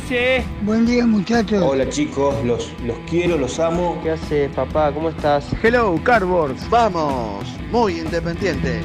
Hace? 0.00 0.44
Buen 0.62 0.86
día 0.86 1.06
muchachos. 1.06 1.62
Hola 1.62 1.88
chicos, 1.88 2.34
los, 2.44 2.72
los 2.84 2.96
quiero, 3.08 3.36
los 3.36 3.58
amo. 3.58 4.00
¿Qué 4.02 4.12
haces, 4.12 4.50
papá? 4.54 4.92
¿Cómo 4.92 5.10
estás? 5.10 5.46
Hello, 5.62 5.98
Cardboards. 6.02 6.68
Vamos, 6.70 7.44
muy 7.70 7.98
independiente. 7.98 8.82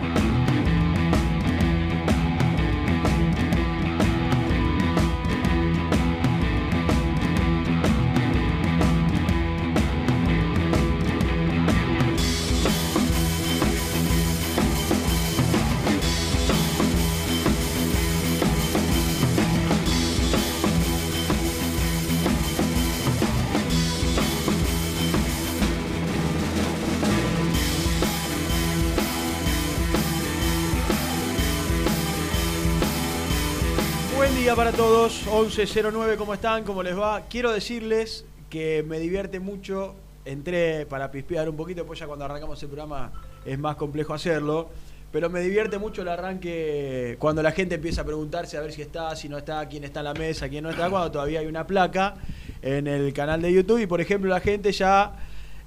11.09, 35.36 36.16
¿cómo 36.16 36.34
están? 36.34 36.64
¿Cómo 36.64 36.82
les 36.82 36.98
va? 36.98 37.24
Quiero 37.30 37.52
decirles 37.52 38.24
que 38.50 38.86
me 38.88 39.00
divierte 39.00 39.42
mucho, 39.42 39.94
entré 40.24 40.86
para 40.86 41.12
pispear 41.12 41.50
un 41.50 41.58
poquito, 41.58 41.82
después 41.82 42.00
ya 42.00 42.08
cuando 42.08 42.24
arrancamos 42.24 42.64
el 42.64 42.70
programa 42.70 43.12
es 43.44 43.60
más 43.60 43.76
complejo 43.76 44.14
hacerlo, 44.14 44.70
pero 45.12 45.30
me 45.30 45.42
divierte 45.42 45.78
mucho 45.78 46.04
el 46.04 46.08
arranque 46.08 47.18
cuando 47.20 47.44
la 47.44 47.52
gente 47.52 47.76
empieza 47.76 48.04
a 48.04 48.06
preguntarse 48.06 48.56
a 48.56 48.62
ver 48.62 48.72
si 48.72 48.82
está, 48.82 49.14
si 49.18 49.28
no 49.28 49.38
está, 49.38 49.68
quién 49.68 49.84
está 49.84 50.00
en 50.00 50.06
la 50.06 50.14
mesa, 50.14 50.48
quién 50.48 50.64
no 50.64 50.70
está, 50.70 50.90
cuando 50.90 51.12
todavía 51.12 51.42
hay 51.42 51.48
una 51.48 51.68
placa 51.68 52.16
en 52.62 52.88
el 52.88 53.12
canal 53.12 53.42
de 53.42 53.52
YouTube 53.52 53.80
y 53.80 53.88
por 53.88 54.00
ejemplo 54.00 54.30
la 54.30 54.40
gente 54.40 54.72
ya 54.72 55.18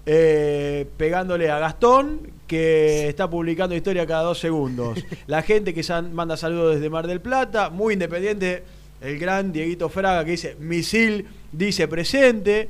eh, 0.06 0.88
pegándole 0.96 1.50
a 1.50 1.58
Gastón, 1.58 2.32
que 2.46 3.06
está 3.06 3.28
publicando 3.28 3.74
historia 3.74 4.06
cada 4.06 4.22
dos 4.22 4.38
segundos. 4.38 4.98
La 5.26 5.42
gente 5.42 5.74
que 5.74 5.82
manda 6.10 6.38
saludos 6.38 6.76
desde 6.76 6.88
Mar 6.88 7.06
del 7.06 7.20
Plata, 7.20 7.68
muy 7.68 7.92
independiente, 7.92 8.77
el 9.00 9.18
gran 9.18 9.52
Dieguito 9.52 9.88
Fraga 9.88 10.24
que 10.24 10.32
dice 10.32 10.56
misil, 10.58 11.26
dice 11.52 11.88
presente. 11.88 12.68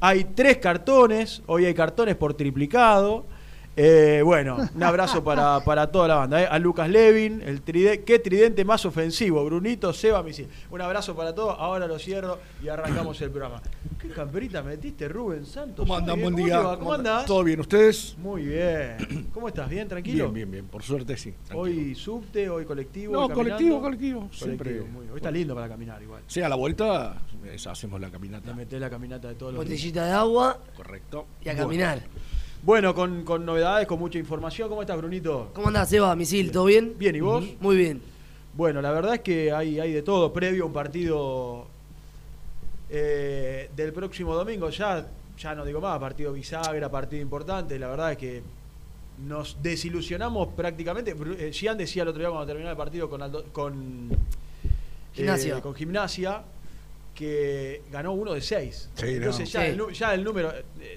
Hay 0.00 0.24
tres 0.34 0.58
cartones, 0.58 1.42
hoy 1.46 1.64
hay 1.64 1.74
cartones 1.74 2.16
por 2.16 2.34
triplicado. 2.34 3.26
Eh, 3.78 4.22
bueno, 4.24 4.56
un 4.74 4.82
abrazo 4.82 5.22
para, 5.22 5.60
para 5.60 5.90
toda 5.92 6.08
la 6.08 6.14
banda. 6.14 6.42
eh. 6.42 6.48
A 6.50 6.58
Lucas 6.58 6.88
Levin, 6.88 7.42
el 7.44 7.62
tride- 7.62 8.04
qué 8.04 8.18
tridente 8.18 8.64
más 8.64 8.86
ofensivo. 8.86 9.44
Brunito, 9.44 9.92
Seba, 9.92 10.22
Misil. 10.22 10.48
Un 10.70 10.80
abrazo 10.80 11.14
para 11.14 11.34
todos. 11.34 11.54
Ahora 11.58 11.86
lo 11.86 11.98
cierro 11.98 12.38
y 12.62 12.68
arrancamos 12.68 13.20
el 13.20 13.30
programa. 13.30 13.60
¿Qué 14.00 14.08
camperita 14.08 14.62
metiste, 14.62 15.08
Rubén 15.08 15.44
Santos? 15.44 15.76
¿Cómo 15.84 15.94
andan? 15.94 16.20
Buen 16.20 16.34
día. 16.36 16.62
¿Cómo? 16.62 16.78
¿Cómo 16.78 16.92
andan? 16.94 17.12
andás? 17.12 17.26
¿Todo 17.26 17.44
bien? 17.44 17.60
¿Ustedes? 17.60 18.16
Muy 18.18 18.46
bien. 18.46 19.28
¿Cómo 19.34 19.48
estás? 19.48 19.68
¿Bien? 19.68 19.86
¿Tranquilo? 19.88 20.24
Bien, 20.30 20.34
bien, 20.34 20.50
bien. 20.50 20.66
Por 20.68 20.82
suerte 20.82 21.16
sí. 21.18 21.32
tranquilo. 21.32 21.60
Hoy 21.60 21.94
subte, 21.94 22.48
hoy 22.48 22.64
colectivo. 22.64 23.12
No, 23.12 23.26
hoy 23.26 23.34
colectivo, 23.34 23.80
colectivo. 23.82 24.28
Siempre. 24.32 24.80
muy 24.80 25.00
bien. 25.02 25.10
Hoy 25.12 25.16
está 25.16 25.30
lindo 25.30 25.54
para 25.54 25.68
caminar 25.68 26.02
igual. 26.02 26.22
Sí, 26.26 26.40
a 26.40 26.48
la 26.48 26.56
vuelta 26.56 27.16
eh, 27.44 27.56
hacemos 27.66 28.00
la 28.00 28.10
caminata. 28.10 28.48
Le 28.50 28.54
metés 28.56 28.80
la 28.80 28.88
caminata 28.88 29.28
de 29.28 29.34
todos 29.34 29.52
los 29.52 29.64
días. 29.66 29.70
Botellita 29.78 30.04
de 30.06 30.12
agua 30.12 30.58
Correcto. 30.76 31.26
y 31.44 31.48
a 31.50 31.56
caminar. 31.56 32.00
Bueno, 32.66 32.96
con, 32.96 33.22
con 33.22 33.46
novedades, 33.46 33.86
con 33.86 34.00
mucha 34.00 34.18
información. 34.18 34.68
¿Cómo 34.68 34.80
estás, 34.80 34.96
Brunito? 34.96 35.50
¿Cómo 35.54 35.68
andás, 35.68 35.88
Seba? 35.88 36.16
Misil, 36.16 36.50
¿todo 36.50 36.64
bien? 36.64 36.94
Bien, 36.98 37.14
¿y 37.14 37.20
vos? 37.20 37.44
Muy 37.60 37.76
bien. 37.76 38.02
Bueno, 38.54 38.82
la 38.82 38.90
verdad 38.90 39.14
es 39.14 39.20
que 39.20 39.52
hay, 39.52 39.78
hay 39.78 39.92
de 39.92 40.02
todo. 40.02 40.32
Previo 40.32 40.64
a 40.64 40.66
un 40.66 40.72
partido 40.72 41.68
eh, 42.90 43.70
del 43.76 43.92
próximo 43.92 44.34
domingo, 44.34 44.68
ya, 44.70 45.06
ya 45.38 45.54
no 45.54 45.64
digo 45.64 45.80
más, 45.80 45.96
partido 46.00 46.32
bisagra, 46.32 46.90
partido 46.90 47.22
importante. 47.22 47.78
La 47.78 47.86
verdad 47.86 48.10
es 48.10 48.18
que 48.18 48.42
nos 49.24 49.58
desilusionamos 49.62 50.48
prácticamente. 50.48 51.14
Eh, 51.38 51.52
Gian 51.52 51.78
decía 51.78 52.02
el 52.02 52.08
otro 52.08 52.18
día 52.18 52.30
cuando 52.30 52.48
terminó 52.48 52.68
el 52.68 52.76
partido 52.76 53.08
con, 53.08 53.20
Aldo- 53.22 53.44
con, 53.52 54.10
Gimnasia. 55.14 55.58
eh, 55.58 55.60
con 55.60 55.72
Gimnasia 55.72 56.42
que 57.14 57.82
ganó 57.92 58.12
uno 58.12 58.32
de 58.34 58.40
seis. 58.40 58.90
Sí, 58.96 59.06
Entonces 59.06 59.54
no. 59.54 59.60
ya, 59.60 59.66
Sí. 59.66 59.70
el, 59.70 59.76
nu- 59.78 59.90
ya 59.90 60.14
el 60.14 60.24
número 60.24 60.52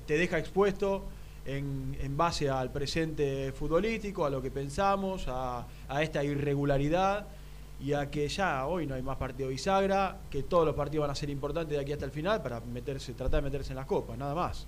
te 0.08 0.18
deja 0.18 0.40
expuesto 0.40 1.03
en, 1.57 2.17
base 2.17 2.49
al 2.49 2.71
presente 2.71 3.51
futbolístico, 3.51 4.25
a 4.25 4.29
lo 4.29 4.41
que 4.41 4.51
pensamos, 4.51 5.25
a, 5.27 5.65
a 5.87 6.03
esta 6.03 6.23
irregularidad 6.23 7.25
y 7.81 7.93
a 7.93 8.09
que 8.09 8.27
ya 8.27 8.67
hoy 8.67 8.85
no 8.85 8.95
hay 8.95 9.01
más 9.01 9.17
partido 9.17 9.49
bisagra, 9.49 10.17
que 10.29 10.43
todos 10.43 10.65
los 10.65 10.75
partidos 10.75 11.03
van 11.03 11.11
a 11.11 11.15
ser 11.15 11.29
importantes 11.29 11.77
de 11.77 11.81
aquí 11.81 11.93
hasta 11.93 12.05
el 12.05 12.11
final 12.11 12.41
para 12.41 12.59
meterse, 12.59 13.13
tratar 13.13 13.41
de 13.41 13.49
meterse 13.49 13.71
en 13.71 13.77
las 13.77 13.85
copas, 13.85 14.17
nada 14.17 14.35
más. 14.35 14.67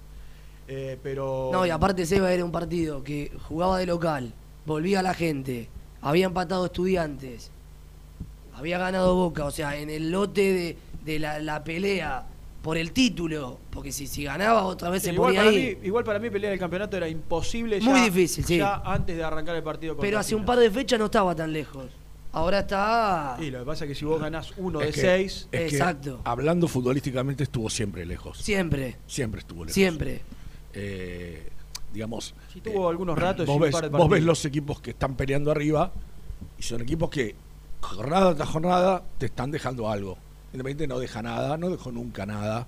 Eh, 0.67 0.97
pero 1.03 1.49
No, 1.51 1.65
y 1.65 1.69
aparte 1.69 2.05
Seba 2.05 2.31
era 2.31 2.45
un 2.45 2.51
partido 2.51 3.03
que 3.03 3.31
jugaba 3.47 3.77
de 3.77 3.85
local, 3.85 4.33
volvía 4.65 5.01
la 5.03 5.13
gente, 5.13 5.67
había 6.01 6.27
empatado 6.27 6.65
estudiantes, 6.65 7.51
había 8.55 8.77
ganado 8.77 9.15
Boca, 9.15 9.45
o 9.45 9.51
sea, 9.51 9.75
en 9.77 9.89
el 9.89 10.11
lote 10.11 10.53
de, 10.53 10.77
de 11.03 11.19
la 11.19 11.63
pelea 11.63 12.25
por 12.61 12.77
el 12.77 12.91
título, 12.91 13.59
porque 13.71 13.91
si, 13.91 14.05
si 14.07 14.23
ganaba 14.23 14.63
otra 14.63 14.89
vez 14.89 15.01
Sí, 15.01 15.07
se 15.09 15.13
igual, 15.13 15.29
ponía 15.29 15.41
para 15.41 15.49
ahí. 15.55 15.77
mí, 15.81 15.87
igual 15.87 16.03
para 16.03 16.19
mí 16.19 16.29
pelear 16.29 16.53
el 16.53 16.59
campeonato 16.59 16.95
era 16.97 17.07
imposible 17.09 17.79
Muy 17.81 17.99
ya- 17.99 18.05
difícil, 18.05 18.45
sí. 18.45 18.57
ya 18.57 18.75
antes 18.85 19.17
de 19.17 19.23
arrancar 19.23 19.55
el 19.55 19.63
partido 19.63 19.97
Pero 19.97 20.19
hace 20.19 20.35
un 20.35 20.45
par 20.45 20.59
de 20.59 20.69
fechas 20.69 20.99
no 20.99 21.05
estaba 21.05 21.33
tan 21.35 21.51
lejos. 21.51 21.85
Ahora 22.33 22.59
está... 22.59 23.35
Y 23.41 23.49
lo 23.49 23.59
que 23.59 23.65
pasa 23.65 23.83
es 23.85 23.89
que 23.89 23.95
si 23.95 24.05
vos 24.05 24.21
ganás 24.21 24.53
uno 24.57 24.79
Es 24.79 24.87
de 24.87 24.93
que- 24.93 25.01
seis, 25.01 25.47
es 25.51 25.59
que, 25.59 25.75
Exacto. 25.77 26.21
hablando 26.23 26.67
futbolísticamente 26.67 27.43
estuvo 27.43 27.69
siempre 27.69 28.05
lejos. 28.05 28.37
Siempre, 28.37 28.95
Siempre 29.07 29.39
estuvo 29.41 29.65
lejos. 29.65 29.73
siempre. 29.73 30.21
Eh, 30.73 31.49
digamos. 31.93 32.33
Sí, 32.53 32.61
tuvo 32.61 32.87
algunos 32.87 33.17
ratos 33.17 33.43
y 33.43 33.47
Vos 33.47 33.55
un 33.57 33.61
ves, 33.63 33.71
par 33.73 33.89
de 33.89 33.97
vos 33.97 34.07
ves 34.09 34.23
los 34.23 34.45
equipos 34.45 34.79
que 34.79 34.91
están 34.91 35.15
peleando 35.15 35.51
arriba 35.51 35.91
y 36.57 36.63
son 36.63 36.81
equipos 36.81 37.09
que 37.09 37.35
jornada 37.81 38.33
tras 38.35 38.47
jornada 38.47 39.03
te 39.17 39.25
están 39.25 39.51
dejando 39.51 39.89
algo. 39.89 40.17
Independiente 40.53 40.87
no 40.87 40.99
deja 40.99 41.21
nada, 41.21 41.57
no 41.57 41.69
dejó 41.69 41.91
nunca 41.91 42.25
nada. 42.25 42.67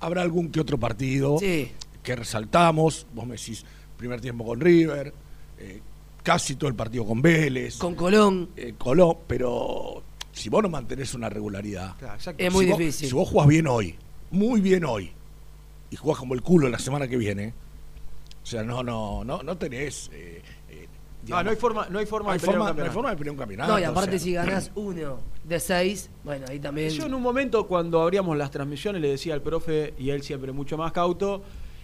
Habrá 0.00 0.22
algún 0.22 0.50
que 0.50 0.60
otro 0.60 0.78
partido 0.78 1.38
Sí, 1.38 1.70
que 2.02 2.16
resaltamos. 2.16 3.06
Vos 3.14 3.26
me 3.26 3.36
decís, 3.36 3.64
primer 3.96 4.20
tiempo 4.20 4.44
con 4.46 4.60
River, 4.60 5.12
eh, 5.58 5.80
casi 6.22 6.54
todo 6.56 6.68
el 6.68 6.74
partido 6.76 7.04
con 7.04 7.20
Vélez, 7.20 7.76
con 7.76 7.94
Colón. 7.94 8.48
eh, 8.56 8.74
Colón, 8.78 9.18
pero 9.26 10.02
si 10.32 10.48
vos 10.48 10.62
no 10.62 10.70
mantenés 10.70 11.12
una 11.14 11.28
regularidad, 11.28 11.96
Claro. 11.98 12.18
Es 12.38 12.52
muy 12.52 12.64
si 12.64 12.70
vos- 12.70 12.78
difícil. 12.78 13.08
si 13.08 13.14
vos 13.14 13.28
jugás 13.28 13.48
bien 13.48 13.66
hoy, 13.66 13.94
muy 14.30 14.60
bien 14.62 14.84
hoy, 14.84 15.10
y 15.90 15.96
jugás 15.96 16.18
como 16.18 16.32
el 16.34 16.40
culo 16.42 16.68
la 16.68 16.78
semana 16.78 17.06
que 17.08 17.16
viene, 17.16 17.52
O 18.42 18.46
sea, 18.46 18.62
no, 18.62 18.82
no, 18.82 19.22
no, 19.22 19.42
no 19.42 19.58
tenés. 19.58 20.08
eh, 20.14 20.40
Ah, 21.22 21.24
digamos, 21.24 21.44
no 21.44 21.50
hay 21.50 21.56
forma, 21.56 21.86
no 21.90 21.98
hay 21.98 22.06
forma 22.06 22.28
no 22.28 22.32
hay 22.32 22.38
de 22.38 22.40
pelear 22.40 22.58
un 22.58 22.64
forma, 22.64 22.64
no 22.64 22.64
hay 22.64 22.68
campeonato. 22.70 22.94
forma 22.94 23.10
de 23.10 23.16
pelear 23.16 23.32
un 23.32 23.38
campeonato. 23.38 23.72
No, 23.72 23.78
y 23.78 23.82
o 23.84 23.90
aparte 23.90 24.18
sea. 24.18 24.18
si 24.20 24.32
ganás 24.32 24.70
uno 24.74 25.18
de 25.44 25.60
seis, 25.60 26.10
bueno, 26.24 26.46
ahí 26.48 26.58
también... 26.58 26.90
Yo 26.90 27.06
en 27.06 27.14
un 27.14 27.22
momento 27.22 27.66
cuando 27.66 28.00
abríamos 28.02 28.36
las 28.36 28.50
transmisiones 28.50 29.00
le 29.02 29.08
decía 29.08 29.34
al 29.34 29.42
profe, 29.42 29.94
y 29.98 30.10
él 30.10 30.22
siempre 30.22 30.52
mucho 30.52 30.76
más 30.78 30.92
cauto, 30.92 31.42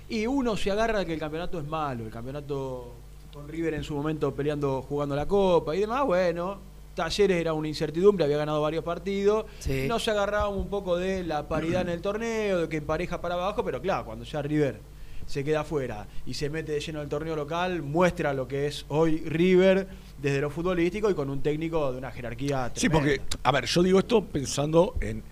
y 0.08 0.26
uno 0.26 0.56
se 0.56 0.70
agarra 0.70 1.04
que 1.04 1.12
el 1.14 1.20
campeonato 1.20 1.58
es 1.58 1.66
malo, 1.66 2.04
el 2.04 2.10
campeonato 2.10 2.92
con 3.34 3.48
River 3.48 3.74
en 3.74 3.84
su 3.84 3.94
momento 3.94 4.34
peleando, 4.34 4.80
jugando 4.82 5.14
la 5.14 5.26
Copa 5.26 5.76
y 5.76 5.80
demás, 5.80 6.04
bueno, 6.06 6.58
Talleres 6.94 7.38
era 7.38 7.52
una 7.52 7.68
incertidumbre, 7.68 8.24
había 8.24 8.38
ganado 8.38 8.62
varios 8.62 8.82
partidos, 8.82 9.44
Sí. 9.58 9.84
no 9.86 9.98
se 9.98 10.12
agarraba 10.12 10.48
un 10.48 10.68
poco 10.68 10.96
de 10.96 11.22
la 11.24 11.46
paridad 11.46 11.82
en 11.82 11.90
el 11.90 12.00
torneo, 12.00 12.60
de 12.60 12.68
que 12.70 12.80
pareja 12.80 13.20
para 13.20 13.34
abajo, 13.34 13.62
pero 13.62 13.82
claro, 13.82 14.06
cuando 14.06 14.24
ya 14.24 14.40
River 14.40 14.80
se 15.26 15.42
queda 15.44 15.60
afuera 15.60 16.06
y 16.24 16.34
se 16.34 16.48
mete 16.50 16.72
de 16.72 16.80
lleno 16.80 17.02
el 17.02 17.08
torneo 17.08 17.34
local, 17.36 17.82
muestra 17.82 18.32
lo 18.32 18.46
que 18.46 18.66
es 18.66 18.84
hoy 18.88 19.18
River 19.26 19.88
desde 20.22 20.40
lo 20.40 20.50
futbolístico 20.50 21.10
y 21.10 21.14
con 21.14 21.28
un 21.30 21.42
técnico 21.42 21.90
de 21.92 21.98
una 21.98 22.10
jerarquía 22.10 22.70
Sí, 22.74 22.88
tremenda. 22.88 23.16
porque, 23.24 23.38
a 23.42 23.52
ver, 23.52 23.66
yo 23.66 23.82
digo 23.82 23.98
esto 23.98 24.24
pensando 24.24 24.94
en, 25.00 25.22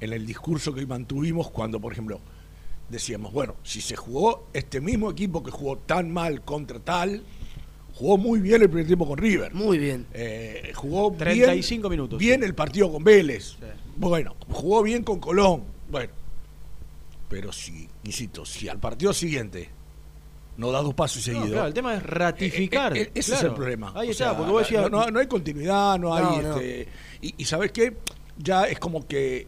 en 0.00 0.12
el 0.12 0.26
discurso 0.26 0.74
que 0.74 0.80
hoy 0.80 0.86
mantuvimos 0.86 1.50
cuando, 1.50 1.80
por 1.80 1.92
ejemplo, 1.92 2.20
decíamos, 2.88 3.32
bueno, 3.32 3.54
si 3.62 3.80
se 3.80 3.96
jugó 3.96 4.48
este 4.52 4.80
mismo 4.80 5.10
equipo 5.10 5.42
que 5.42 5.50
jugó 5.50 5.78
tan 5.78 6.10
mal 6.12 6.42
contra 6.42 6.78
tal, 6.80 7.22
jugó 7.94 8.18
muy 8.18 8.40
bien 8.40 8.60
el 8.60 8.68
primer 8.68 8.86
tiempo 8.86 9.06
con 9.06 9.16
River. 9.18 9.54
Muy 9.54 9.78
bien. 9.78 10.06
Eh, 10.12 10.72
jugó 10.74 11.12
35 11.12 11.88
bien, 11.88 11.98
minutos. 11.98 12.18
Bien 12.18 12.42
el 12.42 12.54
partido 12.54 12.90
con 12.92 13.02
Vélez. 13.04 13.50
Sí. 13.52 13.66
Bueno, 13.96 14.34
jugó 14.50 14.82
bien 14.82 15.04
con 15.04 15.20
Colón. 15.20 15.62
Bueno, 15.90 16.12
pero 17.28 17.52
si, 17.52 17.88
insisto, 18.04 18.44
si 18.44 18.68
al 18.68 18.78
partido 18.78 19.12
siguiente 19.12 19.68
no 20.56 20.70
da 20.70 20.82
dos 20.82 20.94
pasos 20.94 21.18
No, 21.18 21.22
seguidos. 21.32 21.50
claro, 21.50 21.66
el 21.68 21.74
tema 21.74 21.94
es 21.94 22.02
ratificar. 22.02 22.96
Eh, 22.96 23.02
eh, 23.02 23.10
ese 23.14 23.32
claro. 23.32 23.46
es 23.46 23.50
el 23.50 23.56
problema. 23.56 23.92
Ahí 23.96 24.08
O 24.08 24.10
está, 24.12 24.24
sea, 24.30 24.36
porque 24.36 24.52
vos 24.52 24.62
decías. 24.62 24.90
no, 24.90 25.04
no- 25.04 25.10
no 25.10 25.18
hay 25.20 25.26
continuidad, 25.26 25.98
no 25.98 26.14
hay. 26.14 26.22
No, 26.24 26.42
no. 26.42 26.56
este, 26.60 26.88
y, 27.22 27.34
y 27.38 27.44
¿sabes 27.44 27.72
qué? 27.72 27.96
Ya 28.38 28.64
es 28.64 28.78
como 28.78 29.06
que. 29.06 29.46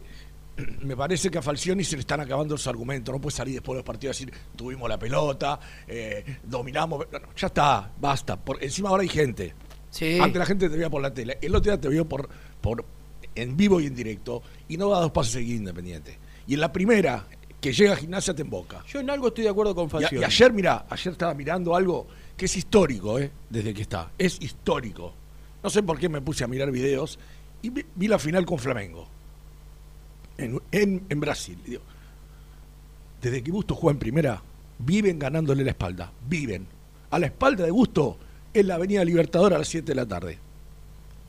Me 0.81 0.97
parece 0.97 1.29
que 1.31 1.37
a 1.37 1.43
Falcioni 1.43 1.85
se 1.85 1.97
le 1.97 2.01
están 2.01 2.19
acabando 2.21 2.55
los 2.55 2.67
argumentos. 2.67 3.15
No 3.15 3.21
puede 3.21 3.37
salir 3.37 3.53
después 3.55 3.75
de 3.75 3.81
los 3.81 3.85
partidos 3.85 4.17
a 4.17 4.19
decir 4.19 4.33
tuvimos 4.57 4.89
la 4.89 4.99
pelota, 4.99 5.61
eh, 5.87 6.39
dominamos. 6.43 7.07
No, 7.13 7.19
no, 7.19 7.27
ya 7.37 7.49
está, 7.49 7.93
basta. 8.01 8.37
Por, 8.37 8.65
encima 8.65 8.89
ahora 8.89 9.03
hay 9.03 9.09
gente. 9.11 9.53
Sí. 9.91 10.19
Antes 10.19 10.39
la 10.39 10.47
gente 10.47 10.71
te 10.71 10.75
veía 10.77 10.89
por 10.89 11.03
la 11.03 11.13
tele. 11.13 11.37
El 11.43 11.55
otro 11.55 11.71
día 11.73 11.79
te 11.81 11.89
vio 11.91 12.09
por, 12.09 12.29
por 12.63 12.87
en 13.35 13.55
vivo 13.55 13.81
y 13.83 13.87
en 13.87 13.95
directo. 13.95 14.43
Y 14.67 14.79
no 14.79 14.89
da 14.89 15.01
dos 15.01 15.13
pasos 15.13 15.35
seguidos 15.35 15.59
independiente. 15.61 16.19
Y 16.47 16.55
en 16.55 16.61
la 16.61 16.73
primera, 16.73 17.27
que 17.61 17.73
llega 17.73 17.95
a 17.95 17.97
gimnasia, 17.97 18.35
te 18.35 18.43
emboca. 18.43 18.85
Yo 18.87 19.01
en 19.01 19.11
algo 19.11 19.29
estoy 19.29 19.45
de 19.45 19.51
acuerdo 19.51 19.75
con 19.75 19.87
Y, 19.87 19.91
Falcioni. 19.91 20.21
y 20.23 20.25
ayer, 20.25 20.53
mira, 20.53 20.87
ayer 20.91 21.13
estaba 21.13 21.35
mirando 21.35 21.75
algo 21.75 22.07
que 22.37 22.45
es 22.45 22.57
histórico, 22.57 23.19
¿eh? 23.19 23.31
Desde 23.51 23.73
que 23.75 23.83
está. 23.83 24.11
Es 24.19 24.39
histórico. 24.41 25.13
No 25.63 25.71
sé 25.71 25.83
por 25.83 25.99
qué 25.99 26.09
me 26.09 26.21
puse 26.21 26.45
a 26.45 26.47
mirar 26.47 26.71
videos 26.71 27.19
y 27.63 27.71
vi, 27.71 27.85
vi 27.95 28.09
la 28.09 28.19
final 28.19 28.45
con 28.47 28.59
Flamengo. 28.59 29.09
En, 30.39 30.61
en- 30.71 31.05
en 31.09 31.21
Brasil. 31.21 31.59
Digo, 31.65 31.81
desde 33.23 33.43
que 33.43 33.51
Busto 33.51 33.75
juega 33.75 33.95
en 33.95 33.99
primera, 33.99 34.43
viven 34.79 35.19
ganándole 35.19 35.65
la 35.65 35.71
espalda. 35.71 36.13
Viven. 36.29 36.67
A 37.11 37.19
la 37.19 37.27
espalda 37.27 37.65
de 37.65 37.71
Busto 37.71 38.19
en 38.53 38.69
la 38.69 38.75
Avenida 38.75 39.05
Libertador 39.05 39.55
a 39.55 39.59
las 39.59 39.69
7 39.69 39.87
de 39.87 39.95
la 39.95 40.07
tarde. 40.07 40.39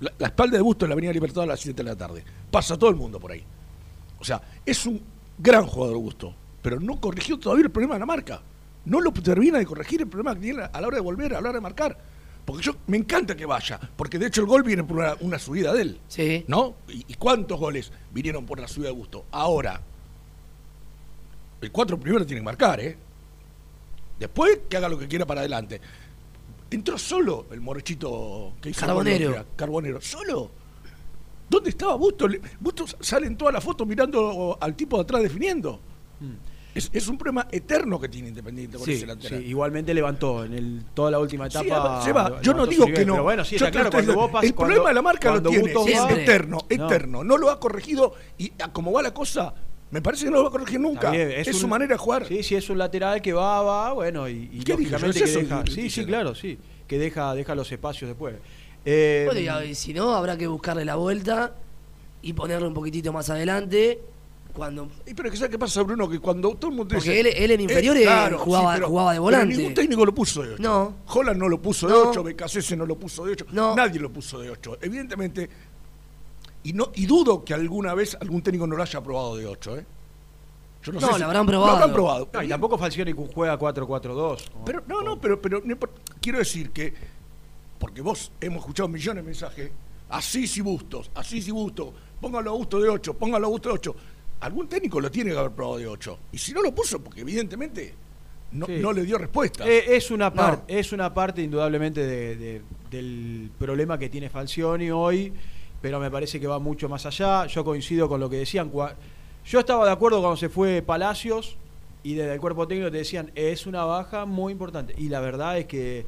La, 0.01 0.11
la 0.19 0.27
espalda 0.27 0.57
de 0.57 0.61
Busto 0.63 0.85
en 0.85 0.89
la 0.89 0.93
Avenida 0.93 1.13
Libertador 1.13 1.45
a 1.49 1.53
las 1.53 1.59
7 1.61 1.81
de 1.83 1.89
la 1.89 1.95
tarde. 1.95 2.23
Pasa 2.51 2.77
todo 2.77 2.89
el 2.89 2.95
mundo 2.97 3.19
por 3.19 3.31
ahí. 3.31 3.43
O 4.19 4.25
sea, 4.25 4.41
es 4.65 4.85
un 4.85 5.01
gran 5.37 5.65
jugador 5.65 5.95
Augusto, 5.95 6.33
pero 6.61 6.79
no 6.79 6.99
corrigió 6.99 7.37
todavía 7.37 7.65
el 7.65 7.71
problema 7.71 7.95
de 7.95 7.99
la 7.99 8.05
marca. 8.05 8.41
No 8.85 9.01
lo 9.01 9.11
termina 9.11 9.57
de 9.57 9.65
corregir 9.65 10.01
el 10.01 10.07
problema 10.07 10.33
que 10.35 10.41
tiene 10.41 10.63
a 10.63 10.81
la 10.81 10.87
hora 10.87 10.95
de 10.95 11.01
volver, 11.01 11.33
a 11.33 11.41
la 11.41 11.49
hora 11.49 11.57
de 11.57 11.61
marcar. 11.61 11.97
Porque 12.45 12.63
yo 12.63 12.77
me 12.87 12.95
encanta 12.95 13.35
que 13.35 13.45
vaya, 13.45 13.77
porque 13.97 14.17
de 14.17 14.27
hecho 14.27 14.39
el 14.39 14.47
gol 14.47 14.63
viene 14.63 14.83
por 14.83 14.97
una, 14.97 15.15
una 15.19 15.37
subida 15.37 15.73
de 15.73 15.81
él. 15.81 15.99
Sí. 16.07 16.45
¿No? 16.47 16.75
¿Y, 16.87 17.05
y 17.09 17.13
cuántos 17.15 17.59
goles 17.59 17.91
vinieron 18.13 18.45
por 18.45 18.59
la 18.59 18.67
subida 18.69 18.85
de 18.87 18.91
Augusto? 18.91 19.25
Ahora, 19.31 19.81
el 21.59 21.71
cuatro 21.71 21.99
primero 21.99 22.25
tiene 22.25 22.39
que 22.39 22.45
marcar, 22.45 22.79
¿eh? 22.79 22.97
Después 24.19 24.59
que 24.69 24.77
haga 24.77 24.89
lo 24.89 24.97
que 24.97 25.07
quiera 25.07 25.25
para 25.25 25.41
adelante. 25.41 25.81
Entró 26.69 26.97
solo 26.97 27.45
el 27.51 27.61
morochito 27.61 28.53
que 28.61 28.69
hizo 28.69 28.85
Carbonero. 28.85 29.45
Carbonero. 29.55 30.01
¿Solo? 30.01 30.51
¿Dónde 31.49 31.69
estaba 31.69 31.95
Busto? 31.95 32.27
Le- 32.27 32.41
Busto 32.59 32.85
sale 32.99 33.27
en 33.27 33.37
toda 33.37 33.51
la 33.51 33.61
foto 33.61 33.85
mirando 33.85 34.57
al 34.59 34.75
tipo 34.75 34.97
de 34.97 35.03
atrás 35.03 35.23
definiendo. 35.23 35.79
Es, 36.75 36.91
es 36.93 37.07
un 37.07 37.17
problema 37.17 37.47
eterno 37.51 37.99
que 37.99 38.07
tiene 38.07 38.27
Independiente 38.27 38.77
con 38.77 38.85
Sí, 38.85 38.91
ese 38.93 39.07
sí, 39.29 39.35
igualmente 39.47 39.95
levantó 39.95 40.45
en 40.45 40.53
el, 40.53 40.83
toda 40.93 41.09
la 41.09 41.17
última 41.19 41.47
etapa. 41.47 42.01
Sí, 42.03 42.11
le- 42.13 42.43
yo 42.43 42.53
no 42.53 42.67
digo 42.67 42.85
que 42.85 43.03
no. 43.03 43.13
Pero 43.13 43.23
bueno, 43.23 43.43
sí, 43.43 43.57
Yo 43.57 43.65
está 43.65 43.67
te 43.67 43.89
claro. 43.89 43.97
estoy 43.97 44.13
Cuando 44.13 44.13
vos 44.13 44.27
diciendo, 44.27 44.39
pas- 44.39 44.43
el 44.49 44.55
cuando- 44.55 44.73
problema 44.75 44.89
de 44.89 44.93
la 44.93 45.01
marca 45.01 45.33
lo 45.33 45.41
tiene. 45.41 45.59
Bustos 45.73 45.87
Es 45.87 45.99
va- 45.99 46.11
eterno, 46.11 46.57
No. 46.69 46.85
eterno. 46.85 47.23
No 47.23 47.37
lo 47.37 47.49
ha 47.49 47.59
corregido 47.59 48.13
y 48.37 48.49
como 48.73 48.91
va 48.91 49.01
la 49.01 49.11
cosa, 49.11 49.55
me 49.89 50.03
parece 50.03 50.25
que 50.25 50.29
no 50.31 50.37
lo 50.37 50.43
va 50.43 50.49
a 50.49 50.51
corregir 50.51 50.79
nunca. 50.79 51.09
Bien, 51.09 51.31
es 51.31 51.47
un- 51.47 51.53
su 51.55 51.67
manera 51.67 51.93
de 51.95 51.97
jugar. 51.97 52.27
Sí, 52.27 52.43
sí, 52.43 52.53
es 52.53 52.69
un 52.69 52.77
lateral 52.77 53.23
que 53.23 53.33
va, 53.33 53.63
va, 53.63 53.93
bueno, 53.93 54.29
y, 54.29 54.33
y 54.53 54.59
¿Qué 54.59 54.77
dije 54.77 54.91
yo? 54.91 54.99
lógicamente 54.99 55.23
¿Es 55.23 55.31
que 55.35 55.43
deja. 55.43 55.63
Sí, 55.65 55.89
sí, 55.89 56.05
claro, 56.05 56.35
sí. 56.35 56.59
Que 56.87 56.99
deja, 56.99 57.33
deja 57.33 57.55
los 57.55 57.71
espacios 57.71 58.07
después. 58.09 58.35
Eh, 58.89 59.23
Bueno, 59.25 59.41
y, 59.41 59.47
a- 59.49 59.65
y 59.65 59.75
si 59.75 59.93
no, 59.93 60.15
habrá 60.15 60.37
que 60.37 60.47
buscarle 60.47 60.85
la 60.85 60.95
vuelta 60.95 61.53
y 62.21 62.31
ponerlo 62.31 62.69
un 62.69 62.73
poquitito 62.73 63.11
más 63.11 63.29
adelante. 63.29 63.99
Cuando 64.53 64.89
Y 65.05 65.13
pero 65.13 65.29
que 65.29 65.35
¿sabes 65.35 65.51
qué 65.51 65.59
pasa, 65.59 65.83
Bruno? 65.83 66.09
Que 66.09 66.19
cuando 66.19 66.55
todo 66.55 66.71
el 66.71 66.77
mundo 66.77 66.95
Porque 66.95 67.09
dice, 67.11 67.19
él- 67.19 67.27
él 67.35 67.51
en 67.51 67.61
inferiores 67.61 68.03
jugaba- 68.39 68.73
pero- 68.75 68.87
jugaba 68.87 69.11
de 69.11 69.15
pero 69.17 69.21
volante. 69.23 69.55
ningún 69.57 69.73
técnico 69.73 70.05
lo 70.05 70.15
puso 70.15 70.41
de 70.41 70.53
8. 70.53 70.63
No. 70.63 70.95
Holland 71.07 71.37
no 71.37 71.49
lo 71.49 71.61
puso 71.61 71.85
de 71.87 71.93
No. 71.93 72.09
8, 72.09 72.23
Becasese 72.23 72.75
no 72.77 72.85
lo 72.85 72.95
puso 72.97 73.25
de 73.25 73.33
8. 73.33 73.45
No. 73.51 73.75
Nadie 73.75 73.99
lo 73.99 74.09
puso 74.11 74.39
de 74.39 74.49
8. 74.49 74.77
Evidentemente, 74.81 75.49
y 76.63 76.71
no 76.73 76.89
y 76.95 77.05
dudo 77.05 77.43
que 77.43 77.53
alguna 77.53 77.93
vez 77.93 78.17
algún 78.19 78.41
técnico 78.41 78.65
no 78.65 78.75
lo 78.77 78.83
haya 78.83 79.01
probado 79.03 79.35
de 79.35 79.45
8, 79.45 79.77
¿eh? 79.77 79.85
Yo 80.81 80.93
No, 80.93 81.01
sé 81.01 81.07
lo 81.07 81.17
si- 81.17 81.23
habrán 81.23 81.45
probado. 81.45 81.67
Lo 81.71 81.73
habrán 81.75 81.93
probado. 81.93 82.29
no, 82.33 82.41
y 82.41 82.47
tampoco 82.47 82.77
Falcioni 82.77 83.11
juega 83.35 83.57
4-4-2. 83.59 84.49
como- 84.49 84.65
Pero, 84.65 84.81
no, 84.87 85.01
no, 85.01 85.19
pero, 85.21 85.39
pero 85.41 85.61
no 85.63 85.75
quiero 86.21 86.39
decir 86.39 86.71
que, 86.71 86.93
porque 87.79 88.01
vos 88.01 88.31
hemos 88.41 88.59
escuchado 88.59 88.89
millones 88.89 89.23
de 89.23 89.27
mensajes, 89.27 89.71
así 90.09 90.45
y 90.55 90.61
bustos, 90.61 91.11
así 91.15 91.43
y 91.45 91.51
bustos, 91.51 91.89
póngalo 92.21 92.51
a 92.51 92.53
gusto 92.53 92.79
de 92.79 92.89
8, 92.89 93.13
póngalo 93.15 93.47
a 93.47 93.49
gusto 93.49 93.69
de 93.69 93.75
8. 93.75 93.95
Algún 94.41 94.67
técnico 94.67 94.99
lo 95.01 95.09
tiene 95.09 95.31
que 95.31 95.37
haber 95.37 95.51
probado 95.51 95.77
de 95.79 95.87
8. 95.87 96.19
Y 96.31 96.37
si 96.37 96.53
no 96.53 96.61
lo 96.61 96.73
puso, 96.73 97.01
porque 97.03 97.21
evidentemente 97.21 97.93
no, 98.51 98.65
Sí. 98.67 98.73
no 98.79 98.93
le 98.93 99.03
dio 99.03 99.17
respuesta. 99.17 99.67
Eh, 99.67 99.95
es, 99.95 100.09
una 100.11 100.29
No. 100.29 100.63
es 100.67 100.91
una 100.93 101.13
parte 101.13 101.41
indudablemente 101.41 102.05
de- 102.05 102.35
de- 102.35 102.61
del 102.91 103.49
problema 103.59 103.97
que 103.97 104.09
tiene 104.09 104.29
Falcioni 104.29 104.89
hoy, 104.91 105.33
pero 105.81 105.99
me 105.99 106.09
parece 106.09 106.39
que 106.39 106.47
va 106.47 106.57
mucho 106.59 106.87
más 106.87 107.05
allá. 107.05 107.45
Yo 107.47 107.63
coincido 107.65 108.07
con 108.07 108.19
lo 108.19 108.29
que 108.29 108.37
decían. 108.37 108.71
Yo 109.45 109.59
estaba 109.59 109.85
de 109.85 109.91
acuerdo 109.91 110.19
cuando 110.21 110.37
se 110.37 110.49
fue 110.49 110.81
Palacios 110.81 111.57
y 112.03 112.13
desde 112.13 112.33
el 112.35 112.39
cuerpo 112.39 112.67
técnico 112.67 112.89
te 112.91 112.97
decían, 112.97 113.31
es 113.35 113.65
una 113.67 113.83
baja 113.85 114.25
muy 114.25 114.51
importante. 114.53 114.93
Y 114.97 115.09
la 115.09 115.19
verdad 115.19 115.57
es 115.57 115.65
que 115.65 116.05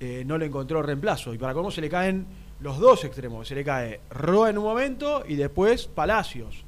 eh, 0.00 0.24
no 0.26 0.38
le 0.38 0.46
encontró 0.46 0.82
reemplazo. 0.82 1.32
Y 1.34 1.38
para 1.38 1.54
cómo 1.54 1.70
se 1.70 1.80
le 1.80 1.88
caen 1.88 2.26
los 2.60 2.78
dos 2.78 3.04
extremos. 3.04 3.46
Se 3.46 3.54
le 3.54 3.62
cae 3.64 4.00
Roa 4.10 4.50
en 4.50 4.58
un 4.58 4.64
momento 4.64 5.22
y 5.28 5.36
después 5.36 5.86
Palacios. 5.86 6.64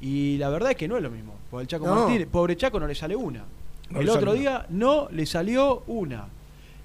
Y 0.00 0.36
la 0.38 0.48
verdad 0.50 0.70
es 0.72 0.76
que 0.76 0.88
no 0.88 0.96
es 0.96 1.02
lo 1.02 1.10
mismo. 1.10 1.34
Porque 1.50 1.62
el 1.62 1.68
Chaco 1.68 1.86
No. 1.86 1.94
Martínez, 1.94 2.28
pobre 2.28 2.56
Chaco, 2.56 2.78
no 2.80 2.86
le 2.86 2.94
sale 2.94 3.16
una. 3.16 3.44
No 3.90 4.00
el 4.00 4.08
otro 4.08 4.32
día 4.32 4.66
no 4.70 5.08
le 5.10 5.26
salió 5.26 5.82
una. 5.86 6.26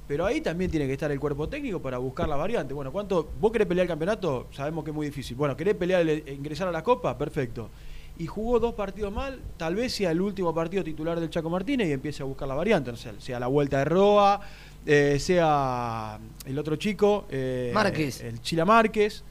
Pero 0.08 0.26
ahí 0.26 0.42
también 0.42 0.70
tiene 0.70 0.88
que 0.88 0.94
estar 0.94 1.10
el 1.12 1.20
cuerpo 1.20 1.48
técnico 1.48 1.82
para 1.82 1.98
buscar 1.98 2.28
la 2.28 2.36
variante. 2.36 2.74
Bueno, 2.74 2.92
¿cuánto? 2.92 3.30
¿Vos 3.40 3.52
querés 3.52 3.68
pelear 3.68 3.86
el 3.86 3.88
campeonato? 3.90 4.48
Sabemos 4.52 4.84
que 4.84 4.92
es 4.92 4.96
muy 4.96 5.06
difícil. 5.08 5.38
Bueno, 5.38 5.56
¿querés 5.56 5.76
pelear 5.76 6.02
el- 6.02 6.28
ingresar 6.28 6.68
a 6.68 6.72
la 6.72 6.84
Copa? 6.84 7.18
Perfecto. 7.18 7.70
Y 8.18 8.28
jugó 8.28 8.60
dos 8.60 8.74
partidos 8.74 9.12
mal, 9.12 9.40
tal 9.58 9.74
vez 9.76 9.94
sea 9.94 10.12
el 10.12 10.22
último 10.22 10.54
partido 10.54 10.84
titular 10.84 11.20
del 11.20 11.30
Chaco 11.30 11.50
Martínez 11.50 11.88
y 11.88 11.94
empiece 11.94 12.22
a 12.22 12.26
buscar 12.26 12.48
la 12.48 12.56
variante. 12.56 12.96
Sé, 12.98 13.14
sea 13.20 13.40
la 13.40 13.48
vuelta 13.48 13.80
de 13.80 13.86
Roa, 13.86 14.42
eh, 14.86 15.18
sea 15.20 16.20
el 16.46 16.58
otro 16.60 16.76
chico, 16.76 17.26
eh, 17.30 17.72
Márquez. 17.74 18.22
el 18.22 18.42
Chila 18.42 18.66
Márquez. 18.66 19.24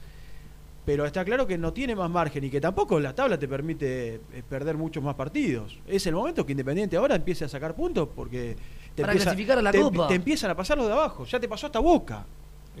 Pero 0.83 1.05
está 1.05 1.23
claro 1.23 1.45
que 1.45 1.59
no 1.59 1.71
tiene 1.73 1.95
más 1.95 2.09
margen 2.09 2.43
y 2.43 2.49
que 2.49 2.59
tampoco 2.59 2.99
la 2.99 3.13
tabla 3.13 3.37
te 3.37 3.47
permite 3.47 4.15
eh, 4.15 4.43
perder 4.49 4.77
muchos 4.77 5.03
más 5.03 5.13
partidos. 5.13 5.77
Es 5.87 6.07
el 6.07 6.15
momento 6.15 6.43
que 6.43 6.53
Independiente 6.53 6.97
ahora 6.97 7.15
empiece 7.15 7.45
a 7.45 7.47
sacar 7.47 7.75
puntos 7.75 8.09
porque 8.15 8.55
te, 8.95 9.03
Para 9.03 9.13
empieza- 9.13 9.29
clasificar 9.31 9.59
a 9.59 9.61
la 9.61 9.71
te- 9.71 9.79
Copa. 9.79 10.07
te 10.07 10.15
empiezan 10.15 10.49
a 10.49 10.55
pasar 10.55 10.77
los 10.79 10.87
de 10.87 10.93
abajo. 10.93 11.23
Ya 11.25 11.39
te 11.39 11.47
pasó 11.47 11.67
hasta 11.67 11.79
Boca. 11.79 12.25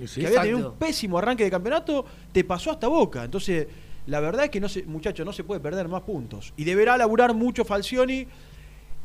Sí. 0.07 0.21
que 0.21 0.27
había 0.27 0.41
tenido 0.41 0.69
un 0.71 0.75
pésimo 0.77 1.17
arranque 1.19 1.43
de 1.43 1.51
campeonato, 1.51 2.03
te 2.31 2.43
pasó 2.43 2.71
hasta 2.71 2.87
Boca. 2.87 3.23
Entonces, 3.23 3.67
la 4.07 4.19
verdad 4.19 4.45
es 4.45 4.49
que 4.49 4.59
no 4.59 4.67
se, 4.67 4.83
muchachos, 4.83 5.23
no 5.23 5.31
se 5.31 5.43
puede 5.43 5.59
perder 5.61 5.87
más 5.87 6.01
puntos. 6.01 6.53
Y 6.57 6.63
deberá 6.63 6.97
laburar 6.97 7.35
mucho 7.35 7.65
Falcioni 7.65 8.25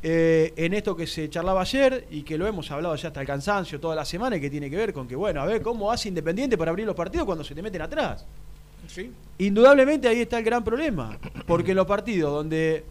eh, 0.03 0.53
en 0.57 0.75
esto 0.75 0.95
que 0.95 1.07
se 1.07 1.29
charlaba 1.31 1.63
ayer 1.63 2.07
y 2.11 2.23
que 2.23 2.37
lo 2.37 2.47
hemos 2.47 2.71
hablado 2.71 2.95
ya 2.97 3.09
hasta 3.09 3.21
el 3.21 3.27
cansancio 3.27 3.81
toda 3.81 3.95
la 3.95 4.05
semana 4.05 4.37
y 4.37 4.41
que 4.41 4.51
tiene 4.51 4.71
que 4.71 4.77
ver 4.77 4.93
con 4.93 5.09
que, 5.09 5.17
bueno, 5.17 5.41
a 5.41 5.47
ver 5.47 5.63
cómo 5.63 5.91
hace 5.91 6.09
Independiente 6.09 6.57
para 6.59 6.71
abrir 6.71 6.87
los 6.87 6.95
partidos 6.95 7.27
cuando 7.27 7.43
se 7.43 7.55
te 7.55 7.63
meten 7.63 7.83
atrás. 7.83 8.25
Sí. 8.87 9.13
Indudablemente 9.39 10.07
ahí 10.09 10.21
está 10.21 10.39
el 10.39 10.45
gran 10.45 10.63
problema, 10.63 11.19
porque 11.47 11.73
en 11.73 11.77
los 11.77 11.87
partidos 11.87 12.33
donde, 12.33 12.85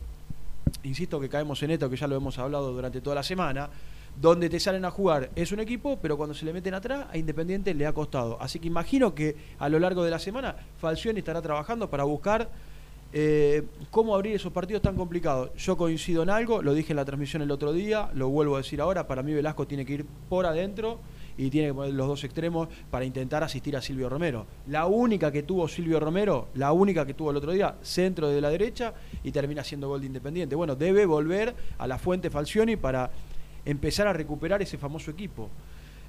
insisto 0.83 1.19
que 1.19 1.29
caemos 1.29 1.61
en 1.63 1.71
esto, 1.71 1.89
que 1.89 1.95
ya 1.95 2.07
lo 2.07 2.15
hemos 2.15 2.37
hablado 2.37 2.73
durante 2.73 3.01
toda 3.01 3.15
la 3.15 3.23
semana, 3.23 3.69
donde 4.19 4.49
te 4.49 4.59
salen 4.59 4.85
a 4.85 4.91
jugar 4.91 5.29
es 5.35 5.51
un 5.51 5.59
equipo, 5.59 5.99
pero 6.01 6.17
cuando 6.17 6.33
se 6.33 6.45
le 6.45 6.53
meten 6.53 6.73
atrás, 6.73 7.07
a 7.11 7.17
Independiente 7.17 7.73
le 7.73 7.85
ha 7.85 7.93
costado. 7.93 8.37
Así 8.41 8.59
que 8.59 8.67
imagino 8.67 9.13
que 9.13 9.35
a 9.59 9.69
lo 9.69 9.79
largo 9.79 10.03
de 10.03 10.11
la 10.11 10.19
semana 10.19 10.55
Falcioni 10.79 11.19
estará 11.19 11.41
trabajando 11.41 11.89
para 11.89 12.03
buscar 12.03 12.49
eh, 13.17 13.63
cómo 13.91 14.13
abrir 14.13 14.35
esos 14.35 14.51
partidos 14.51 14.81
tan 14.81 14.97
complicados. 14.97 15.49
Yo 15.55 15.77
coincido 15.77 16.21
en 16.23 16.29
algo, 16.29 16.61
lo 16.61 16.73
dije 16.73 16.91
en 16.91 16.97
la 16.97 17.05
transmisión 17.05 17.41
el 17.41 17.49
otro 17.49 17.71
día, 17.71 18.09
lo 18.13 18.27
vuelvo 18.27 18.55
a 18.55 18.57
decir 18.57 18.81
ahora, 18.81 19.07
para 19.07 19.23
mí 19.23 19.33
Velasco 19.33 19.65
tiene 19.65 19.85
que 19.85 19.93
ir 19.93 20.05
por 20.27 20.45
adentro 20.45 20.99
y 21.37 21.49
tiene 21.49 21.69
que 21.69 21.73
poner 21.73 21.93
los 21.93 22.07
dos 22.07 22.25
extremos 22.25 22.67
para 22.91 23.05
intentar 23.05 23.41
asistir 23.41 23.77
a 23.77 23.81
Silvio 23.81 24.09
Romero. 24.09 24.45
La 24.67 24.87
única 24.87 25.31
que 25.31 25.43
tuvo 25.43 25.65
Silvio 25.69 25.97
Romero, 26.01 26.49
la 26.55 26.73
única 26.73 27.05
que 27.05 27.13
tuvo 27.13 27.31
el 27.31 27.37
otro 27.37 27.53
día, 27.53 27.77
centro 27.81 28.27
de 28.27 28.41
la 28.41 28.49
derecha 28.49 28.93
y 29.23 29.31
termina 29.31 29.63
siendo 29.63 29.87
gol 29.87 30.01
de 30.01 30.07
Independiente. 30.07 30.53
Bueno, 30.53 30.75
debe 30.75 31.05
volver 31.05 31.55
a 31.77 31.87
la 31.87 31.97
fuente 31.97 32.29
Falcioni 32.29 32.75
para 32.75 33.11
empezar 33.63 34.07
a 34.07 34.13
recuperar 34.13 34.61
ese 34.61 34.77
famoso 34.77 35.09
equipo. 35.09 35.49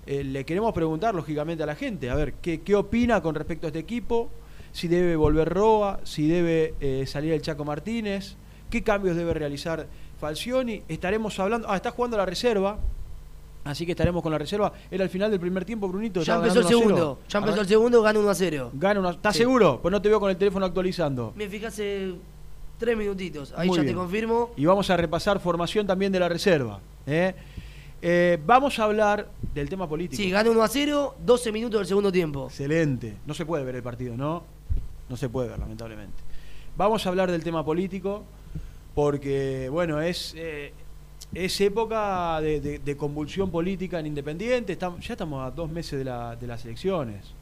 Eh, 0.06 0.24
le 0.24 0.44
queremos 0.44 0.72
preguntar, 0.72 1.14
lógicamente, 1.14 1.62
a 1.62 1.66
la 1.66 1.76
gente, 1.76 2.10
a 2.10 2.16
ver, 2.16 2.34
¿qué, 2.42 2.62
qué 2.62 2.74
opina 2.74 3.22
con 3.22 3.36
respecto 3.36 3.68
a 3.68 3.68
este 3.68 3.78
equipo? 3.78 4.28
Si 4.76 4.88
debe 4.88 5.16
volver 5.16 5.48
Roa, 5.48 6.00
si 6.04 6.28
debe 6.28 6.74
eh, 6.82 7.06
salir 7.06 7.32
el 7.32 7.40
Chaco 7.40 7.64
Martínez, 7.64 8.36
qué 8.68 8.82
cambios 8.82 9.16
debe 9.16 9.32
realizar 9.32 9.86
Falcioni. 10.20 10.82
Estaremos 10.86 11.40
hablando, 11.40 11.66
ah, 11.70 11.76
está 11.76 11.92
jugando 11.92 12.18
la 12.18 12.26
reserva, 12.26 12.78
Así 13.64 13.84
que 13.84 13.92
estaremos 13.92 14.22
con 14.22 14.30
la 14.30 14.38
reserva. 14.38 14.72
Era 14.92 15.02
el 15.02 15.10
final 15.10 15.28
del 15.28 15.40
primer 15.40 15.64
tiempo, 15.64 15.88
Brunito. 15.88 16.22
Ya 16.22 16.36
empezó 16.36 16.60
el 16.60 16.64
ganando 16.66 16.78
1 16.78 16.84
a 16.84 16.88
0. 16.88 16.94
segundo. 16.94 17.18
Ya 17.28 17.38
empezó 17.40 17.60
el 17.62 17.66
segundo, 17.66 18.02
gana 18.02 18.18
1 18.20 18.30
a 18.30 18.34
0. 18.36 18.70
Gana 18.74 19.00
una- 19.00 19.10
¿Estás 19.10 19.34
Sí. 19.34 19.38
seguro? 19.40 19.80
Pues 19.82 19.90
no 19.90 20.00
te 20.00 20.08
veo 20.08 20.20
con 20.20 20.30
el 20.30 20.36
teléfono 20.36 20.64
actualizando. 20.66 21.32
Me 21.34 21.48
fijé 21.48 21.66
hace 21.66 22.12
tres 22.78 22.96
minutitos. 22.96 23.52
Ahí 23.56 23.66
Muy 23.66 23.78
ya 23.78 23.82
bien. 23.82 23.94
te 23.94 23.98
confirmo. 23.98 24.50
Y 24.56 24.66
vamos 24.66 24.88
a 24.90 24.96
repasar 24.96 25.40
formación 25.40 25.84
también 25.84 26.12
de 26.12 26.20
la 26.20 26.28
reserva. 26.28 26.78
¿eh? 27.08 27.34
Eh, 28.02 28.38
vamos 28.46 28.78
a 28.78 28.84
hablar 28.84 29.30
del 29.52 29.68
tema 29.68 29.88
político. 29.88 30.22
Sí, 30.22 30.30
gana 30.30 30.48
1 30.48 30.62
a 30.62 30.68
0, 30.68 31.16
12 31.24 31.50
minutos 31.50 31.80
del 31.80 31.86
segundo 31.88 32.12
tiempo. 32.12 32.46
Excelente. 32.46 33.16
No 33.26 33.34
se 33.34 33.44
puede 33.46 33.64
ver 33.64 33.74
el 33.74 33.82
partido, 33.82 34.16
¿no? 34.16 34.44
No 35.08 35.16
se 35.16 35.28
puede 35.28 35.48
ver, 35.48 35.58
lamentablemente. 35.58 36.14
Vamos 36.76 37.06
a 37.06 37.08
hablar 37.08 37.30
del 37.30 37.42
tema 37.44 37.64
político 37.64 38.24
porque, 38.94 39.68
bueno, 39.70 40.00
es, 40.00 40.34
eh, 40.36 40.72
es 41.34 41.60
época 41.60 42.40
de, 42.40 42.96
convulsión 42.96 43.50
política 43.50 44.00
en 44.00 44.06
Independiente. 44.06 44.72
Estamos, 44.72 45.06
ya 45.06 45.14
estamos 45.14 45.46
a 45.46 45.50
dos 45.50 45.70
meses 45.70 45.98
de, 45.98 46.04
la- 46.04 46.34
de 46.36 46.46
las 46.46 46.64
elecciones. 46.64 47.34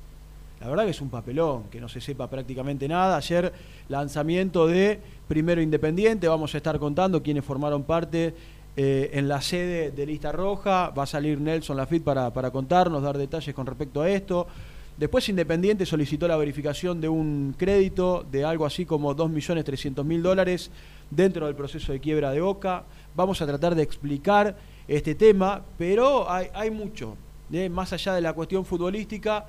La 0.60 0.68
verdad 0.68 0.84
que 0.84 0.90
es 0.90 1.00
un 1.00 1.10
papelón, 1.10 1.64
que 1.64 1.80
no 1.80 1.88
se 1.88 2.00
sepa 2.00 2.28
prácticamente 2.28 2.86
nada. 2.88 3.16
Ayer 3.16 3.52
lanzamiento 3.88 4.66
de 4.66 5.00
Primero 5.28 5.60
Independiente, 5.60 6.28
vamos 6.28 6.54
a 6.54 6.58
estar 6.58 6.78
contando 6.78 7.22
quiénes 7.22 7.44
formaron 7.44 7.82
parte 7.82 8.34
eh, 8.76 9.10
en 9.12 9.28
la 9.28 9.40
sede 9.40 9.90
de 9.90 10.06
Lista 10.06 10.32
Roja. 10.32 10.90
Va 10.90 11.02
a 11.02 11.06
salir 11.06 11.40
Nelson 11.40 11.76
Lafitte 11.76 12.04
para 12.04 12.50
contarnos, 12.50 13.02
dar 13.02 13.18
detalles 13.18 13.54
con 13.54 13.66
respecto 13.66 14.00
a 14.02 14.08
esto. 14.08 14.46
Después 14.96 15.28
Independiente 15.28 15.86
solicitó 15.86 16.28
la 16.28 16.36
verificación 16.36 17.00
de 17.00 17.08
un 17.08 17.54
crédito 17.58 18.24
de 18.30 18.44
algo 18.44 18.64
así 18.64 18.86
como 18.86 19.14
2.300.000 19.14 20.22
dólares 20.22 20.70
dentro 21.10 21.46
del 21.46 21.56
proceso 21.56 21.92
de 21.92 21.98
quiebra 21.98 22.30
de 22.30 22.40
Boca. 22.40 22.84
Vamos 23.16 23.42
a 23.42 23.46
tratar 23.46 23.74
de 23.74 23.82
explicar 23.82 24.56
este 24.86 25.16
tema, 25.16 25.62
pero 25.76 26.30
hay, 26.30 26.70
mucho, 26.70 27.16
¿eh? 27.52 27.68
más 27.68 27.92
allá 27.92 28.14
de 28.14 28.20
la 28.20 28.34
cuestión 28.34 28.64
futbolística, 28.64 29.46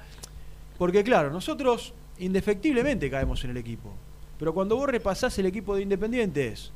porque 0.80 1.04
claro, 1.04 1.30
nosotros 1.30 1.94
indefectiblemente 2.18 3.10
caemos 3.12 3.44
en 3.44 3.52
el 3.52 3.58
equipo, 3.58 3.92
pero 4.40 4.54
cuando 4.54 4.76
vos 4.78 4.90
repasás 4.90 5.38
el 5.38 5.46
equipo 5.46 5.76
de 5.76 5.84
Independiente 5.84 6.48
es 6.48 6.72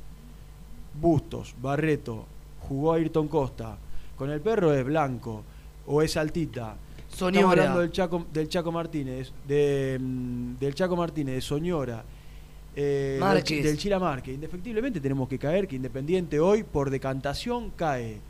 Bustos, 1.00 1.54
Barreto, 1.60 2.26
jugó 2.60 2.92
Ayrton 2.92 3.26
Costa, 3.26 3.78
con 4.16 4.30
el 4.30 4.40
perro 4.40 4.72
es 4.72 4.84
Blanco 4.84 5.42
o 5.86 6.02
es 6.02 6.16
Altita. 6.16 6.76
Estamos 7.10 7.34
Soñora. 7.34 7.62
hablando 7.62 7.80
del 7.80 7.90
Chaco, 7.90 8.26
del 8.32 8.48
Chaco 8.48 8.72
Martínez, 8.72 9.32
de, 9.46 9.98
mm, 10.00 10.54
del 10.56 10.74
Chaco 10.74 10.96
Martínez, 10.96 11.34
de 11.34 11.40
Soñora, 11.40 12.04
eh, 12.74 13.10
del, 13.12 13.20
Márquez. 13.20 13.64
del 13.64 13.76
Chila 13.76 13.98
Márquez. 13.98 14.34
Indefectiblemente 14.34 15.00
tenemos 15.00 15.28
que 15.28 15.38
caer, 15.38 15.66
que 15.66 15.76
Independiente 15.76 16.40
hoy, 16.40 16.62
por 16.62 16.90
decantación, 16.90 17.70
cae 17.76 18.20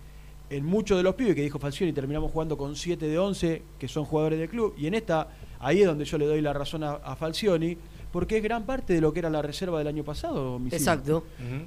en 0.48 0.64
muchos 0.64 0.96
de 0.96 1.04
los 1.04 1.14
pibes 1.14 1.36
que 1.36 1.42
dijo 1.42 1.58
Falcioni, 1.60 1.92
terminamos 1.92 2.32
jugando 2.32 2.58
con 2.58 2.74
7 2.74 3.06
de 3.06 3.18
11, 3.18 3.62
que 3.78 3.86
son 3.86 4.04
jugadores 4.04 4.38
del 4.38 4.48
club. 4.48 4.74
Y 4.76 4.88
en 4.88 4.94
esta, 4.94 5.28
ahí 5.60 5.80
es 5.82 5.86
donde 5.86 6.04
yo 6.04 6.18
le 6.18 6.26
doy 6.26 6.40
la 6.40 6.52
razón 6.52 6.82
a, 6.82 6.94
a 6.94 7.14
Falcioni, 7.14 7.76
porque 8.10 8.38
es 8.38 8.42
gran 8.42 8.64
parte 8.64 8.94
de 8.94 9.00
lo 9.00 9.12
que 9.12 9.20
era 9.20 9.30
la 9.30 9.42
reserva 9.42 9.78
del 9.78 9.86
año 9.86 10.02
pasado. 10.02 10.58
Misil. 10.58 10.78
Exacto. 10.78 11.24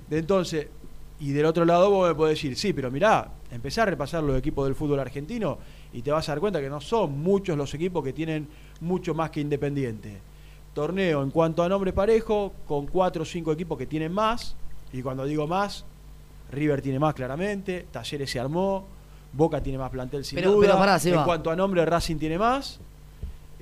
De 0.09 0.17
entonces, 0.17 0.67
y 1.21 1.31
del 1.31 1.45
otro 1.45 1.63
lado 1.63 1.89
vos 1.89 2.09
me 2.09 2.15
podés 2.15 2.37
decir, 2.37 2.57
sí, 2.57 2.73
pero 2.73 2.91
mirá, 2.91 3.31
empezá 3.51 3.83
a 3.83 3.85
repasar 3.85 4.23
los 4.23 4.37
equipos 4.37 4.65
del 4.65 4.75
fútbol 4.75 4.99
argentino 4.99 5.57
y 5.93 6.01
te 6.01 6.11
vas 6.11 6.27
a 6.27 6.33
dar 6.33 6.39
cuenta 6.39 6.59
que 6.59 6.69
no 6.69 6.81
son 6.81 7.19
muchos 7.21 7.55
los 7.57 7.73
equipos 7.73 8.03
que 8.03 8.13
tienen 8.13 8.47
mucho 8.81 9.13
más 9.13 9.29
que 9.29 9.39
Independiente. 9.41 10.19
Torneo 10.73 11.21
en 11.21 11.29
cuanto 11.29 11.61
a 11.63 11.69
nombre 11.69 11.93
parejo, 11.93 12.51
con 12.67 12.87
cuatro 12.87 13.21
o 13.21 13.25
cinco 13.25 13.51
equipos 13.51 13.77
que 13.77 13.85
tienen 13.85 14.11
más, 14.11 14.55
y 14.91 15.01
cuando 15.03 15.23
digo 15.25 15.45
más, 15.47 15.85
River 16.51 16.81
tiene 16.81 16.99
más 16.99 17.13
claramente, 17.13 17.85
Talleres 17.91 18.29
se 18.31 18.39
armó, 18.39 18.85
Boca 19.31 19.61
tiene 19.61 19.77
más 19.77 19.91
plantel 19.91 20.25
sin 20.25 20.35
Pero- 20.35 20.51
duda, 20.53 20.67
pero 20.67 20.79
pará, 20.79 20.99
en 21.03 21.23
cuanto 21.23 21.49
a 21.51 21.55
nombre 21.55 21.85
Racing 21.85 22.17
tiene 22.17 22.37
más, 22.39 22.79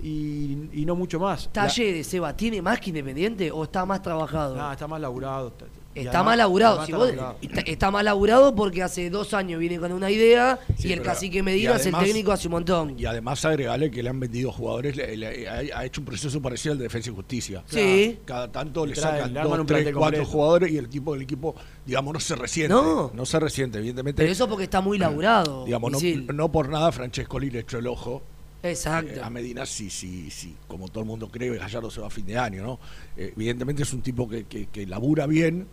y, 0.01 0.69
y 0.73 0.85
no 0.85 0.95
mucho 0.95 1.19
más. 1.19 1.49
Talleres, 1.51 2.07
Seba, 2.07 2.35
¿tiene 2.35 2.61
más 2.61 2.79
que 2.79 2.89
Independiente 2.89 3.51
o 3.51 3.63
está 3.63 3.85
más 3.85 4.01
trabajado? 4.01 4.55
No, 4.55 4.71
está 4.71 4.87
más 4.87 4.99
laburado. 5.01 5.51
Está 5.93 6.09
además- 6.11 6.25
más 6.25 6.37
laburado. 6.37 6.75
Si 6.85 6.91
está 6.91 6.97
vos- 6.97 7.07
laburado. 7.07 7.35
está, 7.41 7.61
está 7.61 7.91
más 7.91 8.03
laburado 8.03 8.55
porque 8.55 8.81
hace 8.81 9.09
dos 9.09 9.33
años 9.33 9.59
viene 9.59 9.77
con 9.79 9.91
una 9.91 10.09
idea 10.09 10.57
Sí, 10.77 10.87
y 10.87 10.93
el 10.93 11.01
cacique 11.01 11.43
Medina 11.43 11.75
es 11.75 11.85
el 11.85 11.93
técnico 11.95 12.31
hace 12.31 12.47
un 12.47 12.51
montón. 12.53 12.95
Y 12.97 13.05
además 13.05 13.43
agregale 13.43 13.91
que 13.91 14.01
le 14.01 14.09
han 14.09 14.19
vendido 14.19 14.51
jugadores, 14.51 14.95
le- 14.95 15.17
le- 15.17 15.49
ha, 15.49 15.79
ha 15.79 15.85
hecho 15.85 16.01
un 16.01 16.05
proceso 16.05 16.41
parecido 16.41 16.71
al 16.73 16.77
de 16.77 16.83
Defensa 16.85 17.09
y 17.09 17.13
Justicia. 17.15 17.63
Sí. 17.67 18.19
Cada 18.25 18.49
tanto 18.51 18.85
le 18.85 18.95
sacan 18.95 19.33
le 19.33 19.41
dos, 19.41 19.65
tres, 19.65 19.83
cuatro 19.85 19.99
completo. 19.99 20.25
jugadores 20.25 20.71
y 20.71 20.77
el 20.77 20.85
equipo 20.85 21.13
del 21.13 21.23
equipo, 21.23 21.55
digamos, 21.85 22.13
no 22.13 22.19
se 22.19 22.35
resiente. 22.35 22.73
No. 22.73 23.11
No 23.13 23.25
se 23.25 23.39
resiente, 23.39 23.77
evidentemente. 23.79 24.21
Pero 24.21 24.31
eso 24.31 24.47
porque 24.47 24.63
está 24.65 24.79
muy 24.81 24.97
laburado. 24.97 25.65
digamos, 25.65 25.91
no, 25.91 26.33
no 26.33 26.51
por 26.51 26.69
nada 26.69 26.91
Francesco 26.91 27.39
le 27.39 27.59
echó 27.59 27.79
el 27.79 27.87
ojo 27.87 28.21
Exacto. 28.63 29.11
eh, 29.13 29.21
a 29.23 29.29
Medina, 29.29 29.65
sí, 29.65 29.89
sí, 29.89 30.29
sí, 30.29 30.55
como 30.67 30.87
todo 30.87 30.99
el 31.01 31.07
mundo 31.07 31.27
cree, 31.29 31.57
Gallardo 31.57 31.89
se 31.89 31.99
va 31.99 32.07
a 32.07 32.09
fin 32.11 32.25
de 32.25 32.37
año, 32.37 32.63
¿no? 32.63 32.79
Eh, 33.17 33.33
evidentemente 33.35 33.83
es 33.83 33.91
un 33.93 34.01
tipo 34.01 34.29
que, 34.29 34.43
que, 34.45 34.67
que 34.67 34.85
labura 34.85 35.25
bien. 35.27 35.67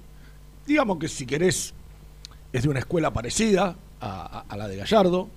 Digamos 0.68 0.98
que 0.98 1.08
si 1.08 1.24
querés, 1.24 1.72
es 2.52 2.62
de 2.62 2.68
una 2.68 2.78
escuela 2.80 3.10
parecida 3.12 3.74
a, 4.00 4.38
a- 4.38 4.44
a 4.48 4.56
la 4.58 4.68
de 4.68 4.76
Gallardo. 4.76 5.28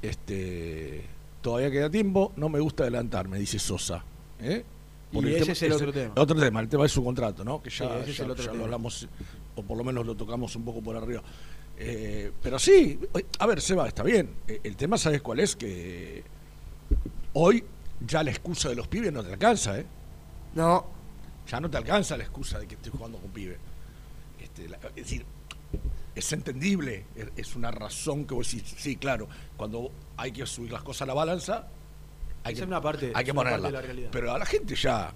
Este, 0.00 1.04
todavía 1.40 1.70
queda 1.70 1.90
tiempo, 1.90 2.32
no 2.36 2.48
me 2.48 2.60
gusta 2.60 2.84
adelantarme, 2.84 3.38
dice 3.38 3.58
Sosa. 3.58 4.04
¿eh? 4.40 4.64
Y 5.12 5.34
ese 5.34 5.52
es 5.52 5.62
el 5.62 5.72
otro 5.72 5.92
tema. 5.92 6.12
Otro 6.16 6.40
tema, 6.40 6.60
el 6.60 6.68
tema 6.68 6.84
de 6.84 6.88
su 6.88 7.04
contrato, 7.04 7.44
¿no? 7.44 7.62
Que 7.62 7.70
ya, 7.70 8.04
Sí, 8.06 8.12
ya- 8.12 8.24
lo 8.52 8.64
hablamos, 8.64 9.08
o 9.56 9.62
por 9.62 9.76
lo 9.76 9.84
menos 9.84 10.06
lo 10.06 10.14
tocamos 10.14 10.54
un 10.56 10.64
poco 10.64 10.80
por 10.80 10.96
arriba. 10.96 11.22
Eh, 11.76 12.30
pero 12.42 12.58
sí, 12.58 12.98
a 13.40 13.46
ver, 13.46 13.60
Seba, 13.60 13.88
está 13.88 14.02
bien. 14.04 14.30
Eh, 14.46 14.60
El 14.62 14.76
tema, 14.76 14.96
¿sabes 14.96 15.20
cuál 15.22 15.40
es? 15.40 15.56
Que 15.56 16.22
hoy 17.32 17.64
ya 18.06 18.22
la 18.22 18.30
excusa 18.30 18.68
de 18.68 18.76
los 18.76 18.86
pibes 18.88 19.12
no 19.12 19.22
te 19.24 19.32
alcanza, 19.32 19.78
¿eh? 19.78 19.86
No, 20.54 20.86
Ya 21.50 21.58
no 21.60 21.68
te 21.68 21.76
alcanza 21.76 22.16
la 22.16 22.22
excusa 22.22 22.58
de 22.60 22.66
que 22.68 22.76
estoy 22.76 22.92
jugando 22.92 23.18
con 23.18 23.30
pibes. 23.30 23.58
Este, 24.54 24.68
la- 24.68 24.76
es 24.88 24.94
decir, 24.94 25.24
es 26.14 26.32
entendible, 26.32 27.04
es, 27.16 27.28
es 27.36 27.56
una 27.56 27.70
razón 27.70 28.24
que 28.26 28.34
vos 28.34 28.50
decís, 28.50 28.74
sí, 28.76 28.96
claro, 28.96 29.28
cuando 29.56 29.90
hay 30.16 30.30
que 30.32 30.44
subir 30.46 30.70
las 30.72 30.82
cosas 30.82 31.02
a 31.02 31.06
la 31.06 31.14
balanza, 31.14 31.66
hay 32.44 32.54
que, 32.54 32.62
una 32.64 32.80
parte- 32.80 33.12
hay 33.14 33.24
que 33.24 33.30
es 33.30 33.34
una 33.36 33.42
parte 33.44 33.56
ponerla. 33.56 33.68
de 33.68 33.72
la 33.72 33.80
realidad. 33.80 34.08
Pero 34.12 34.32
a 34.34 34.38
la 34.38 34.44
gente 34.46 34.74
ya... 34.74 35.12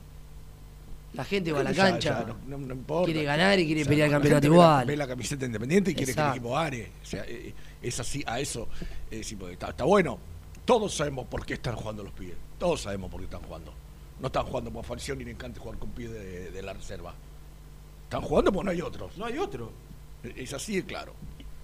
la 1.12 1.24
gente 1.24 1.52
va 1.52 1.60
a 1.60 1.64
la 1.64 1.72
ya- 1.72 1.90
cancha. 1.90 2.20
ya 2.20 2.26
no, 2.26 2.58
no- 2.58 2.66
no 2.66 2.74
importa. 2.74 3.04
Quiere 3.06 3.24
ganar 3.24 3.58
y 3.58 3.66
quiere 3.66 3.84
pelear 3.84 4.06
el 4.06 4.12
campeonato 4.12 4.42
gente 4.42 4.48
ve 4.48 4.56
la- 4.56 4.62
igual. 4.62 4.86
Ve 4.86 4.96
la 4.96 5.06
camiseta 5.08 5.44
independiente 5.46 5.90
y 5.90 5.94
quiere 5.94 6.14
que 6.14 6.20
el 6.20 6.28
equipo 6.30 6.52
gane. 6.54 6.88
O 7.02 7.06
sea, 7.06 7.24
eh, 7.26 7.52
es 7.82 8.00
así, 8.00 8.22
a 8.26 8.40
eso. 8.40 8.68
eh, 9.10 9.20
está, 9.52 9.70
está 9.70 9.84
bueno. 9.84 10.18
Todos 10.64 10.94
sabemos 10.94 11.26
por 11.26 11.44
qué 11.44 11.54
están 11.54 11.76
jugando 11.76 12.02
los 12.02 12.12
pibes. 12.12 12.36
Todos 12.58 12.80
sabemos 12.82 13.10
por 13.10 13.20
qué 13.20 13.24
están 13.26 13.42
jugando. 13.42 13.72
No 14.18 14.28
están 14.28 14.46
jugando 14.46 14.70
por 14.70 14.84
facción 14.84 15.20
y 15.20 15.24
le 15.24 15.32
encanta 15.32 15.60
jugar 15.60 15.78
con 15.78 15.90
pibes 15.90 16.12
de, 16.14 16.50
de 16.50 16.62
la 16.62 16.72
reserva. 16.72 17.14
Están 18.06 18.22
jugando 18.22 18.52
porque 18.52 18.64
no 18.66 18.70
hay 18.70 18.80
otros. 18.80 19.18
No 19.18 19.24
hay 19.24 19.36
otro. 19.36 19.72
Es 20.22 20.52
así 20.52 20.76
de 20.76 20.84
claro. 20.84 21.12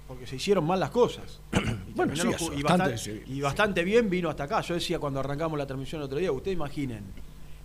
Porque 0.08 0.26
se 0.26 0.36
hicieron 0.36 0.66
mal 0.66 0.80
las 0.80 0.90
cosas. 0.90 1.40
Y 1.52 1.94
Bueno, 1.94 2.16
sí, 2.16 2.28
eso, 2.28 2.52
y, 2.54 2.62
bastante, 2.62 2.98
sí. 2.98 3.22
y 3.26 3.40
bastante 3.40 3.84
bien 3.84 4.08
vino 4.10 4.28
hasta 4.28 4.44
acá. 4.44 4.60
Yo 4.62 4.74
decía 4.74 4.98
cuando 4.98 5.20
arrancamos 5.20 5.58
la 5.58 5.66
transmisión 5.66 6.00
el 6.00 6.06
otro 6.06 6.18
día, 6.18 6.32
ustedes 6.32 6.56
imaginen, 6.56 7.04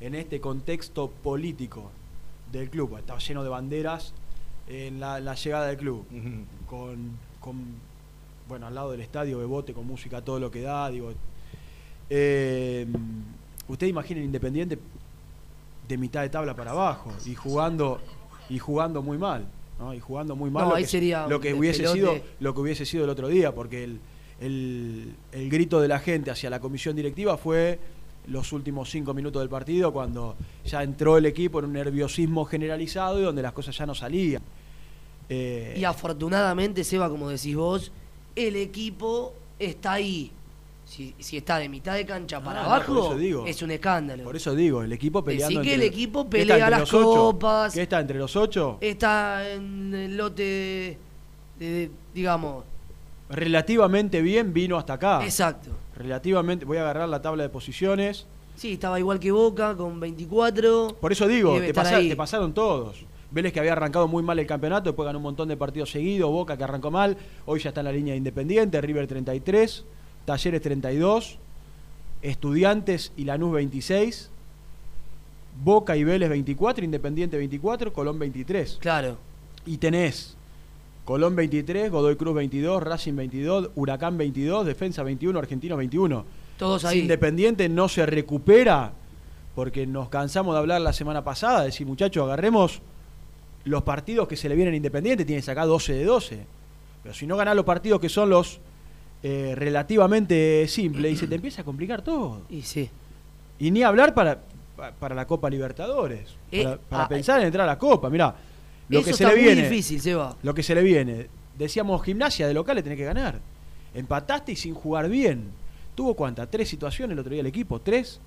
en 0.02 0.16
este 0.16 0.40
contexto 0.42 1.10
político 1.10 1.90
del 2.52 2.70
club, 2.70 2.98
estaba 2.98 3.20
lleno 3.20 3.42
de 3.42 3.50
banderas 3.50 4.14
en 4.68 5.00
la, 5.00 5.20
la 5.20 5.34
llegada 5.34 5.68
del 5.68 5.78
club, 5.78 6.06
con, 6.68 7.18
con, 7.40 7.76
bueno, 8.48 8.68
al 8.68 8.76
lado 8.76 8.92
del 8.92 9.02
estadio, 9.02 9.40
Bebote, 9.40 9.74
con 9.74 9.88
música, 9.88 10.22
todo 10.22 10.40
lo 10.40 10.52
que 10.52 10.62
da, 10.62 10.90
digo. 10.90 11.14
Eh, 12.10 12.86
ustedes 13.68 13.90
imaginen 13.90 14.24
Independiente 14.24 14.78
de 15.88 15.98
mitad 15.98 16.22
de 16.22 16.30
tabla 16.30 16.54
para 16.54 16.72
abajo 16.72 17.14
y 17.26 17.34
jugando 17.34 18.02
y 18.50 18.60
jugando 18.60 19.02
muy 19.02 19.18
mal, 19.18 19.46
¿no? 19.80 19.94
Y 19.94 20.00
jugando 20.00 20.36
muy 20.36 20.50
mal 20.50 20.66
No, 20.66 20.70
lo 20.72 20.76
que, 20.78 20.88
sería 20.88 21.28
lo 21.28 21.40
que 21.40 21.54
hubiese 21.54 21.88
sido 21.88 22.18
lo 22.40 22.54
que 22.54 22.60
hubiese 22.62 22.86
sido 22.86 23.04
el 23.04 23.10
otro 23.10 23.28
día, 23.28 23.54
porque 23.54 23.84
el, 23.84 24.00
el, 24.40 25.16
el 25.32 25.50
grito 25.50 25.80
de 25.82 25.88
la 25.88 26.00
gente 26.00 26.32
hacia 26.32 26.50
la 26.50 26.60
comisión 26.60 26.96
directiva 26.96 27.38
fue 27.38 27.80
los 28.28 28.52
últimos 28.52 28.90
cinco 28.90 29.14
minutos 29.14 29.42
del 29.42 29.50
partido, 29.50 29.94
cuando 29.94 30.36
ya 30.66 30.84
entró 30.84 31.18
el 31.18 31.26
equipo 31.26 31.60
en 31.60 31.66
un 31.66 31.74
nerviosismo 31.74 32.44
generalizado 32.46 33.20
y 33.20 33.24
donde 33.24 33.42
las 33.42 33.54
cosas 33.54 33.78
ya 33.78 33.86
no 33.86 33.96
salían. 33.96 34.42
Eh, 35.30 35.76
Y 35.78 35.84
afortunadamente, 35.86 36.84
Seba, 36.84 37.10
como 37.10 37.30
decís 37.30 37.56
vos, 37.56 37.92
el 38.36 38.56
equipo 38.58 39.34
está 39.60 39.94
ahí. 39.94 40.32
Si, 40.88 41.14
si 41.20 41.36
está 41.36 41.58
de 41.58 41.68
mitad 41.68 41.96
de 41.96 42.06
cancha 42.06 42.42
para 42.42 42.62
Ah, 42.62 42.76
abajo, 42.78 43.16
digo. 43.16 43.46
es 43.46 43.62
un 43.62 43.72
escándalo. 43.72 44.24
por 44.24 44.38
eso 44.38 44.56
digo, 44.56 44.82
el 44.84 44.94
equipo 44.94 45.22
peleando. 45.22 45.60
Decí 45.60 45.68
que 45.68 45.74
entre- 45.74 45.88
el 45.88 45.94
equipo 45.94 46.30
¿Qué 46.30 46.42
está 46.42 46.54
pelea 46.54 46.70
las 46.70 46.90
copas. 46.90 47.74
¿Qué 47.74 47.82
está 47.82 48.00
entre 48.00 48.18
los 48.18 48.34
ocho? 48.38 48.78
Está 48.80 49.52
en 49.52 49.94
el 49.94 50.16
lote, 50.16 50.98
de, 51.60 51.66
de- 51.66 51.92
digamos, 52.14 52.64
Relativamente 53.30 54.22
bien 54.22 54.54
vino 54.54 54.78
hasta 54.78 54.94
acá. 54.94 55.24
exacto. 55.26 55.72
Relativamente, 55.98 56.64
voy 56.64 56.78
a 56.78 56.82
agarrar 56.82 57.10
la 57.10 57.22
tabla 57.22 57.44
de 57.44 57.50
posiciones. 57.50 58.26
Sí, 58.56 58.74
estaba 58.74 58.98
igual 59.00 59.20
que 59.20 59.32
Boca, 59.32 59.76
con 59.76 60.00
24. 60.00 60.96
Por 61.02 61.12
eso 61.12 61.28
digo, 61.28 61.60
te, 61.60 61.74
pasa- 61.74 62.00
te 62.00 62.16
pasaron 62.16 62.54
todos. 62.54 63.04
Vélez 63.30 63.52
que 63.52 63.60
había 63.60 63.74
arrancado 63.74 64.08
muy 64.08 64.24
mal 64.24 64.40
el 64.40 64.48
campeonato, 64.48 64.90
después 64.92 65.06
ganó 65.06 65.20
un 65.20 65.24
montón 65.24 65.50
de 65.50 65.58
partidos 65.58 65.92
seguidos, 65.92 66.32
Boca 66.32 66.56
que 66.56 66.64
arrancó 66.64 66.90
mal, 66.90 67.18
hoy 67.46 67.60
ya 67.60 67.70
está 67.70 67.82
en 67.82 67.86
la 67.86 67.92
línea 67.92 68.14
de 68.14 68.20
Independiente, 68.20 68.80
River 68.80 69.06
33, 69.06 69.84
Talleres 70.28 70.62
32, 70.62 71.38
Estudiantes 72.22 73.14
y 73.16 73.24
Lanús 73.24 73.54
26, 73.54 74.30
Boca 75.64 75.96
y 75.96 76.04
Vélez 76.04 76.28
24, 76.28 76.84
Independiente 76.84 77.38
24, 77.38 77.94
Colón 77.94 78.20
23. 78.20 78.80
Claro. 78.82 79.18
Y 79.66 79.78
tenés 79.78 80.36
Colón 81.06 81.34
23, 81.38 81.90
Godoy 81.90 82.18
Cruz 82.18 82.36
22, 82.36 82.84
Racing 82.84 83.16
22, 83.16 83.70
Huracán 83.76 84.18
22, 84.18 84.66
Defensa 84.66 85.02
21, 85.02 85.40
Argentinos 85.40 85.78
21. 85.78 86.26
Todos 86.58 86.82
Si 86.82 86.88
ahí. 86.88 87.00
Independiente 87.00 87.70
no 87.70 87.88
se 87.88 88.06
recupera, 88.06 88.92
porque 89.56 89.88
nos 89.88 90.10
cansamos 90.10 90.56
de 90.56 90.60
hablar 90.60 90.82
la 90.82 90.92
semana 90.92 91.24
pasada, 91.24 91.64
decir 91.64 91.88
muchachos, 91.88 92.26
agarremos 92.26 92.82
los 93.64 93.84
partidos 93.84 94.28
que 94.28 94.36
se 94.36 94.50
le 94.50 94.56
vienen 94.56 94.74
a 94.74 94.78
Independiente, 94.78 95.24
tiene 95.24 95.42
sacar 95.42 95.68
12 95.68 95.94
de 95.94 96.04
12. 96.04 96.46
Pero 97.02 97.16
si 97.16 97.26
no 97.26 97.38
ganás 97.38 97.56
los 97.56 97.64
partidos 97.64 98.02
que 98.02 98.10
son 98.10 98.30
los 98.30 98.60
eh, 99.24 99.54
relativamente 99.56 100.68
simples, 100.68 101.14
y 101.14 101.16
se 101.18 101.28
te 101.28 101.36
empieza 101.36 101.62
a 101.62 101.66
complicar 101.66 102.02
todo. 102.02 102.42
Y 102.50 102.62
sí. 102.62 102.90
Y 103.60 103.72
ni 103.72 103.84
hablar 103.84 104.14
para, 104.14 104.40
pa- 104.76 104.92
para 104.92 105.16
la 105.16 105.26
Copa 105.26 105.50
Libertadores. 105.50 106.36
Eh, 106.52 106.64
para 106.64 106.78
para 106.78 107.04
ah, 107.04 107.08
pensar 107.10 107.40
en 107.40 107.48
entrar 107.48 107.64
a 107.64 107.72
la 107.72 107.80
Copa. 107.80 108.10
Mirá, 108.10 108.36
lo 108.90 109.00
Eso 109.00 109.08
que 109.08 109.14
se 109.14 109.24
está 109.24 109.36
le 109.36 109.42
muy 109.42 109.54
viene. 109.54 109.70
difícil, 109.70 110.00
Seba. 110.00 110.36
Lo 110.44 110.54
que 110.54 110.64
se 110.64 110.76
le 110.76 110.84
viene. 110.84 111.28
Decíamos 111.58 112.04
gimnasia 112.04 112.48
de 112.48 112.54
local 112.54 112.76
le 112.76 112.84
tenés 112.84 112.98
que 112.98 113.06
ganar. 113.06 113.40
Empataste 113.96 114.52
y 114.52 114.56
sin 114.56 114.76
jugar 114.76 115.10
bien. 115.10 115.46
¿Tuvo 115.96 116.14
cuántas? 116.14 116.50
¿Tres 116.52 116.70
situaciones 116.70 117.14
el 117.14 117.20
otro 117.20 117.32
día 117.32 117.42
el 117.42 117.48
equipo? 117.48 117.80
¿Tres? 117.82 118.20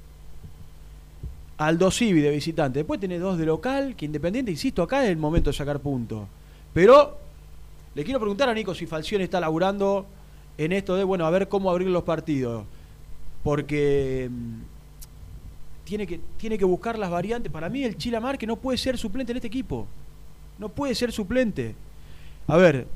Aldo 1.59 1.90
Civi 1.90 2.20
de 2.20 2.30
visitante. 2.30 2.80
Después 2.80 2.99
tenés 2.99 3.20
dos 3.20 3.38
de 3.38 3.47
local, 3.47 3.94
que 3.94 4.06
Independiente, 4.06 4.50
insisto, 4.50 4.82
acá 4.82 5.04
es 5.04 5.11
el 5.11 5.16
momento 5.18 5.50
de 5.50 5.56
sacar 5.56 5.78
puntos. 5.78 6.26
Pero 6.73 7.16
le 7.94 8.02
quiero 8.02 8.18
preguntar 8.18 8.49
a 8.49 8.54
Nico 8.54 8.75
si 8.75 8.87
Falcione 8.87 9.25
está 9.25 9.38
laburando 9.40 10.06
en 10.61 10.73
esto 10.73 10.95
de, 10.95 11.05
bueno, 11.05 11.25
a 11.25 11.31
ver 11.31 11.49
cómo 11.49 11.71
abrir 11.71 11.88
los 11.88 12.02
partidos. 12.02 12.64
Porque 13.43 14.29
mm, 14.31 14.61
tiene 15.85 16.07
que, 16.07 16.21
tiene 16.37 16.59
que 16.59 16.67
buscar 16.67 16.99
las 16.99 17.11
variantes. 17.11 17.50
Para 17.50 17.70
mí 17.70 17.83
el 17.83 17.96
Chilamar 17.96 18.37
que 18.37 18.46
no 18.46 18.57
puede 18.57 18.77
ser 18.77 18.99
suplente 18.99 19.33
en 19.33 19.37
este 19.38 19.49
equipo. 19.49 19.87
No 20.59 20.68
puede 20.68 20.94
ser 20.94 21.12
suplente. 21.12 21.75
A 22.46 22.59
ver, 22.59 22.87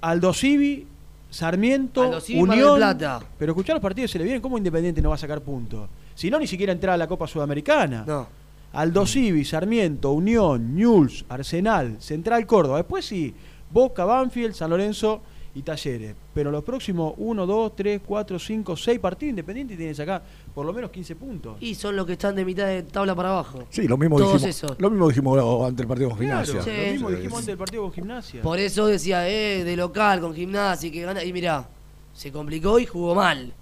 Aldo 0.00 0.34
Civi, 0.34 0.88
Sarmiento, 1.30 2.02
Aldo 2.02 2.20
Civi, 2.20 2.40
Unión. 2.40 2.78
Plata. 2.78 3.22
Pero 3.38 3.52
escuchar 3.52 3.76
los 3.76 3.82
partidos 3.82 4.10
se 4.10 4.18
le 4.18 4.24
vienen. 4.24 4.42
¿Cómo 4.42 4.58
Independiente 4.58 5.00
no 5.00 5.10
va 5.10 5.14
a 5.14 5.18
sacar 5.18 5.40
puntos? 5.40 5.88
Si 6.16 6.28
no, 6.28 6.40
ni 6.40 6.48
siquiera 6.48 6.72
entrar 6.72 6.94
a 6.94 6.96
la 6.96 7.06
Copa 7.06 7.28
Sudamericana. 7.28 8.02
No. 8.04 8.26
Aldo 8.72 9.06
Civi, 9.06 9.44
Sarmiento, 9.44 10.10
Unión, 10.10 10.74
Newell's, 10.74 11.24
Arsenal, 11.28 11.94
Central 12.00 12.44
Córdoba. 12.44 12.78
Después 12.78 13.06
sí, 13.06 13.32
Boca, 13.70 14.04
Banfield, 14.04 14.54
San 14.54 14.70
Lorenzo 14.70 15.22
y 15.54 15.62
Talleres. 15.62 16.14
Pero 16.34 16.50
los 16.50 16.64
próximos 16.64 17.14
1, 17.16 17.46
2, 17.46 17.76
3, 17.76 18.00
4, 18.04 18.38
5, 18.38 18.76
6 18.76 18.98
partidos 18.98 19.30
Independiente 19.30 19.76
tienen 19.76 19.92
que 19.92 19.96
sacar 19.96 20.22
por 20.54 20.66
lo 20.66 20.72
menos 20.72 20.90
15 20.90 21.16
puntos. 21.16 21.56
Y 21.60 21.74
son 21.74 21.94
los 21.96 22.06
que 22.06 22.12
están 22.14 22.34
de 22.34 22.44
mitad 22.44 22.66
de 22.66 22.82
tabla 22.82 23.14
para 23.14 23.30
abajo. 23.30 23.64
Sí, 23.70 23.86
lo 23.86 23.96
mismo 23.96 24.18
Todos 24.18 24.42
dijimos. 24.42 24.56
esos. 24.56 24.80
Lo 24.80 24.90
mismo 24.90 25.08
dijimos 25.08 25.66
ante 25.68 25.82
el 25.82 25.88
partido 25.88 26.10
con 26.10 26.18
Claro, 26.18 26.44
gimnasia. 26.46 26.62
Sí. 26.62 26.70
lo 26.86 26.92
mismo 26.92 27.08
Sí, 27.10 27.14
dijimos 27.16 27.32
sí. 27.32 27.36
antes 27.42 27.46
del 27.46 27.58
partido 27.58 27.82
con 27.82 27.92
Gimnasia. 27.92 28.42
Por 28.42 28.58
eso 28.58 28.86
decía, 28.86 29.28
eh, 29.28 29.62
de 29.64 29.76
local, 29.76 30.20
con 30.20 30.34
gimnasia, 30.34 30.88
y 30.88 30.90
que 30.90 31.02
gana. 31.02 31.22
Y 31.22 31.32
mirá, 31.32 31.68
se 32.12 32.32
complicó 32.32 32.78
y 32.78 32.86
jugó 32.86 33.14
mal. 33.14 33.52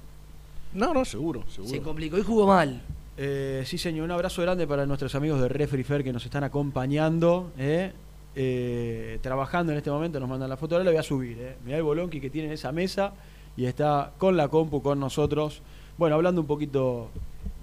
No, 0.75 0.95
no, 0.95 1.05
seguro, 1.05 1.45
seguro. 1.51 1.71
Se 1.71 1.81
complicó 1.83 2.17
y 2.17 2.23
jugó 2.23 2.47
mal. 2.47 2.81
Eh, 3.19 3.63
sí, 3.67 3.77
señor, 3.77 4.05
un 4.07 4.11
abrazo 4.11 4.41
grande 4.41 4.67
para 4.67 4.87
nuestros 4.87 5.15
amigos 5.15 5.39
de 5.43 5.49
Refri 5.49 5.85
Fair 5.85 6.03
que 6.03 6.15
nos 6.15 6.25
están 6.25 6.45
acompañando, 6.45 7.53
eh, 7.59 7.93
eh, 8.35 9.18
trabajando 9.23 9.73
en 9.73 9.79
este 9.79 9.90
momento, 9.90 10.18
nos 10.21 10.29
mandan 10.29 10.49
la 10.49 10.57
foto, 10.57 10.75
ahora 10.75 10.85
la 10.85 10.90
voy 10.90 10.99
a 10.99 11.03
subir, 11.03 11.37
eh. 11.40 11.57
mirá 11.64 11.77
el 11.79 11.83
bolonqui 11.83 12.21
que 12.21 12.31
tiene 12.31 12.49
en 12.49 12.55
esa 12.55 12.73
mesa 12.73 13.12
y 13.57 13.64
está 13.66 14.12
con 14.18 14.37
la 14.37 14.49
compu 14.49 14.81
con 14.83 14.99
nosotros, 14.99 15.61
bueno, 15.99 16.14
hablando 16.16 16.40
un 16.40 16.47
poquito 16.47 17.11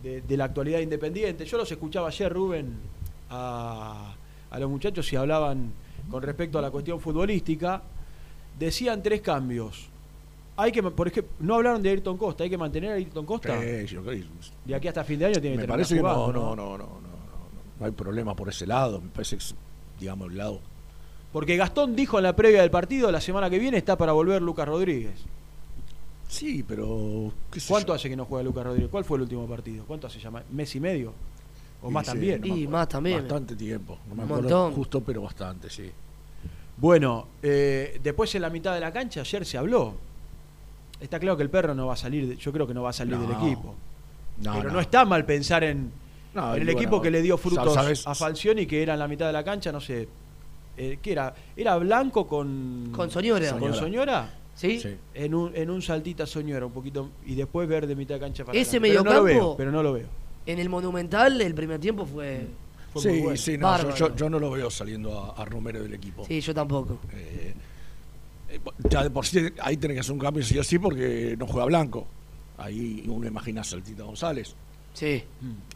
de, 0.03 0.21
de 0.21 0.37
la 0.37 0.45
actualidad 0.45 0.79
independiente, 0.79 1.45
yo 1.45 1.57
los 1.57 1.71
escuchaba 1.71 2.07
ayer, 2.09 2.31
Rubén, 2.31 2.75
a, 3.29 4.13
a 4.51 4.59
los 4.59 4.69
muchachos 4.69 5.11
y 5.11 5.15
hablaban 5.15 5.71
con 6.09 6.21
respecto 6.23 6.59
a 6.59 6.61
la 6.61 6.71
cuestión 6.71 6.99
futbolística, 6.99 7.81
decían 8.57 9.01
tres 9.03 9.21
cambios. 9.21 9.87
Hay 10.57 10.71
que, 10.73 10.83
por 10.83 11.07
ejemplo, 11.07 11.31
no 11.39 11.55
hablaron 11.55 11.81
de 11.81 11.89
Ayrton 11.89 12.17
Costa, 12.17 12.43
hay 12.43 12.49
que 12.49 12.57
mantener 12.57 12.91
a 12.91 12.95
Ayrton 12.95 13.25
Costa. 13.25 13.59
Sí, 13.61 13.85
yo 13.87 14.03
creo- 14.03 14.25
De 14.65 14.75
aquí 14.75 14.87
hasta 14.89 15.03
fin 15.03 15.17
de 15.19 15.25
año 15.27 15.39
tiene 15.39 15.55
que 15.55 15.61
me 15.61 15.67
parece 15.67 15.95
que 15.95 16.01
no, 16.01 16.09
jugando, 16.13 16.33
no, 16.33 16.55
no, 16.55 16.77
no, 16.77 16.77
no, 16.77 16.99
no, 16.99 16.99
no 17.79 17.85
hay 17.85 17.91
problema 17.93 18.35
por 18.35 18.49
ese 18.49 18.67
lado. 18.67 18.99
Me 18.99 19.09
parece 19.09 19.37
que 19.37 19.43
digamos, 19.99 20.31
el 20.31 20.37
lado. 20.37 20.59
Porque 21.33 21.57
Gastón 21.57 21.95
dijo 21.95 22.17
en 22.17 22.23
la 22.23 22.35
previa 22.35 22.61
del 22.61 22.71
partido, 22.71 23.11
la 23.11 23.21
semana 23.21 23.49
que 23.49 23.59
viene 23.59 23.77
está 23.77 23.97
para 23.97 24.13
volver 24.13 24.41
Lucas 24.41 24.67
Rodríguez. 24.67 25.13
Sí, 26.27 26.63
pero. 26.67 27.31
¿qué 27.51 27.59
sé 27.59 27.69
¿Cuánto 27.69 27.87
yo? 27.89 27.93
hace 27.95 28.09
que 28.09 28.15
no 28.15 28.25
juega 28.25 28.43
Lucas 28.43 28.63
Rodríguez? 28.65 28.89
¿Cuál 28.91 29.03
fue 29.03 29.17
el 29.17 29.23
último 29.23 29.47
partido? 29.47 29.83
¿Cuánto 29.85 30.07
hace 30.07 30.19
ya? 30.19 30.31
¿Mes 30.51 30.75
y 30.75 30.79
medio? 30.79 31.13
¿O 31.81 31.89
Y 31.89 31.93
más 31.93 32.05
sí, 32.05 32.11
también? 32.11 32.41
no 32.41 32.47
Y 32.57 32.67
más 32.67 32.87
también. 32.89 33.19
Bastante 33.21 33.55
tiempo. 33.55 33.97
No 34.09 34.15
me 34.15 34.23
Un 34.23 34.29
acuerdo 34.31 34.43
montón. 34.63 34.73
justo, 34.73 35.01
pero 35.01 35.21
bastante, 35.23 35.69
sí. 35.69 35.89
Bueno, 36.77 37.27
eh, 37.41 37.99
después 38.03 38.33
en 38.35 38.41
la 38.43 38.49
mitad 38.49 38.73
de 38.73 38.79
la 38.79 38.91
cancha 38.93 39.21
ayer 39.21 39.45
se 39.45 39.57
habló. 39.57 39.95
Está 40.99 41.19
claro 41.19 41.35
que 41.37 41.43
el 41.43 41.49
perro 41.49 41.73
no 41.73 41.87
va 41.87 41.93
a 41.93 41.97
salir, 41.97 42.27
de- 42.27 42.35
yo 42.37 42.51
creo 42.51 42.67
que 42.67 42.73
no 42.73 42.83
va 42.83 42.89
a 42.91 42.93
salir 42.93 43.15
No. 43.17 43.21
del 43.21 43.31
equipo. 43.31 43.75
No, 44.43 44.53
Pero 44.57 44.71
no. 44.71 44.79
está 44.79 45.05
mal 45.05 45.25
pensar 45.25 45.63
en, 45.63 45.91
No, 46.33 46.53
en 46.55 46.61
el 46.61 46.65
bueno, 46.67 46.79
equipo 46.79 47.01
que 47.01 47.09
le 47.11 47.21
dio 47.21 47.37
frutos 47.37 47.73
sabes- 47.73 48.05
a 48.05 48.13
Falcioni, 48.15 48.65
que 48.65 48.81
era 48.83 48.93
en 48.93 48.99
la 48.99 49.07
mitad 49.07 49.27
de 49.27 49.33
la 49.33 49.43
cancha, 49.43 49.71
no 49.71 49.81
sé. 49.81 50.07
Eh, 50.77 50.99
¿Qué 51.01 51.11
era? 51.11 51.33
¿Era 51.57 51.77
blanco 51.77 52.27
con. 52.27 52.91
Con 52.95 53.09
Soñora. 53.09 53.51
¿Con 53.57 53.73
Soñora? 53.73 54.33
¿Sí? 54.55 54.79
Sí. 54.79 54.95
En 55.13 55.33
un, 55.33 55.55
en 55.55 55.69
un 55.69 55.81
saltita 55.81 56.25
Soñora, 56.25 56.65
un 56.65 56.71
poquito. 56.71 57.09
Y 57.25 57.35
después 57.35 57.67
verde 57.67 57.95
mitad 57.95 58.15
de 58.15 58.21
cancha 58.21 58.45
para 58.45 58.57
Ese 58.57 58.77
adelante. 58.77 58.89
Pero 58.99 59.03
no 59.03 59.13
lo 59.13 59.23
mediocampo- 59.23 59.47
veo, 59.47 59.57
pero 59.57 59.71
no 59.71 59.83
lo 59.83 59.93
veo. 59.93 60.07
En 60.45 60.59
el 60.59 60.69
Monumental, 60.69 61.39
el 61.41 61.53
primer 61.53 61.79
tiempo 61.79 62.05
fue. 62.05 62.47
Fue 62.93 63.01
sí, 63.01 63.07
muy 63.09 63.19
bueno. 63.21 63.37
sí, 63.37 63.51
no, 63.51 63.57
yo, 63.57 63.61
Bárbaro. 63.83 63.95
yo- 63.95 64.15
yo 64.15 64.29
no 64.29 64.39
lo 64.39 64.51
veo 64.51 64.69
saliendo 64.71 65.19
a, 65.35 65.41
a 65.41 65.45
Romero 65.45 65.81
del 65.81 65.93
equipo. 65.93 66.25
Sí, 66.25 66.41
yo 66.41 66.53
tampoco. 66.53 66.97
Eh, 67.13 67.53
eh, 68.49 68.59
ya 68.89 69.03
de 69.03 69.09
por 69.11 69.25
sí 69.25 69.47
ahí 69.61 69.77
tenés 69.77 69.95
que 69.95 69.99
hacer 70.01 70.13
un 70.13 70.19
cambio 70.19 70.43
sí 70.43 70.57
o 70.57 70.63
sí 70.63 70.79
porque 70.79 71.35
no 71.37 71.45
juega 71.45 71.65
blanco. 71.65 72.07
Ahí 72.57 73.03
uno 73.07 73.27
imagina 73.27 73.61
a 73.61 73.63
Saltita 73.63 74.03
González. 74.03 74.55
Sí. 74.93 75.23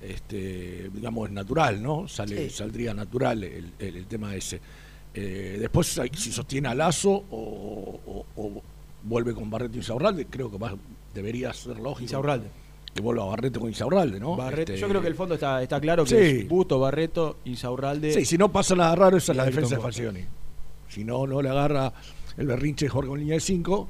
Este, 0.02 0.90
digamos, 0.94 1.30
es 1.30 1.34
natural, 1.34 1.82
¿no? 1.82 2.08
Sale, 2.08 2.50
Sí. 2.50 2.56
Saldría 2.58 2.94
natural 2.94 3.44
el, 3.44 3.72
el- 3.80 3.96
el 3.98 4.06
tema 4.06 4.36
ese. 4.36 4.60
Eh, 5.14 5.58
después, 5.60 6.00
si 6.16 6.32
sostiene 6.32 6.68
a 6.70 6.76
Lazo 6.76 7.12
o, 7.12 8.00
o- 8.06 8.26
o 8.36 8.62
vuelve 9.04 9.34
con 9.34 9.50
Barreto 9.50 9.76
y 9.76 9.78
Insaurralde, 9.78 10.26
creo 10.26 10.50
que 10.52 10.58
va- 10.58 10.76
debería 11.14 11.54
ser 11.54 11.78
lógico. 11.78 12.02
Insaurralde. 12.02 12.48
Que 12.94 13.02
vuelva 13.02 13.26
Barreto 13.26 13.60
con 13.60 13.70
Insaurralde, 13.70 14.20
¿no? 14.20 14.36
Barreto. 14.36 14.72
Este, 14.74 14.82
Yo 14.82 14.88
creo 14.90 15.02
que 15.02 15.08
el 15.08 15.16
fondo 15.16 15.36
está, 15.36 15.62
está 15.64 15.80
claro 15.80 16.04
que 16.04 16.10
Sí. 16.10 16.40
es 16.42 16.48
Busto, 16.48 16.80
Barreto, 16.80 17.38
Insaurralde. 17.46 18.14
Sí, 18.14 18.26
si 18.26 18.38
no 18.38 18.52
pasa 18.52 18.76
nada 18.76 18.96
raro, 18.96 19.18
esa 19.18 19.32
es 19.32 19.38
la 19.38 19.46
defensa 19.46 19.76
de 19.76 19.82
Falcioni. 19.82 20.22
Si 20.90 21.04
no, 21.04 21.26
no 21.26 21.42
le 21.42 21.50
agarra 21.50 21.92
el 22.38 22.46
berrinche 22.48 22.88
Jorge 22.90 23.10
con 23.10 23.20
línea 23.20 23.36
de 23.36 23.40
5, 23.40 23.88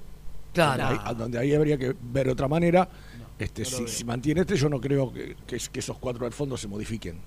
Claro. 0.53 0.86
ahí- 0.88 0.99
a 1.03 1.13
donde 1.13 1.38
ahí 1.38 1.53
habría 1.53 1.77
que 1.77 1.93
ver 2.01 2.29
otra 2.29 2.47
manera. 2.47 2.88
Este, 3.43 3.63
no 3.63 3.88
si, 3.88 4.03
mantiene 4.06 4.41
este, 4.41 4.56
yo 4.56 4.69
no 4.69 4.79
creo 4.82 5.12
que, 5.13 5.36
que 5.47 5.56
es- 5.58 5.69
que 5.69 5.79
esos 5.79 5.97
cuatro 5.97 6.25
del 6.25 6.34
fondo 6.34 6.58
se 6.58 6.67
modifiquen. 6.67 7.17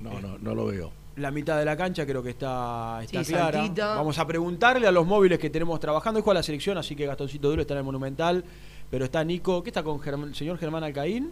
No, 0.00 0.18
no, 0.20 0.38
no 0.38 0.54
lo 0.54 0.66
veo. 0.66 0.90
La 1.16 1.30
mitad 1.30 1.58
de 1.58 1.64
la 1.64 1.76
cancha 1.76 2.06
creo 2.06 2.22
que 2.22 2.30
está, 2.30 3.00
está 3.02 3.22
Sí, 3.24 3.32
clara. 3.32 3.58
Saltita. 3.58 3.94
Vamos 3.96 4.18
a 4.18 4.26
preguntarle 4.26 4.86
a 4.86 4.92
los 4.92 5.06
móviles 5.06 5.38
que 5.38 5.50
tenemos 5.50 5.78
trabajando. 5.80 6.18
Hoy 6.18 6.24
juega 6.24 6.38
la 6.40 6.42
selección, 6.42 6.78
así 6.78 6.96
que 6.96 7.04
Gastoncito 7.04 7.50
Duro 7.50 7.62
está 7.62 7.74
en 7.74 7.78
el 7.78 7.84
Monumental. 7.84 8.44
Pero 8.90 9.04
está 9.04 9.22
Nico. 9.22 9.62
¿Qué 9.62 9.70
está 9.70 9.82
con 9.82 10.00
Germ- 10.00 10.24
el 10.28 10.34
señor 10.34 10.56
Germán 10.58 10.82
Alcaín? 10.84 11.30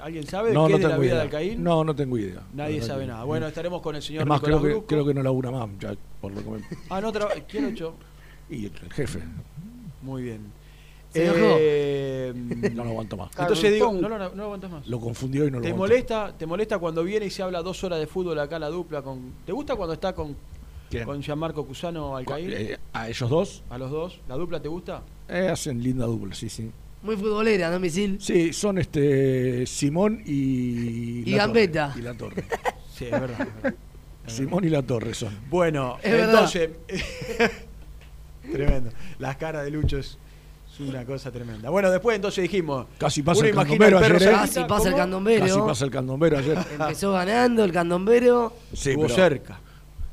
¿Alguien 0.00 0.26
sabe 0.26 0.52
No, 0.52 0.66
qué 0.66 0.72
no 0.72 0.78
de 0.78 0.82
la 0.84 0.88
tengo 0.90 1.00
vida 1.00 1.10
idea. 1.12 1.16
de 1.16 1.22
Alcaín? 1.22 1.64
No, 1.64 1.82
no 1.82 1.94
tengo 1.96 2.18
idea. 2.18 2.42
Nadie 2.52 2.80
No, 2.80 2.86
sabe 2.86 3.02
no, 3.06 3.12
nada. 3.12 3.20
no. 3.22 3.26
Bueno, 3.26 3.46
estaremos 3.46 3.80
con 3.82 3.96
el 3.96 4.02
señor 4.02 4.22
Es 4.22 4.28
más, 4.28 4.40
Nicolás 4.42 4.60
creo 4.60 4.80
que, 4.80 4.86
creo 4.86 5.06
que 5.06 5.14
no 5.14 5.22
labura 5.22 5.50
más, 5.50 5.68
ya, 5.80 5.94
por 6.20 6.32
lo 6.32 6.42
que 6.44 6.50
me- 6.50 6.60
Ah, 6.90 7.00
no, 7.00 7.12
¿quién 7.48 7.64
lo 7.64 7.70
echó? 7.70 7.94
Y 8.50 8.66
el 8.66 8.72
jefe. 8.92 9.20
Muy 10.02 10.22
bien. 10.22 10.40
Eh, 11.14 12.32
No 12.74 12.84
lo 12.84 12.90
aguanto 12.90 13.16
más. 13.16 13.30
Entonces 13.38 13.72
digo, 13.72 13.92
no, 13.92 14.08
lo- 14.08 14.18
no 14.18 14.34
lo 14.34 14.44
aguantas 14.44 14.70
más. 14.70 14.86
Lo 14.86 15.00
confundió 15.00 15.46
y 15.46 15.50
no 15.50 15.58
lo 15.58 15.62
¿Te 15.62 15.68
aguanto. 15.70 15.92
molesta, 15.94 16.34
¿Te 16.38 16.46
molesta 16.46 16.78
cuando 16.78 17.02
viene 17.02 17.26
y 17.26 17.30
se 17.30 17.42
habla 17.42 17.62
dos 17.62 17.82
horas 17.84 17.98
de 17.98 18.06
fútbol 18.06 18.38
acá 18.38 18.58
la 18.58 18.68
dupla? 18.68 19.02
con 19.02 19.32
¿Te 19.44 19.52
gusta 19.52 19.74
cuando 19.76 19.94
está 19.94 20.14
con, 20.14 20.36
¿Quién? 20.88 21.04
con 21.04 21.20
Gianmarco 21.22 21.66
Cusano 21.66 22.16
Alcaín? 22.16 22.50
Eh, 22.52 22.78
a 22.92 23.08
ellos 23.08 23.28
dos 23.28 23.62
¿A 23.70 23.78
los 23.78 23.90
dos? 23.90 24.20
¿La 24.28 24.36
dupla 24.36 24.60
te 24.62 24.68
gusta? 24.68 25.02
eh, 25.28 25.48
hacen 25.50 25.82
linda 25.82 26.06
dupla, 26.06 26.34
sí, 26.34 26.48
sí. 26.48 26.70
Muy 27.02 27.16
futbolera, 27.16 27.70
¿no, 27.70 27.80
Misil? 27.80 28.18
Sí, 28.20 28.52
son 28.52 28.76
este 28.78 29.64
Simón 29.66 30.22
y. 30.26 31.22
Y 31.26 31.30
La 31.30 31.38
Gambetta. 31.46 31.88
Torre, 31.88 32.00
y 32.00 32.02
la 32.04 32.14
Torre. 32.14 32.44
Sí, 32.94 33.04
es 33.06 33.10
verdad. 33.12 33.40
es 33.40 33.62
verdad. 33.62 33.74
Simón 34.26 34.64
y 34.64 34.68
la 34.68 34.82
Torre 34.82 35.14
son. 35.14 35.34
Bueno, 35.48 35.96
Es 36.02 36.12
entonces. 36.12 36.68
tremendo. 38.52 38.90
Las 39.18 39.36
caras 39.36 39.64
de 39.64 39.70
Lucho 39.70 39.98
es 39.98 40.18
una 40.88 41.04
cosa 41.04 41.30
tremenda. 41.30 41.70
Bueno, 41.70 41.90
después 41.90 42.16
entonces 42.16 42.42
dijimos. 42.42 42.86
Casi 42.98 43.22
pasa 43.22 43.46
el 43.46 43.54
candombero 43.54 43.98
ayer, 43.98 44.22
¿eh? 44.22 44.30
Casi 44.32 44.64
pasa 44.64 44.88
el 44.88 44.94
candombero. 44.94 45.46
Casi 45.46 45.58
pasa 45.60 45.84
el 45.84 45.90
candombero 45.90 46.38
ayer. 46.38 46.58
Empezó 46.72 47.12
ganando 47.12 47.64
el 47.64 47.72
candombero. 47.72 48.52
Sí, 48.72 48.90
Estuvo 48.90 49.04
pero- 49.04 49.14
cerca. 49.14 49.60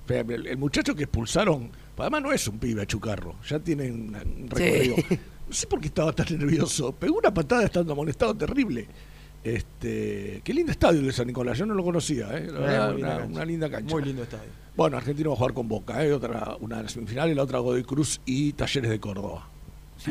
pero 0.06 0.36
el, 0.36 0.47
el 0.47 0.58
muchacho 0.58 0.95
que 0.95 1.03
expulsaron, 1.03 1.69
además 1.97 2.21
no 2.21 2.32
es 2.32 2.47
un 2.47 2.60
pibe 2.60 2.86
chucarro, 2.88 3.36
ya 3.47 3.60
tiene 3.60 3.91
un, 3.91 4.13
recorrido. 4.49 4.95
No 5.47 5.53
sé 5.53 5.65
por 5.65 5.80
qué 5.80 5.88
estaba 5.88 6.12
tan 6.12 6.27
nervioso. 6.38 6.91
Pegó 6.91 7.19
una 7.19 7.34
patada 7.34 7.63
estando 7.63 7.93
amonestado 7.93 8.36
terrible. 8.36 8.86
Este, 9.41 10.41
qué 10.43 10.53
lindo 10.53 10.73
estadio 10.73 10.99
el 10.99 11.06
de 11.06 11.13
San 11.13 11.25
Nicolás, 11.25 11.58
yo 11.58 11.65
no 11.65 11.73
lo 11.73 11.84
conocía, 11.86 12.27
¿eh? 12.38 12.47
La 12.51 12.58
Eh, 12.60 12.62
verdad, 12.62 12.88
muy 12.91 12.97
linda 12.97 13.25
una, 13.25 13.45
linda 13.45 13.69
cancha. 13.69 13.95
Muy 13.95 14.03
lindo 14.03 14.23
estadio. 14.23 14.49
Bueno, 14.75 14.97
Argentino 14.97 15.30
va 15.30 15.36
a 15.36 15.38
jugar 15.38 15.53
con 15.53 15.69
Boca, 15.69 16.03
¿eh? 16.03 16.12
otra, 16.12 16.58
una 16.60 16.77
de 16.77 16.84
las 16.84 16.91
semifinales, 16.91 17.34
la 17.34 17.43
otra 17.43 17.60
Godoy 17.60 17.84
Cruz 17.84 18.19
y 18.25 18.51
Talleres 18.53 18.91
de 18.91 18.99
Córdoba. 18.99 19.47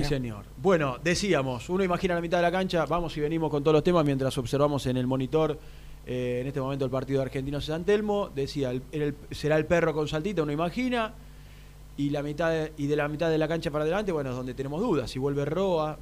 Sí, 0.02 0.04
señor. 0.08 0.44
Bueno, 0.62 0.98
decíamos, 1.02 1.68
uno 1.68 1.82
imagina 1.84 2.14
la 2.14 2.20
mitad 2.20 2.38
de 2.38 2.42
la 2.42 2.52
cancha, 2.52 2.84
vamos 2.86 3.16
y 3.16 3.20
venimos 3.20 3.50
con 3.50 3.62
todos 3.62 3.74
los 3.74 3.84
temas 3.84 4.04
mientras 4.04 4.36
observamos 4.38 4.86
en 4.86 4.96
el 4.96 5.06
monitor 5.06 5.58
eh, 6.06 6.38
en 6.40 6.46
este 6.46 6.60
momento 6.60 6.84
el 6.84 6.90
partido 6.90 7.18
de 7.20 7.26
Argentinos 7.26 7.66
de 7.66 7.72
San 7.72 7.84
Telmo. 7.84 8.30
Decía, 8.34 8.70
el- 8.70 8.82
el- 8.92 9.14
será 9.32 9.56
el 9.56 9.66
perro 9.66 9.92
con 9.92 10.06
saltita, 10.06 10.42
uno 10.42 10.52
imagina. 10.52 11.12
Y, 11.96 12.10
la 12.10 12.22
mitad 12.22 12.50
de, 12.50 12.72
y 12.76 12.86
de 12.86 12.94
la 12.96 13.08
mitad 13.08 13.28
de 13.30 13.38
la 13.38 13.48
cancha 13.48 13.70
para 13.70 13.82
adelante, 13.82 14.12
bueno, 14.12 14.30
es 14.30 14.36
donde 14.36 14.52
tenemos 14.54 14.80
dudas. 14.80 15.10
Si 15.10 15.18
vuelve 15.18 15.44
Roa, 15.46 15.98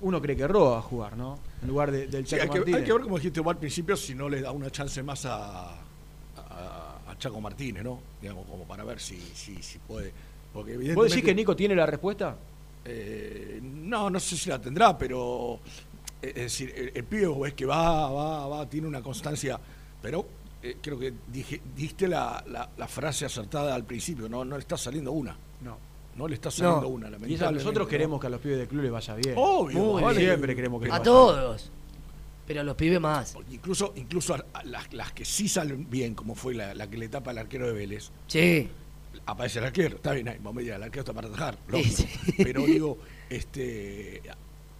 uno 0.00 0.20
cree 0.20 0.34
que 0.34 0.48
Roa 0.48 0.70
va 0.70 0.78
a 0.78 0.82
jugar, 0.82 1.16
¿no? 1.16 1.38
En 1.62 1.68
lugar 1.68 1.90
de- 1.92 2.06
del 2.08 2.26
Sí, 2.26 2.30
Chaco 2.36 2.42
hay, 2.44 2.48
que, 2.48 2.58
Martínez. 2.58 2.80
hay 2.80 2.86
que 2.86 2.92
ver, 2.92 3.02
como 3.02 3.16
dijiste 3.16 3.40
vos 3.40 3.52
al 3.52 3.58
principio, 3.58 3.96
si 3.96 4.14
no 4.14 4.28
le 4.28 4.40
da 4.40 4.50
una 4.50 4.70
chance 4.70 5.02
más 5.02 5.26
a, 5.26 5.72
a, 5.72 6.98
a 7.06 7.18
Chaco 7.18 7.40
Martínez, 7.40 7.84
¿no? 7.84 8.00
Digamos, 8.20 8.46
como 8.46 8.64
para 8.64 8.82
ver 8.84 8.98
si, 8.98 9.18
si, 9.34 9.62
si 9.62 9.78
puede. 9.78 10.12
Porque 10.52 10.72
¿Vos 10.72 10.76
evidentemente, 10.80 11.14
decís 11.14 11.24
que 11.28 11.34
Nico 11.34 11.54
tiene 11.54 11.74
la 11.76 11.86
respuesta? 11.86 12.34
Eh, 12.88 13.58
no, 13.62 14.08
no 14.10 14.20
sé 14.20 14.36
si 14.36 14.48
la 14.48 14.60
tendrá, 14.60 14.96
pero 14.96 15.58
eh, 16.22 16.28
es 16.28 16.34
decir, 16.34 16.72
el, 16.76 16.92
el 16.94 17.04
pibe 17.04 17.28
ves 17.40 17.54
que 17.54 17.66
va, 17.66 18.10
va, 18.10 18.46
va, 18.46 18.68
tiene 18.68 18.86
una 18.86 19.02
constancia, 19.02 19.58
pero 20.00 20.26
eh, 20.62 20.76
creo 20.80 20.98
que 20.98 21.12
dije, 21.32 21.60
diste 21.74 22.06
la, 22.06 22.44
la, 22.48 22.68
la 22.76 22.86
frase 22.88 23.24
acertada 23.24 23.74
al 23.74 23.84
principio, 23.84 24.28
no, 24.28 24.44
no 24.44 24.56
le 24.56 24.60
está 24.60 24.76
saliendo 24.76 25.10
una, 25.12 25.36
No. 25.62 25.76
no 26.16 26.28
le 26.28 26.34
está 26.36 26.50
saliendo 26.50 26.82
No. 26.82 26.88
una, 26.88 27.06
Y 27.06 27.10
eso, 27.10 27.18
lamentablemente. 27.18 27.64
nosotros 27.64 27.86
¿no? 27.86 27.90
queremos 27.90 28.20
que 28.20 28.26
a 28.28 28.30
los 28.30 28.40
pibes 28.40 28.58
del 28.58 28.68
club 28.68 28.82
les 28.82 28.92
vaya 28.92 29.14
bien. 29.16 29.34
Obvio, 29.36 29.78
Muy 29.78 30.02
vale. 30.02 30.18
bien. 30.18 30.30
Siempre 30.30 30.54
queremos 30.56 30.80
que 30.80 30.86
les 30.86 30.94
A 30.94 30.98
vaya 30.98 31.04
todos. 31.04 31.70
Pero 32.46 32.60
a 32.60 32.64
los 32.64 32.76
pibes 32.76 33.00
más. 33.00 33.36
Incluso, 33.50 33.92
incluso 33.96 34.34
a- 34.34 34.44
a 34.52 34.62
las, 34.62 34.92
las 34.94 35.10
que 35.12 35.24
sí 35.24 35.48
salen 35.48 35.90
bien, 35.90 36.14
como 36.14 36.36
fue 36.36 36.54
la, 36.54 36.74
la 36.74 36.88
que 36.88 36.96
le 36.96 37.08
tapa 37.08 37.32
al 37.32 37.38
arquero 37.38 37.66
de 37.66 37.72
Vélez, 37.72 38.10
Sí. 38.28 38.68
Aparece 39.26 39.58
el 39.60 39.66
arquero, 39.66 39.96
está 39.96 40.12
bien, 40.12 40.28
ahí, 40.28 40.36
vamos 40.38 40.56
a 40.56 40.60
decir, 40.60 40.72
el 40.74 40.82
arquero 40.82 41.00
está 41.00 41.12
para 41.12 41.28
atajar, 41.28 41.56
pero 42.36 42.66
digo, 42.66 42.98
este, 43.30 44.20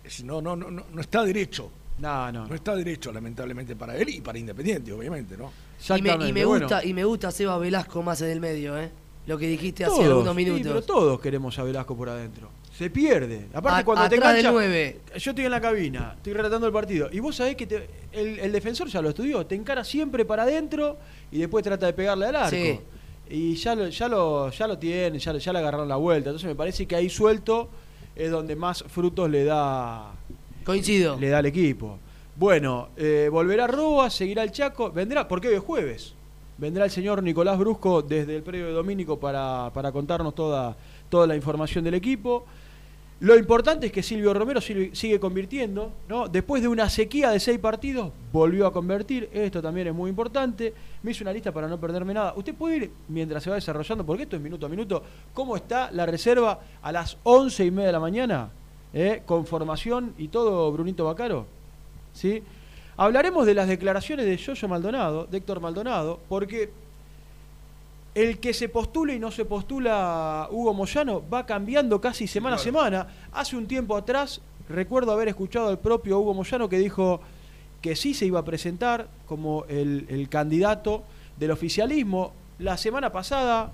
es- 0.04 0.24
no, 0.24 0.40
no, 0.42 0.56
no, 0.56 0.70
no, 0.70 0.84
no 0.92 1.00
está 1.00 1.24
derecho, 1.24 1.70
No, 1.98 2.30
no. 2.32 2.46
no 2.46 2.54
está 2.54 2.74
derecho 2.76 3.12
lamentablemente 3.12 3.74
para 3.76 3.96
él 3.96 4.08
y 4.08 4.20
para 4.20 4.38
Independiente, 4.38 4.92
obviamente, 4.92 5.36
¿no? 5.36 5.50
Y 5.96 6.02
me, 6.02 6.12
y 6.28 6.32
me 6.32 6.44
bueno. 6.44 6.66
gusta, 6.66 6.84
y 6.84 6.92
me 6.94 7.04
gusta 7.04 7.30
Seba 7.30 7.58
Velasco 7.58 8.02
más 8.02 8.20
en 8.22 8.30
el 8.30 8.40
medio, 8.40 8.78
¿eh? 8.78 8.90
Lo 9.26 9.36
que 9.38 9.48
dijiste 9.48 9.84
hace 9.84 9.94
Todos, 9.96 10.06
algunos 10.08 10.36
sí, 10.36 10.44
minutos. 10.44 10.62
pero 10.66 10.82
todos 10.82 11.20
queremos 11.20 11.58
a 11.58 11.64
Velasco 11.64 11.96
por 11.96 12.08
adentro. 12.08 12.48
Se 12.78 12.90
pierde. 12.90 13.46
Aparte, 13.54 13.80
A- 13.80 13.84
cuando 13.84 14.08
te 14.08 14.14
atrás 14.16 14.34
del 14.34 14.40
engancha. 14.46 14.52
nueve. 14.52 15.00
Yo 15.18 15.30
estoy 15.32 15.44
en 15.46 15.50
la 15.50 15.60
cabina, 15.60 16.12
estoy 16.16 16.32
relatando 16.34 16.66
el 16.68 16.72
partido. 16.72 17.08
Y 17.10 17.18
vos 17.20 17.34
sabés 17.34 17.56
que 17.56 17.66
te- 17.66 17.88
el, 18.12 18.38
el 18.38 18.52
defensor 18.52 18.86
ya 18.88 19.02
lo 19.02 19.08
estudió. 19.08 19.44
Te 19.44 19.54
encara 19.56 19.82
siempre 19.82 20.24
para 20.24 20.44
adentro 20.44 20.96
y 21.32 21.38
después 21.38 21.64
trata 21.64 21.86
de 21.86 21.92
pegarle 21.94 22.26
al 22.26 22.36
arco. 22.36 22.50
Sí. 22.50 22.78
Y 23.28 23.54
ya 23.56 23.74
lo, 23.74 23.88
ya 23.88 24.08
lo, 24.08 24.50
ya 24.50 24.66
lo 24.66 24.78
tienen, 24.78 25.18
ya, 25.18 25.32
ya 25.36 25.52
le 25.52 25.58
agarraron 25.58 25.88
la 25.88 25.96
vuelta. 25.96 26.30
Entonces 26.30 26.48
me 26.48 26.54
parece 26.54 26.86
que 26.86 26.94
ahí 26.96 27.08
suelto 27.08 27.68
es 28.14 28.30
donde 28.30 28.56
más 28.56 28.84
frutos 28.88 29.28
le 29.28 29.44
da, 29.44 30.12
Coincido. 30.64 31.16
le 31.18 31.28
da 31.28 31.38
al 31.38 31.46
equipo. 31.46 31.98
Bueno, 32.36 32.88
eh, 32.96 33.28
volverá 33.30 33.66
Roa, 33.66 34.10
seguirá 34.10 34.42
el 34.42 34.52
Chaco, 34.52 34.90
vendrá, 34.90 35.26
porque 35.26 35.48
hoy 35.48 35.54
es 35.54 35.60
jueves. 35.60 36.14
Vendrá 36.58 36.84
el 36.84 36.90
señor 36.90 37.22
Nicolás 37.22 37.58
Brusco 37.58 38.02
desde 38.02 38.36
el 38.36 38.42
predio 38.42 38.66
de 38.66 38.72
Domínico 38.72 39.18
para, 39.18 39.70
para 39.74 39.92
contarnos 39.92 40.34
toda, 40.34 40.76
toda 41.10 41.26
la 41.26 41.36
información 41.36 41.84
del 41.84 41.94
equipo. 41.94 42.46
Lo 43.18 43.34
importante 43.38 43.86
es 43.86 43.92
que 43.92 44.02
Silvio 44.02 44.34
Romero 44.34 44.60
sigue, 44.60 45.18
convirtiendo, 45.18 45.90
¿no? 46.06 46.28
Después 46.28 46.60
de 46.60 46.68
una 46.68 46.90
sequía 46.90 47.30
de 47.30 47.40
seis 47.40 47.58
partidos, 47.58 48.12
volvió 48.30 48.66
a 48.66 48.72
convertir. 48.74 49.30
Esto 49.32 49.62
también 49.62 49.86
es 49.86 49.94
muy 49.94 50.10
importante. 50.10 50.74
Me 51.02 51.12
hice 51.12 51.24
una 51.24 51.32
lista 51.32 51.50
para 51.50 51.66
no 51.66 51.80
perderme 51.80 52.12
nada. 52.12 52.34
Usted 52.36 52.54
puede 52.54 52.76
ir 52.76 52.90
mientras 53.08 53.42
se 53.42 53.48
va 53.48 53.56
desarrollando, 53.56 54.04
porque 54.04 54.24
esto 54.24 54.36
es 54.36 54.42
minuto 54.42 54.66
a 54.66 54.68
minuto, 54.68 55.02
cómo 55.32 55.56
está 55.56 55.90
la 55.92 56.04
reserva 56.04 56.60
a 56.82 56.92
las 56.92 57.16
once 57.22 57.64
y 57.64 57.70
media 57.70 57.86
de 57.86 57.92
la 57.92 58.00
mañana, 58.00 58.50
¿eh? 58.92 59.22
con 59.24 59.46
formación 59.46 60.12
y 60.18 60.28
todo, 60.28 60.70
Brunito 60.70 61.06
Bacaro. 61.06 61.46
¿Sí? 62.12 62.42
Hablaremos 62.98 63.46
de 63.46 63.54
las 63.54 63.66
declaraciones 63.66 64.26
de 64.26 64.36
Yoyo 64.36 64.68
Maldonado, 64.68 65.24
de 65.24 65.38
Héctor 65.38 65.60
Maldonado, 65.60 66.20
porque 66.28 66.70
el 68.16 68.38
que 68.38 68.54
se 68.54 68.70
postula 68.70 69.12
y 69.12 69.18
no 69.18 69.30
se 69.30 69.44
postula 69.44 70.48
Hugo 70.50 70.72
Moyano 70.72 71.22
va 71.28 71.44
cambiando 71.44 72.00
casi 72.00 72.26
semana 72.26 72.56
a 72.56 72.58
semana. 72.58 73.06
Hace 73.30 73.56
un 73.58 73.66
tiempo 73.66 73.94
atrás 73.94 74.40
recuerdo 74.70 75.12
haber 75.12 75.28
escuchado 75.28 75.68
al 75.68 75.78
propio 75.78 76.18
Hugo 76.18 76.32
Moyano 76.32 76.66
que 76.66 76.78
dijo 76.78 77.20
que 77.82 77.94
sí 77.94 78.14
se 78.14 78.24
iba 78.24 78.40
a 78.40 78.44
presentar 78.44 79.06
como 79.26 79.66
el, 79.68 80.06
el 80.08 80.30
candidato 80.30 81.02
del 81.38 81.50
oficialismo. 81.50 82.32
La 82.58 82.78
semana 82.78 83.12
pasada 83.12 83.70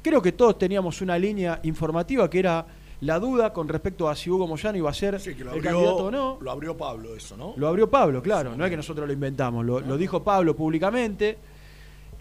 creo 0.00 0.22
que 0.22 0.30
todos 0.30 0.56
teníamos 0.56 1.02
una 1.02 1.18
línea 1.18 1.58
informativa 1.64 2.30
que 2.30 2.38
era 2.38 2.64
la 3.00 3.18
duda 3.18 3.52
con 3.52 3.66
respecto 3.66 4.08
a 4.08 4.14
si 4.14 4.30
Hugo 4.30 4.46
Moyano 4.46 4.78
iba 4.78 4.90
a 4.90 4.94
ser 4.94 5.18
Sí, 5.18 5.34
que 5.34 5.42
lo 5.42 5.54
el 5.54 5.60
candidato 5.60 6.04
o 6.04 6.10
no. 6.12 6.38
lo 6.40 6.50
abrió 6.52 6.76
Pablo 6.76 7.16
eso, 7.16 7.36
¿no? 7.36 7.54
Lo 7.56 7.66
abrió 7.66 7.90
Pablo, 7.90 8.22
claro, 8.22 8.54
no 8.56 8.64
es 8.64 8.70
que 8.70 8.76
nosotros 8.76 9.08
lo 9.08 9.12
inventamos, 9.12 9.66
lo, 9.66 9.80
lo 9.80 9.96
dijo 9.96 10.22
Pablo 10.22 10.54
públicamente. 10.54 11.36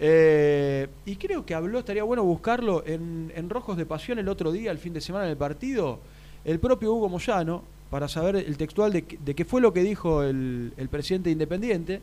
Eh, 0.02 0.88
y 1.06 1.18
creo 1.18 1.46
que 1.46 1.54
habló, 1.54 1.80
estaría 1.80 2.04
bueno 2.04 2.24
buscarlo 2.24 2.84
en, 2.86 3.32
en 3.36 3.50
Rojos 3.50 3.76
de 3.78 3.86
Pasión 3.86 4.18
el 4.20 4.30
otro 4.30 4.52
día, 4.52 4.72
el 4.72 4.78
fin 4.78 4.94
de 4.94 5.02
semana 5.02 5.26
en 5.26 5.32
el 5.32 5.38
partido, 5.38 6.00
el 6.46 6.60
propio 6.60 6.94
Hugo 6.94 7.10
Moyano, 7.10 7.64
para 7.90 8.08
saber 8.08 8.38
el 8.38 8.56
textual 8.58 8.94
de, 8.94 9.02
qué- 9.04 9.18
de 9.24 9.36
qué 9.36 9.44
fue 9.46 9.60
lo 9.62 9.74
que 9.74 9.82
dijo 9.84 10.24
el, 10.24 10.74
el 10.78 10.88
presidente 10.90 11.30
independiente. 11.32 12.02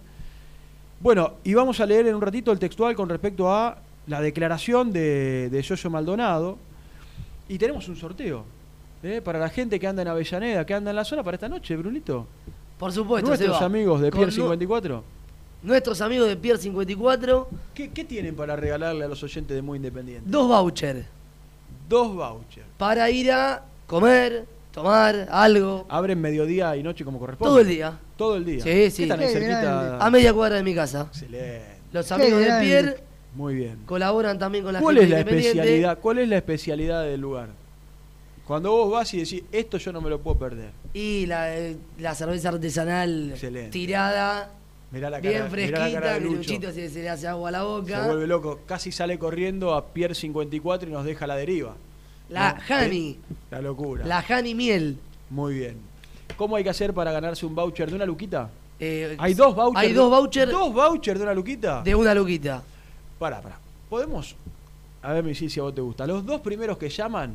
Bueno, 1.00 1.34
y 1.44 1.54
vamos 1.54 1.80
a 1.80 1.86
leer 1.86 2.06
en 2.06 2.14
un 2.14 2.20
ratito 2.22 2.52
el 2.52 2.58
textual 2.58 2.94
con 2.96 3.08
respecto 3.08 3.50
a 3.52 3.78
la 4.06 4.20
declaración 4.20 4.92
de, 4.92 5.48
de 5.50 5.62
Yoyo 5.62 5.90
Maldonado. 5.90 6.58
Y 7.48 7.58
tenemos 7.58 7.88
un 7.88 7.96
sorteo. 7.96 8.44
¿eh? 9.02 9.20
Para 9.24 9.38
la 9.38 9.48
gente 9.48 9.78
que 9.78 9.86
anda 9.86 10.02
en 10.02 10.08
Avellaneda, 10.08 10.66
que 10.66 10.74
anda 10.74 10.90
en 10.90 10.96
la 10.96 11.04
zona 11.04 11.22
para 11.22 11.36
esta 11.36 11.48
noche, 11.48 11.76
Brunito. 11.76 12.26
Por 12.78 12.92
supuesto, 12.92 13.28
Nuestros 13.28 13.56
amigos 13.62 14.00
de 14.00 14.10
Pier 14.10 14.26
nu- 14.26 14.32
54. 14.32 15.04
Nuestros 15.62 16.00
amigos 16.00 16.28
de 16.28 16.36
Pier 16.36 16.58
54, 16.58 17.48
¿Qué, 17.74 17.90
qué 17.90 18.04
tienen 18.04 18.36
para 18.36 18.54
regalarle 18.56 19.04
a 19.04 19.08
los 19.08 19.22
oyentes 19.22 19.54
de 19.54 19.62
Muy 19.62 19.76
Independiente? 19.76 20.28
dos 20.30 20.46
vouchers 20.48 21.04
Dos 21.88 22.14
vouchers. 22.14 22.66
para 22.78 23.08
ir 23.10 23.30
a 23.32 23.64
comer, 23.86 24.44
tomar 24.72 25.28
algo. 25.30 25.86
Abren 25.88 26.20
mediodía 26.20 26.76
y 26.76 26.82
noche 26.82 27.04
como 27.04 27.18
corresponde. 27.18 27.48
Todo 27.50 27.60
el 27.60 27.68
día. 27.68 27.98
Todo 28.16 28.36
el 28.36 28.44
día. 28.44 28.58
Sí, 28.62 28.68
¿Qué 28.70 28.90
sí. 28.90 29.02
están 29.04 29.20
ahí 29.20 29.28
cerquita? 29.28 29.98
A 30.04 30.10
media 30.10 30.32
cuadra 30.34 30.56
de 30.56 30.62
mi 30.64 30.74
casa. 30.74 31.06
Excelente. 31.10 31.62
Los 31.92 32.10
amigos 32.10 32.40
de. 32.40 32.60
Pier 32.60 33.00
Muy 33.36 33.54
bien. 33.54 33.78
colaboran 33.86 34.36
también 34.38 34.64
con 34.64 34.72
la 34.72 34.80
¿Cuál 34.80 34.96
gente 34.98 35.04
es 35.04 35.10
la 35.26 35.30
especialidad? 35.30 35.98
¿Cuál 36.00 36.18
es 36.18 36.28
la 36.28 36.36
especialidad 36.38 37.04
del 37.04 37.20
lugar? 37.20 37.48
Cuando 38.44 38.70
vos 38.72 38.90
vas 38.92 39.12
y 39.14 39.18
decís, 39.20 39.42
esto 39.52 39.78
yo 39.78 39.92
no 39.92 40.00
me 40.00 40.10
lo 40.10 40.20
puedo 40.20 40.38
perder. 40.38 40.70
Y 40.92 41.26
la, 41.26 41.56
eh, 41.56 41.76
la 41.98 42.14
cerveza 42.16 42.48
artesanal 42.48 43.30
Excelente. 43.30 43.70
tirada, 43.70 44.50
Mirá 44.96 45.10
la 45.10 45.18
cara, 45.18 45.28
bien 45.30 45.32
mirá 45.32 45.44
la 45.44 45.50
fresquita, 45.50 45.92
cara 46.00 46.12
de 46.14 46.18
que 46.18 46.24
Lucho. 46.24 46.36
Luchito 46.38 46.72
se, 46.72 46.88
se 46.90 47.02
le 47.02 47.08
hace 47.10 47.28
agua 47.28 47.48
a 47.50 47.52
la 47.52 47.58
Se 47.60 47.64
boca. 47.64 48.06
vuelve 48.06 48.26
loco. 48.26 48.60
Casi 48.66 48.90
sale 48.92 49.18
corriendo 49.18 49.74
a 49.74 49.84
Pier 49.86 50.14
54 50.14 50.88
y 50.88 50.92
nos 50.92 51.04
deja 51.04 51.26
la 51.26 51.36
deriva. 51.36 51.74
La 52.28 52.54
¿No? 52.54 52.74
Hani, 52.76 53.18
La 53.50 53.60
locura. 53.60 54.04
la 54.04 54.24
Hani 54.28 54.54
Miel. 54.54 54.96
Muy 55.30 55.54
bien. 55.54 55.76
¿Cómo 56.36 56.56
hay 56.56 56.64
que 56.64 56.70
hacer 56.70 56.92
para 56.92 57.12
ganarse 57.12 57.46
un 57.46 57.54
voucher 57.54 57.88
de 57.88 57.94
una 57.96 58.04
luquita? 58.06 58.50
Eh, 58.80 59.16
Hay 59.18 59.32
dos 59.34 59.54
vouchers. 59.54 59.86
Hay 59.86 59.92
dos 59.92 60.10
vouchers 60.10 60.50
¿Dos 60.52 60.72
vouchers 60.74 61.18
de 61.18 61.24
una 61.24 61.34
luquita? 61.34 61.82
de 61.82 61.94
una 61.94 62.14
luquita. 62.14 62.62
Pará, 63.18 63.40
pará. 63.40 63.58
¿Podemos? 63.88 64.34
A 65.02 65.12
ver, 65.12 65.22
mi 65.24 65.34
sí, 65.34 65.48
si 65.48 65.60
a 65.60 65.62
vos 65.62 65.74
te 65.74 65.80
gusta. 65.80 66.06
Los 66.06 66.26
dos 66.26 66.40
primeros 66.40 66.76
que 66.78 66.88
llaman 66.88 67.34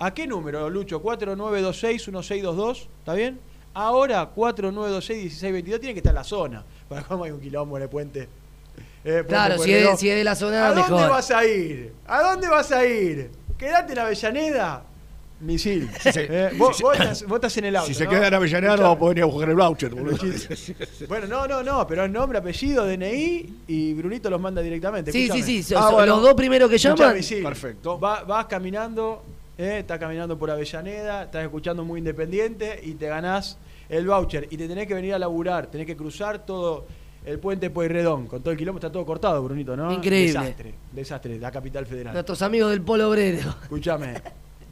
¿A 0.00 0.12
qué 0.14 0.26
número, 0.28 0.68
Lucho? 0.70 1.02
4926-1622, 1.02 2.86
¿está 3.00 3.14
bien? 3.14 3.40
Ahora 3.74 4.32
4926-1622 4.34 5.62
tiene 5.80 5.92
que 5.94 5.98
estar 5.98 6.10
en 6.10 6.14
la 6.16 6.24
zona. 6.24 6.64
Para 6.88 7.02
cómo 7.02 7.24
hay 7.24 7.30
un 7.30 7.40
quilombo 7.40 7.76
en 7.76 7.82
el 7.84 7.88
puente. 7.88 8.28
Eh, 9.04 9.24
Claro, 9.26 9.58
si 9.58 9.72
es, 9.72 9.86
de, 9.90 9.96
si 9.96 10.10
es 10.10 10.16
de 10.16 10.24
la 10.24 10.34
zona, 10.34 10.68
¿A 10.68 10.74
dónde 10.74 11.08
vas 11.08 11.30
a 11.30 11.44
ir? 11.46 11.92
¿A 12.06 12.22
dónde 12.22 12.48
vas 12.48 12.70
a 12.72 12.84
ir? 12.84 13.30
¿Quedate 13.56 13.92
en 13.92 13.98
Avellaneda? 13.98 14.82
Misil. 15.40 15.88
Eh, 16.04 16.50
vos, 16.56 16.80
vos 16.82 16.98
estás, 16.98 17.22
vos 17.24 17.36
estás 17.36 17.56
en 17.58 17.66
el 17.66 17.76
auto. 17.76 17.86
Si 17.86 17.94
se 17.94 18.04
¿no? 18.06 18.10
queda 18.10 18.26
en 18.26 18.34
Avellaneda 18.34 18.76
no 18.76 18.82
va 18.82 18.90
a 18.90 18.98
poder 18.98 19.18
ir 19.18 19.22
a 19.22 19.26
buscar 19.26 19.48
el 19.48 19.54
voucher, 19.54 19.94
boludo. 19.94 20.16
Bueno, 21.08 21.26
no, 21.28 21.46
no, 21.46 21.62
no, 21.62 21.86
pero 21.86 22.04
es 22.04 22.10
nombre, 22.10 22.38
apellido, 22.38 22.84
DNI 22.84 23.62
y 23.68 23.94
Brunito 23.94 24.30
los 24.30 24.40
manda 24.40 24.60
directamente. 24.62 25.12
Sí, 25.12 25.28
sí, 25.30 25.62
sí. 25.62 25.74
Ah, 25.76 25.82
so- 25.90 25.92
bueno. 25.92 26.14
Los 26.16 26.22
dos 26.22 26.34
primeros 26.34 26.68
que 26.68 26.76
llaman. 26.78 27.14
Misil. 27.14 27.42
Perfecto. 27.44 28.00
Va- 28.00 28.24
vas 28.24 28.46
caminando, 28.46 29.22
eh, 29.56 29.78
estás 29.80 30.00
caminando 30.00 30.36
por 30.36 30.50
Avellaneda, 30.50 31.24
estás 31.24 31.44
escuchando 31.44 31.84
muy 31.84 31.98
independiente 31.98 32.80
y 32.82 32.94
te 32.94 33.06
ganás 33.06 33.58
el 33.88 34.06
voucher. 34.06 34.46
Y 34.50 34.56
te 34.56 34.66
tenés 34.68 34.86
que 34.86 34.94
venir 34.94 35.14
a 35.14 35.18
laburar, 35.18 35.66
tenés 35.66 35.86
que 35.86 35.96
cruzar 35.96 36.44
todo 36.44 36.86
el 37.24 37.38
puente 37.38 37.70
Pueyrredón. 37.70 38.26
Con 38.26 38.40
todo 38.42 38.52
el 38.52 38.58
kilómetro 38.58 38.86
está 38.88 38.92
todo 38.92 39.04
cortado, 39.06 39.42
Brunito, 39.42 39.76
¿no? 39.76 39.92
Increíble. 39.92 40.32
Desastre, 40.40 40.74
desastre, 40.92 41.38
la 41.38 41.50
capital 41.50 41.84
federal. 41.86 42.12
Nuestros 42.14 42.40
amigos 42.42 42.70
del 42.70 42.82
Polo 42.82 43.10
Obrero. 43.10 43.54
Escúchame, 43.62 44.14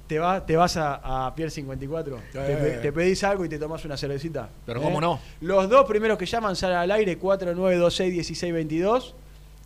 ¿te, 0.06 0.18
va, 0.18 0.44
¿te 0.46 0.56
vas 0.56 0.76
a, 0.76 1.26
a 1.26 1.34
Pier 1.34 1.50
54? 1.50 2.18
¿Te, 2.32 2.38
pe- 2.38 2.78
te 2.82 2.92
pedís 2.92 3.22
algo 3.24 3.44
y 3.44 3.48
te 3.48 3.58
tomás 3.58 3.84
una 3.84 3.96
cervecita? 3.96 4.44
¿Eh? 4.52 4.60
Pero 4.66 4.80
cómo 4.80 5.00
no. 5.00 5.18
Los 5.40 5.68
dos 5.68 5.84
primeros 5.86 6.16
que 6.16 6.24
llaman 6.26 6.54
salen 6.56 6.78
al 6.78 6.90
aire 6.92 7.18
4926-1622 7.20 9.12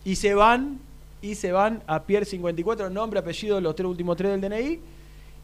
y 0.05 0.17
se 0.17 0.35
van 0.35 0.81
y 1.23 1.35
se 1.35 1.53
van 1.53 1.83
a 1.87 2.03
Pier 2.05 2.25
54, 2.25 2.89
nombre, 2.89 3.21
apellido, 3.21 3.61
los 3.61 3.75
tres 3.75 3.87
últimos 3.87 4.17
tres 4.17 4.31
del 4.33 4.41
DNI 4.41 4.81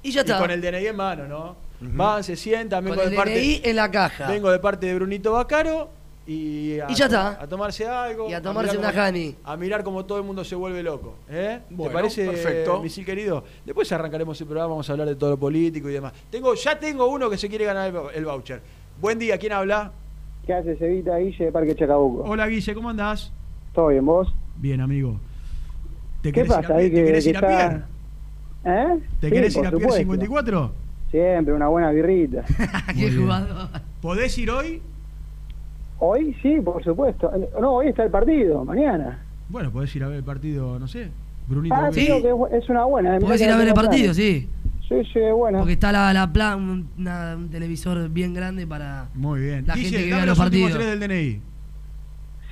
Y 0.03 0.11
ya 0.11 0.21
y 0.21 0.25
está. 0.25 0.39
con 0.39 0.51
el 0.51 0.61
DNI 0.63 0.87
en 0.87 0.97
mano, 0.97 1.27
¿no? 1.29 1.57
Van, 1.81 2.25
se 2.25 2.37
sientan, 2.37 2.83
vengo 2.85 2.97
Con 2.97 3.05
el 3.05 3.11
de 3.11 3.17
parte 3.17 3.33
DNI 3.35 3.61
en 3.65 3.77
la 3.77 3.91
caja. 3.91 4.29
vengo 4.29 4.51
de 4.51 4.59
parte 4.59 4.87
de 4.87 4.95
Brunito 4.95 5.33
Bacaro 5.33 5.91
y 6.27 6.81
a, 6.81 6.91
Y 6.91 6.95
ya 6.95 7.05
está. 7.07 7.41
a 7.43 7.47
tomarse 7.47 7.87
algo, 7.87 8.29
Y 8.29 8.33
a 8.35 8.41
tomarse 8.43 8.73
mirar 8.73 8.85
una 8.85 8.93
cómo- 8.93 9.03
Hani. 9.05 9.37
a 9.45 9.57
mirar 9.57 9.85
cómo 9.85 10.05
todo 10.05 10.19
el 10.19 10.25
mundo 10.25 10.43
se 10.45 10.55
vuelve 10.55 10.83
loco, 10.83 11.15
¿eh? 11.31 11.61
Bueno, 11.71 11.91
¿Te 11.91 11.95
parece 11.95 12.27
perfecto. 12.27 12.83
misil 12.83 13.05
querido? 13.05 13.45
Después 13.65 13.91
arrancaremos 13.93 14.41
el 14.41 14.47
programa, 14.47 14.71
vamos 14.71 14.89
a 14.89 14.93
hablar 14.93 15.07
de 15.09 15.15
todo 15.17 15.31
lo 15.31 15.37
político 15.37 15.89
y 15.89 15.93
demás. 15.93 16.13
Tengo 16.31 16.55
ya 16.55 16.79
tengo 16.79 17.07
uno 17.07 17.29
que 17.31 17.39
se 17.39 17.49
quiere 17.49 17.65
ganar 17.65 17.89
el, 17.95 17.97
el 18.15 18.25
voucher. 18.25 18.61
Buen 19.01 19.19
día, 19.19 19.39
¿quién 19.39 19.53
habla? 19.53 19.93
¿Qué 20.47 20.55
haces, 20.55 20.81
Evita 20.81 21.17
Guille 21.19 21.45
de 21.47 21.53
Parque 21.53 21.75
Chacabuco? 21.77 22.23
Hola 22.29 22.47
Guille, 22.49 22.75
¿cómo 22.75 22.89
andás? 22.89 23.33
¿Todo 23.75 23.89
bien, 23.89 24.05
vos? 24.07 24.33
Bien, 24.57 24.81
amigo. 24.81 25.21
¿Te 26.23 26.33
¿Qué 26.33 26.41
ir 26.41 26.47
pasa 26.49 26.73
a 26.73 26.77
ahí 26.79 26.91
que, 26.91 26.97
¿Te 26.97 27.05
querés 27.05 27.25
que 27.25 27.31
ir 27.31 27.37
a 27.37 27.41
está- 27.41 27.69
pie? 28.65 28.73
¿Eh? 28.73 28.99
¿Te 29.21 29.29
Sí, 29.29 29.33
querés 29.35 29.57
ir 29.57 29.67
a 29.67 29.71
pie 29.71 29.79
supuesto. 29.81 29.99
54? 29.99 30.73
Siempre, 31.11 31.55
una 31.55 31.69
buena 31.69 31.91
birrita. 31.91 32.45
Qué 32.95 33.13
jugador. 33.13 33.69
¿Podés 34.03 34.37
ir 34.39 34.51
hoy? 34.51 34.83
Hoy 35.99 36.37
sí, 36.43 36.61
por 36.61 36.83
supuesto. 36.85 37.31
No, 37.61 37.75
hoy 37.75 37.89
está 37.89 38.05
el 38.05 38.11
partido, 38.11 38.65
mañana. 38.65 39.23
Bueno, 39.49 39.71
podés 39.71 39.95
ir 39.97 40.05
a 40.05 40.09
ver 40.09 40.19
el 40.19 40.25
partido, 40.25 40.79
no 40.79 40.89
sé. 40.89 41.11
Brunito. 41.49 41.75
Ah, 41.75 41.87
¿vos 41.87 41.95
sí. 41.95 42.07
creo 42.07 42.49
que 42.49 42.57
es 42.59 42.69
una 42.69 42.85
buena. 42.85 43.19
Podés 43.21 43.41
ir 43.41 43.51
a 43.51 43.57
ver 43.57 43.69
el 43.69 43.75
partido, 43.75 44.13
sí. 44.13 44.49
Sí, 44.89 44.95
sí, 45.13 45.19
es 45.19 45.33
buena. 45.35 45.59
Porque 45.59 45.73
está 45.73 45.91
la, 45.93 46.13
la 46.13 46.33
plan, 46.33 46.61
un, 46.61 46.89
una- 46.99 47.35
un 47.37 47.49
televisor 47.49 48.09
bien 48.09 48.35
grande 48.35 48.67
para. 48.67 49.09
Muy 49.15 49.41
bien. 49.41 49.65
La 49.67 49.75
Guille, 49.75 49.89
gente 49.91 50.05
que 50.05 50.11
dame 50.11 50.27
los, 50.27 50.39
los 50.39 50.47
últimos 50.47 50.71
partidos. 50.73 50.99
tres 50.99 51.09
del 51.09 51.09
DNI. 51.33 51.41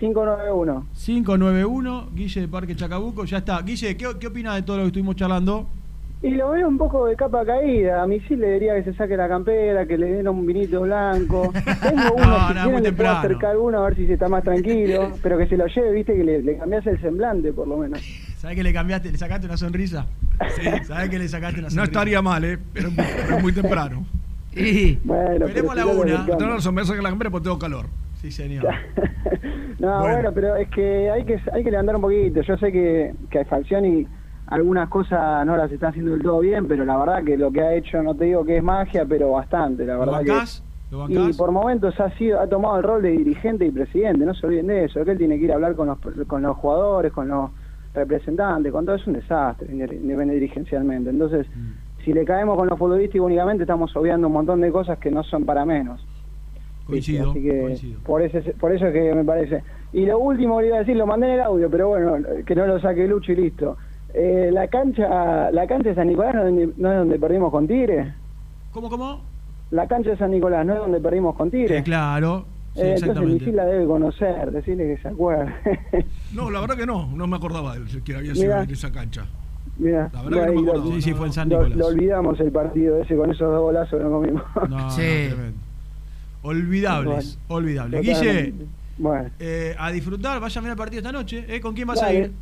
591. 0.00 0.86
591, 0.94 2.08
Guille 2.14 2.40
de 2.40 2.48
Parque 2.48 2.74
Chacabuco, 2.76 3.24
ya 3.24 3.38
está. 3.38 3.60
Guille, 3.62 3.96
¿qué, 3.96 4.06
qué 4.18 4.26
opinas 4.26 4.54
de 4.56 4.62
todo 4.62 4.76
lo 4.78 4.82
que 4.84 4.86
estuvimos 4.88 5.16
charlando? 5.16 5.68
Y 6.24 6.30
lo 6.30 6.50
veo 6.52 6.66
un 6.68 6.78
poco 6.78 7.04
de 7.06 7.16
capa 7.16 7.44
caída. 7.44 8.02
A 8.02 8.06
mí 8.06 8.18
sí 8.26 8.34
le 8.34 8.52
diría 8.52 8.74
que 8.76 8.84
se 8.84 8.94
saque 8.94 9.14
la 9.16 9.28
campera, 9.28 9.84
que 9.86 9.98
le 9.98 10.06
den 10.10 10.26
un 10.28 10.46
vinito 10.46 10.80
blanco. 10.80 11.52
Tengo 11.82 12.14
uno, 12.16 12.26
No, 12.26 12.48
si 12.48 12.54
no, 12.54 12.62
quieren 12.62 12.64
le 12.64 12.70
puedo 12.70 12.82
temprano. 12.82 13.18
acercar 13.18 13.56
uno 13.58 13.78
a 13.80 13.84
ver 13.84 13.96
si 13.96 14.06
se 14.06 14.14
está 14.14 14.28
más 14.28 14.42
tranquilo. 14.42 15.12
pero 15.22 15.36
que 15.36 15.46
se 15.46 15.56
lo 15.58 15.66
lleve, 15.66 15.92
viste, 15.92 16.14
que 16.16 16.24
le, 16.24 16.42
le 16.42 16.56
cambias 16.56 16.86
el 16.86 16.98
semblante, 17.00 17.52
por 17.52 17.68
lo 17.68 17.76
menos. 17.76 18.00
¿Sabés 18.38 18.56
que 18.56 18.62
le 18.62 18.72
cambiaste, 18.72 19.12
le 19.12 19.18
sacaste 19.18 19.46
una 19.46 19.56
sonrisa? 19.58 20.06
Sí. 20.56 20.62
¿Sabés 20.84 21.10
que 21.10 21.18
le 21.18 21.28
sacaste 21.28 21.60
una 21.60 21.68
sonrisa? 21.68 21.76
No 21.76 21.84
estaría 21.84 22.22
mal, 22.22 22.42
¿eh? 22.44 22.58
Pero 22.72 22.88
es 22.88 22.94
muy, 22.96 23.04
pero 23.22 23.36
es 23.36 23.42
muy 23.42 23.52
temprano. 23.52 24.04
Y 24.56 24.94
Bueno, 25.02 25.46
Veremos 25.46 25.74
la 25.74 25.84
una. 25.84 26.26
No, 26.26 26.36
no, 26.38 26.58
no, 26.58 26.72
me 26.72 26.84
saca 26.84 27.02
la 27.02 27.10
cámara 27.10 27.28
porque 27.30 27.44
tengo 27.44 27.58
calor. 27.58 27.86
Sí, 28.22 28.30
señor. 28.30 28.64
no, 29.80 29.98
Bueno. 29.98 30.14
bueno. 30.14 30.32
pero 30.32 30.54
es 30.56 30.68
que 30.70 31.10
hay 31.10 31.24
que 31.24 31.40
hay 31.52 31.64
que 31.64 31.70
levantar 31.72 31.96
un 31.96 32.02
poquito. 32.02 32.40
Yo 32.40 32.56
sé 32.58 32.70
que, 32.70 33.12
que 33.30 33.44
Falcioni 33.46 34.06
algunas 34.46 34.88
cosas 34.88 35.44
no 35.46 35.56
las 35.56 35.70
está 35.72 35.88
haciendo 35.88 36.12
del 36.12 36.22
todo 36.22 36.40
bien, 36.40 36.66
pero 36.68 36.84
la 36.84 36.96
verdad 36.98 37.24
que 37.24 37.36
lo 37.36 37.50
que 37.50 37.60
ha 37.62 37.74
hecho, 37.74 38.02
no 38.02 38.14
te 38.14 38.26
digo 38.26 38.44
que 38.44 38.58
es 38.58 38.62
magia, 38.62 39.04
pero 39.08 39.30
bastante, 39.32 39.84
la 39.84 39.94
¿Lo 39.94 40.00
verdad 40.00 40.12
bancás? 40.14 40.60
que... 40.60 40.74
¿Lo 40.90 41.08
Y 41.08 41.32
por 41.32 41.50
momentos 41.50 41.98
ha 41.98 42.10
sido 42.10 42.38
ha 42.40 42.46
tomado 42.46 42.76
el 42.76 42.82
rol 42.84 43.02
de 43.02 43.10
dirigente 43.10 43.64
y 43.66 43.70
presidente, 43.70 44.24
no 44.24 44.34
se 44.34 44.46
olviden 44.46 44.66
de 44.68 44.84
eso, 44.84 45.04
que 45.04 45.12
él 45.12 45.18
tiene 45.18 45.38
que 45.38 45.44
ir 45.46 45.52
a 45.52 45.54
hablar 45.56 45.74
con 45.74 45.88
los, 45.88 45.98
con 46.26 46.42
los 46.42 46.56
jugadores, 46.58 47.10
con 47.12 47.26
los 47.26 47.50
representantes, 47.94 48.70
con 48.72 48.84
todo 48.84 48.96
es 48.96 49.06
un 49.06 49.14
desastre, 49.14 49.68
depende 49.68 50.34
dirigencialmente. 50.34 51.10
Entonces, 51.10 51.46
Mm. 51.48 52.02
si 52.04 52.12
le 52.12 52.24
caemos 52.24 52.56
con 52.56 52.68
los 52.68 52.78
futbolísticos 52.78 53.26
únicamente, 53.26 53.62
estamos 53.64 53.94
obviando 53.96 54.26
un 54.26 54.34
montón 54.34 54.60
de 54.60 54.70
cosas 54.70 54.98
que 54.98 55.10
no 55.10 55.22
son 55.24 55.44
para 55.44 55.64
menos. 55.64 56.04
Coincido, 56.86 57.30
Así 57.30 57.42
que 57.42 57.60
coincido. 57.62 58.00
Por, 58.04 58.20
ese, 58.22 58.42
por 58.52 58.72
eso 58.72 58.86
es 58.86 58.92
que 58.92 59.14
me 59.14 59.24
parece. 59.24 59.62
Y 59.92 60.04
lo 60.04 60.18
último 60.18 60.58
que 60.58 60.66
iba 60.66 60.76
a 60.76 60.80
decir, 60.80 60.96
lo 60.96 61.06
mandé 61.06 61.28
en 61.28 61.32
el 61.34 61.40
audio, 61.40 61.70
pero 61.70 61.88
bueno, 61.88 62.16
que 62.44 62.54
no 62.54 62.66
lo 62.66 62.78
saque 62.80 63.08
Lucho 63.08 63.32
y 63.32 63.36
listo. 63.36 63.76
Eh, 64.16 64.50
la 64.52 64.68
cancha 64.68 65.50
la 65.50 65.66
cancha 65.66 65.88
de 65.88 65.94
San 65.96 66.06
Nicolás 66.08 66.34
no 66.36 66.40
es, 66.42 66.46
donde, 66.46 66.66
no 66.76 66.92
es 66.92 66.98
donde 66.98 67.18
perdimos 67.18 67.50
con 67.50 67.66
Tigre. 67.66 68.14
¿Cómo, 68.72 68.88
cómo? 68.88 69.20
La 69.70 69.88
cancha 69.88 70.10
de 70.10 70.16
San 70.16 70.30
Nicolás 70.30 70.64
no 70.64 70.74
es 70.74 70.78
donde 70.78 71.00
perdimos 71.00 71.34
con 71.34 71.50
Tigre. 71.50 71.78
Eh, 71.78 71.82
claro, 71.82 72.44
sí, 72.74 72.80
Eh, 72.80 72.82
entonces 72.94 73.02
exactamente. 73.02 73.34
Misil 73.40 73.56
la 73.56 73.64
debe 73.66 73.86
conocer, 73.86 74.50
decirle 74.52 74.94
que 74.94 75.02
se 75.02 75.08
acuerde. 75.08 75.52
No, 76.32 76.50
la 76.50 76.60
verdad 76.60 76.76
que 76.76 76.86
no, 76.86 77.08
no 77.14 77.26
me 77.26 77.36
acordaba 77.36 77.76
de 77.78 78.02
que 78.02 78.14
había 78.16 78.34
sido 78.34 78.46
Mirá. 78.46 78.62
en 78.62 78.70
esa 78.70 78.92
cancha. 78.92 79.26
Mira, 79.78 80.08
La 80.12 80.22
verdad 80.22 80.46
que 80.46 80.54
no 80.54 80.62
me 80.62 80.68
acuerdo. 80.70 80.92
Sí, 80.92 81.02
sí, 81.02 81.14
fue 81.14 81.26
en 81.26 81.32
San 81.32 81.48
lo, 81.48 81.56
Nicolás. 81.58 81.78
lo 81.78 81.86
olvidamos 81.86 82.38
el 82.38 82.52
partido 82.52 83.02
ese 83.02 83.16
con 83.16 83.30
esos 83.32 83.50
dos 83.50 83.60
golazos 83.62 83.98
que 83.98 84.04
nos 84.04 84.12
comimos. 84.12 84.42
No, 84.70 84.90
Sí. 84.90 85.28
no. 85.30 86.48
Olvidables, 86.48 87.38
olvidables. 87.48 88.02
Guille. 88.02 88.52
Bueno. 88.98 89.30
eh, 89.40 89.74
a 89.78 89.90
disfrutar, 89.90 90.38
vaya 90.40 90.58
a 90.58 90.62
mirar 90.62 90.74
el 90.74 90.78
partido 90.78 90.98
esta 91.00 91.10
noche. 91.10 91.44
¿eh? 91.48 91.60
¿Con 91.60 91.74
quién 91.74 91.88
vas 91.88 92.00
a 92.02 92.06
Dale. 92.06 92.18
ir? 92.18 92.32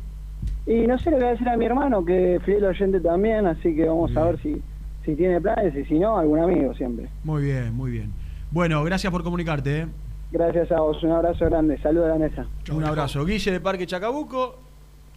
Y 0.65 0.87
no 0.87 0.97
sé 0.97 1.11
lo 1.11 1.17
que 1.17 1.23
va 1.23 1.29
a 1.29 1.33
decir 1.33 1.49
a 1.49 1.57
mi 1.57 1.65
hermano, 1.65 2.05
que 2.05 2.35
es 2.35 2.43
fiel 2.43 2.63
oyente 2.63 2.99
también, 3.01 3.45
así 3.47 3.75
que 3.75 3.85
vamos 3.85 4.15
a 4.15 4.23
ver 4.25 4.41
si, 4.41 4.61
si 5.03 5.15
tiene 5.15 5.41
planes 5.41 5.75
y 5.75 5.83
si 5.85 5.99
no, 5.99 6.17
algún 6.17 6.39
amigo 6.39 6.73
siempre. 6.73 7.09
Muy 7.23 7.43
bien, 7.43 7.73
muy 7.73 7.91
bien. 7.91 8.13
Bueno, 8.51 8.83
gracias 8.83 9.11
por 9.11 9.23
comunicarte. 9.23 9.79
¿eh? 9.81 9.87
Gracias 10.31 10.71
a 10.71 10.79
vos, 10.79 11.03
un 11.03 11.11
abrazo 11.11 11.45
grande, 11.45 11.77
saludos 11.79 12.05
a 12.05 12.09
la 12.09 12.19
mesa. 12.19 12.47
Un 12.71 12.83
abrazo. 12.85 13.25
Guille 13.25 13.51
de 13.51 13.59
Parque 13.59 13.85
Chacabuco, 13.85 14.55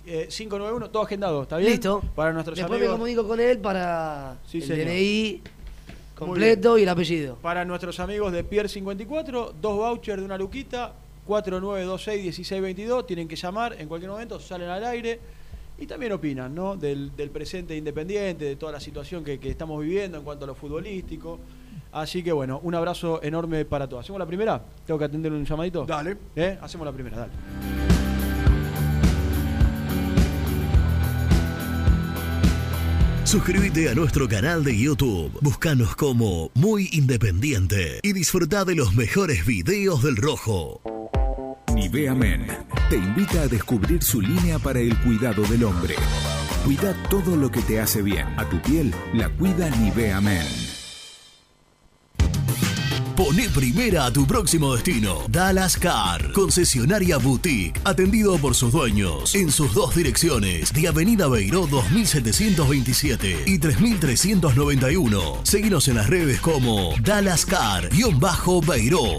eh, 0.04 0.26
591, 0.28 0.90
todo 0.90 1.02
agendado, 1.04 1.42
¿está 1.42 1.58
bien? 1.58 1.70
Listo. 1.70 2.02
Para 2.14 2.32
nuestros 2.32 2.56
Después 2.56 2.78
me 2.80 2.86
amigos. 2.86 2.98
comunico 2.98 3.28
con 3.28 3.38
él 3.40 3.58
para 3.58 4.36
Sí, 4.46 4.58
el 4.58 4.64
señor. 4.64 4.86
DNI 4.86 5.42
completo 6.16 6.76
y 6.78 6.82
el 6.82 6.88
apellido. 6.88 7.36
Para 7.36 7.64
nuestros 7.64 8.00
amigos 8.00 8.32
de 8.32 8.42
Pier 8.42 8.68
54, 8.68 9.54
dos 9.60 9.76
vouchers 9.76 10.18
de 10.18 10.24
una 10.24 10.38
luquita, 10.38 10.92
4926-1622, 11.26 13.06
tienen 13.06 13.28
que 13.28 13.36
llamar 13.36 13.76
en 13.78 13.88
cualquier 13.88 14.10
momento, 14.10 14.40
salen 14.40 14.68
al 14.68 14.84
aire 14.84 15.20
y 15.78 15.86
también 15.86 16.12
opinan, 16.12 16.54
¿no? 16.54 16.76
Del, 16.76 17.14
del 17.16 17.30
presente 17.30 17.76
independiente, 17.76 18.44
de 18.44 18.56
toda 18.56 18.72
la 18.72 18.80
situación 18.80 19.22
que, 19.24 19.38
que 19.38 19.50
estamos 19.50 19.80
viviendo 19.82 20.18
en 20.18 20.24
cuanto 20.24 20.44
a 20.44 20.48
lo 20.48 20.54
futbolístico. 20.54 21.38
Así 21.92 22.22
que 22.22 22.32
bueno, 22.32 22.60
un 22.62 22.74
abrazo 22.74 23.22
enorme 23.22 23.64
para 23.64 23.88
todos. 23.88 24.04
¿Hacemos 24.04 24.18
la 24.18 24.26
primera? 24.26 24.62
¿Tengo 24.84 24.98
que 24.98 25.04
atender 25.04 25.32
un 25.32 25.44
llamadito? 25.44 25.84
Dale. 25.86 26.16
¿Eh? 26.34 26.58
Hacemos 26.60 26.84
la 26.84 26.92
primera, 26.92 27.16
dale. 27.16 27.32
Suscríbete 33.24 33.88
a 33.88 33.94
nuestro 33.94 34.28
canal 34.28 34.62
de 34.62 34.78
YouTube. 34.78 35.36
Búscanos 35.40 35.96
como 35.96 36.52
Muy 36.54 36.88
Independiente 36.92 37.98
y 38.02 38.12
disfruta 38.12 38.64
de 38.64 38.76
los 38.76 38.94
mejores 38.94 39.44
videos 39.44 40.02
del 40.04 40.16
Rojo. 40.16 40.80
Nivea 41.86 42.16
Men 42.16 42.44
te 42.90 42.96
invita 42.96 43.42
a 43.42 43.46
descubrir 43.46 44.02
su 44.02 44.20
línea 44.20 44.58
para 44.58 44.80
el 44.80 44.98
cuidado 45.02 45.42
del 45.44 45.62
hombre. 45.62 45.94
Cuida 46.64 46.92
todo 47.08 47.36
lo 47.36 47.48
que 47.48 47.62
te 47.62 47.80
hace 47.80 48.02
bien. 48.02 48.26
A 48.36 48.44
tu 48.48 48.60
piel 48.60 48.92
la 49.14 49.28
cuida 49.28 49.70
Nivea 49.70 50.20
Men. 50.20 50.44
Poné 53.14 53.48
primera 53.50 54.06
a 54.06 54.12
tu 54.12 54.26
próximo 54.26 54.74
destino. 54.74 55.18
Dallas 55.28 55.76
Car, 55.76 56.32
concesionaria 56.32 57.18
boutique, 57.18 57.80
atendido 57.84 58.36
por 58.38 58.56
sus 58.56 58.72
dueños 58.72 59.36
en 59.36 59.52
sus 59.52 59.72
dos 59.72 59.94
direcciones, 59.94 60.72
de 60.72 60.88
Avenida 60.88 61.28
Beiró 61.28 61.68
2727 61.68 63.44
y 63.46 63.60
3391. 63.60 65.38
Seguinos 65.44 65.86
en 65.86 65.94
las 65.94 66.08
redes 66.08 66.40
como 66.40 66.94
Dallas 67.00 67.46
Car-Beiró. 67.46 69.18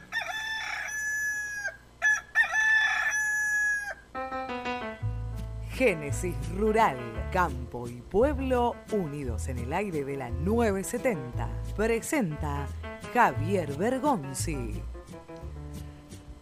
Génesis 5.81 6.35
Rural, 6.59 6.95
Campo 7.31 7.87
y 7.87 8.01
Pueblo 8.01 8.75
unidos 8.91 9.47
en 9.47 9.57
el 9.57 9.73
aire 9.73 10.03
de 10.03 10.15
la 10.15 10.29
970. 10.29 11.49
Presenta 11.75 12.67
Javier 13.11 13.73
Bergonzi. 13.73 14.79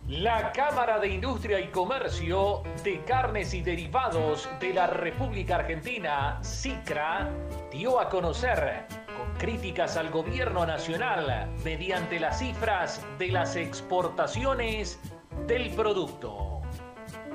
La 0.09 0.51
Cámara 0.51 0.99
de 0.99 1.07
Industria 1.07 1.61
y 1.61 1.69
Comercio 1.69 2.63
de 2.83 3.01
Carnes 3.05 3.53
y 3.53 3.61
Derivados 3.61 4.49
de 4.59 4.73
la 4.73 4.87
República 4.87 5.55
Argentina, 5.55 6.41
CICRA, 6.43 7.31
dio 7.71 8.01
a 8.01 8.09
conocer, 8.09 8.87
con 9.17 9.33
críticas 9.37 9.95
al 9.95 10.09
gobierno 10.09 10.65
nacional, 10.65 11.49
mediante 11.63 12.19
las 12.19 12.39
cifras 12.39 13.01
de 13.17 13.29
las 13.29 13.55
exportaciones 13.55 14.99
del 15.47 15.73
producto. 15.75 16.59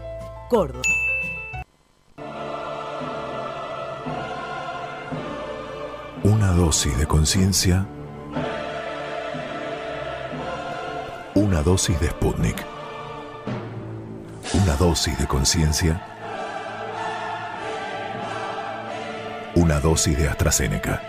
Una 6.23 6.51
dosis 6.51 6.97
de 6.97 7.07
conciencia. 7.07 7.85
Una 11.35 11.61
dosis 11.61 11.97
de 12.01 12.09
Sputnik. 12.09 12.65
Una 14.53 14.75
dosis 14.75 15.17
de 15.17 15.25
conciencia. 15.25 16.05
Una 19.55 19.79
dosis 19.79 20.17
de 20.17 20.27
AstraZeneca. 20.27 21.01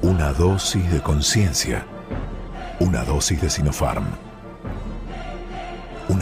Una 0.00 0.32
dosis 0.32 0.90
de 0.90 1.00
conciencia. 1.00 1.86
Una 2.80 3.04
dosis 3.04 3.40
de 3.40 3.50
Sinopharm. 3.50 4.31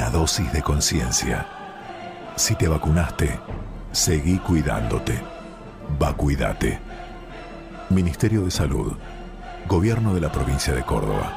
Una 0.00 0.08
dosis 0.08 0.50
de 0.50 0.62
conciencia. 0.62 1.46
Si 2.34 2.54
te 2.54 2.66
vacunaste, 2.66 3.38
seguí 3.92 4.38
cuidándote. 4.38 5.20
Vacuídate. 5.98 6.78
Ministerio 7.90 8.40
de 8.46 8.50
Salud. 8.50 8.94
Gobierno 9.68 10.14
de 10.14 10.22
la 10.22 10.32
provincia 10.32 10.72
de 10.72 10.82
Córdoba. 10.84 11.34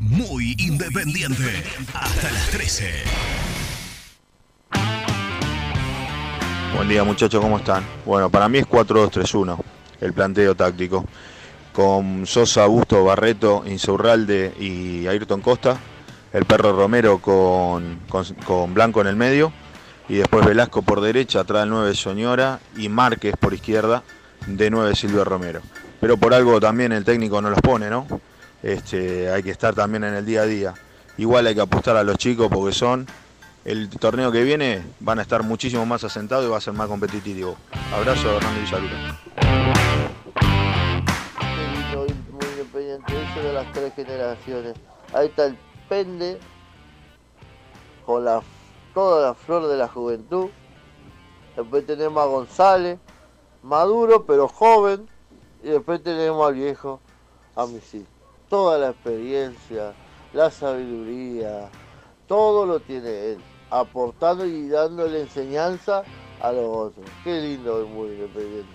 Muy 0.00 0.56
independiente. 0.58 1.62
Hasta 1.94 2.32
las 2.32 2.50
13. 2.50 2.90
Buen 6.74 6.88
día 6.88 7.04
muchachos, 7.04 7.40
¿cómo 7.40 7.58
están? 7.58 7.84
Bueno, 8.04 8.28
para 8.30 8.48
mí 8.48 8.58
es 8.58 8.66
4-2-3-1 8.66 9.58
el 10.00 10.12
planteo 10.12 10.54
táctico. 10.54 11.04
Con 11.74 12.24
Sosa, 12.24 12.66
Busto, 12.66 13.04
Barreto, 13.04 13.64
Insaurralde 13.66 14.54
y 14.60 15.08
Ayrton 15.08 15.40
Costa. 15.40 15.76
El 16.32 16.44
perro 16.44 16.72
Romero 16.72 17.18
con, 17.18 17.98
con, 18.46 18.72
Blanco 18.72 19.00
en 19.00 19.08
el 19.08 19.16
medio. 19.16 19.52
Y 20.08 20.14
después 20.14 20.46
Velasco 20.46 20.82
por 20.82 21.00
derecha, 21.00 21.40
atrás 21.40 21.62
del 21.62 21.70
9 21.70 21.94
Soñora 21.94 22.60
y 22.76 22.88
Márquez 22.88 23.34
por 23.38 23.54
izquierda, 23.54 24.04
de 24.46 24.70
9 24.70 24.94
Silvio 24.94 25.24
Romero. 25.24 25.62
Pero 26.00 26.16
por 26.16 26.32
algo 26.32 26.60
también 26.60 26.92
el 26.92 27.04
técnico 27.04 27.42
no 27.42 27.50
los 27.50 27.60
pone, 27.60 27.90
¿no? 27.90 28.06
Este, 28.62 29.28
hay 29.30 29.42
que 29.42 29.50
estar 29.50 29.74
también 29.74 30.04
en 30.04 30.14
el 30.14 30.24
día 30.24 30.42
a 30.42 30.46
día. 30.46 30.74
Igual 31.18 31.46
hay 31.48 31.54
que 31.54 31.60
apostar 31.60 31.96
a 31.96 32.04
los 32.04 32.18
chicos 32.18 32.48
porque 32.50 32.72
son 32.72 33.06
el 33.64 33.88
torneo 33.88 34.30
que 34.30 34.44
viene 34.44 34.82
van 35.00 35.18
a 35.18 35.22
estar 35.22 35.42
muchísimo 35.42 35.84
más 35.86 36.04
asentados 36.04 36.46
y 36.46 36.48
va 36.48 36.58
a 36.58 36.60
ser 36.60 36.74
más 36.74 36.86
competitivo. 36.86 37.56
Abrazo 37.92 38.36
Hernando 38.36 38.60
Villaluro. 38.60 40.03
De 43.42 43.52
las 43.52 43.72
tres 43.72 43.92
generaciones. 43.94 44.74
Ahí 45.12 45.26
está 45.26 45.46
el 45.46 45.58
Pende 45.88 46.38
con 48.06 48.24
la, 48.24 48.42
toda 48.94 49.28
la 49.28 49.34
flor 49.34 49.66
de 49.66 49.76
la 49.76 49.88
juventud. 49.88 50.50
Después 51.56 51.84
tenemos 51.84 52.22
a 52.22 52.26
González, 52.26 52.98
maduro 53.62 54.24
pero 54.24 54.48
joven. 54.48 55.08
Y 55.62 55.68
después 55.68 56.02
tenemos 56.02 56.46
al 56.46 56.54
viejo, 56.54 57.00
a 57.56 57.66
mi 57.66 57.80
sí. 57.80 58.06
Toda 58.48 58.78
la 58.78 58.90
experiencia, 58.90 59.94
la 60.32 60.50
sabiduría, 60.50 61.70
todo 62.28 62.66
lo 62.66 62.80
tiene 62.80 63.32
él, 63.32 63.38
aportando 63.70 64.44
y 64.44 64.68
dándole 64.68 65.22
enseñanza 65.22 66.04
a 66.40 66.52
los 66.52 66.64
otros. 66.64 67.06
Qué 67.24 67.40
lindo 67.40 67.82
es 67.82 67.88
muy 67.88 68.08
independiente. 68.08 68.73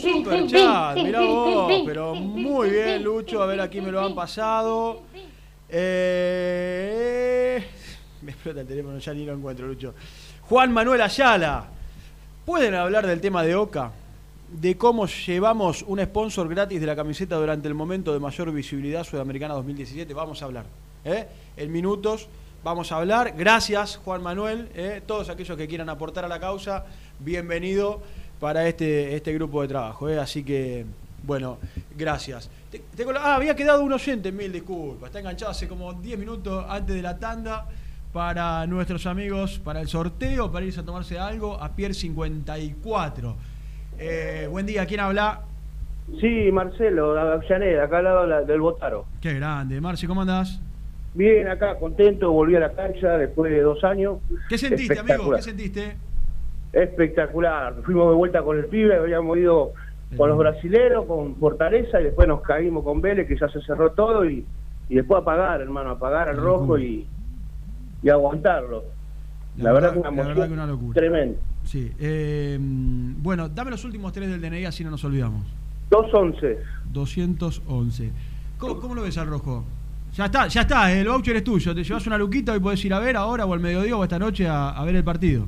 Superchat, 0.00 0.96
mirá 0.96 1.20
vos, 1.20 1.72
pero 1.84 2.14
muy 2.14 2.70
bien, 2.70 3.02
Lucho. 3.02 3.42
A 3.42 3.46
ver, 3.46 3.60
aquí 3.60 3.80
me 3.80 3.92
lo 3.92 4.00
han 4.00 4.14
pasado. 4.14 5.02
Eh, 5.68 7.62
me 8.22 8.32
explota 8.32 8.60
el 8.60 8.66
teléfono, 8.66 8.98
ya 8.98 9.14
ni 9.14 9.24
lo 9.24 9.34
encuentro, 9.34 9.66
Lucho. 9.66 9.94
Juan 10.42 10.72
Manuel 10.72 11.00
Ayala. 11.00 11.66
¿Pueden 12.44 12.74
hablar 12.74 13.06
del 13.06 13.20
tema 13.20 13.42
de 13.42 13.54
Oca? 13.54 13.92
De 14.50 14.76
cómo 14.76 15.06
llevamos 15.06 15.82
un 15.82 16.02
sponsor 16.02 16.48
gratis 16.48 16.80
de 16.80 16.86
la 16.86 16.96
camiseta 16.96 17.36
durante 17.36 17.68
el 17.68 17.74
momento 17.74 18.12
de 18.12 18.18
mayor 18.18 18.50
visibilidad 18.52 19.04
sudamericana 19.04 19.54
2017. 19.54 20.12
Vamos 20.12 20.42
a 20.42 20.46
hablar. 20.46 20.66
¿eh? 21.04 21.26
En 21.56 21.70
minutos 21.70 22.28
vamos 22.64 22.92
a 22.92 22.96
hablar. 22.96 23.34
Gracias, 23.36 23.98
Juan 24.04 24.22
Manuel. 24.22 24.68
¿eh? 24.74 25.02
Todos 25.06 25.28
aquellos 25.28 25.56
que 25.56 25.68
quieran 25.68 25.88
aportar 25.88 26.24
a 26.24 26.28
la 26.28 26.40
causa, 26.40 26.84
bienvenido 27.24 28.02
para 28.40 28.66
este, 28.66 29.14
este 29.14 29.32
grupo 29.34 29.62
de 29.62 29.68
trabajo. 29.68 30.08
¿eh? 30.08 30.18
Así 30.18 30.42
que, 30.44 30.84
bueno, 31.24 31.58
gracias. 31.96 32.50
Te- 32.70 32.82
ah, 33.18 33.36
había 33.36 33.54
quedado 33.54 33.82
un 33.84 33.92
oyente, 33.92 34.32
mil 34.32 34.50
disculpas. 34.52 35.08
Está 35.08 35.20
enganchado 35.20 35.50
hace 35.50 35.68
como 35.68 35.92
10 35.92 36.18
minutos 36.18 36.64
antes 36.68 36.96
de 36.96 37.02
la 37.02 37.18
tanda 37.18 37.66
para 38.12 38.66
nuestros 38.66 39.06
amigos, 39.06 39.58
para 39.62 39.80
el 39.80 39.88
sorteo, 39.88 40.50
para 40.52 40.66
irse 40.66 40.80
a 40.80 40.84
tomarse 40.84 41.18
algo 41.18 41.54
a 41.62 41.70
Pier 41.74 41.94
54. 41.94 43.36
Eh, 43.98 44.48
buen 44.50 44.66
día, 44.66 44.84
¿quién 44.86 45.00
habla? 45.00 45.42
Sí, 46.20 46.50
Marcelo, 46.52 47.18
Avellaneda, 47.18 47.84
acá 47.84 47.98
al 47.98 48.04
lado 48.04 48.22
de 48.22 48.28
la- 48.28 48.42
del 48.42 48.60
Botaro. 48.60 49.06
Qué 49.20 49.34
grande. 49.34 49.80
Marci, 49.80 50.06
¿cómo 50.06 50.22
andás? 50.22 50.60
Bien, 51.14 51.46
acá, 51.46 51.78
contento, 51.78 52.32
volví 52.32 52.56
a 52.56 52.60
la 52.60 52.72
cancha 52.72 53.16
después 53.18 53.52
de 53.52 53.60
dos 53.60 53.84
años. 53.84 54.18
¿Qué 54.48 54.58
sentiste, 54.58 54.98
amigo? 54.98 55.32
¿Qué 55.36 55.42
sentiste? 55.42 55.96
Espectacular. 56.72 57.74
Fuimos 57.84 58.08
de 58.08 58.14
vuelta 58.14 58.42
con 58.42 58.58
el 58.58 58.66
pibe, 58.66 58.96
habíamos 58.96 59.36
ido 59.36 59.72
con 60.16 60.28
los 60.28 60.38
brasileros, 60.38 61.06
con 61.06 61.36
Fortaleza, 61.36 62.00
y 62.00 62.04
después 62.04 62.28
nos 62.28 62.42
caímos 62.42 62.84
con 62.84 63.00
Vélez, 63.00 63.26
que 63.28 63.36
ya 63.38 63.48
se 63.48 63.60
cerró 63.62 63.92
todo, 63.92 64.28
y, 64.28 64.44
y 64.88 64.94
después 64.94 65.22
a 65.22 65.24
pagar, 65.24 65.60
hermano, 65.60 65.90
a 65.90 65.98
pagar 65.98 66.28
al 66.28 66.36
rojo 66.36 66.78
y, 66.78 67.06
y 68.02 68.08
aguantarlo. 68.08 68.84
La, 69.58 69.72
verdad, 69.72 69.92
que 69.92 69.98
una 69.98 70.10
la 70.10 70.16
verdad 70.16 70.30
emoción 70.32 70.48
que 70.48 70.54
una 70.54 70.66
locura. 70.66 70.94
tremenda. 70.94 71.38
Sí. 71.64 71.92
eh, 72.00 72.58
bueno, 72.60 73.48
dame 73.48 73.70
los 73.70 73.84
últimos 73.84 74.12
tres 74.12 74.28
del 74.30 74.40
DNI 74.40 74.64
así 74.64 74.82
no 74.82 74.90
nos 74.90 75.04
olvidamos. 75.04 75.44
211. 75.90 76.58
211. 76.92 78.10
¿Cómo, 78.58 78.80
cómo 78.80 78.94
lo 78.94 79.02
ves 79.02 79.18
al 79.18 79.28
rojo? 79.28 79.64
Ya 80.14 80.26
está, 80.26 80.46
ya 80.48 80.62
está, 80.62 80.92
el 80.92 81.06
voucher 81.08 81.36
es 81.36 81.44
tuyo. 81.44 81.74
Te 81.74 81.84
llevas 81.84 82.06
una 82.06 82.18
luquita 82.18 82.54
y 82.56 82.60
podés 82.60 82.84
ir 82.84 82.92
a 82.94 82.98
ver 82.98 83.16
ahora 83.16 83.44
o 83.46 83.52
al 83.54 83.60
mediodía 83.60 83.96
o 83.96 84.02
esta 84.02 84.18
noche 84.18 84.46
a, 84.48 84.70
a 84.70 84.84
ver 84.84 84.96
el 84.96 85.04
partido. 85.04 85.46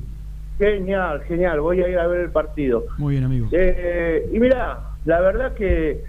Genial, 0.57 1.21
genial, 1.23 1.59
voy 1.59 1.81
a 1.81 1.89
ir 1.89 1.99
a 1.99 2.07
ver 2.07 2.21
el 2.21 2.31
partido. 2.31 2.85
Muy 2.97 3.15
bien, 3.15 3.25
amigo. 3.25 3.47
Eh, 3.51 4.29
y 4.31 4.39
mira, 4.39 4.79
la 5.03 5.19
verdad 5.19 5.53
que 5.53 6.03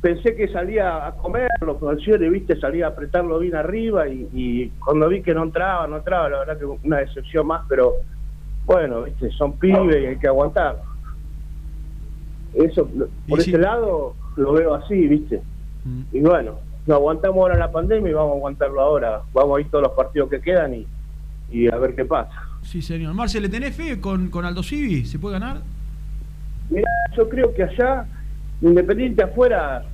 pensé 0.00 0.34
que 0.34 0.48
salía 0.48 1.06
a 1.06 1.12
comer, 1.12 1.48
los 1.60 1.78
canciones, 1.78 2.30
viste, 2.30 2.58
salía 2.58 2.86
a 2.86 2.88
apretarlo 2.90 3.38
bien 3.38 3.54
arriba 3.54 4.08
y, 4.08 4.28
y 4.32 4.68
cuando 4.84 5.08
vi 5.08 5.22
que 5.22 5.32
no 5.32 5.44
entraba, 5.44 5.86
no 5.86 5.98
entraba, 5.98 6.28
la 6.28 6.38
verdad 6.40 6.58
que 6.58 6.64
una 6.64 6.98
decepción 6.98 7.46
más, 7.46 7.62
pero 7.68 7.94
bueno, 8.66 9.02
viste, 9.02 9.30
son 9.30 9.58
pibes 9.58 10.02
y 10.02 10.06
hay 10.06 10.16
que 10.16 10.26
aguantar. 10.26 10.82
Eso, 12.54 12.88
por 13.28 13.40
ese 13.40 13.58
lado, 13.58 14.14
lo 14.36 14.52
veo 14.52 14.74
así, 14.74 15.06
viste. 15.06 15.42
Y 16.12 16.20
bueno, 16.20 16.58
lo 16.86 16.94
aguantamos 16.94 17.38
ahora 17.38 17.58
la 17.58 17.70
pandemia 17.70 18.10
y 18.10 18.14
vamos 18.14 18.32
a 18.32 18.36
aguantarlo 18.36 18.80
ahora. 18.80 19.22
Vamos 19.32 19.58
a 19.58 19.60
ir 19.60 19.70
todos 19.70 19.82
los 19.82 19.92
partidos 19.92 20.30
que 20.30 20.40
quedan 20.40 20.74
y, 20.74 20.86
y 21.50 21.68
a 21.68 21.76
ver 21.76 21.94
qué 21.94 22.04
pasa. 22.04 22.48
Sí, 22.64 22.82
señor. 22.82 23.14
Marce, 23.14 23.40
¿le 23.40 23.48
tenés 23.48 23.76
fe 23.76 24.00
con, 24.00 24.28
con 24.30 24.44
Aldo 24.44 24.62
Civi? 24.62 25.04
¿Se 25.04 25.18
puede 25.18 25.38
ganar? 25.38 25.62
Mira, 26.70 26.88
yo 27.16 27.28
creo 27.28 27.54
que 27.54 27.62
allá, 27.62 28.06
Independiente 28.62 29.22
afuera, 29.22 29.84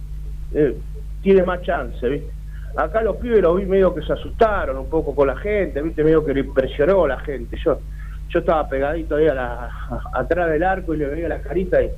eh, 0.54 0.76
tiene 1.22 1.42
más 1.42 1.62
chance, 1.62 2.08
¿viste? 2.08 2.30
Acá 2.76 3.02
los 3.02 3.16
pibes 3.16 3.42
los 3.42 3.56
vi 3.56 3.66
medio 3.66 3.92
que 3.94 4.02
se 4.02 4.12
asustaron 4.12 4.78
un 4.78 4.88
poco 4.88 5.14
con 5.14 5.26
la 5.26 5.36
gente, 5.36 5.82
¿viste? 5.82 6.04
Medio 6.04 6.24
que 6.24 6.34
le 6.34 6.40
impresionó 6.40 7.06
la 7.06 7.18
gente. 7.20 7.56
Yo 7.64 7.80
yo 8.30 8.38
estaba 8.38 8.68
pegadito 8.68 9.16
ahí 9.16 9.26
a 9.26 9.34
la, 9.34 9.70
atrás 10.14 10.50
del 10.50 10.62
arco 10.62 10.94
y 10.94 10.98
le 10.98 11.06
veía 11.06 11.28
la 11.28 11.40
carita 11.40 11.82
y, 11.82 11.90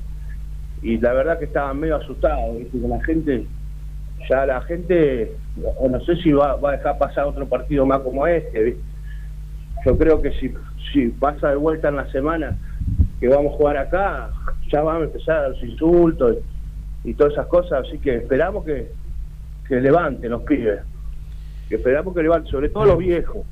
y 0.81 0.97
la 0.97 1.13
verdad 1.13 1.37
que 1.37 1.45
estaban 1.45 1.79
medio 1.79 1.95
asustados, 1.97 2.57
¿viste? 2.57 2.81
Con 2.81 2.89
la 2.89 3.03
gente, 3.03 3.45
ya 4.27 4.45
la 4.45 4.61
gente, 4.61 5.31
no 5.89 6.01
sé 6.01 6.15
si 6.17 6.31
va, 6.31 6.55
va 6.55 6.69
a 6.69 6.77
dejar 6.77 6.97
pasar 6.97 7.25
otro 7.25 7.45
partido 7.45 7.85
más 7.85 7.99
como 7.99 8.25
este, 8.25 8.63
¿viste? 8.63 8.81
Yo 9.85 9.97
creo 9.97 10.21
que 10.21 10.31
si, 10.39 10.53
si 10.91 11.09
pasa 11.09 11.49
de 11.49 11.55
vuelta 11.55 11.89
en 11.89 11.97
la 11.97 12.11
semana 12.11 12.57
que 13.19 13.27
vamos 13.27 13.53
a 13.53 13.57
jugar 13.57 13.77
acá, 13.77 14.29
ya 14.71 14.81
van 14.81 15.01
a 15.01 15.05
empezar 15.05 15.49
los 15.49 15.63
insultos 15.63 16.37
y, 17.03 17.11
y 17.11 17.13
todas 17.13 17.33
esas 17.33 17.47
cosas, 17.47 17.85
así 17.87 17.99
que 17.99 18.15
esperamos 18.15 18.65
que, 18.65 18.91
que 19.67 19.81
levanten 19.81 20.31
los 20.31 20.43
pibes, 20.43 20.81
que 21.69 21.75
esperamos 21.75 22.13
que 22.13 22.23
levanten, 22.23 22.51
sobre 22.51 22.69
todo 22.69 22.85
los 22.85 22.97
viejos, 22.97 23.45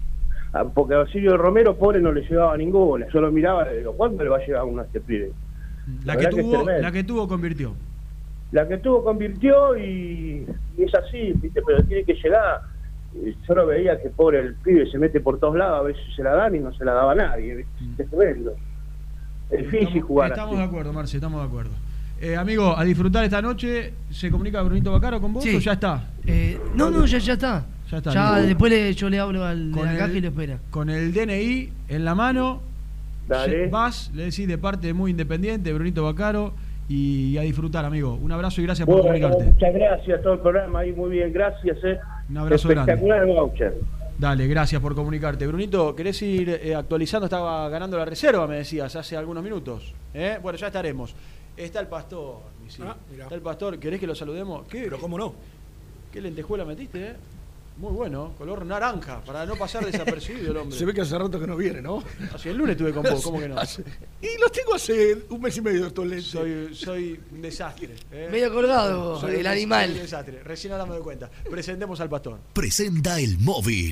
Ah, 0.53 0.65
porque 0.65 0.95
a 0.95 1.05
Silvio 1.07 1.37
Romero, 1.37 1.77
pobre, 1.77 2.01
no 2.01 2.11
le 2.11 2.23
llevaba 2.23 2.57
ninguna, 2.57 3.07
yo 3.07 3.21
lo 3.21 3.31
miraba 3.31 3.71
y 3.73 3.77
digo, 3.77 3.93
¿cuándo 3.93 4.21
le 4.21 4.29
va 4.29 4.37
a 4.37 4.45
llegar 4.45 4.65
uno 4.65 4.81
a 4.81 4.85
este 4.85 4.99
pibe? 4.99 5.31
La, 6.03 6.15
La 6.15 6.19
que 6.19 6.27
tuvo, 6.27 6.65
la 6.65 6.91
que 6.91 7.03
tuvo 7.05 7.27
convirtió. 7.27 7.73
La 8.51 8.67
que 8.67 8.77
tuvo 8.77 9.03
convirtió 9.03 9.77
y, 9.77 10.45
y 10.77 10.83
es 10.83 10.93
así, 10.93 11.31
¿viste? 11.35 11.61
pero 11.65 11.81
tiene 11.83 12.03
que 12.03 12.15
llegar. 12.15 12.61
Y 13.13 13.35
Yo 13.47 13.53
lo 13.55 13.67
veía 13.67 14.01
que 14.01 14.09
pobre 14.09 14.39
el 14.39 14.55
pibe 14.55 14.89
se 14.89 14.97
mete 14.97 15.19
por 15.19 15.39
todos 15.39 15.55
lados, 15.57 15.79
a 15.79 15.83
veces 15.83 16.01
se 16.15 16.23
la 16.23 16.31
dan 16.33 16.55
y 16.55 16.59
no 16.59 16.73
se 16.73 16.85
la 16.85 16.93
daba 16.93 17.11
a 17.11 17.15
nadie. 17.15 17.55
¿viste? 17.55 18.03
Es 18.03 18.09
tremendo. 18.09 18.53
Es 19.49 19.59
difícil 19.63 19.87
Estamos- 19.87 20.03
jugar 20.07 20.31
Estamos 20.31 20.53
así. 20.53 20.61
de 20.61 20.67
acuerdo, 20.67 20.93
Marce, 20.93 21.17
estamos 21.17 21.41
de 21.41 21.47
acuerdo. 21.47 21.71
Eh, 22.21 22.35
amigo, 22.37 22.77
a 22.77 22.83
disfrutar 22.83 23.23
esta 23.25 23.41
noche, 23.41 23.93
¿se 24.11 24.29
comunica 24.31 24.61
Brunito 24.61 24.91
Bacaro 24.91 25.19
con 25.19 25.33
vos 25.33 25.43
Sí. 25.43 25.55
o 25.55 25.59
ya 25.59 25.73
está? 25.73 26.03
Eh, 26.25 26.57
no, 26.75 26.89
no, 26.91 27.05
ya, 27.05 27.17
ya 27.17 27.33
está. 27.33 27.65
Ya 27.89 27.97
está, 27.97 28.11
Ya 28.13 28.35
después 28.37 28.71
le- 28.71 28.93
yo 28.93 29.09
le 29.09 29.19
hablo 29.19 29.43
al 29.43 29.71
de 29.71 29.77
Con 29.77 29.85
la 29.87 29.93
caja 29.97 30.05
el- 30.11 30.17
y 30.17 30.21
lo 30.21 30.27
espera. 30.29 30.57
Con 30.69 30.89
el 30.89 31.11
DNI 31.13 31.69
en 31.89 32.05
la 32.05 32.15
mano, 32.15 32.61
Dale. 33.27 33.67
vas, 33.67 34.09
le 34.13 34.25
decís 34.25 34.47
de 34.47 34.57
parte 34.57 34.87
de 34.87 34.93
Muy 34.93 35.11
Independiente, 35.11 35.73
Brunito 35.73 36.03
Bacaro, 36.03 36.53
y 36.87 37.37
a 37.37 37.41
disfrutar, 37.41 37.83
amigo. 37.83 38.15
Un 38.21 38.31
abrazo 38.31 38.61
y 38.61 38.65
gracias 38.65 38.85
por 38.85 39.01
comunicarte. 39.01 39.43
muchas 39.45 39.73
gracias 39.73 40.19
a 40.19 40.21
todo 40.21 40.33
el 40.33 40.39
programa 40.39 40.79
ahí, 40.79 40.91
muy 40.93 41.09
bien, 41.09 41.33
gracias. 41.33 41.77
Eh. 41.83 41.97
Un 42.31 42.37
abrazo 42.37 42.69
grande. 42.69 42.93
Espectacular 42.93 43.27
el 43.27 43.27
voucher. 43.27 43.75
Dale, 44.17 44.47
gracias 44.47 44.81
por 44.81 44.95
comunicarte. 44.95 45.45
Brunito, 45.47 45.93
¿querés 45.93 46.21
ir 46.21 46.49
eh, 46.49 46.73
actualizando? 46.73 47.25
Estaba 47.25 47.67
ganando 47.67 47.97
la 47.97 48.05
reserva, 48.05 48.47
me 48.47 48.55
decías, 48.55 48.95
hace 48.95 49.17
algunos 49.17 49.43
minutos. 49.43 49.93
¿Eh? 50.13 50.39
Bueno, 50.41 50.57
ya 50.57 50.67
estaremos. 50.67 51.13
Está 51.57 51.81
el 51.81 51.87
pastor, 51.87 52.37
mi 52.63 52.69
sí. 52.69 52.81
Ah, 52.85 52.95
mirá. 53.11 53.23
Está 53.23 53.35
el 53.35 53.41
pastor, 53.41 53.77
¿querés 53.79 53.99
que 53.99 54.07
lo 54.07 54.15
saludemos? 54.15 54.65
¿Qué, 54.67 54.83
Pero 54.83 54.97
cómo 54.97 55.17
no. 55.17 55.33
¿Qué 56.11 56.21
lentejuela 56.21 56.63
metiste, 56.63 57.05
eh? 57.05 57.13
Muy 57.81 57.91
bueno, 57.93 58.33
color 58.37 58.63
naranja, 58.63 59.23
para 59.23 59.43
no 59.45 59.55
pasar 59.55 59.83
desapercibido 59.83 60.51
el 60.51 60.57
hombre. 60.57 60.77
Se 60.77 60.85
ve 60.85 60.93
que 60.93 61.01
hace 61.01 61.17
rato 61.17 61.39
que 61.39 61.47
no 61.47 61.57
viene, 61.57 61.81
¿no? 61.81 62.03
Así 62.33 62.49
el 62.49 62.57
lunes 62.57 62.73
estuve 62.73 62.93
con 62.93 63.01
vos, 63.01 63.21
¿cómo 63.23 63.39
que 63.39 63.47
no? 63.49 63.57
Hace- 63.59 63.83
Y 64.21 64.39
los 64.39 64.51
tengo 64.51 64.75
hace 64.75 65.17
un 65.29 65.41
mes 65.41 65.57
y 65.57 65.61
medio 65.61 65.87
estos 65.87 66.05
lentes. 66.05 66.27
Soy, 66.27 66.75
soy 66.75 67.19
un 67.31 67.41
desastre. 67.41 67.95
¿eh? 68.11 68.29
Medio 68.31 68.53
colgado, 68.53 69.19
Soy 69.19 69.35
el 69.37 69.47
animal. 69.47 69.87
soy 69.89 69.95
un 69.97 70.01
desastre. 70.03 70.43
Recién 70.43 70.73
ahora 70.73 70.85
me 70.85 70.93
doy 70.93 71.01
cuenta. 71.01 71.29
Presentemos 71.49 71.99
al 71.99 72.09
pastor. 72.09 72.39
Presenta 72.53 73.19
el 73.19 73.39
móvil. 73.39 73.91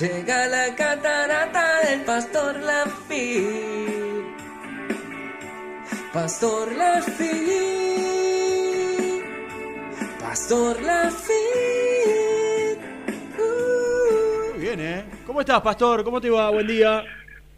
Llega 0.00 0.46
la 0.46 0.76
catarata 0.76 1.80
del 1.80 2.02
Pastor 2.02 2.54
Lafitte. 2.60 4.22
Pastor 6.12 6.72
Lafitte, 6.76 7.24
Pastor 10.20 10.80
Lafitte. 10.82 12.78
Muy 14.52 14.60
bien, 14.60 14.80
¿eh? 14.80 15.04
¿Cómo 15.26 15.40
estás, 15.40 15.60
pastor? 15.62 16.04
¿Cómo 16.04 16.20
te 16.20 16.30
va? 16.30 16.50
Buen 16.50 16.68
día. 16.68 17.02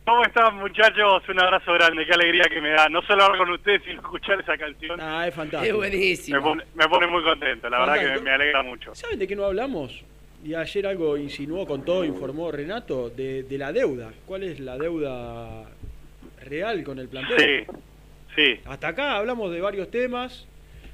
¿Cómo 0.06 0.24
están, 0.24 0.56
muchachos? 0.56 1.28
Un 1.28 1.40
abrazo 1.40 1.74
grande, 1.74 2.06
qué 2.06 2.14
alegría 2.14 2.44
que 2.50 2.62
me 2.62 2.70
da. 2.70 2.88
No 2.88 3.02
solo 3.02 3.24
hablar 3.24 3.38
con 3.38 3.50
ustedes, 3.50 3.82
sino 3.84 4.00
escuchar 4.00 4.40
esa 4.40 4.56
canción. 4.56 4.98
Ah, 4.98 5.28
es 5.28 5.34
fantástico. 5.34 5.78
Me 5.78 6.40
pone, 6.40 6.64
me 6.74 6.88
pone 6.88 7.06
muy 7.06 7.22
contento, 7.22 7.68
la 7.68 7.80
verdad 7.80 7.98
que 7.98 8.06
me, 8.06 8.20
me 8.20 8.30
alegra 8.30 8.62
mucho. 8.62 8.94
¿Saben 8.94 9.18
de 9.18 9.28
qué 9.28 9.36
no 9.36 9.44
hablamos? 9.44 10.02
Y 10.42 10.54
ayer 10.54 10.86
algo 10.86 11.18
insinuó, 11.18 11.66
contó, 11.66 12.02
informó 12.02 12.50
Renato 12.50 13.10
de, 13.10 13.42
de 13.42 13.58
la 13.58 13.72
deuda. 13.72 14.10
¿Cuál 14.24 14.44
es 14.44 14.58
la 14.58 14.78
deuda 14.78 15.66
real 16.42 16.82
con 16.82 16.98
el 16.98 17.08
plantel? 17.08 17.66
Sí, 17.66 17.72
sí. 18.34 18.60
Hasta 18.64 18.88
acá 18.88 19.16
hablamos 19.16 19.52
de 19.52 19.60
varios 19.60 19.90
temas, 19.90 20.46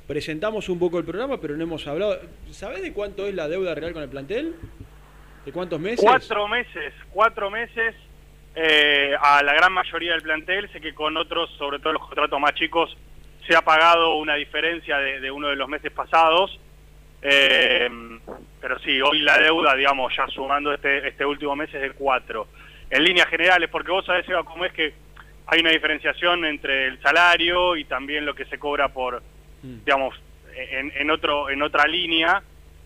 presentamos 0.09 0.69
un 0.69 0.81
poco 0.81 0.99
el 0.99 1.05
programa, 1.05 1.41
pero 1.41 1.57
no 1.57 1.63
hemos 1.63 1.87
hablado. 1.87 2.19
¿Sabés 2.51 2.83
de 2.83 2.93
cuánto 2.93 3.27
es 3.27 3.35
la 3.35 3.47
deuda 3.47 3.75
real 3.77 3.93
con 3.93 4.03
el 4.03 4.09
plantel? 4.09 4.57
¿De 5.45 5.53
cuántos 5.53 5.79
meses? 5.79 6.01
Cuatro 6.03 6.49
meses, 6.49 6.93
cuatro 7.13 7.49
meses 7.49 7.95
eh, 8.57 9.13
a 9.21 9.45
la 9.45 9.55
gran 9.55 9.73
mayoría 9.73 10.11
del 10.13 10.23
plantel. 10.23 10.69
Sé 10.73 10.81
que 10.81 10.93
con 10.93 11.17
otros, 11.17 11.51
sobre 11.57 11.79
todo 11.79 11.93
los 11.93 12.03
contratos 12.03 12.41
más 12.41 12.55
chicos, 12.55 12.97
se 13.47 13.55
ha 13.55 13.63
pagado 13.63 14.17
una 14.17 14.35
diferencia 14.35 14.99
de, 14.99 15.21
de 15.21 15.31
uno 15.31 15.47
de 15.47 15.55
los 15.55 15.69
meses 15.69 15.93
pasados. 15.93 16.59
Eh, 17.29 17.89
pero 18.61 18.79
sí, 18.79 19.01
hoy 19.01 19.19
la 19.21 19.39
deuda, 19.39 19.75
digamos, 19.75 20.15
ya 20.17 20.27
sumando 20.29 20.73
este, 20.73 21.09
este 21.09 21.25
último 21.25 21.57
mes 21.57 21.73
es 21.75 21.81
de 21.83 21.91
cuatro. 21.91 22.47
En 22.89 23.03
líneas 23.03 23.29
generales, 23.29 23.69
porque 23.71 23.91
vos 23.91 24.07
sabés, 24.07 24.29
Eva, 24.29 24.45
cómo 24.45 24.65
es 24.65 24.73
que 24.73 24.95
hay 25.49 25.61
una 25.61 25.71
diferenciación 25.71 26.45
entre 26.45 26.87
el 26.87 27.01
salario 27.03 27.77
y 27.77 27.85
también 27.85 28.25
lo 28.25 28.35
que 28.35 28.45
se 28.45 28.59
cobra 28.59 28.89
por, 28.89 29.23
digamos, 29.63 30.15
en, 30.57 30.93
en 30.97 31.11
otro 31.11 31.51
en 31.51 31.63
otra 31.63 31.85
línea, 31.87 32.43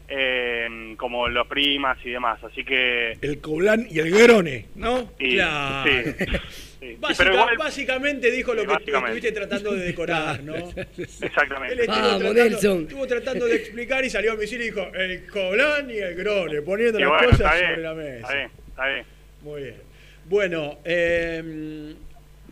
eh, 0.09 0.95
como 0.97 1.28
los 1.28 1.47
primas 1.47 1.99
y 2.05 2.11
demás. 2.11 2.43
Así 2.43 2.64
que... 2.64 3.18
El 3.20 3.41
Coblán 3.43 3.86
y 3.91 3.99
el 4.01 4.11
Grone, 4.11 4.68
¿no? 4.74 5.11
y- 5.18 5.34
Claro. 5.36 5.91
sí, 5.91 6.26
sí. 6.80 6.96
Básica- 6.98 7.24
Pero 7.24 7.34
igual- 7.34 7.56
básicamente 7.58 8.30
dijo 8.30 8.54
lo 8.54 8.66
que 8.66 8.72
estuviste 8.92 9.32
tratando 9.32 9.72
de 9.74 9.84
decorar, 9.86 10.42
¿no? 10.42 10.54
Exactamente. 10.56 11.74
Él 11.74 11.80
estuvo, 11.80 11.96
Vamos, 11.96 12.18
tratando, 12.18 12.34
Nelson. 12.34 12.82
estuvo 12.82 13.06
tratando 13.06 13.46
de 13.46 13.56
explicar 13.56 14.04
y 14.04 14.10
salió 14.10 14.32
a 14.32 14.36
misil 14.36 14.60
y 14.60 14.64
dijo 14.64 14.86
el 14.94 15.26
Coblán 15.26 15.90
y 15.90 15.98
el 15.98 16.14
Grone, 16.14 16.62
poniendo 16.62 16.98
Y 16.98 17.02
las 17.02 17.10
bueno, 17.10 17.30
cosas 17.30 17.52
bien, 17.54 17.70
sobre 17.70 17.82
la 17.82 17.94
mesa. 17.94 18.16
Está 18.20 18.34
bien, 18.34 18.50
está 18.68 18.86
bien. 18.88 19.04
Muy 19.42 19.62
bien. 19.62 19.74
Bueno, 20.26 20.78
eh, 20.84 21.94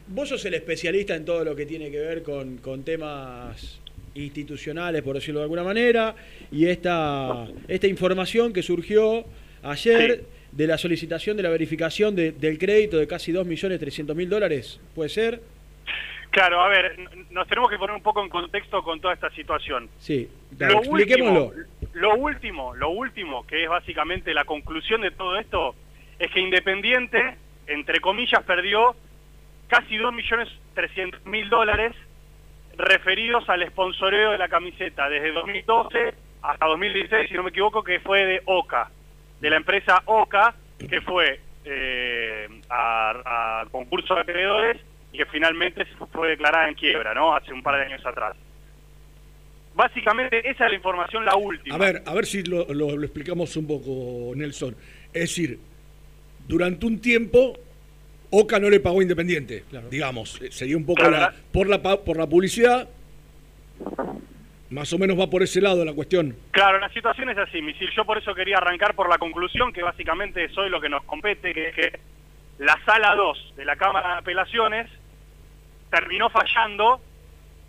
vos 0.09 0.29
sos 0.29 0.45
el 0.47 0.55
especialista 0.55 1.15
en 1.15 1.25
todo 1.25 1.45
lo 1.45 1.55
que 1.55 1.67
tiene 1.67 1.91
que 1.91 1.99
ver 2.01 2.23
con, 2.23 2.59
con 2.59 2.83
temas 2.83 3.79
institucionales, 4.15 5.03
por 5.03 5.15
decirlo 5.15 5.41
de 5.41 5.45
alguna 5.45 5.63
manera, 5.63 6.15
y 6.51 6.67
esta, 6.67 7.47
esta 7.69 7.87
información 7.87 8.53
que 8.53 8.63
surgió 8.63 9.25
ayer 9.63 10.25
de 10.53 10.67
la 10.67 10.79
solicitación 10.79 11.37
de 11.37 11.43
la 11.43 11.51
verificación 11.51 12.15
de- 12.17 12.33
del 12.33 12.59
crédito 12.59 12.97
de 12.99 13.07
casi 13.07 13.33
2.300.000 13.33 14.29
dólares, 14.29 14.81
¿puede 14.95 15.09
ser? 15.11 15.41
Claro, 16.31 16.61
a 16.61 16.69
ver, 16.69 16.97
nos 17.31 17.49
tenemos 17.49 17.71
que 17.71 17.79
poner 17.79 17.97
un 17.97 18.03
poco 18.03 18.23
en 18.23 18.29
contexto 18.29 18.83
con 18.83 19.01
toda 19.01 19.15
esta 19.15 19.31
situación. 19.31 19.89
Sí, 19.99 20.29
claro, 20.57 20.75
Lo 20.75 20.81
expliquémoslo. 20.81 21.45
último, 21.47 21.91
lo 21.95 22.15
último, 22.17 22.75
lo 22.75 22.91
último, 22.91 23.47
que 23.47 23.65
es 23.65 23.69
básicamente 23.69 24.35
la 24.35 24.45
conclusión 24.45 25.01
de 25.01 25.11
todo 25.11 25.39
esto, 25.39 25.75
es 26.19 26.31
que 26.31 26.41
Independiente, 26.41 27.37
entre 27.67 28.01
comillas, 28.01 28.43
perdió 28.45 28.95
casi 29.69 29.97
2.300.000 29.97 31.49
dólares 31.49 31.93
referidos 32.77 33.49
al 33.49 33.67
sponsoreo 33.69 34.33
de 34.33 34.39
la 34.39 34.49
camiseta 34.49 35.09
desde 35.09 35.33
2012 35.33 36.15
hasta 36.43 36.67
2016, 36.67 37.29
si 37.29 37.35
no 37.35 37.43
me 37.43 37.51
equivoco, 37.51 37.83
que 37.83 38.01
fue 38.01 38.25
de 38.25 38.43
OCA, 38.45 38.91
de 39.41 39.51
la 39.51 39.57
empresa 39.57 40.03
OCA, 40.07 40.55
que 40.79 41.01
fue 41.01 41.41
eh, 41.65 42.49
a, 42.71 43.61
a 43.63 43.67
concurso 43.71 44.15
de 44.15 44.21
acreedores 44.23 44.77
y 45.13 45.19
que 45.19 45.27
finalmente 45.27 45.85
fue 46.13 46.29
declarada 46.31 46.69
en 46.69 46.75
quiebra, 46.75 47.15
¿no? 47.15 47.35
Hace 47.35 47.53
un 47.53 47.63
par 47.63 47.77
de 47.77 47.87
años 47.93 48.05
atrás. 48.07 48.37
Básicamente 49.75 50.39
esa 50.51 50.65
es 50.65 50.71
la 50.71 50.77
información, 50.77 51.25
la 51.25 51.37
última. 51.37 51.77
A 51.77 51.79
ver, 51.79 52.03
a 52.05 52.15
ver 52.15 52.27
si 52.27 52.43
lo, 52.43 52.65
lo- 52.73 52.97
lo 52.97 53.05
explicamos 53.05 53.57
un 53.57 53.67
poco, 53.67 54.33
Nelson. 54.35 54.75
Es 55.13 55.21
decir, 55.23 55.59
durante 56.49 56.85
un 56.87 57.01
tiempo, 57.01 57.57
Oca 58.31 58.59
no 58.59 58.69
le 58.71 58.81
pagó 58.81 58.99
a 58.99 59.03
Independiente, 59.03 59.65
digamos. 59.91 60.41
Eh, 60.43 60.51
Sería 60.51 60.77
un 60.77 60.85
poco 60.85 60.97
Claro, 61.01 61.13
la- 61.13 61.21
la- 61.21 61.35
por, 61.53 61.69
la, 61.69 61.81
pa- 61.81 62.03
por 62.05 62.17
la 62.17 62.27
publicidad. 62.27 62.89
Más 64.71 64.93
o 64.93 64.99
menos 64.99 65.19
va 65.19 65.29
por 65.31 65.43
ese 65.43 65.61
lado 65.61 65.85
la 65.85 65.95
cuestión. 65.95 66.37
Claro, 66.51 66.79
la 66.79 66.91
situación 66.91 67.31
es 67.31 67.39
así, 67.39 67.63
Misil. 67.63 67.91
Yo 67.97 68.05
por 68.05 68.19
eso 68.19 68.35
quería 68.35 68.59
arrancar 68.59 68.95
por 68.95 69.09
la 69.09 69.17
conclusión, 69.19 69.73
que 69.73 69.83
básicamente 69.83 70.45
es 70.45 70.57
hoy 70.59 70.69
lo 70.69 70.81
que 70.81 70.91
nos 70.91 71.03
compete, 71.05 71.55
que 71.55 71.69
es 71.69 71.75
que 71.75 71.99
la 72.59 72.79
sala 72.85 73.15
2 73.15 73.55
de 73.57 73.65
la 73.65 73.77
Cámara 73.77 74.15
de 74.15 74.19
Apelaciones 74.19 74.91
terminó 75.91 76.29
fallando 76.29 77.01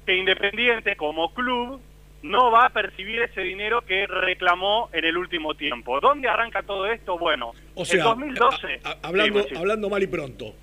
que 0.06 0.18
Independiente 0.18 0.96
como 0.98 1.34
club 1.34 1.80
no 2.22 2.52
va 2.52 2.66
a 2.66 2.70
percibir 2.72 3.22
ese 3.22 3.42
dinero 3.42 3.82
que 3.86 4.06
reclamó 4.06 4.90
en 4.92 5.06
el 5.06 5.16
último 5.16 5.54
tiempo. 5.56 6.02
¿Dónde 6.02 6.28
arranca 6.28 6.64
todo 6.64 6.86
esto? 6.88 7.18
Bueno, 7.18 7.54
O 7.76 7.86
sea, 7.86 8.00
en 8.00 8.04
2012... 8.04 8.82
a- 8.84 8.90
a- 8.90 8.98
hablando, 9.04 9.44
Sí, 9.44 9.56
hablando 9.56 9.90
mal 9.90 10.04
y 10.04 10.08
pronto. 10.08 10.54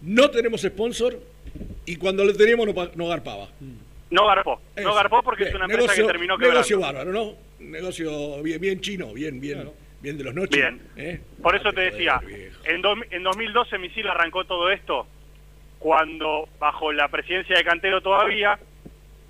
No 0.00 0.30
tenemos 0.30 0.62
sponsor 0.62 1.18
y 1.84 1.96
cuando 1.96 2.24
lo 2.24 2.34
teníamos 2.34 2.66
no, 2.66 2.88
no 2.94 3.08
garpaba. 3.08 3.48
No 4.12 4.26
garpó, 4.26 4.60
Eso. 4.76 4.86
no 4.88 4.94
garpó 4.94 5.22
porque 5.22 5.44
es 5.44 5.54
una 5.54 5.64
empresa 5.64 5.82
negocio, 5.82 6.06
que 6.06 6.12
terminó 6.12 6.36
quebrando. 6.36 6.54
Negocio 6.60 6.80
bárbaro, 6.80 7.12
¿no? 7.12 7.32
Negocio 7.60 8.42
bien, 8.42 8.60
bien 8.60 8.80
chino, 8.80 9.12
bien, 9.14 9.40
bien, 9.40 9.70
bien 10.00 10.18
de 10.18 10.24
los 10.24 10.34
noches. 10.34 10.56
Bien. 10.56 10.80
¿eh? 10.96 11.20
Por 11.42 11.56
eso 11.56 11.72
te 11.72 11.80
decía, 11.80 12.20
en, 12.64 12.82
do- 12.82 12.94
en 13.10 13.22
2012 13.22 13.78
Misil 13.78 14.06
arrancó 14.08 14.44
todo 14.44 14.70
esto 14.70 15.06
cuando, 15.78 16.48
bajo 16.58 16.92
la 16.92 17.08
presidencia 17.08 17.56
de 17.56 17.64
Cantero 17.64 18.00
todavía, 18.02 18.58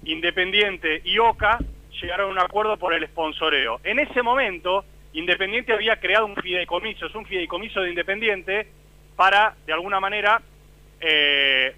Independiente 0.05 1.01
y 1.05 1.19
Oca 1.19 1.59
llegaron 2.01 2.29
a 2.31 2.33
un 2.33 2.39
acuerdo 2.41 2.77
por 2.77 2.93
el 2.95 3.07
sponsoreo. 3.07 3.81
En 3.85 3.99
ese 4.01 4.23
momento, 4.23 4.85
Independiente 5.13 5.73
había 5.73 5.97
creado 6.01 6.27
un 6.27 6.35
fideicomiso, 6.37 7.07
es 7.07 7.15
un 7.15 7.25
fideicomiso 7.27 7.81
de 7.83 7.91
Independiente 7.91 8.67
para, 9.15 9.55
de 9.67 9.73
alguna 9.73 10.01
manera, 10.01 10.43
eh, 11.01 11.75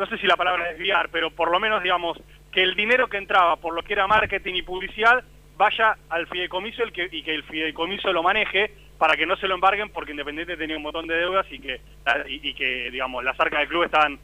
no 0.00 0.06
sé 0.06 0.18
si 0.18 0.26
la 0.26 0.36
palabra 0.36 0.64
es 0.64 0.70
desviar, 0.78 1.08
pero 1.10 1.30
por 1.30 1.50
lo 1.50 1.60
menos, 1.60 1.82
digamos, 1.82 2.18
que 2.50 2.62
el 2.62 2.74
dinero 2.74 3.08
que 3.08 3.18
entraba 3.18 3.56
por 3.56 3.74
lo 3.74 3.82
que 3.82 3.92
era 3.92 4.06
marketing 4.06 4.54
y 4.54 4.62
publicidad 4.62 5.22
vaya 5.56 5.96
al 6.08 6.26
fideicomiso 6.26 6.82
el 6.82 6.90
que, 6.92 7.08
y 7.12 7.22
que 7.22 7.34
el 7.34 7.44
fideicomiso 7.44 8.12
lo 8.12 8.22
maneje 8.22 8.72
para 8.98 9.14
que 9.16 9.26
no 9.26 9.36
se 9.36 9.46
lo 9.46 9.54
embarguen 9.54 9.90
porque 9.90 10.10
Independiente 10.10 10.56
tenía 10.56 10.76
un 10.76 10.82
montón 10.82 11.06
de 11.06 11.14
deudas 11.16 11.46
y 11.50 11.58
que, 11.58 11.80
y, 12.28 12.48
y 12.50 12.54
que 12.54 12.90
digamos, 12.90 13.22
las 13.22 13.38
arcas 13.38 13.60
del 13.60 13.68
club 13.68 13.84
estaban 13.84 14.18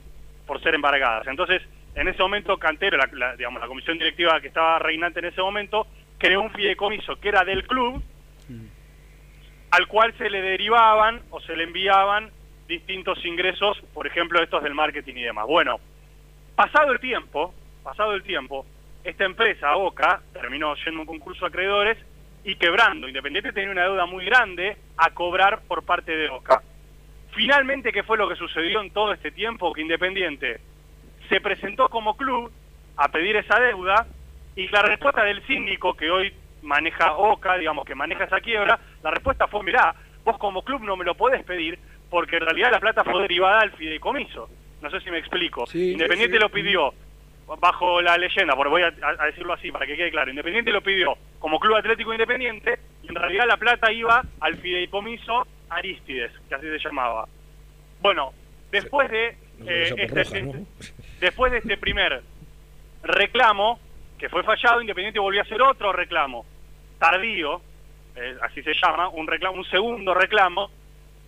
por 0.46 0.60
ser 0.62 0.74
embargadas. 0.74 1.26
Entonces, 1.26 1.62
en 1.94 2.08
ese 2.08 2.20
momento 2.22 2.56
Cantero, 2.58 2.96
la, 2.96 3.08
la- 3.12 3.36
digamos, 3.36 3.60
la 3.60 3.68
comisión 3.68 3.98
directiva 3.98 4.40
que 4.40 4.48
estaba 4.48 4.78
reinante 4.78 5.20
en 5.20 5.26
ese 5.26 5.40
momento, 5.42 5.86
creó 6.18 6.40
un 6.42 6.50
fideicomiso 6.52 7.16
que 7.20 7.28
era 7.28 7.44
del 7.44 7.66
club, 7.66 8.02
al 9.70 9.86
cual 9.88 10.14
se 10.16 10.30
le 10.30 10.40
derivaban 10.40 11.20
o 11.30 11.40
se 11.40 11.56
le 11.56 11.64
enviaban 11.64 12.30
distintos 12.66 13.24
ingresos, 13.24 13.80
por 13.94 14.06
ejemplo, 14.06 14.42
estos 14.42 14.62
del 14.62 14.74
marketing 14.74 15.14
y 15.16 15.22
demás. 15.22 15.46
Bueno, 15.46 15.78
pasado 16.54 16.92
el 16.92 17.00
tiempo, 17.00 17.54
pasado 17.82 18.12
el 18.14 18.22
tiempo, 18.22 18.66
esta 19.04 19.24
empresa, 19.24 19.76
Oca, 19.76 20.20
terminó 20.32 20.74
yendo 20.84 21.00
un 21.00 21.06
concurso 21.06 21.44
de 21.44 21.48
acreedores 21.48 21.98
y 22.44 22.56
quebrando. 22.56 23.08
Independiente 23.08 23.52
tenía 23.52 23.70
una 23.70 23.84
deuda 23.84 24.06
muy 24.06 24.24
grande 24.24 24.76
a 24.96 25.10
cobrar 25.10 25.62
por 25.68 25.84
parte 25.84 26.16
de 26.16 26.28
Oca. 26.28 26.62
Finalmente, 27.32 27.92
¿qué 27.92 28.02
fue 28.02 28.16
lo 28.16 28.28
que 28.28 28.36
sucedió 28.36 28.80
en 28.80 28.90
todo 28.90 29.12
este 29.12 29.30
tiempo? 29.30 29.72
Que 29.72 29.82
Independiente 29.82 30.60
se 31.28 31.40
presentó 31.40 31.88
como 31.88 32.16
club 32.16 32.50
a 32.96 33.08
pedir 33.08 33.36
esa 33.36 33.60
deuda 33.60 34.06
y 34.56 34.68
la 34.68 34.82
respuesta 34.82 35.22
del 35.22 35.44
síndico 35.46 35.94
que 35.94 36.10
hoy 36.10 36.32
maneja 36.62 37.12
OCA, 37.16 37.58
digamos 37.58 37.84
que 37.84 37.94
maneja 37.94 38.24
esa 38.24 38.40
quiebra, 38.40 38.78
la 39.02 39.10
respuesta 39.10 39.46
fue, 39.46 39.62
mirá, 39.62 39.94
vos 40.24 40.38
como 40.38 40.62
club 40.62 40.82
no 40.82 40.96
me 40.96 41.04
lo 41.04 41.14
podés 41.14 41.44
pedir 41.44 41.78
porque 42.10 42.36
en 42.36 42.42
realidad 42.42 42.70
la 42.70 42.80
plata 42.80 43.04
fue 43.04 43.22
derivada 43.22 43.60
al 43.60 43.72
fideicomiso. 43.72 44.48
No 44.82 44.90
sé 44.90 45.00
si 45.00 45.10
me 45.10 45.18
explico. 45.18 45.64
Independiente 45.72 46.36
sí. 46.36 46.42
lo 46.42 46.48
pidió 46.50 46.92
bajo 47.60 48.00
la 48.00 48.18
leyenda, 48.18 48.54
porque 48.56 48.70
voy 48.70 48.82
a, 48.82 48.92
a 49.18 49.26
decirlo 49.26 49.52
así 49.52 49.70
para 49.70 49.86
que 49.86 49.96
quede 49.96 50.10
claro. 50.10 50.30
Independiente 50.30 50.70
lo 50.72 50.82
pidió 50.82 51.16
como 51.38 51.60
Club 51.60 51.76
Atlético 51.76 52.12
Independiente 52.12 52.78
y 53.02 53.08
en 53.08 53.14
realidad 53.14 53.46
la 53.46 53.56
plata 53.56 53.92
iba 53.92 54.22
al 54.40 54.56
fideicomiso 54.56 55.46
Aristides, 55.68 56.32
que 56.48 56.54
así 56.54 56.66
se 56.66 56.78
llamaba. 56.78 57.26
Bueno, 58.00 58.32
después 58.70 59.10
de 59.10 59.36
eh, 59.66 60.06
por 60.08 60.18
este- 60.18 60.40
roja, 60.40 60.58
¿no? 60.58 60.66
después 61.20 61.52
de 61.52 61.58
este 61.58 61.76
primer 61.76 62.22
reclamo 63.02 63.78
que 64.18 64.28
fue 64.28 64.42
fallado, 64.42 64.80
Independiente 64.80 65.20
volvió 65.20 65.40
a 65.40 65.44
hacer 65.44 65.60
otro 65.62 65.92
reclamo 65.92 66.44
tardío, 66.98 67.60
eh, 68.16 68.36
así 68.42 68.62
se 68.62 68.72
llama, 68.74 69.08
un 69.08 69.26
reclamo, 69.26 69.58
un 69.58 69.64
segundo 69.66 70.14
reclamo, 70.14 70.70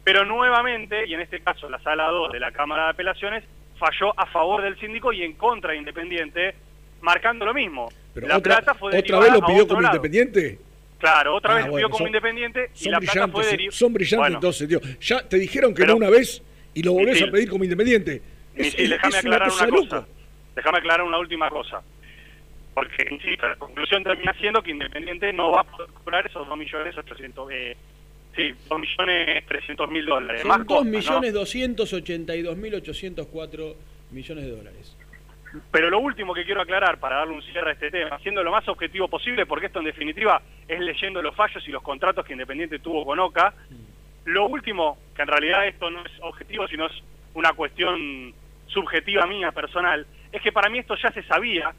pero 0.09 0.25
nuevamente, 0.25 1.07
y 1.07 1.13
en 1.13 1.21
este 1.21 1.41
caso 1.41 1.69
la 1.69 1.79
sala 1.81 2.07
2 2.07 2.33
de 2.33 2.41
la 2.41 2.51
Cámara 2.51 2.85
de 2.85 2.91
Apelaciones, 2.93 3.45
falló 3.79 4.19
a 4.19 4.25
favor 4.25 4.63
del 4.63 4.79
síndico 4.81 5.13
y 5.13 5.23
en 5.23 5.35
contra 5.35 5.73
de 5.73 5.77
Independiente, 5.77 6.55
marcando 7.03 7.45
lo 7.45 7.53
mismo. 7.53 7.91
Pero 8.15 8.27
la 8.27 8.39
otra, 8.39 8.57
plata 8.57 8.75
fue 8.75 8.89
otra 8.89 9.01
derivada 9.03 9.25
vez 9.25 9.33
lo 9.41 9.47
pidió 9.47 9.69
como 9.69 9.81
lado. 9.83 9.95
independiente. 9.97 10.59
Claro, 10.99 11.35
otra 11.37 11.53
Ah, 11.53 11.57
vez 11.57 11.65
lo 11.67 11.71
bueno, 11.73 11.87
pidió 11.87 11.91
como 11.91 11.99
son- 11.99 12.07
Independiente 12.07 12.71
y 12.75 12.79
Son 12.85 12.93
la 12.93 13.01
plata 13.01 13.29
fue 13.29 13.45
derivada. 13.47 13.77
son 13.77 13.93
brillantes 13.93 14.19
Bueno, 14.19 14.35
entonces, 14.37 14.67
tío. 14.69 14.81
Ya 15.01 15.29
te 15.29 15.37
dijeron 15.39 15.75
que 15.75 15.83
Pero- 15.83 15.93
no 15.93 15.97
una 15.99 16.09
vez 16.11 16.43
y 16.73 16.83
lo 16.83 16.93
volvés 16.95 17.13
Misil. 17.17 17.29
a 17.29 17.33
pedir 17.33 17.51
como 17.51 17.65
independiente. 17.65 18.23
Déjame 18.55 19.17
aclarar 19.19 19.51
una 19.53 19.69
cosa. 19.69 20.07
Déjame 20.57 20.79
aclarar 20.79 21.03
una 21.07 21.19
última 21.19 21.51
cosa. 21.51 21.83
Porque, 22.75 23.07
insisto, 23.11 23.47
la 23.47 23.57
conclusión 23.57 24.03
termina 24.03 24.33
siendo 24.41 24.63
que 24.63 24.71
Independiente 24.71 25.33
no 25.35 25.51
va 25.51 25.61
a 25.61 25.65
poder 25.65 25.91
cobrar 25.93 26.27
esos 26.27 26.49
2 26.49 26.57
millones 26.57 26.97
800, 26.97 27.51
eh, 27.53 27.77
sí, 28.35 28.55
2 28.69 28.81
millones 28.81 29.47
300 29.47 29.91
mil 29.91 30.07
dólares. 30.07 30.45
Más 30.45 30.59
Son 30.59 30.67
costa, 30.67 30.85
2 30.85 30.93
¿no? 30.93 30.99
millones 30.99 31.33
282 31.33 32.57
mil 32.57 32.75
804 32.75 33.77
millones 34.11 34.45
de 34.45 34.51
dólares. 34.51 34.97
Pero 35.71 35.91
lo 35.91 35.99
último 36.01 36.35
que 36.35 36.45
quiero 36.45 36.61
aclarar 36.61 36.99
para 36.99 37.17
darle 37.17 37.35
un 37.35 37.43
cierre 37.43 37.71
a 37.71 37.73
este 37.73 37.91
tema, 37.91 38.19
siendo 38.19 38.43
lo 38.43 38.51
más 38.51 38.69
objetivo 38.69 39.09
posible, 39.09 39.47
porque 39.47 39.67
esto 39.67 39.79
en 39.79 39.87
definitiva 39.87 40.43
es 40.67 40.81
leyendo 40.81 41.23
los 41.23 41.35
fallos 41.35 41.67
y 41.67 41.71
los 41.71 41.83
contratos 41.83 42.25
que 42.25 42.35
Independiente 42.35 42.79
tuvo 42.79 43.05
con 43.05 43.19
Oca, 43.19 43.55
lo 44.27 44.47
último, 44.47 44.99
que 45.17 45.23
en 45.23 45.29
realidad 45.29 45.67
esto 45.67 45.91
no 45.91 46.05
es 46.05 46.13
objetivo, 46.21 46.69
sino 46.69 46.87
es 46.87 46.93
una 47.33 47.53
cuestión 47.55 48.35
subjetiva 48.67 49.27
mía, 49.27 49.53
personal, 49.53 50.07
es 50.31 50.43
que 50.43 50.53
para 50.53 50.69
mí 50.69 50.79
esto 50.79 50.95
ya 50.97 51.11
se 51.13 51.23
sabía, 51.23 51.73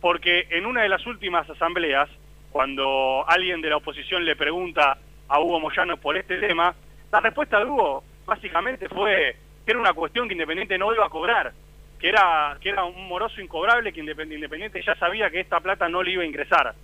porque 0.00 0.46
en 0.50 0.66
una 0.66 0.82
de 0.82 0.90
las 0.90 1.06
últimas 1.06 1.48
asambleas, 1.48 2.10
cuando 2.52 3.24
alguien 3.26 3.62
de 3.62 3.70
la 3.70 3.78
oposición 3.78 4.24
le 4.24 4.36
pregunta 4.36 4.98
a 5.28 5.40
Hugo 5.40 5.60
Moyano 5.60 5.96
por 5.96 6.16
este 6.16 6.38
tema, 6.38 6.74
la 7.12 7.20
respuesta 7.20 7.58
de 7.58 7.64
Hugo 7.66 8.04
básicamente 8.26 8.88
fue 8.88 9.36
que 9.64 9.70
era 9.72 9.80
una 9.80 9.92
cuestión 9.94 10.28
que 10.28 10.34
Independiente 10.34 10.76
no 10.78 10.92
iba 10.94 11.06
a 11.06 11.10
cobrar, 11.10 11.52
que 11.98 12.08
era, 12.08 12.56
que 12.60 12.68
era 12.70 12.84
un 12.84 13.08
moroso 13.08 13.40
incobrable 13.40 13.92
que 13.92 14.02
Independ- 14.02 14.34
Independiente 14.34 14.82
ya 14.82 14.94
sabía 14.96 15.30
que 15.30 15.40
esta 15.40 15.60
plata 15.60 15.88
no 15.88 16.02
le 16.02 16.10
iba 16.12 16.22
a 16.22 16.26
ingresar. 16.26 16.74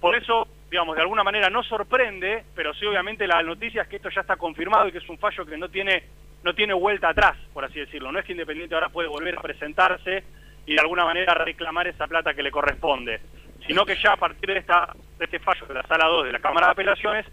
Por 0.00 0.14
eso, 0.14 0.46
digamos, 0.70 0.94
de 0.96 1.02
alguna 1.02 1.24
manera 1.24 1.48
no 1.48 1.62
sorprende, 1.62 2.44
pero 2.54 2.74
sí 2.74 2.84
obviamente 2.84 3.26
la 3.26 3.42
noticia 3.42 3.82
es 3.82 3.88
que 3.88 3.96
esto 3.96 4.10
ya 4.10 4.20
está 4.20 4.36
confirmado 4.36 4.88
y 4.88 4.92
que 4.92 4.98
es 4.98 5.08
un 5.08 5.18
fallo 5.18 5.46
que 5.46 5.56
no 5.56 5.68
tiene, 5.70 6.02
no 6.44 6.54
tiene 6.54 6.74
vuelta 6.74 7.08
atrás, 7.08 7.36
por 7.54 7.64
así 7.64 7.80
decirlo. 7.80 8.12
No 8.12 8.18
es 8.18 8.24
que 8.26 8.32
Independiente 8.32 8.74
ahora 8.74 8.90
puede 8.90 9.08
volver 9.08 9.38
a 9.38 9.42
presentarse 9.42 10.22
y 10.66 10.74
de 10.74 10.80
alguna 10.80 11.04
manera 11.06 11.32
reclamar 11.32 11.86
esa 11.88 12.06
plata 12.06 12.34
que 12.34 12.42
le 12.42 12.50
corresponde, 12.50 13.20
sino 13.66 13.86
que 13.86 13.96
ya 13.96 14.12
a 14.12 14.16
partir 14.16 14.50
de, 14.52 14.58
esta, 14.58 14.92
de 15.18 15.24
este 15.24 15.38
fallo 15.38 15.64
de 15.66 15.74
la 15.74 15.82
Sala 15.84 16.06
2 16.08 16.26
de 16.26 16.32
la 16.32 16.40
Cámara 16.40 16.66
de 16.66 16.72
Apelaciones, 16.72 17.24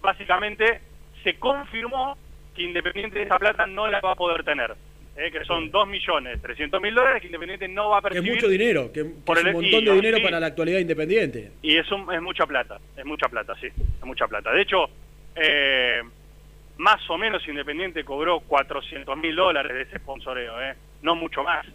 básicamente 0.00 0.80
se 1.22 1.34
confirmó 1.38 2.16
que 2.54 2.62
Independiente 2.62 3.22
esa 3.22 3.38
plata 3.38 3.66
no 3.66 3.86
la 3.88 4.00
va 4.00 4.12
a 4.12 4.16
poder 4.16 4.44
tener. 4.44 4.74
eh, 5.16 5.30
que 5.30 5.44
son 5.44 5.70
2 5.70 5.88
millones 5.88 6.40
300 6.40 6.80
mil 6.80 6.94
dólares 6.94 7.20
que 7.20 7.26
Independiente 7.26 7.68
no 7.68 7.90
va 7.90 7.98
a 7.98 8.00
Que 8.00 8.08
es 8.08 8.14
percibir. 8.14 8.34
mucho 8.36 8.48
dinero, 8.48 8.90
que, 8.92 9.02
que 9.02 9.08
por 9.24 9.36
es 9.36 9.42
un 9.42 9.48
el- 9.48 9.54
montón 9.54 9.80
y- 9.82 9.84
de 9.84 9.92
dinero 9.92 10.16
sí. 10.18 10.22
para 10.22 10.40
la 10.40 10.46
actualidad 10.46 10.78
independiente. 10.78 11.50
Y 11.62 11.76
es, 11.76 11.90
un- 11.92 12.10
es 12.14 12.22
mucha 12.22 12.46
plata, 12.46 12.78
es 12.96 13.04
mucha 13.04 13.28
plata, 13.28 13.54
sí, 13.60 13.66
es 13.66 14.04
mucha 14.04 14.26
plata. 14.28 14.50
De 14.52 14.62
hecho, 14.62 14.88
eh, 15.34 16.00
más 16.78 17.00
o 17.10 17.18
menos 17.18 17.46
Independiente 17.46 18.02
cobró 18.04 18.40
400 18.40 19.14
mil 19.18 19.34
dólares 19.36 19.74
de 19.74 19.82
ese 19.82 19.98
sponsoreo, 19.98 20.62
¿eh? 20.62 20.74
no 21.02 21.14
mucho 21.16 21.42
más. 21.42 21.66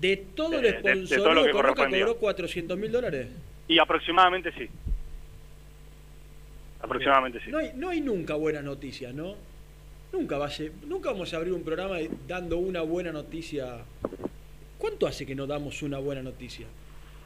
De 0.00 0.16
todo 0.34 0.56
el 0.56 0.62
De- 0.62 0.72
de- 0.72 0.72
de 0.72 0.82
todo 0.82 1.34
lo 1.34 1.44
sponsoreo 1.44 1.74
que 1.74 1.82
cobró 2.02 2.16
400 2.16 2.78
mil 2.78 2.90
dólares. 2.90 3.28
Y 3.68 3.78
aproximadamente 3.78 4.50
sí. 4.52 4.68
Aproximadamente 6.82 7.40
sí. 7.44 7.50
No 7.50 7.58
hay, 7.58 7.72
no 7.76 7.88
hay 7.88 8.00
nunca 8.00 8.34
buenas 8.34 8.64
noticias, 8.64 9.14
¿no? 9.14 9.36
Nunca, 10.12 10.36
va 10.36 10.46
a 10.46 10.50
ser- 10.50 10.72
nunca 10.86 11.10
vamos 11.12 11.32
a 11.32 11.36
abrir 11.38 11.52
un 11.54 11.62
programa 11.62 11.96
dando 12.28 12.58
una 12.58 12.82
buena 12.82 13.12
noticia. 13.12 13.78
¿Cuánto 14.78 15.06
hace 15.06 15.24
que 15.24 15.34
no 15.34 15.46
damos 15.46 15.82
una 15.82 15.98
buena 15.98 16.22
noticia? 16.22 16.66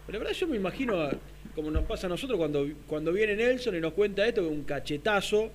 Pero 0.06 0.18
la 0.18 0.24
verdad 0.24 0.38
yo 0.38 0.46
me 0.46 0.56
imagino, 0.56 1.00
a- 1.00 1.10
como 1.54 1.70
nos 1.70 1.84
pasa 1.84 2.06
a 2.06 2.10
nosotros 2.10 2.38
cuando, 2.38 2.66
cuando 2.86 3.12
viene 3.12 3.34
Nelson 3.34 3.74
y 3.76 3.80
nos 3.80 3.92
cuenta 3.94 4.26
esto, 4.26 4.46
un 4.46 4.62
cachetazo, 4.64 5.50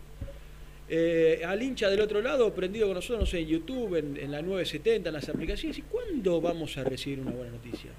eh, 0.90 1.42
al 1.46 1.62
hincha 1.62 1.90
del 1.90 2.02
otro 2.02 2.22
lado 2.22 2.54
prendido 2.54 2.88
con 2.88 2.96
nosotros, 2.96 3.20
no 3.22 3.26
sé, 3.26 3.40
en 3.40 3.48
YouTube, 3.48 3.96
en, 3.96 4.18
en 4.18 4.30
la 4.32 4.42
970, 4.42 5.08
en 5.10 5.14
las 5.14 5.30
aplicaciones, 5.30 5.78
¿y 5.78 5.84
cuándo 5.84 6.42
vamos 6.42 6.76
a 6.78 6.84
recibir 6.84 7.20
una 7.22 7.32
buena 7.32 7.52
noticia? 7.54 7.92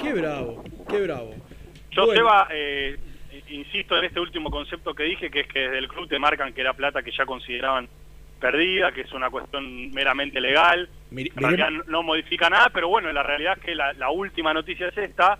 Qué 0.00 0.12
bravo, 0.12 0.62
qué 0.88 1.00
bravo. 1.00 1.34
Yo, 1.90 2.06
Bueno. 2.06 2.20
Seba, 2.20 2.48
eh, 2.52 2.96
insisto 3.54 3.96
en 3.98 4.04
este 4.04 4.20
último 4.20 4.50
concepto 4.50 4.94
que 4.94 5.04
dije, 5.04 5.30
que 5.30 5.40
es 5.40 5.46
que 5.48 5.60
desde 5.60 5.78
el 5.78 5.88
club 5.88 6.08
te 6.08 6.18
marcan 6.18 6.52
que 6.52 6.60
era 6.60 6.72
plata 6.72 7.02
que 7.02 7.12
ya 7.12 7.24
consideraban 7.26 7.88
perdida, 8.40 8.92
que 8.92 9.02
es 9.02 9.12
una 9.12 9.30
cuestión 9.30 9.90
meramente 9.92 10.40
legal. 10.40 10.88
Mire- 11.10 11.30
En 11.36 11.42
realidad 11.42 11.70
no- 11.70 11.84
no 11.84 12.02
modifica 12.02 12.50
nada, 12.50 12.70
pero 12.72 12.88
bueno, 12.88 13.10
la 13.12 13.22
realidad 13.22 13.54
es 13.58 13.64
que 13.64 13.74
la, 13.74 13.92
la 13.94 14.10
última 14.10 14.52
noticia 14.52 14.88
es 14.88 14.98
esta, 14.98 15.38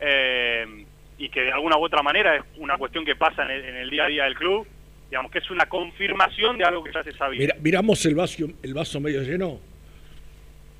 eh, 0.00 0.84
y 1.18 1.28
que 1.30 1.40
de 1.42 1.52
alguna 1.52 1.76
u 1.78 1.84
otra 1.84 2.02
manera 2.02 2.36
es 2.36 2.42
una 2.58 2.76
cuestión 2.78 3.04
que 3.04 3.16
pasa 3.16 3.44
en 3.44 3.50
el, 3.50 3.64
en 3.64 3.76
el 3.76 3.90
día 3.90 4.04
a 4.04 4.08
día 4.08 4.24
del 4.24 4.34
club, 4.36 4.66
digamos 5.10 5.32
que 5.32 5.38
es 5.38 5.50
una 5.50 5.66
confirmación 5.66 6.58
de 6.58 6.64
algo 6.64 6.84
que 6.84 6.92
ya 6.92 7.02
se 7.02 7.12
sabía. 7.12 7.40
Mira- 7.40 7.56
miramos 7.60 8.04
el 8.06 8.14
vaso, 8.14 8.46
el 8.62 8.74
vaso 8.74 9.00
medio 9.00 9.22
lleno, 9.22 9.58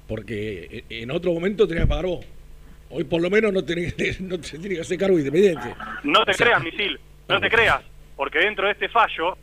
porque 0.06 0.84
en 0.88 1.10
otro 1.10 1.32
momento 1.32 1.66
tenías 1.66 1.86
que 1.86 1.88
pagar 1.90 2.06
vos. 2.06 2.24
Hoy 2.90 3.04
por 3.04 3.20
lo 3.20 3.28
menos 3.30 3.52
no, 3.52 3.64
tenés, 3.64 3.94
no 4.20 4.38
te 4.40 4.58
tiene 4.58 4.76
que 4.76 4.80
hacer 4.80 4.98
cargo 4.98 5.18
independiente. 5.18 5.74
No 6.04 6.24
te 6.24 6.30
O 6.32 6.34
sea, 6.34 6.46
creas, 6.46 6.62
misil, 6.62 6.98
no 7.28 7.40
te 7.40 7.50
creas, 7.50 7.82
porque 8.16 8.38
dentro 8.38 8.66
de 8.66 8.72
este 8.72 8.88
fallo, 8.88 9.36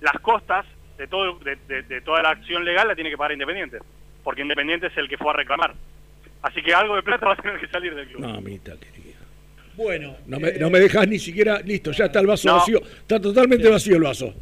las 0.00 0.14
costas 0.20 0.66
de, 0.98 1.06
todo, 1.06 1.38
de, 1.40 1.56
de- 1.68 1.82
de 1.82 2.00
toda 2.02 2.22
la 2.22 2.30
acción 2.30 2.64
legal 2.64 2.88
la 2.88 2.94
tiene 2.94 3.10
que 3.10 3.16
pagar 3.16 3.32
Independiente, 3.32 3.78
porque 4.24 4.42
Independiente 4.42 4.86
es 4.88 4.96
el 4.96 5.08
que 5.08 5.16
fue 5.16 5.30
a 5.30 5.34
reclamar. 5.34 5.74
Así 6.42 6.62
que 6.62 6.74
algo 6.74 6.96
de 6.96 7.02
plata 7.02 7.26
va 7.28 7.32
a 7.32 7.36
tener 7.36 7.58
que 7.58 7.68
salir 7.68 7.94
del 7.94 8.06
club. 8.08 8.20
Mamita 8.20 8.72
querida. 8.78 9.16
Bueno, 9.74 10.16
No 10.26 10.38
me, 10.40 10.52
no 10.52 10.70
me 10.70 10.78
dejas 10.80 11.06
ni 11.08 11.18
siquiera, 11.18 11.60
listo, 11.60 11.92
ya 11.92 12.06
está 12.06 12.20
el 12.20 12.26
vaso 12.26 12.52
vacío, 12.54 12.80
está 12.82 13.20
totalmente 13.20 13.68
vacío 13.68 13.96
el 13.96 14.02
vaso. 14.02 14.34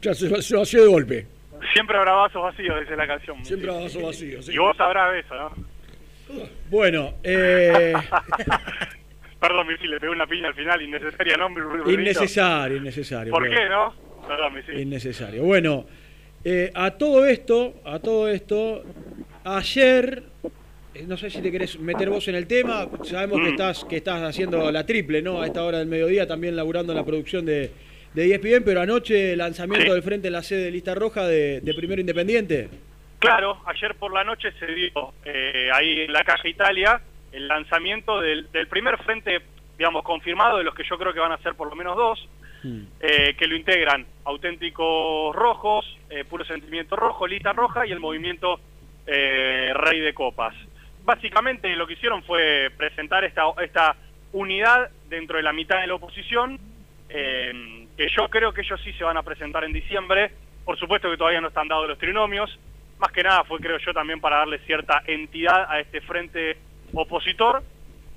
Ya 0.00 0.14
se, 0.14 0.42
se 0.42 0.56
vació 0.56 0.82
de 0.82 0.88
golpe. 0.88 1.26
Siempre 1.72 1.96
habrá 1.98 2.12
vasos 2.12 2.42
vacíos, 2.42 2.80
dice 2.80 2.96
la 2.96 3.06
canción. 3.06 3.44
Siempre 3.44 3.68
habrá 3.70 3.82
vasos 3.84 4.02
vacíos, 4.02 4.46
sí. 4.46 4.52
Y 4.54 4.58
vos 4.58 4.76
sabrás 4.76 5.14
eso, 5.24 5.34
¿no? 5.34 5.52
Bueno, 6.70 7.14
eh, 7.22 7.94
Perdón, 9.40 9.66
misil, 9.68 9.90
le 9.90 10.00
pegué 10.00 10.12
una 10.12 10.26
piña 10.26 10.48
al 10.48 10.54
final, 10.54 10.82
innecesaria, 10.82 11.36
¿no? 11.36 11.48
Innecesario, 11.90 12.76
innecesario. 12.76 13.32
¿Por 13.32 13.48
qué, 13.48 13.68
no? 13.70 13.94
Perdón, 14.28 14.54
misil. 14.54 14.78
Innecesario. 14.78 15.42
Bueno, 15.44 15.86
eh, 16.44 16.70
a 16.74 16.90
todo 16.92 17.24
esto, 17.24 17.74
a 17.84 17.98
todo 18.00 18.28
esto, 18.28 18.84
ayer, 19.44 20.22
eh, 20.94 21.04
no 21.06 21.16
sé 21.16 21.30
si 21.30 21.40
te 21.40 21.50
querés 21.50 21.78
meter 21.80 22.10
vos 22.10 22.28
en 22.28 22.34
el 22.34 22.46
tema, 22.46 22.86
sabemos 23.02 23.38
que 23.40 23.46
Mm. 23.48 23.52
estás, 23.52 23.84
que 23.86 23.96
estás 23.96 24.22
haciendo 24.22 24.70
la 24.70 24.84
triple, 24.84 25.22
¿no? 25.22 25.40
A 25.40 25.46
esta 25.46 25.64
hora 25.64 25.78
del 25.78 25.88
mediodía, 25.88 26.26
también 26.26 26.54
laburando 26.54 26.92
en 26.92 26.98
la 26.98 27.04
producción 27.04 27.46
de, 27.46 27.70
de 28.12 28.34
ESPN, 28.34 28.62
pero 28.62 28.82
anoche 28.82 29.34
lanzamiento 29.36 29.86
Sí. 29.86 29.92
del 29.92 30.02
frente 30.02 30.26
en 30.28 30.32
la 30.34 30.42
sede 30.42 30.64
de 30.64 30.70
Lista 30.70 30.94
Roja 30.94 31.26
de, 31.26 31.60
de 31.62 31.74
Primero 31.74 32.00
Independiente. 32.00 32.68
Claro, 33.20 33.60
ayer 33.66 33.94
por 33.96 34.12
la 34.12 34.24
noche 34.24 34.50
se 34.58 34.66
dio 34.66 35.12
eh, 35.24 35.70
ahí 35.72 36.00
en 36.00 36.12
la 36.12 36.24
Caja 36.24 36.48
Italia 36.48 37.00
el 37.32 37.46
lanzamiento 37.46 38.18
del, 38.18 38.50
del 38.50 38.66
primer 38.66 38.96
frente, 39.04 39.42
digamos, 39.78 40.02
confirmado, 40.02 40.58
de 40.58 40.64
los 40.64 40.74
que 40.74 40.84
yo 40.84 40.98
creo 40.98 41.12
que 41.12 41.20
van 41.20 41.30
a 41.30 41.38
ser 41.38 41.54
por 41.54 41.68
lo 41.68 41.76
menos 41.76 41.96
dos, 41.96 42.28
eh, 43.00 43.34
que 43.38 43.46
lo 43.46 43.56
integran 43.56 44.06
Auténticos 44.24 45.34
Rojos, 45.36 45.98
eh, 46.08 46.24
Puro 46.24 46.44
Sentimiento 46.44 46.96
Rojo, 46.96 47.26
Lista 47.26 47.52
Roja 47.52 47.86
y 47.86 47.92
el 47.92 48.00
movimiento 48.00 48.58
eh, 49.06 49.72
Rey 49.74 50.00
de 50.00 50.12
Copas. 50.14 50.54
Básicamente 51.04 51.74
lo 51.76 51.86
que 51.86 51.94
hicieron 51.94 52.22
fue 52.24 52.70
presentar 52.76 53.24
esta, 53.24 53.44
esta 53.62 53.96
unidad 54.32 54.90
dentro 55.08 55.36
de 55.36 55.42
la 55.42 55.52
mitad 55.52 55.80
de 55.80 55.86
la 55.86 55.94
oposición, 55.94 56.58
eh, 57.08 57.86
que 57.96 58.08
yo 58.08 58.28
creo 58.28 58.52
que 58.52 58.62
ellos 58.62 58.80
sí 58.82 58.92
se 58.94 59.04
van 59.04 59.16
a 59.16 59.22
presentar 59.22 59.64
en 59.64 59.72
diciembre. 59.72 60.30
Por 60.64 60.78
supuesto 60.78 61.10
que 61.10 61.16
todavía 61.16 61.40
no 61.40 61.48
están 61.48 61.68
dados 61.68 61.88
los 61.88 61.98
trinomios. 61.98 62.58
Más 63.00 63.12
que 63.12 63.22
nada 63.22 63.44
fue, 63.44 63.58
creo 63.60 63.78
yo, 63.78 63.92
también 63.94 64.20
para 64.20 64.36
darle 64.38 64.58
cierta 64.66 65.02
entidad 65.06 65.64
a 65.70 65.80
este 65.80 66.00
frente 66.02 66.56
opositor. 66.92 67.62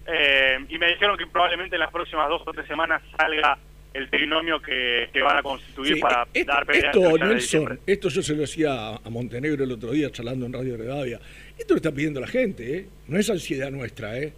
Eh, 0.06 0.58
y 0.68 0.78
me 0.78 0.88
dijeron 0.88 1.18
que 1.18 1.26
probablemente 1.28 1.76
en 1.76 1.80
las 1.80 1.92
próximas 1.92 2.28
dos 2.28 2.42
o 2.46 2.52
tres 2.52 2.68
semanas 2.68 3.02
salga 3.18 3.58
el 3.94 4.10
trinomio 4.10 4.60
que, 4.62 5.08
que 5.14 5.22
van 5.22 5.38
a 5.38 5.42
constituir 5.44 5.96
Sí, 5.96 6.02
para 6.02 6.28
esto, 6.34 6.52
dar 6.52 6.66
pelea 6.66 6.88
esto, 6.92 7.00
el 7.00 7.10
30 7.14 7.28
de 7.28 7.36
diciembre. 7.36 7.74
Nelson, 7.76 7.94
esto 7.94 8.10
yo 8.10 8.22
se 8.24 8.34
lo 8.34 8.42
decía 8.42 8.96
a 8.96 9.10
Montenegro 9.10 9.64
el 9.64 9.72
otro 9.72 9.92
día 9.92 10.12
charlando 10.12 10.46
en 10.48 10.52
Radio 10.54 10.76
Rivadavia. 10.76 11.20
Esto 11.58 11.76
lo 11.76 11.78
está 11.78 11.92
pidiendo 11.92 12.20
la 12.20 12.28
gente, 12.28 12.78
¿eh? 12.80 12.88
No 13.08 13.18
es 13.20 13.30
ansiedad 13.30 13.70
nuestra, 13.72 14.18
¿eh? 14.18 14.34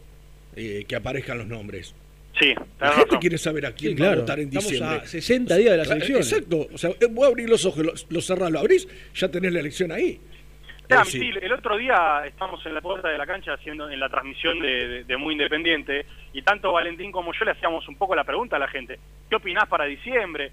Eh, 0.55 0.85
que 0.87 0.95
aparezcan 0.95 1.37
los 1.39 1.47
nombres. 1.47 1.95
Sí, 2.37 2.53
La 2.79 2.89
gente 2.89 3.05
razón. 3.05 3.19
quiere 3.19 3.37
saber 3.37 3.65
a 3.65 3.71
quién 3.71 3.95
Sí, 3.95 4.01
va 4.01 4.07
a 4.07 4.09
claro. 4.09 4.21
votar 4.21 4.39
en 4.41 4.47
Estamos 4.49 4.69
diciembre. 4.69 4.97
a 4.97 5.07
60 5.07 5.55
días 5.55 5.71
de 5.71 5.77
las 5.77 5.89
elecciones. 5.89 6.31
Exacto. 6.33 6.67
O 6.73 6.77
sea, 6.77 6.89
eh, 6.91 7.07
vos 7.09 7.25
abrís 7.27 7.49
los 7.49 7.65
ojos, 7.65 7.83
los, 7.85 8.05
los 8.09 8.25
cerrás, 8.25 8.51
lo 8.51 8.59
abrís, 8.59 8.87
ya 9.15 9.29
tenés 9.29 9.53
la 9.53 9.61
elección 9.61 9.91
ahí. 9.93 10.19
El 10.89 11.51
otro 11.51 11.77
día 11.77 12.23
estamos 12.25 12.65
en 12.65 12.73
la 12.73 12.81
puerta 12.81 13.09
de 13.09 13.17
la 13.17 13.25
cancha 13.25 13.53
haciendo 13.53 13.89
en 13.89 13.99
la 13.99 14.09
transmisión 14.09 14.59
de, 14.59 14.87
de- 14.87 15.03
de 15.03 15.17
Muy 15.17 15.33
Independiente 15.33 16.05
y 16.33 16.41
tanto 16.41 16.71
Valentín 16.71 17.11
como 17.11 17.33
yo 17.33 17.45
le 17.45 17.51
hacíamos 17.51 17.87
un 17.87 17.95
poco 17.95 18.15
la 18.15 18.23
pregunta 18.23 18.55
a 18.55 18.59
la 18.59 18.67
gente. 18.67 18.99
¿Qué 19.29 19.35
opinás 19.35 19.67
para 19.67 19.85
diciembre? 19.85 20.51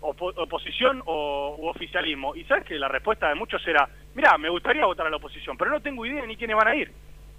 Opo- 0.00 0.32
¿Oposición 0.36 1.02
o 1.06 1.56
u 1.58 1.66
oficialismo? 1.68 2.34
Y 2.36 2.44
sabes 2.44 2.64
que 2.64 2.74
la 2.78 2.88
respuesta 2.88 3.28
de 3.28 3.34
muchos 3.34 3.66
era, 3.66 3.88
mira, 4.14 4.36
me 4.38 4.48
gustaría 4.48 4.84
votar 4.86 5.06
a 5.06 5.10
la 5.10 5.16
oposición, 5.16 5.56
pero 5.56 5.70
no 5.70 5.80
tengo 5.80 6.04
idea 6.06 6.24
ni 6.26 6.36
quiénes 6.36 6.56
van 6.56 6.68
a 6.68 6.76
ir. 6.76 6.90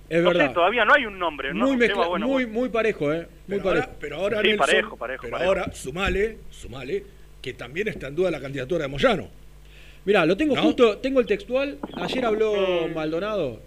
Es 0.09 0.23
no 0.23 0.31
sé, 0.31 0.37
verdad. 0.39 0.53
todavía 0.53 0.85
no 0.85 0.93
hay 0.93 1.05
un 1.05 1.19
nombre. 1.19 1.53
¿no? 1.53 1.67
Muy, 1.67 1.77
bueno, 1.77 2.27
muy, 2.27 2.45
muy 2.47 2.69
parejo, 2.69 3.13
¿eh? 3.13 3.27
Muy 3.47 3.59
pero, 3.59 3.69
ahora, 3.69 3.81
parejo. 3.81 3.97
pero 4.01 4.15
ahora, 4.17 4.41
Sí, 4.41 4.47
Nelson, 4.47 4.65
parejo, 4.65 4.97
parejo, 4.97 5.21
pero 5.21 5.31
parejo. 5.31 5.49
ahora, 5.49 5.71
sumale, 5.71 6.37
sumale, 6.49 7.03
que 7.41 7.53
también 7.53 7.87
está 7.89 8.07
en 8.07 8.15
duda 8.15 8.31
la 8.31 8.41
candidatura 8.41 8.81
de 8.83 8.87
Moyano. 8.89 9.29
Mirá, 10.09 10.25
lo 10.25 10.35
tengo 10.35 10.55
¿No? 10.55 10.63
justo, 10.63 10.97
tengo 10.97 11.19
el 11.19 11.27
textual. 11.27 11.77
Ayer 11.93 12.25
habló 12.25 12.87
Maldonado. 12.95 13.61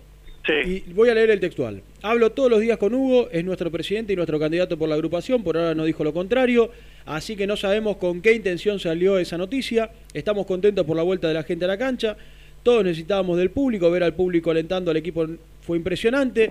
Sí. 0.45 0.83
Y 0.89 0.93
voy 0.93 1.09
a 1.09 1.15
leer 1.15 1.31
el 1.31 1.39
textual. 1.39 1.81
Hablo 2.03 2.33
todos 2.33 2.51
los 2.51 2.61
días 2.61 2.79
con 2.79 2.93
Hugo, 2.93 3.29
es 3.31 3.45
nuestro 3.45 3.71
presidente 3.71 4.13
y 4.13 4.17
nuestro 4.17 4.41
candidato 4.41 4.77
por 4.77 4.89
la 4.89 4.97
agrupación, 4.97 5.45
por 5.45 5.57
ahora 5.57 5.77
no 5.77 5.85
dijo 5.85 6.03
lo 6.03 6.13
contrario, 6.13 6.73
así 7.07 7.37
que 7.37 7.47
no 7.47 7.57
sabemos 7.57 7.97
con 7.99 8.21
qué 8.21 8.33
intención 8.33 8.81
salió 8.81 9.19
esa 9.19 9.39
noticia. 9.39 9.93
Estamos 10.13 10.45
contentos 10.45 10.85
por 10.85 10.97
la 10.97 11.05
vuelta 11.05 11.29
de 11.29 11.35
la 11.35 11.45
gente 11.45 11.65
a 11.65 11.69
la 11.69 11.79
cancha. 11.79 12.17
Todos 12.65 12.83
necesitábamos 12.83 13.39
del 13.39 13.53
público, 13.53 13.89
ver 13.93 14.03
al 14.03 14.15
público 14.15 14.51
alentando 14.51 14.91
al 14.91 14.97
equipo 14.97 15.25
fue 15.61 15.77
impresionante. 15.77 16.51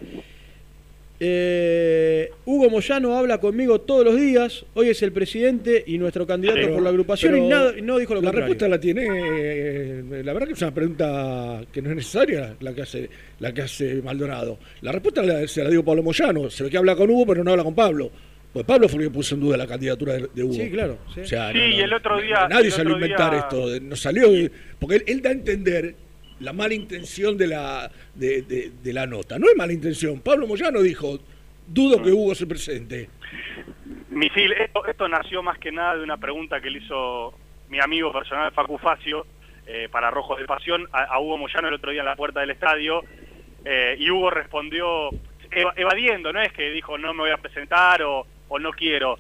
Eh, 1.24 2.32
Hugo 2.46 2.68
Moyano 2.72 3.16
habla 3.16 3.38
conmigo 3.40 3.80
todos 3.82 4.04
los 4.04 4.16
días. 4.20 4.66
Hoy 4.74 4.90
es 4.90 5.04
el 5.04 5.12
presidente 5.12 5.84
y 5.86 6.00
nuestro 6.00 6.26
candidato 6.26 6.58
Pero- 6.60 6.74
por 6.74 6.82
la 6.82 6.90
agrupación 6.90 7.38
y 7.38 7.48
nada, 7.48 7.74
no 7.84 8.00
dijo 8.00 8.16
lo 8.16 8.22
La 8.22 8.32
contrario. 8.32 8.48
respuesta 8.48 8.68
la 8.68 8.80
tiene. 8.80 9.06
eh, 9.08 10.22
La 10.26 10.34
verdad 10.34 10.48
que 10.48 10.54
es 10.54 10.62
una 10.64 10.74
pregunta 10.74 11.62
que 11.72 11.80
no 11.84 11.92
es 11.92 11.96
necesaria 11.98 12.56
la 12.60 12.74
que 12.74 12.82
hace, 12.82 13.08
la 13.40 13.54
que 13.54 13.62
hace 13.62 14.02
Maldonado. 14.02 14.58
La 14.82 14.92
respuesta 14.92 15.22
la- 15.22 15.48
se 15.48 15.64
la 15.64 15.70
dio 15.70 15.86
Pablo 15.86 16.02
Moyano. 16.02 16.50
Se 16.50 16.64
ve 16.64 16.72
que 16.72 16.78
habla 16.78 16.96
con 16.96 17.08
Hugo, 17.12 17.28
pero 17.28 17.44
no 17.44 17.52
habla 17.52 17.64
con 17.66 17.76
Pablo. 17.76 18.10
Pues 18.52 18.66
Pablo 18.66 18.90
fue 18.90 19.04
el 19.04 19.10
que 19.10 19.14
puso 19.14 19.36
en 19.36 19.42
duda 19.42 19.58
la 19.58 19.68
candidatura 19.68 20.14
de, 20.14 20.28
de 20.34 20.44
Hugo. 20.44 20.54
Sí, 20.56 20.72
claro, 20.72 20.98
sí. 21.14 21.20
O 21.22 21.26
sea, 21.26 21.52
Sí, 21.52 21.58
no- 21.60 21.68
no- 21.68 21.76
y 21.76 21.80
el 21.82 21.94
otro 21.94 22.20
día- 22.20 22.48
Nadie 22.50 22.72
salió 22.72 22.94
a 22.94 22.98
inventar 22.98 23.30
día- 23.32 23.40
esto. 23.42 23.80
No 23.80 23.96
salió. 23.96 24.28
Porque 24.80 24.96
él, 24.96 25.04
él 25.06 25.22
da 25.22 25.30
a 25.30 25.34
entender 25.34 25.94
la 26.42 26.54
mala 26.54 26.74
intención 26.74 27.38
de 27.38 27.48
la, 27.48 27.92
de, 28.16 28.72
la 28.94 29.06
nota. 29.08 29.40
No 29.40 29.48
es 29.50 29.56
mala 29.56 29.74
intención. 29.74 30.20
Pablo 30.22 30.48
Moyano 30.48 30.82
dijo: 30.82 31.20
Dudo 31.68 32.02
que 32.02 32.12
Hugo 32.12 32.36
se 32.36 32.48
presente. 32.48 33.10
Misil, 34.10 34.52
esto, 34.54 34.86
esto 34.86 35.08
nació 35.08 35.42
más 35.42 35.58
que 35.58 35.72
nada 35.72 35.96
de 35.96 36.04
una 36.04 36.18
pregunta 36.18 36.60
que 36.60 36.70
le 36.70 36.80
hizo 36.80 37.34
mi 37.70 37.80
amigo 37.80 38.12
personal 38.12 38.52
Facu 38.52 38.78
Facio 38.78 39.26
eh, 39.66 39.88
para 39.90 40.12
Rojos 40.12 40.38
de 40.40 40.46
Pasión 40.46 40.88
a, 40.92 41.18
Hugo 41.20 41.38
Moyano 41.38 41.70
el 41.70 41.76
otro 41.76 41.92
día 41.92 42.02
en 42.02 42.08
la 42.08 42.18
puerta 42.18 42.42
del 42.42 42.50
estadio 42.50 43.04
eh, 43.64 43.96
y 43.98 44.10
Hugo 44.12 44.30
respondió 44.30 45.10
eva- 45.50 45.74
evadiendo, 45.78 46.34
no 46.34 46.42
es 46.42 46.52
que 46.52 46.70
dijo 46.72 46.98
no 46.98 47.14
me 47.14 47.22
voy 47.22 47.32
a 47.32 47.38
presentar 47.38 48.02
o, 48.04 48.26
o 48.50 48.60
no 48.60 48.72
quiero, 48.72 49.18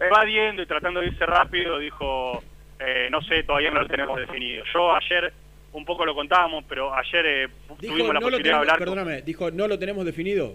evadiendo 0.00 0.62
y 0.62 0.66
tratando 0.66 1.00
de 1.00 1.06
irse 1.06 1.24
rápido 1.24 1.78
dijo 1.78 2.42
eh, 2.80 3.06
no 3.12 3.22
sé, 3.22 3.44
todavía 3.44 3.70
no 3.70 3.82
lo 3.82 3.86
tenemos 3.86 4.18
definido. 4.18 4.64
Yo 4.74 4.92
ayer 4.92 5.32
un 5.72 5.84
poco 5.84 6.04
lo 6.04 6.14
contábamos, 6.14 6.64
pero 6.68 6.94
ayer 6.94 7.26
eh, 7.26 7.48
Dijo, 7.80 7.94
tuvimos 7.94 8.14
la 8.14 8.20
no 8.20 8.30
de 8.30 8.36
tenemos, 8.38 8.58
hablar 8.60 8.78
con- 8.78 8.84
perdóname, 8.86 9.22
dijo, 9.22 9.50
no 9.50 9.66
lo 9.68 9.78
tenemos 9.78 10.04
definido. 10.04 10.54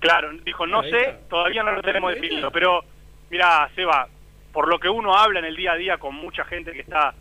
Claro, 0.00 0.30
dijo, 0.44 0.66
no 0.66 0.82
sé, 0.84 0.96
está. 0.96 1.28
todavía 1.28 1.62
no 1.62 1.72
lo 1.72 1.82
tenemos 1.82 2.14
definido, 2.14 2.50
pero 2.50 2.82
mira, 3.30 3.68
Seba, 3.74 4.08
por 4.52 4.68
lo 4.68 4.78
que 4.78 4.88
uno 4.88 5.14
habla 5.14 5.40
en 5.40 5.44
el 5.46 5.56
día 5.56 5.72
a 5.72 5.76
día 5.76 5.98
con 5.98 6.14
mucha 6.14 6.44
gente 6.44 6.72
que 6.72 6.80
está 6.80 7.14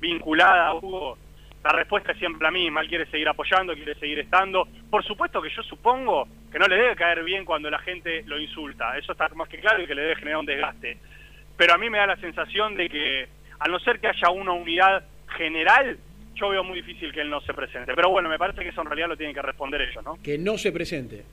vinculada 0.00 0.66
a 0.68 0.74
Hugo, 0.74 1.16
la 1.62 1.70
respuesta 1.70 2.12
es 2.12 2.18
siempre 2.18 2.42
la 2.44 2.50
misma, 2.50 2.82
él 2.82 2.88
quiere 2.88 3.06
seguir 3.06 3.26
apoyando, 3.28 3.72
quiere 3.74 3.94
seguir 3.94 4.18
estando. 4.18 4.68
Por 4.90 5.02
supuesto 5.04 5.40
que 5.40 5.48
yo 5.48 5.62
supongo 5.62 6.28
que 6.52 6.58
no 6.58 6.66
le 6.66 6.76
debe 6.76 6.94
caer 6.96 7.24
bien 7.24 7.44
cuando 7.46 7.70
la 7.70 7.78
gente 7.78 8.22
lo 8.26 8.38
insulta, 8.38 8.98
eso 8.98 9.12
está 9.12 9.28
más 9.30 9.48
que 9.48 9.58
claro 9.58 9.82
y 9.82 9.86
que 9.86 9.94
le 9.94 10.02
debe 10.02 10.16
generar 10.16 10.40
un 10.40 10.46
desgaste. 10.46 10.98
Pero 11.56 11.72
a 11.74 11.78
mí 11.78 11.88
me 11.88 11.98
da 11.98 12.06
la 12.08 12.16
sensación 12.16 12.74
de 12.76 12.88
que, 12.90 13.28
a 13.60 13.68
no 13.68 13.78
ser 13.78 13.98
que 14.00 14.08
haya 14.08 14.28
una 14.28 14.52
unidad 14.52 15.04
general, 15.38 15.98
yo 16.34 16.48
veo 16.48 16.64
muy 16.64 16.80
difícil 16.82 17.12
que 17.12 17.20
él 17.20 17.30
no 17.30 17.40
se 17.42 17.54
presente. 17.54 17.94
Pero 17.94 18.10
bueno, 18.10 18.28
me 18.28 18.38
parece 18.38 18.62
que 18.62 18.68
eso 18.70 18.80
en 18.80 18.86
realidad 18.88 19.08
lo 19.08 19.16
tienen 19.16 19.34
que 19.34 19.42
responder 19.42 19.80
ellos, 19.82 20.04
¿no? 20.04 20.18
Que 20.22 20.36
no 20.38 20.58
se 20.58 20.72
presente. 20.72 21.24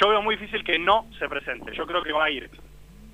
yo 0.00 0.08
veo 0.10 0.22
muy 0.22 0.36
difícil 0.36 0.62
que 0.64 0.78
no 0.78 1.06
se 1.18 1.28
presente. 1.28 1.72
Yo 1.76 1.86
creo 1.86 2.02
que 2.02 2.12
va 2.12 2.24
a 2.26 2.30
ir. 2.30 2.48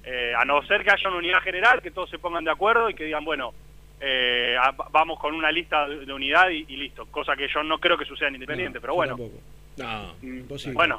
Eh, 0.05 0.35
a 0.37 0.45
no 0.45 0.63
ser 0.67 0.85
que 0.85 0.91
haya 0.91 1.09
una 1.09 1.17
unidad 1.19 1.41
general, 1.41 1.81
que 1.81 1.91
todos 1.91 2.11
se 2.11 2.19
pongan 2.19 2.45
de 2.45 2.51
acuerdo 2.51 2.91
y 2.91 2.95
que 2.95 3.05
digan, 3.05 3.25
bueno, 3.25 3.55
eh, 4.01 4.55
a- 4.61 4.73
vamos 4.91 5.19
con 5.19 5.35
una 5.35 5.51
lista 5.51 5.89
de, 5.89 6.05
de 6.05 6.13
unidad 6.13 6.51
y, 6.51 6.67
y 6.69 6.77
listo. 6.77 7.07
Cosa 7.07 7.35
que 7.37 7.49
yo 7.49 7.63
no 7.63 7.79
creo 7.79 7.97
que 7.97 8.05
suceda 8.05 8.29
en 8.29 8.35
Independiente, 8.35 8.81
pero 8.83 8.95
bueno. 8.95 9.17
tampoco. 9.17 9.41
No, 9.79 10.15
imposible. 10.23 10.75
Bueno. 10.75 10.99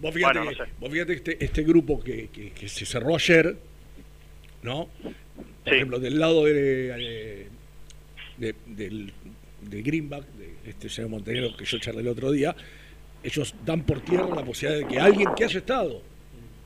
Vos 0.00 0.14
fíjate, 0.14 0.38
Bueno, 0.38 0.44
no 0.44 0.50
que, 0.50 0.64
sé. 0.64 0.70
vos 0.80 0.90
fíjate 0.90 1.12
este, 1.12 1.44
este 1.44 1.62
grupo 1.62 2.02
que, 2.02 2.28
que- 2.30 2.50
que 2.52 2.68
se 2.68 2.86
cerró 2.86 3.14
ayer, 3.14 3.54
¿no? 4.62 4.88
Por 5.64 5.74
ejemplo, 5.74 5.98
del 6.00 6.18
lado 6.18 6.44
de, 6.46 6.52
de- 6.54 7.48
de- 8.38 8.54
del, 8.66 9.12
del 9.68 9.82
Greenback, 9.82 10.24
de 10.32 10.70
este 10.70 10.88
señor 10.88 11.10
Montenegro 11.10 11.56
que 11.56 11.64
yo 11.64 11.78
charlé 11.78 12.00
el 12.00 12.08
otro 12.08 12.30
día, 12.30 12.54
ellos 13.22 13.54
dan 13.64 13.82
por 13.84 14.00
tierra 14.00 14.26
la 14.34 14.44
posibilidad 14.44 14.86
de 14.86 14.92
que 14.94 15.00
alguien 15.00 15.28
que 15.36 15.44
haya 15.44 15.58
estado, 15.58 16.02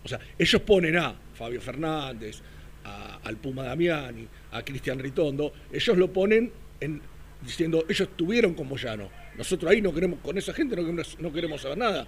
o 0.05 0.09
sea, 0.09 0.18
ellos 0.38 0.61
ponen 0.62 0.97
a 0.97 1.14
Fabio 1.34 1.61
Fernández, 1.61 2.40
a- 2.84 3.18
al 3.24 3.36
Puma 3.36 3.64
Damiani, 3.64 4.26
a 4.53 4.62
Cristian 4.62 4.99
Ritondo, 4.99 5.53
ellos 5.72 5.97
lo 5.99 6.09
ponen 6.12 6.51
en, 6.80 7.01
diciendo, 7.42 7.84
ellos 7.88 8.09
estuvieron 8.09 8.55
con 8.55 8.68
Moyano. 8.68 9.09
Nosotros 9.36 9.70
ahí 9.70 9.82
no 9.82 9.92
queremos, 9.92 10.20
con 10.20 10.38
esa 10.38 10.53
gente 10.55 10.76
no 10.76 10.82
queremos, 10.82 11.18
no 11.20 11.32
queremos 11.32 11.61
saber 11.61 11.78
nada. 11.78 12.07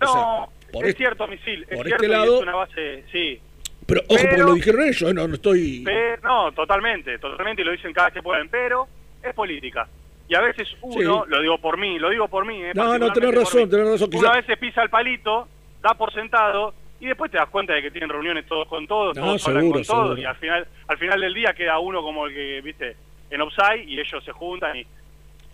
O 0.00 0.04
No, 0.04 0.12
sea, 0.12 0.70
por 0.72 0.84
es 0.84 0.90
este- 0.90 0.98
cierto, 1.04 1.26
Misil. 1.26 1.62
Es 1.68 1.76
por 1.76 1.86
cierto 1.86 2.04
este 2.04 2.08
lado- 2.08 2.36
es 2.36 2.42
una 2.42 2.54
base, 2.56 3.04
sí. 3.10 3.40
Pero 3.86 4.00
ojo, 4.02 4.08
porque 4.08 4.26
Pero- 4.28 4.46
lo 4.48 4.54
dijeron 4.54 4.82
ellos, 4.82 5.02
¿eh? 5.10 5.14
no, 5.14 5.26
no 5.28 5.34
estoy... 5.34 5.80
Pe- 5.84 6.18
no, 6.22 6.52
totalmente, 6.52 7.18
totalmente, 7.18 7.62
y 7.62 7.64
lo 7.64 7.72
dicen 7.72 7.92
cada 7.94 8.08
vez 8.08 8.14
que 8.14 8.22
pueden, 8.22 8.48
pero 8.50 8.86
es 9.22 9.32
política. 9.34 9.88
Y 10.28 10.34
a 10.34 10.40
veces 10.40 10.68
uno, 10.82 11.24
Sí. 11.24 11.30
lo 11.30 11.40
digo 11.40 11.58
por 11.58 11.78
mí, 11.78 11.98
lo 11.98 12.10
digo 12.10 12.28
por 12.28 12.44
mí. 12.46 12.62
eh, 12.62 12.72
No, 12.74 12.98
no, 12.98 13.12
tenés 13.12 13.34
razón, 13.34 13.68
tenés 13.70 13.86
razón, 13.88 14.08
Uno 14.12 14.20
quizá- 14.20 14.32
a 14.32 14.36
veces 14.36 14.58
pisa 14.58 14.82
el 14.82 14.90
palito, 14.90 15.48
da 15.82 15.94
por 15.94 16.12
sentado, 16.12 16.74
y 17.00 17.06
después 17.06 17.30
te 17.30 17.38
das 17.38 17.48
cuenta 17.48 17.72
de 17.72 17.80
que 17.82 17.90
tienen 17.90 18.10
reuniones 18.10 18.44
todos 18.46 18.68
con 18.68 18.86
todos, 18.86 19.16
No, 19.16 19.24
todos 19.24 19.46
hablan 19.48 19.62
seguro, 19.62 19.78
con 19.78 19.86
todos, 19.86 20.02
seguro. 20.08 20.20
y 20.20 20.24
al 20.24 20.36
final, 20.36 20.68
al 20.88 20.98
final 20.98 21.20
del 21.20 21.32
día 21.34 21.54
queda 21.54 21.78
uno 21.78 22.02
como 22.02 22.26
el 22.26 22.34
que, 22.34 22.60
viste, 22.60 22.96
en 23.30 23.40
offside, 23.40 23.84
y 23.88 23.98
ellos 24.00 24.22
se 24.24 24.32
juntan 24.32 24.76
y... 24.76 24.84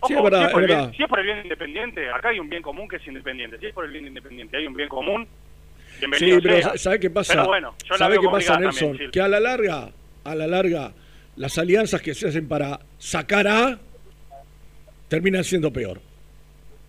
Sí, 0.07 0.13
es 0.13 0.21
verdad, 0.21 0.39
si, 0.41 0.45
es 0.47 0.51
por 0.51 0.61
es 0.63 0.69
el 0.69 0.69
verdad. 0.75 0.83
bien, 0.87 0.97
si 0.97 1.03
es 1.03 1.09
por 1.09 1.19
el 1.19 1.25
bien 1.25 1.39
independiente, 1.43 2.09
acá 2.11 2.29
hay 2.29 2.39
un 2.39 2.49
bien 2.49 2.61
común 2.61 2.87
que 2.87 2.97
es 2.97 3.07
independiente. 3.07 3.57
Si 3.59 3.65
es 3.67 3.73
por 3.73 3.85
el 3.85 3.91
bien 3.91 4.05
independiente, 4.05 4.57
hay 4.57 4.67
un 4.67 4.73
bien 4.75 4.89
común. 4.89 5.25
Sí, 6.17 6.37
pero 6.43 6.61
sea. 6.61 6.77
¿sabes 6.77 6.99
qué 6.99 7.09
pasa? 7.09 7.33
Pero 7.33 7.45
bueno, 7.47 7.73
yo 7.85 7.95
¿Sabe 7.95 8.19
qué 8.19 8.27
pasa, 8.27 8.59
Nelson? 8.59 8.89
también, 8.89 9.11
que 9.11 9.21
a 9.21 9.27
la 9.29 9.39
larga, 9.39 9.89
a 10.25 10.35
la 10.35 10.45
larga, 10.47 10.91
las 11.37 11.57
alianzas 11.57 12.01
que 12.01 12.13
se 12.13 12.27
hacen 12.27 12.47
para 12.47 12.79
sacar 12.99 13.47
a 13.47 13.79
terminan 15.07 15.43
siendo 15.43 15.71
peor. 15.71 15.99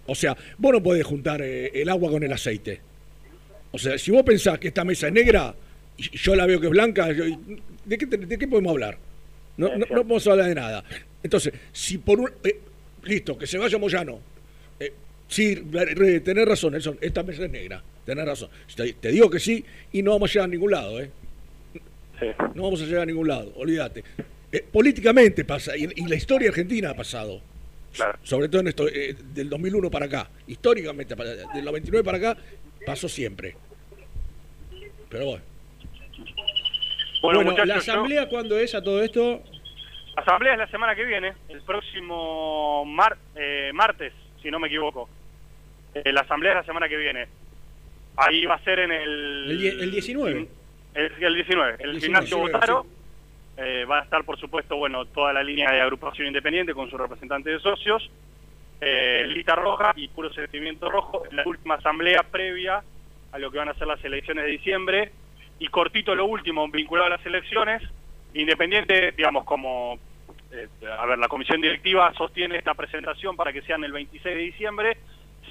O 0.07 0.15
sea, 0.15 0.37
vos 0.59 0.73
no 0.73 0.83
podés 0.83 1.05
juntar 1.05 1.43
eh, 1.43 1.71
el 1.75 1.89
agua 1.89 2.11
con 2.11 2.23
el 2.23 2.33
aceite. 2.33 2.81
O 3.73 3.79
sea, 3.79 3.99
si 3.99 4.11
vos 4.11 4.23
pensás 4.23 4.59
que 4.59 4.69
esta 4.69 4.85
mesa 4.85 5.09
es 5.09 5.13
negra 5.13 5.55
y 5.97 6.17
yo 6.17 6.35
la 6.37 6.47
veo 6.47 6.61
que 6.61 6.67
es 6.67 6.71
blanca, 6.73 7.11
yo- 7.13 7.25
¿de 7.85 7.99
qué, 7.99 8.07
de 8.07 8.39
qué 8.39 8.47
podemos 8.49 8.71
hablar? 8.71 8.99
No, 9.57 9.69
no, 9.71 9.79
no 9.87 10.03
podemos 10.03 10.27
hablar 10.29 10.47
de 10.49 10.55
nada. 10.55 10.85
Entonces, 11.23 11.53
si 11.73 11.99
por 11.99 12.21
un... 12.21 12.31
eh, 12.45 12.61
listo, 13.05 13.37
que 13.37 13.47
se 13.47 13.59
vaya 13.59 13.79
Moyano. 13.79 14.21
Eh, 14.79 14.93
sí, 15.29 15.57
tenés 16.25 16.47
razón, 16.47 16.73
Nelson, 16.73 16.99
esta 17.01 17.23
mesa 17.23 17.45
es 17.45 17.51
negra. 17.51 17.83
Tenés 18.05 18.25
razón. 18.25 18.49
Te, 18.77 18.93
te 18.93 19.09
digo 19.11 19.29
que 19.29 19.41
sí 19.41 19.65
y 19.93 20.03
no 20.03 20.13
vamos 20.13 20.31
a 20.31 20.33
llegar 20.35 20.45
a 20.49 20.53
ningún 20.53 20.71
lado, 20.71 21.01
¿eh? 21.01 21.11
No 22.55 22.63
vamos 22.63 22.81
a 22.81 22.85
llegar 22.87 23.03
a 23.03 23.07
ningún 23.07 23.29
lado, 23.29 23.53
olvídate. 23.57 24.03
Eh, 24.53 24.65
políticamente 24.73 25.45
pasa, 25.45 25.77
y, 25.77 25.89
y 25.97 26.07
la 26.07 26.15
historia 26.15 26.49
argentina 26.49 26.91
ha 26.91 26.95
pasado. 26.95 27.41
Sobre 28.23 28.49
todo 28.49 28.61
en 28.61 28.69
esto, 28.69 28.89
eh, 28.89 29.15
del 29.35 29.49
2001 29.49 29.91
para 29.91 30.07
acá. 30.07 30.31
Históricamente, 30.47 31.15
del 31.55 31.65
99 31.65 32.05
para 32.05 32.19
acá, 32.19 32.37
pasó 32.85 33.09
siempre. 33.09 33.57
Pero 35.09 35.25
bueno. 35.27 35.45
Bueno, 37.23 37.39
Bueno, 37.39 37.51
muchachos, 37.51 37.69
¿la 37.69 37.75
yo- 37.75 37.81
asamblea 37.81 38.29
cuándo 38.29 38.59
es 38.59 38.75
a 38.75 38.83
todo 38.83 39.03
esto? 39.03 39.43
Asamblea 40.17 40.53
es 40.55 40.59
la 40.59 40.69
semana 40.69 40.95
que 40.95 41.05
viene, 41.05 41.35
el 41.49 41.61
próximo 41.63 42.85
mar- 42.85 43.19
eh, 43.35 43.71
martes, 43.75 44.13
si 44.43 44.51
no 44.51 44.59
me 44.59 44.69
equivoco. 44.69 45.09
Eh, 45.95 46.13
la 46.13 46.23
asamblea 46.23 46.53
es 46.53 46.57
la 46.59 46.65
semana 46.65 46.89
que 46.89 46.97
viene. 46.97 47.27
Ahí 48.17 48.45
va 48.47 48.55
a 48.55 48.65
ser 48.65 48.79
en 48.81 48.93
el... 48.93 49.51
El, 49.51 49.81
el 49.83 49.91
19. 49.91 50.49
El, 50.95 51.13
el 51.23 51.35
19, 51.35 51.77
el 51.81 51.91
19, 51.93 52.01
gimnasio 52.01 52.37
19, 52.39 52.53
Botaro. 52.53 52.87
Eh, 53.57 53.87
va 53.87 54.01
a 54.01 54.03
estar, 54.03 54.23
por 54.25 54.39
supuesto, 54.39 54.77
bueno, 54.77 55.07
toda 55.07 55.33
la 55.33 55.43
línea 55.43 55.71
de 55.73 55.81
agrupación 55.81 56.27
independiente 56.27 56.75
con 56.75 56.91
su 56.91 56.99
representante 56.99 57.51
de 57.51 57.59
socios. 57.61 58.11
Eh, 58.81 59.25
lista 59.29 59.55
roja 59.55 59.93
y 59.97 60.09
puro 60.09 60.33
sentimiento 60.33 60.91
rojo. 60.91 61.25
En 61.31 61.37
la 61.37 61.47
última 61.47 61.77
asamblea 61.77 62.23
previa 62.23 62.83
a 63.33 63.39
lo 63.39 63.51
que 63.51 63.59
van 63.59 63.71
a 63.71 63.75
ser 63.75 63.87
las 63.87 64.05
elecciones 64.05 64.45
de 64.45 64.51
diciembre. 64.51 65.13
Y 65.59 65.69
cortito 65.69 66.15
lo 66.15 66.27
último, 66.27 66.69
vinculado 66.69 67.07
a 67.07 67.17
las 67.17 67.25
elecciones. 67.25 67.83
Independiente, 68.35 69.13
digamos, 69.13 69.45
como... 69.45 69.99
eh, 70.53 70.69
a 70.99 71.07
ver, 71.07 71.19
la 71.19 71.29
comisión 71.29 71.61
directiva 71.63 72.13
sostiene 72.13 72.59
esta 72.59 72.75
presentación 72.75 73.37
para 73.37 73.53
que 73.53 73.63
sean 73.63 73.83
el 73.85 73.93
26 73.93 74.37
de 74.37 74.43
diciembre. 74.43 74.99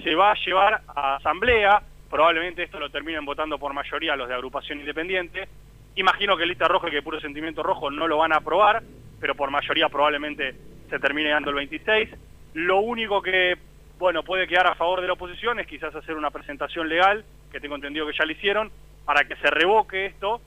Se 0.03 0.13
va 0.13 0.31
a 0.31 0.35
llevar 0.45 0.81
a 0.87 1.15
asamblea. 1.15 1.81
Probablemente 2.07 2.61
esto 2.61 2.79
lo 2.79 2.91
terminen 2.91 3.25
votando 3.25 3.57
por 3.57 3.73
mayoría 3.73 4.15
los 4.15 4.27
de 4.27 4.35
agrupación 4.35 4.79
independiente. 4.79 5.47
Imagino 5.95 6.35
que 6.35 6.45
lista 6.45 6.67
roja 6.67 6.89
y 6.89 6.91
que 6.91 7.01
puro 7.01 7.19
sentimiento 7.19 7.63
rojo 7.63 7.89
no 7.89 8.07
lo 8.07 8.17
van 8.17 8.33
a 8.33 8.37
aprobar, 8.37 8.83
pero 9.19 9.35
por 9.35 9.49
mayoría 9.49 9.87
probablemente 9.89 10.55
se 10.89 10.99
termine 10.99 11.29
dando 11.29 11.49
el 11.51 11.55
26. 11.55 12.09
Lo 12.53 12.79
único 12.81 13.21
que, 13.21 13.55
bueno, 13.97 14.23
puede 14.23 14.47
quedar 14.47 14.67
a 14.67 14.75
favor 14.75 15.01
de 15.01 15.07
la 15.07 15.13
oposición 15.13 15.59
es 15.59 15.67
quizás 15.67 15.95
hacer 15.95 16.15
una 16.15 16.31
presentación 16.31 16.89
legal, 16.89 17.23
que 17.51 17.59
tengo 17.59 17.75
entendido 17.75 18.05
que 18.05 18.13
ya 18.17 18.25
lo 18.25 18.31
hicieron, 18.31 18.71
para 19.05 19.23
que 19.23 19.35
se 19.37 19.49
revoque 19.49 20.07
esto, 20.07 20.41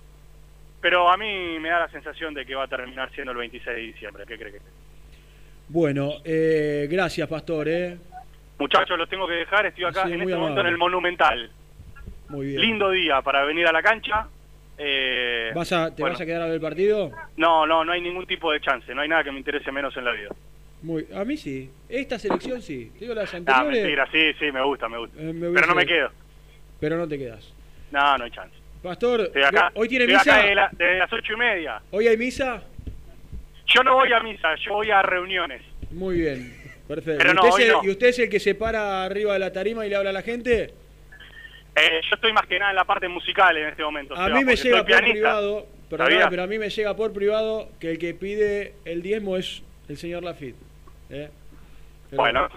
pero 0.80 1.10
a 1.10 1.16
mí 1.16 1.58
me 1.58 1.70
da 1.70 1.80
la 1.80 1.88
sensación 1.88 2.34
de 2.34 2.44
que 2.44 2.54
va 2.54 2.64
a 2.64 2.68
terminar 2.68 3.10
siendo 3.12 3.32
el 3.32 3.38
26 3.38 3.76
de 3.76 3.82
diciembre. 3.82 4.24
¿Qué 4.26 4.36
cree 4.36 4.52
que? 4.52 4.60
Bueno, 5.68 6.12
eh, 6.24 6.86
gracias, 6.90 7.28
Pastor. 7.28 7.68
¿eh? 7.68 7.96
Muchachos, 8.58 8.98
los 8.98 9.08
tengo 9.08 9.26
que 9.26 9.34
dejar. 9.34 9.66
Estoy 9.66 9.84
acá 9.84 10.06
Sí, 10.06 10.12
en 10.12 10.22
este 10.22 10.36
momento 10.36 10.60
en 10.60 10.66
el 10.66 10.78
Monumental. 10.78 11.50
Muy 12.28 12.46
bien. 12.48 12.60
Lindo 12.60 12.90
día 12.90 13.22
para 13.22 13.44
venir 13.44 13.66
a 13.66 13.72
la 13.72 13.82
cancha. 13.82 14.28
Eh, 14.78 15.50
¿Vas 15.54 15.72
a, 15.72 15.94
¿Te 15.94 16.02
bueno, 16.02 16.14
vas 16.14 16.20
a 16.22 16.26
quedar 16.26 16.42
a 16.42 16.46
ver 16.46 16.54
el 16.54 16.60
partido? 16.60 17.10
No, 17.36 17.66
no, 17.66 17.84
no 17.84 17.92
hay 17.92 18.00
ningún 18.00 18.26
tipo 18.26 18.52
de 18.52 18.60
chance. 18.60 18.94
No 18.94 19.00
hay 19.02 19.08
nada 19.08 19.24
que 19.24 19.32
me 19.32 19.38
interese 19.38 19.72
menos 19.72 19.96
en 19.96 20.04
la 20.04 20.12
vida. 20.12 20.28
Muy, 20.82 21.06
a 21.12 21.24
mí 21.24 21.36
sí. 21.36 21.68
Esta 21.88 22.18
selección 22.18 22.62
sí. 22.62 22.92
Te 22.94 23.00
digo 23.00 23.14
las 23.14 23.32
No, 23.32 23.38
anteriores. 23.38 23.82
mentira, 23.82 24.08
sí, 24.12 24.32
sí, 24.38 24.52
me 24.52 24.62
gusta, 24.62 24.88
me 24.88 24.98
gusta. 24.98 25.20
eh, 25.20 25.32
me 25.32 25.50
Pero 25.50 25.66
no 25.66 25.74
me 25.74 25.84
quedo. 25.86 26.10
Pero 26.78 26.96
no 26.96 27.08
te 27.08 27.18
quedas. 27.18 27.52
No, 27.90 28.16
no 28.18 28.24
hay 28.24 28.30
chance. 28.30 28.54
Pastor, 28.82 29.32
acá, 29.44 29.72
¿hoy 29.74 29.88
tiene 29.88 30.06
misa? 30.06 30.20
acá 30.20 30.36
desde, 30.36 30.54
la- 30.54 30.70
desde 30.70 30.98
las 31.00 31.12
ocho 31.12 31.32
y 31.32 31.36
media. 31.36 31.82
¿Hoy 31.90 32.06
hay 32.06 32.16
misa? 32.16 32.62
Yo 33.66 33.82
no 33.82 33.94
voy 33.94 34.12
a 34.12 34.20
misa, 34.20 34.54
yo 34.64 34.74
voy 34.74 34.90
a 34.92 35.02
reuniones. 35.02 35.62
Muy 35.90 36.18
bien. 36.20 36.54
Perfecto. 36.86 37.18
Pero 37.18 37.32
¿Y, 37.32 37.34
usted 37.34 37.48
es 37.48 37.66
el, 37.66 37.72
no. 37.72 37.84
¿Y 37.84 37.90
usted 37.90 38.06
es 38.06 38.18
el 38.20 38.28
que 38.30 38.38
se 38.40 38.54
para 38.54 39.04
arriba 39.04 39.32
de 39.32 39.40
la 39.40 39.52
tarima 39.52 39.84
y 39.84 39.90
le 39.90 39.96
habla 39.96 40.10
a 40.10 40.12
la 40.12 40.22
gente? 40.22 40.72
Eh, 41.78 42.00
yo 42.02 42.14
estoy 42.14 42.32
más 42.32 42.46
que 42.46 42.58
nada 42.58 42.70
en 42.70 42.76
la 42.76 42.84
parte 42.84 43.08
musical 43.08 43.56
en 43.56 43.68
este 43.68 43.82
momento. 43.82 44.14
A 44.14 44.24
Seba, 44.26 44.38
mí 44.38 44.44
me 44.44 44.56
llega 44.56 44.78
por 44.78 44.86
pianista. 44.86 45.12
privado, 45.12 45.66
perdón, 45.88 46.08
pero 46.30 46.42
a 46.42 46.46
mí 46.46 46.58
me 46.58 46.70
llega 46.70 46.96
por 46.96 47.12
privado 47.12 47.68
que 47.78 47.90
el 47.92 47.98
que 47.98 48.14
pide 48.14 48.74
el 48.84 49.02
diezmo 49.02 49.36
es 49.36 49.62
el 49.88 49.96
señor 49.96 50.22
Lafitte. 50.24 50.56
¿eh? 51.10 51.30
Pero 52.10 52.22
Bueno, 52.22 52.48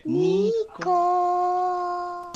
Nico. 0.05 2.33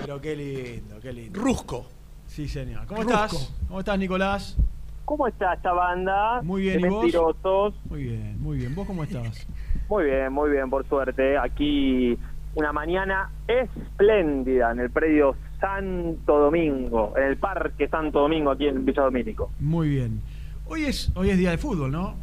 Pero 0.00 0.20
qué 0.22 0.36
lindo, 0.36 0.98
qué 1.02 1.12
lindo. 1.12 1.38
Rusco. 1.38 1.84
Sí, 2.26 2.48
señor. 2.48 2.86
¿Cómo 2.86 3.02
Rusco. 3.02 3.24
estás? 3.24 3.52
¿Cómo 3.68 3.80
estás, 3.80 3.98
Nicolás? 3.98 4.56
¿Cómo 5.04 5.28
está 5.28 5.52
esta 5.52 5.72
banda? 5.74 6.40
Muy 6.40 6.62
bien, 6.62 6.80
de 6.80 6.86
¿y 6.86 6.90
vos? 6.90 7.02
mentirosos. 7.02 7.74
Muy 7.90 8.04
bien, 8.04 8.40
muy 8.40 8.56
bien. 8.56 8.74
¿Vos 8.74 8.86
cómo 8.86 9.04
estás? 9.04 9.46
Muy 9.90 10.04
bien, 10.04 10.32
muy 10.32 10.50
bien, 10.50 10.70
por 10.70 10.88
suerte. 10.88 11.36
Aquí 11.36 12.16
una 12.54 12.72
mañana 12.72 13.30
espléndida 13.46 14.70
en 14.70 14.80
el 14.80 14.90
predio 14.90 15.36
Santo 15.62 16.38
Domingo, 16.40 17.14
en 17.16 17.22
el 17.22 17.36
Parque 17.36 17.86
Santo 17.86 18.18
Domingo, 18.18 18.50
aquí 18.50 18.66
en 18.66 18.84
Villa 18.84 19.04
Domínico. 19.04 19.48
Muy 19.60 19.88
bien. 19.88 20.20
Hoy 20.66 20.86
es, 20.86 21.12
hoy 21.14 21.30
es 21.30 21.38
día 21.38 21.52
de 21.52 21.58
fútbol, 21.58 21.92
¿no? 21.92 22.16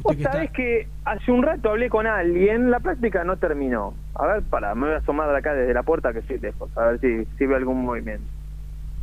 Vos 0.00 0.16
sabés 0.22 0.50
que 0.52 0.86
hace 1.04 1.32
un 1.32 1.42
rato 1.42 1.70
hablé 1.70 1.88
con 1.88 2.06
alguien, 2.06 2.70
la 2.70 2.78
práctica 2.78 3.24
no 3.24 3.36
terminó. 3.36 3.94
A 4.14 4.26
ver, 4.26 4.42
para, 4.44 4.76
me 4.76 4.86
voy 4.86 4.94
a 4.94 4.98
asomar 4.98 5.28
de 5.30 5.38
acá 5.38 5.54
desde 5.54 5.74
la 5.74 5.82
puerta 5.82 6.12
que 6.12 6.22
sí 6.22 6.38
lejos, 6.38 6.70
a 6.78 6.86
ver 6.86 7.00
si, 7.00 7.24
si 7.36 7.46
veo 7.46 7.56
algún 7.56 7.84
movimiento. 7.84 8.24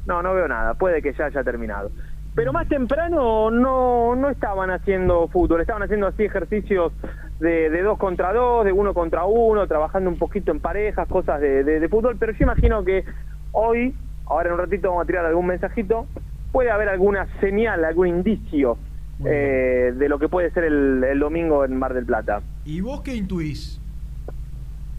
No, 0.06 0.24
no 0.24 0.34
veo 0.34 0.48
nada, 0.48 0.74
puede 0.76 1.02
que 1.02 1.14
ya 1.14 1.26
haya 1.26 1.44
terminado. 1.44 1.92
Pero 2.34 2.54
más 2.54 2.68
temprano 2.70 3.52
no, 3.52 4.16
no 4.16 4.30
estaban 4.30 4.72
haciendo 4.72 5.28
fútbol, 5.28 5.60
estaban 5.60 5.84
haciendo 5.84 6.08
así 6.08 6.24
ejercicios 6.24 6.94
de, 7.42 7.70
de 7.70 7.82
dos 7.82 7.98
contra 7.98 8.32
dos, 8.34 8.64
de 8.64 8.72
uno 8.72 8.94
contra 8.94 9.26
uno, 9.26 9.68
trabajando 9.68 10.10
un 10.10 10.18
poquito 10.18 10.52
en 10.52 10.60
parejas, 10.60 11.08
cosas 11.08 11.42
de, 11.42 11.64
de- 11.64 11.80
de 11.80 11.90
fútbol, 11.90 12.16
pero 12.20 12.32
yo 12.34 12.44
imagino 12.44 12.84
que 12.86 13.04
hoy, 13.52 13.96
ahora 14.28 14.50
en 14.50 14.54
un 14.54 14.60
ratito 14.60 14.90
vamos 14.90 15.04
a 15.04 15.08
tirar 15.08 15.26
algún 15.26 15.48
mensajito, 15.48 16.06
puede 16.52 16.70
haber 16.70 16.88
alguna 16.90 17.28
señal, 17.40 17.84
algún 17.84 18.08
indicio 18.08 18.78
eh, 19.26 19.92
de 19.96 20.10
lo 20.10 20.18
que 20.20 20.30
puede 20.30 20.52
ser 20.52 20.66
el, 20.66 21.04
el 21.04 21.20
domingo 21.20 21.66
en 21.66 21.78
Mar 21.78 21.94
del 21.94 22.06
Plata. 22.06 22.42
¿Y 22.66 22.82
vos 22.82 23.02
qué 23.02 23.16
intuís? 23.16 23.80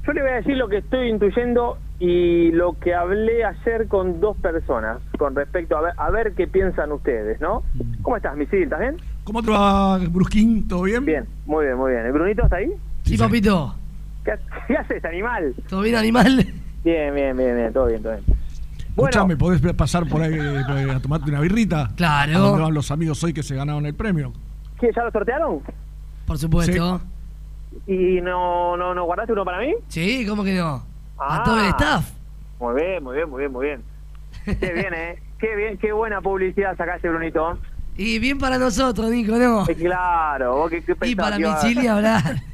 Yo 0.04 0.12
le 0.12 0.22
voy 0.22 0.30
a 0.32 0.34
decir 0.34 0.56
lo 0.56 0.68
que 0.68 0.78
estoy 0.78 1.08
intuyendo 1.08 1.78
y 2.00 2.50
lo 2.50 2.72
que 2.78 2.92
hablé 2.94 3.44
ayer 3.44 3.86
con 3.86 4.20
dos 4.20 4.36
personas 4.38 4.98
con 5.16 5.36
respecto 5.36 5.76
a 5.76 5.82
ver, 5.82 5.92
a 5.96 6.10
ver 6.10 6.34
qué 6.34 6.48
piensan 6.48 6.90
ustedes, 6.90 7.40
¿no? 7.40 7.62
¿Cómo 8.02 8.16
estás, 8.16 8.36
Misil? 8.36 8.64
¿Estás 8.64 8.80
bien? 8.80 8.96
¿Cómo 9.24 9.42
te 9.42 9.50
va, 9.50 9.98
Brusquín? 9.98 10.66
¿Todo 10.66 10.82
bien? 10.82 11.04
Bien, 11.04 11.26
muy 11.46 11.64
bien, 11.66 11.76
muy 11.76 11.92
bien. 11.92 12.06
¿El 12.06 12.12
Brunito 12.12 12.44
está 12.44 12.56
ahí? 12.56 12.72
Sí, 13.04 13.16
papito. 13.16 13.74
¿Qué, 14.24 14.32
qué 14.66 14.76
haces, 14.76 15.04
animal? 15.04 15.54
¿Todo 15.68 15.82
bien, 15.82 15.96
animal? 15.96 16.46
Bien, 16.84 17.14
bien, 17.14 17.36
bien, 17.36 17.56
bien, 17.56 17.72
todo 17.72 17.86
bien, 17.86 18.02
todo 18.02 18.12
bien. 18.14 18.24
Escuchame, 18.96 19.36
¿podés 19.36 19.60
pasar 19.74 20.06
por 20.08 20.20
ahí 20.20 20.38
a 20.90 21.00
tomarte 21.00 21.30
una 21.30 21.40
birrita? 21.40 21.90
Claro. 21.96 22.36
¿A 22.36 22.38
dónde 22.38 22.62
van 22.62 22.74
los 22.74 22.90
amigos 22.90 23.22
hoy 23.24 23.32
que 23.32 23.42
se 23.42 23.54
ganaron 23.54 23.86
el 23.86 23.94
premio? 23.94 24.32
¿Qué, 24.78 24.90
¿Ya 24.94 25.04
lo 25.04 25.10
sortearon? 25.10 25.60
Por 26.26 26.38
supuesto. 26.38 27.00
¿Y 27.86 28.20
no, 28.20 28.76
no, 28.76 28.94
no 28.94 29.04
guardaste 29.04 29.32
uno 29.32 29.44
para 29.44 29.60
mí? 29.60 29.74
Sí, 29.88 30.26
¿cómo 30.26 30.44
que 30.44 30.54
no? 30.54 30.82
Ah. 31.18 31.40
A 31.40 31.44
todo 31.44 31.60
el 31.60 31.66
staff. 31.66 32.10
Muy 32.60 32.74
bien, 32.74 33.02
muy 33.02 33.16
bien, 33.16 33.30
muy 33.30 33.38
bien, 33.38 33.52
muy 33.52 33.66
bien. 33.66 33.82
Qué 34.44 34.72
bien, 34.72 34.92
¿eh? 34.92 35.22
Qué 35.38 35.56
bien, 35.56 35.78
qué 35.78 35.92
buena 35.92 36.20
publicidad 36.20 36.76
sacaste, 36.76 37.08
Brunito. 37.08 37.58
Y 37.96 38.18
bien 38.18 38.38
para 38.38 38.58
nosotros, 38.58 39.10
Nico, 39.10 39.36
¿no? 39.36 39.66
Claro, 39.66 40.56
vos 40.56 40.70
qué, 40.70 40.82
qué 40.82 40.92
Y 40.92 41.14
pensabas 41.14 41.38
para 41.40 41.58
a- 41.60 41.62
Michili 41.64 41.86
hablar. 41.86 42.22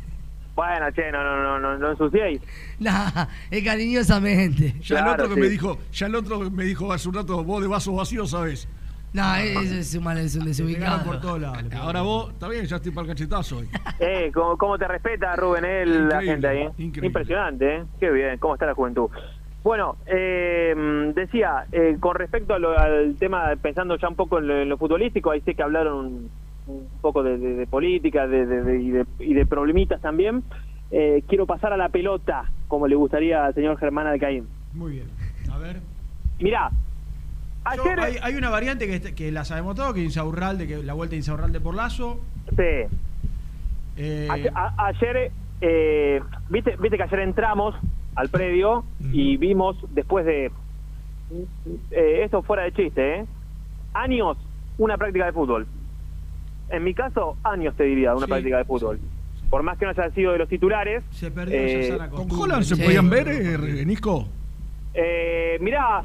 Bueno, 0.58 0.90
che, 0.90 1.12
no, 1.12 1.22
no, 1.22 1.40
no, 1.40 1.60
no, 1.60 1.78
no 1.78 1.90
ensuciéis. 1.92 2.40
Nah, 2.80 3.26
es 3.48 3.62
cariñosamente. 3.62 4.74
Ya 4.80 4.98
el 4.98 5.06
otro 5.06 5.28
que 5.28 5.34
sí. 5.36 5.40
me 5.40 5.48
dijo, 5.48 5.78
ya 5.92 6.06
el 6.08 6.16
otro 6.16 6.50
me 6.50 6.64
dijo 6.64 6.92
hace 6.92 7.08
un 7.08 7.14
rato, 7.14 7.44
vos 7.44 7.62
de 7.62 7.68
vasos 7.68 7.94
vacíos, 7.94 8.30
¿sabes? 8.30 8.66
No, 9.12 9.36
ese 9.36 9.78
es 9.78 9.94
un 9.94 10.02
mal, 10.02 10.18
es 10.18 10.34
un 10.34 10.44
desubicado. 10.46 11.04
por 11.04 11.20
todos 11.20 11.40
lados. 11.40 11.62
Ahora 11.76 12.02
vos, 12.02 12.32
está 12.32 12.48
bien, 12.48 12.66
ya 12.66 12.74
estoy 12.74 12.90
para 12.90 13.02
el 13.06 13.08
cachetazo 13.14 13.58
hoy. 13.58 13.68
Eh, 14.00 14.32
¿cómo, 14.34 14.58
cómo 14.58 14.76
te 14.78 14.88
respeta, 14.88 15.36
Rubén, 15.36 15.64
eh, 15.64 15.86
la 15.86 16.22
gente 16.22 16.48
ahí? 16.48 16.58
eh? 16.62 16.70
increíble. 16.78 17.06
Impresionante, 17.06 17.76
¿eh? 17.76 17.84
Qué 18.00 18.10
bien, 18.10 18.36
cómo 18.38 18.54
está 18.54 18.66
la 18.66 18.74
juventud. 18.74 19.08
Bueno, 19.68 19.96
eh, 20.06 20.74
decía, 21.14 21.66
eh, 21.72 21.98
con 22.00 22.14
respecto 22.14 22.54
a 22.54 22.58
lo- 22.58 22.78
al 22.78 23.16
tema, 23.18 23.52
pensando 23.60 23.98
ya 23.98 24.08
un 24.08 24.14
poco 24.14 24.38
en 24.38 24.46
lo, 24.48 24.56
en 24.62 24.66
lo 24.70 24.78
futbolístico, 24.78 25.30
ahí 25.30 25.42
sé 25.42 25.54
que 25.54 25.62
hablaron 25.62 26.30
un, 26.66 26.88
poco 27.02 27.22
de, 27.22 27.36
de- 27.36 27.54
de 27.54 27.66
política 27.66 28.26
de, 28.26 28.80
y, 28.80 28.90
de, 28.92 29.04
y 29.18 29.34
de 29.34 29.44
problemitas 29.44 30.00
también. 30.00 30.42
Eh, 30.90 31.22
quiero 31.28 31.44
pasar 31.44 31.74
a 31.74 31.76
la 31.76 31.90
pelota, 31.90 32.50
como 32.66 32.88
le 32.88 32.94
gustaría 32.96 33.44
al 33.44 33.52
señor 33.52 33.76
Germán 33.76 34.06
Alcaín. 34.06 34.48
Muy 34.72 34.92
bien. 34.92 35.08
A 35.52 35.58
ver. 35.58 35.80
Mirá, 36.40 36.70
Yo- 37.76 37.82
ayer... 37.82 38.00
hay, 38.00 38.16
hay 38.22 38.36
una 38.36 38.48
variante 38.48 38.86
que, 38.86 39.14
que 39.14 39.30
la 39.30 39.44
sabemos 39.44 39.74
todos, 39.76 39.92
que 39.92 40.00
es 40.00 40.06
Insaurralde, 40.06 40.66
que 40.66 40.78
la 40.78 40.94
vuelta 40.94 41.10
de 41.10 41.16
Insaurralde 41.18 41.60
por 41.60 41.74
Lazo. 41.74 42.20
Sí. 42.56 42.96
Eh, 43.98 44.28
Ayer, 44.30 44.50
a- 44.54 44.86
ayer, 44.86 45.30
eh, 45.60 46.22
viste, 46.48 46.74
viste 46.80 46.96
que 46.96 47.02
ayer 47.02 47.18
entramos 47.20 47.74
al 48.18 48.28
predio 48.30 48.84
y 49.12 49.36
vimos 49.36 49.76
después 49.94 50.26
de 50.26 50.50
eh, 51.92 52.22
esto 52.24 52.42
fuera 52.42 52.64
de 52.64 52.72
chiste, 52.72 53.20
¿eh? 53.20 53.26
años 53.94 54.36
una 54.76 54.96
práctica 54.96 55.26
de 55.26 55.32
fútbol. 55.32 55.66
En 56.70 56.82
mi 56.84 56.94
caso, 56.94 57.36
años 57.44 57.74
te 57.76 57.84
diría, 57.84 58.12
una 58.14 58.26
Sí, 58.26 58.30
práctica 58.32 58.58
de 58.58 58.64
fútbol. 58.64 58.98
Por 59.50 59.62
más 59.62 59.78
que 59.78 59.84
no 59.86 59.92
haya 59.92 60.10
sido 60.10 60.32
de 60.32 60.38
los 60.38 60.48
titulares. 60.48 61.02
se 61.10 61.30
perdió 61.30 61.56
eh, 61.56 61.80
esa 61.88 62.10
¿Con. 62.10 62.30
Holland 62.30 62.64
se 62.64 62.74
Sí. 62.76 62.82
podían 62.82 63.08
ver, 63.08 63.28
eh, 63.28 63.84
Nisco? 63.86 64.26
Eh, 64.94 65.58
mirá, 65.60 66.02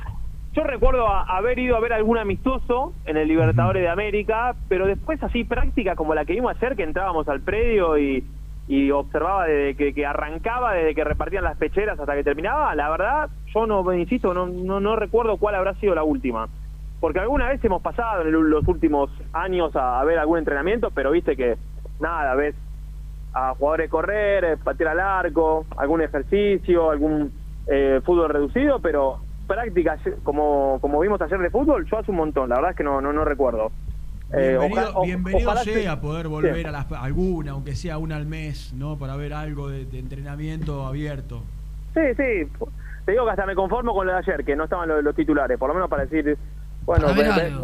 yo 0.54 0.64
recuerdo 0.64 1.08
a- 1.08 1.24
haber 1.38 1.58
ido 1.60 1.76
a 1.76 1.80
ver 1.80 1.94
algún 1.94 2.18
amistoso 2.20 2.94
en 3.06 3.18
el 3.18 3.28
Libertadores 3.28 3.82
de 3.82 3.90
América, 3.90 4.56
pero 4.70 4.86
después 4.86 5.22
así 5.24 5.44
práctica 5.44 5.96
como 5.96 6.14
la 6.14 6.26
que 6.26 6.34
vimos 6.34 6.56
ayer, 6.56 6.76
que 6.76 6.84
entrábamos 6.84 7.28
al 7.28 7.42
predio 7.42 7.98
y, 7.98 8.24
y 8.68 8.92
observaba 8.92 9.46
desde 9.46 9.76
que, 9.76 9.94
que 9.94 10.06
arrancaba, 10.06 10.74
desde 10.74 10.96
que 10.96 11.04
repartían 11.04 11.44
las 11.44 11.58
pecheras 11.58 12.00
hasta 12.00 12.16
que 12.16 12.24
terminaba, 12.24 12.74
la 12.76 12.90
verdad, 12.90 13.30
yo 13.54 13.68
no, 13.68 13.94
insisto, 13.94 14.34
no, 14.34 14.48
no, 14.48 14.96
recuerdo 14.96 15.38
cuál 15.38 15.56
habrá 15.56 15.74
sido 15.76 15.96
la 15.96 16.04
última. 16.04 16.48
Porque 17.00 17.20
alguna 17.20 17.50
vez 17.50 17.64
hemos 17.66 17.82
pasado 17.82 18.22
en 18.22 18.50
los 18.50 18.66
últimos 18.68 19.10
años 19.34 19.76
a, 19.76 20.00
a 20.00 20.04
ver 20.06 20.18
algún 20.18 20.40
entrenamiento, 20.40 20.90
pero 20.92 21.12
viste 21.12 21.36
que 21.36 21.58
nada, 22.00 22.34
ves 22.36 22.56
a 23.34 23.56
jugadores 23.56 23.90
correr, 23.90 24.46
eh, 24.46 24.58
patear 24.58 24.92
al 24.92 25.00
arco, 25.00 25.66
algún 25.78 26.02
ejercicio, 26.02 26.92
algún 26.92 27.34
eh, 27.68 28.00
fútbol 28.06 28.30
reducido, 28.30 28.80
pero 28.80 29.20
prácticas 29.48 30.00
como, 30.24 30.78
como 30.80 31.00
vimos 31.00 31.22
ayer 31.22 31.40
de 31.40 31.50
fútbol, 31.50 31.86
yo 31.90 31.98
hace 31.98 32.12
un 32.12 32.18
montón, 32.18 32.50
la 32.50 32.56
verdad 32.56 32.72
es 32.72 32.78
que 32.78 32.84
no, 32.84 33.02
no, 33.02 33.12
no 33.12 33.26
recuerdo. 33.26 33.72
Eh, 34.36 34.58
Bienvenido, 34.58 34.82
oja- 34.90 35.00
o- 35.00 35.04
bienvenido 35.04 35.50
ojalá 35.50 35.64
sea 35.64 35.96
se- 35.96 36.02
poder 36.02 36.28
volver 36.28 36.56
Sí. 36.56 36.64
a 36.66 36.72
las, 36.72 36.92
alguna, 36.92 37.52
aunque 37.52 37.76
sea 37.76 37.98
una 38.00 38.16
al 38.16 38.26
mes, 38.26 38.74
¿no? 38.74 38.98
Para 38.98 39.16
ver 39.16 39.34
algo 39.34 39.70
de, 39.70 39.86
de 39.86 40.00
entrenamiento 40.00 40.86
abierto. 40.88 41.44
Sí, 41.94 42.02
sí. 42.18 42.52
Te 43.06 43.12
digo 43.12 43.26
que 43.26 43.32
hasta 43.32 43.46
me 43.46 43.54
conformo 43.54 43.94
con 43.94 44.08
lo 44.08 44.14
de 44.14 44.20
ayer, 44.20 44.44
que 44.44 44.56
no 44.56 44.64
estaban 44.64 44.90
los, 44.90 45.04
los 45.04 45.16
titulares, 45.16 45.58
por 45.60 45.68
lo 45.70 45.76
menos 45.76 45.90
para 45.90 46.06
decir, 46.06 46.38
bueno, 46.86 47.08
Para 47.08 47.60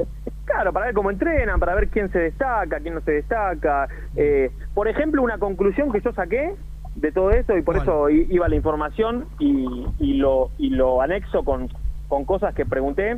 claro, 0.45 0.73
para 0.73 0.85
ver 0.87 0.95
cómo 0.95 1.09
entrenan, 1.11 1.59
para 1.59 1.73
ver 1.75 1.87
quién 1.89 2.11
se 2.11 2.19
destaca, 2.19 2.79
quién 2.79 2.93
no 2.93 3.01
se 3.01 3.11
destaca. 3.13 3.87
Eh, 4.15 4.51
por 4.75 4.87
ejemplo, 4.87 5.21
una 5.23 5.37
conclusión 5.39 5.91
que 5.91 6.01
yo 6.01 6.11
saqué 6.13 6.53
de 6.95 7.11
todo 7.11 7.31
esto, 7.31 7.57
y 7.57 7.61
por 7.63 7.77
eso 7.77 8.09
iba 8.09 8.47
la 8.47 8.55
información 8.55 9.25
y, 9.39 9.87
y 9.99 10.13
lo, 10.15 10.51
y 10.57 10.69
lo 10.71 11.01
anexo 11.01 11.43
con, 11.43 11.69
con 12.07 12.25
cosas 12.25 12.53
que 12.53 12.65
pregunté. 12.65 13.17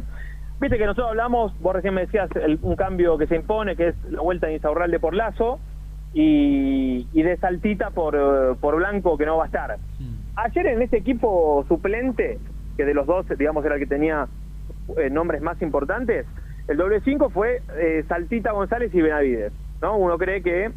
Viste 0.62 0.78
que 0.78 0.86
nosotros 0.86 1.10
hablamos, 1.10 1.60
vos 1.60 1.74
recién 1.74 1.94
me 1.96 2.02
decías, 2.02 2.30
el- 2.36 2.60
un 2.62 2.76
cambio 2.76 3.18
que 3.18 3.28
se 3.28 3.36
impone, 3.36 3.76
que 3.76 3.90
es 3.90 3.96
la 4.12 4.22
vuelta 4.22 4.48
de 4.48 4.54
Insaurralde 4.54 5.00
por 5.00 5.14
Lazo, 5.16 5.60
y, 6.14 7.08
y 7.14 7.24
de 7.24 7.38
Saltita 7.38 7.90
por, 7.92 8.16
eh, 8.16 8.56
por 8.60 8.76
Blanco, 8.76 9.18
que 9.18 9.26
no 9.26 9.38
va 9.38 9.44
a 9.46 9.48
estar. 9.48 9.78
Ayer 10.36 10.68
en 10.68 10.82
este 10.82 10.98
equipo 10.98 11.66
suplente, 11.68 12.38
que 12.78 12.86
de 12.86 12.94
los 12.94 13.08
dos, 13.08 13.26
digamos, 13.38 13.66
era 13.66 13.76
el 13.76 13.82
que 13.82 13.88
tenía 13.88 14.28
eh, 14.98 15.10
nombres 15.10 15.42
más 15.42 15.62
importantes, 15.62 16.26
el 16.68 16.78
doble 16.78 17.02
5 17.02 17.30
fue 17.32 17.62
eh, 17.78 18.04
Saltita 18.08 18.52
González 18.52 18.94
y 18.94 19.02
Benavides. 19.02 19.52
¿no? 19.82 19.98
Uno 19.98 20.18
cree 20.18 20.42
que 20.44 20.72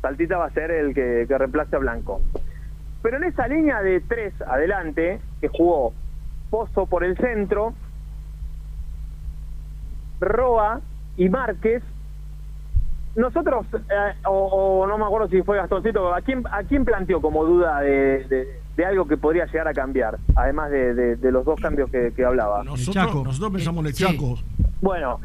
Saltita 0.00 0.36
va 0.38 0.46
a 0.46 0.50
ser 0.50 0.70
el 0.70 0.94
que, 0.94 1.24
que 1.26 1.38
reemplace 1.38 1.74
a 1.76 1.80
Blanco. 1.80 2.20
Pero 3.02 3.16
en 3.18 3.24
esa 3.24 3.48
línea 3.48 3.82
de 3.82 4.00
tres 4.00 4.32
adelante, 4.46 5.18
que 5.40 5.48
jugó 5.48 5.92
Pozo 6.50 6.86
por 6.86 7.04
el 7.04 7.16
centro, 7.16 7.74
Roa 10.20 10.80
y 11.16 11.28
Márquez, 11.28 11.82
nosotros, 13.16 13.66
eh, 13.74 14.12
o, 14.26 14.80
o 14.82 14.86
no 14.88 14.98
me 14.98 15.04
acuerdo 15.04 15.28
si 15.28 15.40
fue 15.42 15.56
Gastoncito, 15.56 16.12
¿a 16.12 16.20
quién, 16.20 16.42
a 16.50 16.64
quién 16.64 16.84
planteó 16.84 17.20
como 17.20 17.44
duda 17.44 17.80
de, 17.80 18.24
de- 18.28 18.64
de 18.76 18.84
algo 18.84 19.06
que 19.06 19.16
podría 19.16 19.46
llegar 19.46 19.68
a 19.68 19.72
cambiar? 19.72 20.18
Además 20.34 20.68
de, 20.72 20.94
de- 20.94 21.16
de 21.16 21.30
los 21.32 21.44
dos 21.44 21.60
cambios 21.60 21.88
que, 21.90 22.12
que 22.12 22.24
hablaba. 22.24 22.64
Nosotros, 22.64 23.04
nosotros 23.24 23.52
pensamos 23.52 23.82
en 23.84 23.86
el 23.86 23.94
Chaco. 23.94 24.34
Bueno, 24.80 25.20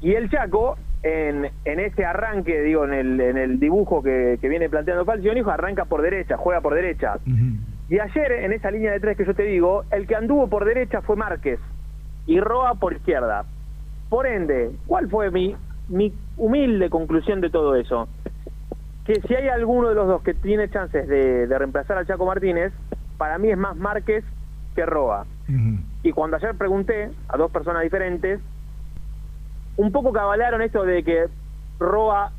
y 0.00 0.12
el 0.14 0.30
Chaco, 0.30 0.78
en, 1.02 1.50
en 1.66 1.80
ese 1.80 2.06
arranque, 2.06 2.62
digo, 2.62 2.84
en 2.86 2.94
el, 2.94 3.20
en 3.20 3.36
el 3.36 3.60
dibujo 3.60 4.02
que, 4.02 4.38
que 4.40 4.48
viene 4.48 4.70
planteando 4.70 5.04
Falcionijo, 5.04 5.50
arranca 5.50 5.84
por 5.84 6.00
derecha, 6.00 6.38
juega 6.38 6.62
por 6.62 6.74
derecha. 6.74 7.18
Y 7.90 7.98
ayer, 7.98 8.32
en 8.32 8.52
esa 8.52 8.70
línea 8.70 8.92
de 8.92 9.00
tres 9.00 9.18
que 9.18 9.26
yo 9.26 9.34
te 9.34 9.42
digo, 9.44 9.84
el 9.90 10.06
que 10.06 10.16
anduvo 10.16 10.48
por 10.48 10.64
derecha 10.64 11.02
fue 11.02 11.16
Márquez 11.16 11.60
y 12.26 12.40
Roa 12.40 12.74
por 12.74 12.94
izquierda. 12.94 13.44
Por 14.08 14.26
ende, 14.26 14.70
¿cuál 14.86 15.08
fue 15.08 15.30
mi, 15.30 15.54
mi 15.88 16.12
humilde 16.36 16.90
conclusión 16.90 17.40
de 17.40 17.50
todo 17.50 17.74
eso? 17.74 18.08
Que 19.04 19.20
si 19.22 19.34
hay 19.34 19.48
alguno 19.48 19.88
de 19.88 19.94
los 19.94 20.06
dos 20.06 20.22
que 20.22 20.34
tiene 20.34 20.68
chances 20.70 21.08
de, 21.08 21.46
de 21.46 21.58
reemplazar 21.58 21.98
al 21.98 22.06
Chaco 22.06 22.26
Martínez, 22.26 22.72
para 23.16 23.38
mí 23.38 23.50
es 23.50 23.58
más 23.58 23.76
Márquez 23.76 24.24
que 24.74 24.86
Roa. 24.86 25.26
Y 26.02 26.12
cuando 26.12 26.36
ayer 26.36 26.54
pregunté 26.54 27.10
a 27.28 27.36
dos 27.36 27.50
personas 27.50 27.82
diferentes, 27.82 28.40
un 29.76 29.90
poco 29.92 30.12
cabalaron 30.12 30.60
esto 30.62 30.84
de 30.84 31.02
que 31.02 31.26
Roa 31.78 32.32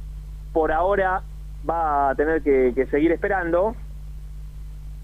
por 0.54 0.72
ahora 0.72 1.24
va 1.68 2.12
a 2.12 2.16
tener 2.16 2.42
que, 2.42 2.72
que 2.76 2.86
seguir 2.88 3.12
esperando. 3.12 3.76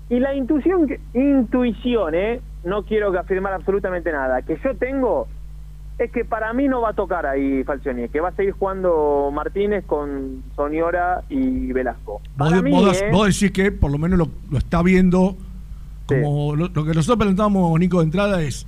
Y 0.10 0.20
la 0.20 0.36
intuición, 0.36 0.88
intuición, 1.14 2.14
¿eh? 2.14 2.42
no 2.64 2.84
quiero 2.84 3.12
que 3.12 3.18
afirmar 3.18 3.54
absolutamente 3.54 4.12
nada, 4.12 4.42
que 4.42 4.58
yo 4.64 4.76
tengo 4.78 5.28
es 5.98 6.12
que 6.12 6.26
para 6.26 6.52
mí 6.54 6.68
no 6.68 6.82
va 6.82 6.90
a 6.90 6.94
tocar 6.94 7.26
ahí 7.26 7.64
Falcioni, 7.64 8.10
que 8.10 8.20
va 8.20 8.30
a 8.30 8.36
seguir 8.36 8.52
jugando 8.54 9.30
Martínez 9.34 9.86
con 9.86 10.44
Soniora 10.56 11.24
y 11.30 11.72
Velasco. 11.72 12.22
Vos, 12.38 12.50
Para 12.50 12.62
mí, 12.62 12.72
vos- 12.72 13.02
¿eh? 13.02 13.10
vos 13.12 13.28
decís 13.28 13.52
que 13.52 13.72
por 13.72 13.92
lo 13.92 13.98
menos 13.98 14.20
lo, 14.20 14.30
lo 14.52 14.58
está 14.58 14.82
viendo 14.82 15.38
como 16.06 16.56
lo, 16.56 16.68
lo 16.68 16.84
que 16.86 16.94
nosotros 16.94 17.18
preguntamos, 17.18 17.80
Nico, 17.80 18.00
de 18.00 18.04
entrada 18.06 18.42
es, 18.42 18.68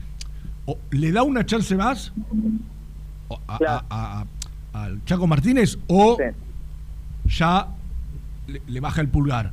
o 0.65 0.77
¿le 0.91 1.11
da 1.11 1.23
una 1.23 1.45
chance 1.45 1.75
más 1.75 2.13
o 3.27 3.39
a- 3.47 3.57
a- 3.57 3.85
a- 3.89 4.25
a- 4.73 4.83
al 4.83 5.03
Chaco 5.05 5.27
Martínez 5.27 5.77
o 5.87 6.17
ya 7.25 7.67
le, 8.47 8.61
le 8.67 8.79
baja 8.79 9.01
el 9.01 9.09
pulgar? 9.09 9.51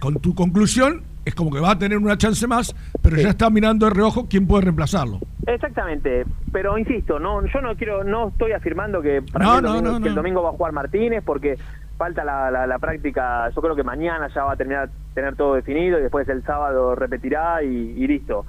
Con 0.00 0.14
tu 0.16 0.34
conclusión 0.34 1.02
es 1.28 1.34
como 1.34 1.50
que 1.50 1.60
va 1.60 1.72
a 1.72 1.78
tener 1.78 1.98
una 1.98 2.16
chance 2.18 2.46
más, 2.46 2.74
pero 3.02 3.16
ya 3.16 3.30
está 3.30 3.50
mirando 3.50 3.86
de 3.86 3.94
reojo 3.94 4.26
quién 4.28 4.46
puede 4.46 4.64
reemplazarlo. 4.64 5.18
Exactamente, 5.46 6.26
pero 6.52 6.76
insisto, 6.76 7.18
no, 7.18 7.44
yo 7.46 7.60
no 7.60 7.74
quiero, 7.76 8.04
no 8.04 8.28
estoy 8.28 8.52
afirmando 8.52 9.00
que, 9.00 9.22
para 9.22 9.44
No, 9.44 9.50
mí 9.52 9.56
el, 9.58 9.62
no, 9.62 9.68
domingo, 9.72 9.90
no, 9.92 10.00
que 10.02 10.08
el 10.08 10.14
no. 10.14 10.20
domingo 10.22 10.42
va 10.42 10.48
a 10.50 10.52
jugar 10.52 10.72
Martínez 10.72 11.22
porque 11.24 11.56
falta 11.96 12.22
la, 12.24 12.50
la, 12.50 12.66
la 12.66 12.78
práctica, 12.78 13.48
yo 13.50 13.60
creo 13.62 13.74
que 13.74 13.82
mañana 13.82 14.28
ya 14.34 14.44
va 14.44 14.52
a 14.52 14.56
terminar 14.56 14.88
tener 15.14 15.34
todo 15.36 15.54
definido 15.54 15.98
y 15.98 16.02
después 16.02 16.28
el 16.28 16.44
sábado 16.44 16.94
repetirá 16.94 17.62
y, 17.62 17.66
y 17.68 18.06
listo. 18.06 18.44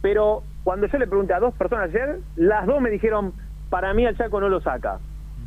Pero 0.00 0.42
cuando 0.64 0.86
yo 0.86 0.96
le 0.98 1.06
pregunté 1.06 1.34
a 1.34 1.40
dos 1.40 1.52
personas 1.54 1.90
ayer, 1.90 2.20
las 2.36 2.66
dos 2.66 2.80
me 2.80 2.88
dijeron, 2.90 3.32
para 3.68 3.92
mí 3.92 4.06
el 4.06 4.16
Chaco 4.16 4.40
no 4.40 4.48
lo 4.48 4.60
saca. 4.60 4.98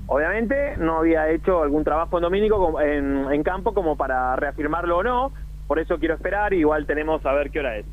Obviamente 0.07 0.75
no 0.77 0.97
había 0.99 1.29
hecho 1.29 1.63
algún 1.63 1.83
trabajo 1.83 2.17
en 2.17 2.23
Domínico 2.23 2.81
en 2.81 3.43
campo 3.43 3.73
como 3.73 3.95
para 3.95 4.35
reafirmarlo 4.35 4.97
o 4.97 5.03
no, 5.03 5.31
por 5.71 5.79
eso 5.79 5.97
quiero 5.99 6.15
esperar, 6.15 6.51
igual 6.53 6.85
tenemos 6.85 7.25
a 7.25 7.31
ver 7.31 7.49
qué 7.49 7.59
hora 7.61 7.77
es. 7.77 7.85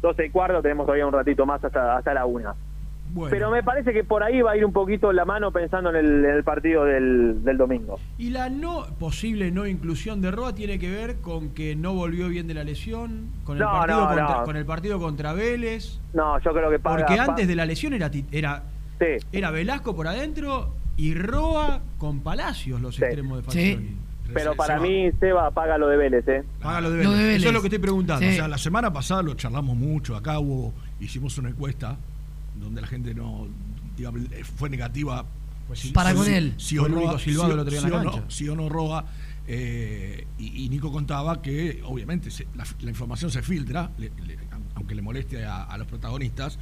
12 0.00 0.24
y 0.24 0.30
cuarto, 0.30 0.62
tenemos 0.62 0.86
todavía 0.86 1.06
un 1.06 1.12
ratito 1.12 1.44
más 1.44 1.62
hasta, 1.62 1.98
hasta 1.98 2.14
la 2.14 2.24
una. 2.24 2.54
Pero 3.28 3.50
me 3.50 3.62
parece 3.62 3.92
que 3.92 4.04
por 4.04 4.22
ahí 4.22 4.40
va 4.40 4.52
a 4.52 4.56
ir 4.56 4.64
un 4.64 4.72
poquito 4.72 5.12
la 5.12 5.26
mano 5.26 5.50
pensando 5.50 5.90
en 5.90 5.96
el, 5.96 6.24
en 6.24 6.30
el 6.30 6.44
partido 6.44 6.86
del, 6.86 7.44
del 7.44 7.58
domingo. 7.58 8.00
Y 8.16 8.30
la 8.30 8.48
no 8.48 8.86
posible 8.98 9.50
no 9.50 9.66
inclusión 9.66 10.22
de 10.22 10.30
Roa 10.30 10.54
tiene 10.54 10.78
que 10.78 10.90
ver 10.90 11.16
con 11.20 11.50
que 11.50 11.76
no 11.76 11.92
volvió 11.92 12.30
bien 12.30 12.46
de 12.46 12.54
la 12.54 12.64
lesión, 12.64 13.32
con 13.44 13.58
el, 13.58 13.62
No, 13.64 13.70
partido, 13.70 14.00
no, 14.00 14.06
contra, 14.06 14.38
no. 14.38 14.44
con 14.44 14.56
el 14.56 14.64
partido 14.64 14.98
contra 14.98 15.34
Vélez. 15.34 16.00
No, 16.14 16.38
yo 16.40 16.54
creo 16.54 16.70
que 16.70 16.78
paga- 16.78 17.04
Porque 17.04 17.20
antes 17.20 17.46
de 17.46 17.54
la 17.54 17.66
lesión 17.66 17.92
era 17.92 18.10
ti- 18.10 18.24
era, 18.32 18.62
era 19.30 19.50
Velasco 19.50 19.94
por 19.94 20.08
adentro 20.08 20.70
y 20.96 21.12
Roa 21.14 21.82
con 21.98 22.20
Palacios 22.20 22.80
los 22.80 22.98
extremos 22.98 23.36
de 23.36 23.42
Falcioni. 23.42 23.96
Pero 24.34 24.54
para 24.56 24.78
mí 24.80 25.10
Seba 25.20 25.50
paga 25.50 25.78
lo 25.78 25.88
de 25.88 25.96
Vélez, 25.96 26.26
¿eh? 26.28 26.44
Paga 26.62 26.80
lo 26.82 26.90
de 26.90 26.98
Vélez. 26.98 27.36
Eso 27.36 27.48
es 27.48 27.54
lo 27.54 27.60
que 27.60 27.68
estoy 27.68 27.78
preguntando. 27.78 28.26
O 28.26 28.32
sea, 28.32 28.48
la 28.48 28.58
semana 28.58 28.92
pasada 28.92 29.22
lo 29.22 29.34
charlamos 29.34 29.76
mucho. 29.76 30.16
Acá 30.16 30.38
hubo, 30.38 30.72
hicimos 31.00 31.36
una 31.38 31.48
encuesta 31.50 31.96
donde 32.56 32.80
la 32.80 32.86
gente 32.86 33.14
no 33.14 33.46
digamos, 33.96 34.20
eh, 34.32 34.44
fue 34.44 34.68
negativa. 34.70 35.24
si- 35.74 35.90
Para 35.90 36.10
si- 36.12 36.16
con 36.16 36.28
él. 36.28 36.54
Si 36.58 36.78
o 36.78 36.88
no, 36.88 37.18
si- 37.18 37.30
o 37.36 37.48
no- 37.48 38.12
cancha. 38.12 38.24
si 38.28 38.48
o 38.48 38.54
no 38.56 38.68
roba. 38.68 39.04
eh, 39.48 40.26
y, 40.38 40.64
y 40.64 40.68
Nico 40.68 40.90
contaba 40.90 41.40
que, 41.40 41.80
obviamente, 41.84 42.30
se- 42.32 42.46
la, 42.56 42.64
la 42.80 42.90
información 42.90 43.30
se 43.30 43.42
filtra, 43.42 43.90
le- 43.96 44.10
le- 44.26 44.38
aunque 44.74 44.94
le 44.96 45.02
moleste 45.02 45.44
a, 45.44 45.62
a 45.64 45.78
los 45.78 45.86
protagonistas, 45.86 46.58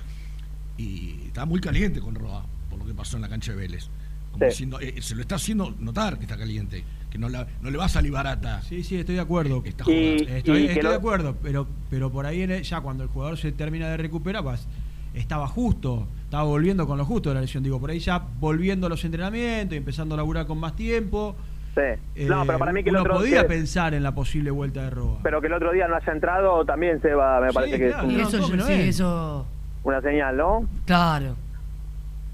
y 0.76 1.22
está 1.26 1.44
muy 1.46 1.60
caliente 1.60 2.00
con 2.00 2.14
Roa 2.14 2.44
por 2.68 2.78
lo 2.78 2.84
que 2.86 2.92
pasó 2.94 3.16
en 3.16 3.22
la 3.22 3.28
cancha 3.28 3.52
de 3.52 3.58
Vélez. 3.58 3.88
Como 4.34 4.46
Sí. 4.46 4.50
diciendo, 4.50 4.80
eh, 4.80 5.00
se 5.00 5.14
lo 5.14 5.20
está 5.20 5.36
haciendo 5.36 5.72
notar 5.78 6.16
que 6.16 6.24
está 6.24 6.36
caliente, 6.36 6.82
que 7.08 7.18
no, 7.18 7.28
la- 7.28 7.46
no 7.62 7.70
le 7.70 7.78
va 7.78 7.84
a 7.84 7.88
salir 7.88 8.10
barata. 8.10 8.62
Sí, 8.62 8.82
sí, 8.82 8.96
estoy 8.96 9.14
de 9.14 9.20
acuerdo. 9.20 9.62
Está 9.64 9.84
Eh, 9.86 10.16
jugando. 10.16 10.36
estoy 10.38 10.58
y 10.58 10.62
estoy 10.62 10.74
que 10.74 10.82
lo- 10.82 10.90
de 10.90 10.96
acuerdo, 10.96 11.36
pero, 11.40 11.68
pero 11.88 12.10
por 12.10 12.26
ahí 12.26 12.44
ya 12.64 12.80
cuando 12.80 13.04
el 13.04 13.08
jugador 13.10 13.38
se 13.38 13.52
termina 13.52 13.86
de 13.88 13.96
recuperar, 13.96 14.42
pues, 14.42 14.66
estaba 15.14 15.46
justo, 15.46 16.08
estaba 16.24 16.42
volviendo 16.42 16.84
con 16.88 16.98
lo 16.98 17.04
justo 17.04 17.28
de 17.28 17.36
la 17.36 17.42
lesión. 17.42 17.62
Digo, 17.62 17.78
por 17.78 17.90
ahí 17.90 18.00
ya 18.00 18.18
volviendo 18.40 18.88
a 18.88 18.90
los 18.90 19.04
entrenamientos 19.04 19.74
y 19.74 19.76
empezando 19.76 20.16
a 20.16 20.18
laburar 20.18 20.46
con 20.46 20.58
más 20.58 20.74
tiempo. 20.74 21.36
Sí. 21.76 22.26
no, 22.26 22.44
pero 22.46 22.58
para 22.58 22.72
mí 22.72 22.82
que 22.84 22.90
el 22.90 22.96
otro 22.96 23.14
podía 23.14 23.42
que- 23.42 23.48
pensar 23.48 23.94
en 23.94 24.02
la 24.04 24.14
posible 24.14 24.50
vuelta 24.52 24.82
de 24.82 24.90
Roa. 24.90 25.18
Pero 25.24 25.40
que 25.40 25.46
el 25.48 25.52
otro 25.54 25.72
día 25.72 25.86
no 25.88 25.94
haya 25.96 26.12
entrado 26.12 26.64
también 26.64 27.00
Seba, 27.02 27.40
me 27.40 27.48
Sí, 27.50 27.54
parece 27.54 27.78
que 27.78 27.88
claro, 27.88 28.02
es 28.08 28.08
un- 28.14 28.16
no, 28.20 28.28
Eso, 28.28 28.56
yo- 28.56 28.64
sí, 28.66 28.72
eso. 28.74 29.46
una 29.84 30.00
señal, 30.00 30.36
¿no? 30.36 30.68
Claro. 30.86 31.34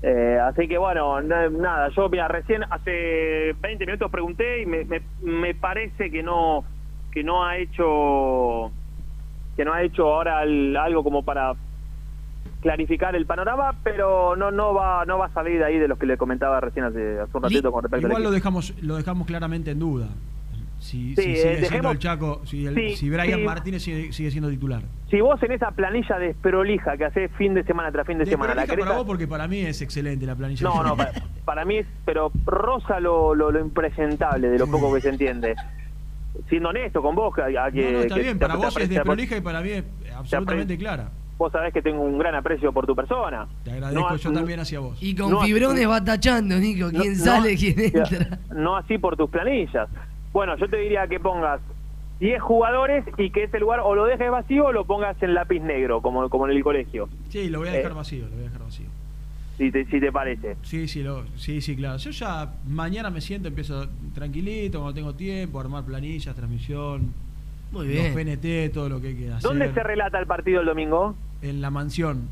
Eh, 0.03 0.39
así 0.43 0.67
que 0.67 0.79
bueno, 0.79 1.21
na- 1.21 1.51
nada, 1.51 1.91
yo 1.95 2.09
mira, 2.09 2.27
recién 2.27 2.63
hace 2.71 3.55
20 3.61 3.85
minutos 3.85 4.11
pregunté 4.11 4.63
y 4.63 4.67
me, 4.67 4.85
me, 4.87 5.03
me 5.23 5.55
parece 5.55 6.11
que 6.11 6.23
no 6.23 6.65
que 7.13 7.23
no 7.23 7.45
ha 7.45 7.59
hecho 7.59 8.73
que 9.57 9.65
no 9.65 9.73
ha 9.75 9.83
hecho 9.83 10.05
ahora 10.15 10.43
el- 10.43 10.75
algo 10.77 11.05
como 11.05 11.23
para 11.23 11.53
clarificar 12.63 13.15
el 13.15 13.27
panorama, 13.27 13.75
pero 13.83 14.37
no 14.37 14.51
no 14.51 14.73
va 14.75 15.05
no 15.05 15.19
va 15.19 15.27
a 15.27 15.33
salir 15.35 15.59
de 15.59 15.65
ahí 15.67 15.79
de 15.79 15.89
los 15.89 15.99
que 15.99 16.07
le 16.07 16.17
comentaba 16.17 16.61
recién 16.61 16.85
hace, 16.87 17.21
hace 17.21 17.37
un 17.37 17.43
ratito 17.43 17.71
con 17.73 17.83
respecto 17.83 18.07
al 18.07 18.11
Igual 18.13 18.23
lo 18.23 18.31
dejamos, 18.31 18.75
lo 18.83 18.97
dejamos 18.97 19.27
claramente 19.27 19.71
en 19.73 19.79
duda. 19.81 20.09
Si, 20.81 21.15
Sí, 21.15 21.23
si 21.23 21.31
eh, 21.33 21.37
sigue 21.37 21.37
siendo 21.37 21.69
dejemos- 21.69 21.93
el 21.93 21.99
Chaco, 21.99 22.41
si, 22.47 22.67
el- 22.67 22.75
Sí, 22.75 22.97
si 22.97 23.11
Brian 23.11 23.39
sí. 23.41 23.45
Martínez 23.45 23.83
sigue, 23.83 24.13
sigue 24.13 24.31
siendo 24.31 24.49
titular. 24.49 24.83
Si 25.11 25.21
vos 25.21 25.41
en 25.43 25.53
esa 25.53 25.71
planilla 25.73 26.19
desprolija 26.19 26.97
que 26.97 27.05
hace 27.05 27.29
fin 27.29 27.53
de 27.55 27.63
semana 27.65 27.93
tras 27.93 28.07
fin 28.07 28.17
de, 28.19 28.25
De 28.25 28.31
semana, 28.31 28.55
la 28.55 28.67
querés 28.67 28.87
para 28.87 28.97
vos 28.97 29.07
porque 29.07 29.29
para 29.29 29.47
mí 29.47 29.61
es 29.61 29.83
excelente 29.83 30.25
la 30.25 30.35
planilla. 30.35 30.63
No, 30.67 30.83
no, 30.83 30.97
para, 30.97 31.13
para 31.45 31.65
mí 31.67 31.77
es, 31.77 31.87
pero 32.07 32.33
rosa 32.47 32.99
lo, 32.99 33.35
lo, 33.35 33.51
lo 33.53 33.61
impresentable 33.61 34.49
de 34.49 34.59
lo 34.59 34.67
poco 34.69 34.93
que 34.95 35.03
se 35.03 35.11
entiende. 35.11 35.55
Siendo 36.49 36.71
honesto 36.71 37.03
con 37.03 37.15
vos, 37.15 37.35
que, 37.35 37.43
a 37.43 37.71
que, 37.71 37.85
No, 37.85 37.91
no, 37.93 37.99
está 38.01 38.15
que 38.15 38.23
bien, 38.23 38.39
para 38.39 38.55
vos 38.57 38.75
es 38.79 38.89
desprolija 38.89 39.37
y 39.37 39.41
para 39.43 39.61
mí 39.61 39.71
es 39.71 39.85
absolutamente 40.17 40.79
clara. 40.79 41.11
vos 41.37 41.51
sabés 41.53 41.75
que 41.75 41.83
tengo 41.83 42.03
un 42.03 42.19
gran 42.19 42.35
aprecio 42.37 42.73
por 42.73 42.87
tu 42.87 42.95
persona. 42.97 43.47
Te 43.65 43.73
agradezco 43.73 44.09
No, 44.11 44.17
yo 44.17 44.33
también 44.33 44.61
hacia 44.61 44.79
vos. 44.81 44.97
Y 45.03 45.15
con 45.15 45.31
No, 45.31 45.41
fibrones 45.43 45.83
no- 45.85 45.91
va 45.91 46.03
tachando, 46.05 46.57
Nico. 46.57 46.89
¿Quién 46.91 47.19
no- 47.19 47.25
sale, 47.25 47.57
quién 47.57 47.81
entra? 47.81 48.39
No 48.55 48.77
así 48.77 48.97
por 48.97 49.17
tus 49.17 49.29
planillas. 49.29 49.89
Bueno, 50.33 50.57
yo 50.57 50.69
te 50.69 50.77
diría 50.77 51.07
que 51.09 51.19
pongas 51.21 51.61
10 52.21 52.41
jugadores 52.43 53.05
y 53.19 53.31
que 53.31 53.45
ese 53.45 53.59
lugar 53.59 53.81
o 53.81 53.95
lo 53.95 54.05
dejes 54.05 54.31
vacío 54.31 54.67
o 54.67 54.73
lo 54.73 54.85
pongas 54.85 55.21
en 55.23 55.35
lápiz 55.35 55.61
negro, 55.61 56.01
como, 56.03 56.29
como 56.29 56.47
en 56.49 56.57
el 56.57 56.63
colegio. 56.63 57.09
Sí, 57.31 57.49
lo 57.49 57.61
voy 57.61 57.69
a 57.69 57.73
dejar 57.73 57.93
Eh. 57.93 57.95
vacío, 57.95 58.25
lo 58.27 58.31
voy 58.33 58.41
a 58.41 58.45
dejar 58.45 58.63
vacío. 58.63 58.87
Si 59.59 59.71
te, 59.71 59.85
si 59.87 60.01
te 60.01 60.11
parece. 60.11 60.57
Sí, 60.63 60.89
sí, 60.89 61.03
lo, 61.03 61.25
sí, 61.37 61.61
sí, 61.61 61.77
claro. 61.77 61.99
Yo 61.99 62.11
ya 62.11 62.51
mañana 62.67 63.11
me 63.11 63.21
siento, 63.21 63.49
empiezo 63.49 63.87
tranquilito, 64.15 64.79
cuando 64.81 64.95
tengo 64.95 65.15
tiempo, 65.15 65.59
a 65.59 65.63
armar 65.63 65.85
planillas, 65.85 66.35
transmisión, 66.35 67.13
Muy 67.73 67.87
los 67.87 67.95
bien. 67.95 68.15
PNT, 68.15 68.73
todo 68.73 68.89
lo 68.89 69.01
que 69.01 69.09
hay 69.09 69.17
que 69.17 69.29
hacer. 69.33 69.43
¿Dónde 69.43 69.73
se 69.75 69.83
relata 69.83 70.19
el 70.19 70.27
partido 70.27 70.61
el 70.61 70.67
domingo? 70.67 71.15
En 71.43 71.61
la 71.61 71.71
mansión. 71.71 72.29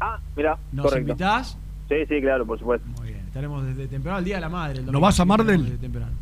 Ah, 0.00 0.18
mira, 0.36 0.58
¿Nos 0.72 0.86
correcto. 0.86 1.10
invitás? 1.12 1.58
Sí, 1.88 1.94
sí, 2.08 2.20
claro, 2.20 2.44
por 2.44 2.58
supuesto. 2.58 2.86
Muy 2.98 3.08
bien. 3.08 3.20
Estaremos 3.26 3.64
desde 3.64 3.86
temprano, 3.86 4.18
el 4.18 4.24
Día 4.24 4.34
de 4.36 4.40
la 4.42 4.48
Madre. 4.50 4.72
el 4.78 4.80
¿No 4.80 4.86
domingo, 4.92 5.00
vas 5.06 5.20
a 5.20 5.24
Mardel? 5.24 5.64
desde 5.64 5.78
temprano. 5.78 6.12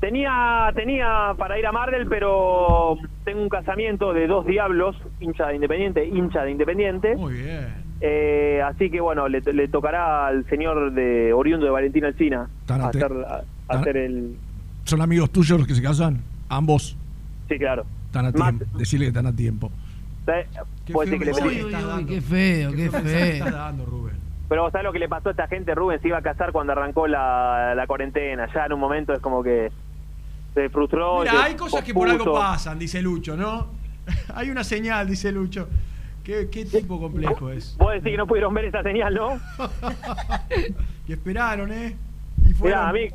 Tenía, 0.00 0.70
tenía 0.74 1.34
para 1.38 1.58
ir 1.58 1.66
a 1.66 1.72
Mardel, 1.72 2.06
pero 2.06 2.98
tengo 3.24 3.42
un 3.42 3.48
casamiento 3.48 4.12
de 4.12 4.26
dos 4.26 4.46
diablos, 4.46 4.94
hincha 5.20 5.48
de 5.48 5.54
Independiente, 5.56 6.04
hincha 6.06 6.42
de 6.44 6.50
Independiente. 6.50 7.16
Muy 7.16 7.34
bien. 7.34 7.86
Eh, 8.02 8.60
así 8.62 8.90
que 8.90 9.00
bueno, 9.00 9.26
le, 9.26 9.40
le 9.40 9.68
tocará 9.68 10.26
al 10.26 10.44
señor 10.50 10.92
de 10.92 11.32
oriundo 11.32 11.64
de 11.64 11.72
Valentín 11.72 12.04
Alcina 12.04 12.46
Tan 12.66 12.82
ate- 12.82 12.98
hacer, 12.98 13.12
a- 13.26 13.42
hacer 13.74 13.96
el... 13.96 14.36
¿Son 14.84 15.00
amigos 15.00 15.30
tuyos 15.30 15.58
los 15.58 15.66
que 15.66 15.74
se 15.74 15.82
casan? 15.82 16.22
Ambos. 16.50 16.94
Sí, 17.48 17.58
claro. 17.58 17.84
Están 18.06 18.26
a 18.26 18.32
Más- 18.32 18.58
tiempo. 18.58 18.78
Decirle 18.78 19.06
que 19.06 19.08
están 19.08 19.26
a 19.26 19.34
tiempo. 19.34 19.70
¿sabes? 20.26 20.46
Puede 20.92 21.08
ser 21.10 21.18
que 21.20 21.24
le 21.24 21.32
Uy, 21.32 21.64
uy, 21.64 22.04
qué 22.06 22.20
feo, 22.20 22.72
qué 22.72 22.90
feo. 22.90 23.02
estás 23.02 23.52
dando, 23.52 23.86
Rubén? 23.86 24.16
Pero 24.48 24.70
¿sabes 24.70 24.84
lo 24.84 24.92
que 24.92 24.98
le 25.00 25.08
pasó 25.08 25.30
a 25.30 25.32
esta 25.32 25.48
gente? 25.48 25.74
Rubén 25.74 26.00
se 26.02 26.08
iba 26.08 26.18
a 26.18 26.22
casar 26.22 26.52
cuando 26.52 26.72
arrancó 26.72 27.06
la, 27.08 27.74
la 27.74 27.86
cuarentena. 27.86 28.46
Ya 28.54 28.66
en 28.66 28.72
un 28.74 28.80
momento 28.80 29.12
es 29.12 29.20
como 29.20 29.42
que 29.42 29.72
se 30.56 30.70
frustró. 30.70 31.20
Mira, 31.20 31.32
se 31.32 31.38
hay 31.38 31.54
cosas 31.54 31.84
que 31.84 31.92
por 31.92 32.08
algo 32.08 32.32
pasan, 32.32 32.78
dice 32.78 33.02
Lucho, 33.02 33.36
¿no? 33.36 33.68
hay 34.34 34.48
una 34.50 34.64
señal, 34.64 35.06
dice 35.06 35.30
Lucho. 35.30 35.68
¿Qué, 36.24 36.48
qué 36.50 36.64
tipo 36.64 36.98
complejo 36.98 37.50
es? 37.50 37.76
Vos 37.78 37.92
decís 37.92 38.12
que 38.12 38.16
no 38.16 38.26
pudieron 38.26 38.52
ver 38.52 38.64
esa 38.64 38.82
señal, 38.82 39.14
¿no? 39.14 39.38
Que 41.06 41.12
esperaron, 41.12 41.70
¿eh? 41.70 41.94
Y 42.48 42.52
fueron... 42.52 42.80
Mirá, 42.80 42.88
a 42.88 42.92
mí, 42.92 43.08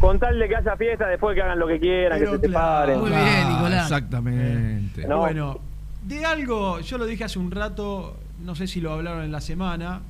con 0.00 0.18
tal 0.18 0.38
de 0.38 0.48
que 0.48 0.56
haya 0.56 0.74
fiesta, 0.76 1.06
después 1.06 1.34
que 1.34 1.42
hagan 1.42 1.58
lo 1.58 1.66
que 1.66 1.78
quieran, 1.78 2.18
Pero 2.18 2.32
que 2.32 2.38
se 2.38 2.46
separen. 2.46 3.00
Muy 3.00 3.10
bien, 3.10 3.48
Nicolás. 3.48 3.82
Exactamente. 3.82 5.06
No. 5.06 5.18
Bueno, 5.18 5.60
de 6.02 6.24
algo, 6.24 6.80
yo 6.80 6.96
lo 6.96 7.04
dije 7.04 7.24
hace 7.24 7.38
un 7.38 7.50
rato, 7.50 8.16
no 8.42 8.54
sé 8.54 8.66
si 8.66 8.80
lo 8.80 8.92
hablaron 8.92 9.24
en 9.24 9.32
la 9.32 9.42
semana, 9.42 10.00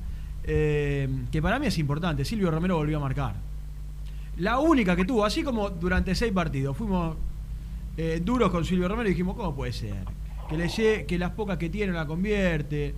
eh, 0.45 1.09
que 1.31 1.41
para 1.41 1.59
mí 1.59 1.67
es 1.67 1.77
importante. 1.79 2.23
Silvio 2.23 2.49
Romero 2.49 2.77
volvió 2.77 2.97
a 2.97 3.01
marcar. 3.01 3.46
La 4.39 4.59
única 4.59 4.95
que 4.95 5.05
tuvo, 5.05 5.25
así 5.25 5.43
como 5.43 5.69
durante 5.69 6.13
seis 6.13 6.31
partidos, 6.31 6.77
fuimos 6.77 7.15
eh, 7.97 8.21
duros 8.23 8.51
con 8.51 8.63
Silvio 8.63 8.87
Romero 8.87 9.07
y 9.07 9.11
dijimos, 9.11 9.35
¿cómo 9.35 9.55
puede 9.55 9.73
ser? 9.73 9.95
Que, 10.47 10.57
le 10.57 11.05
que 11.05 11.17
las 11.17 11.31
pocas 11.31 11.57
que 11.57 11.69
tiene 11.69 11.91
la 11.93 12.05
convierte. 12.05 12.93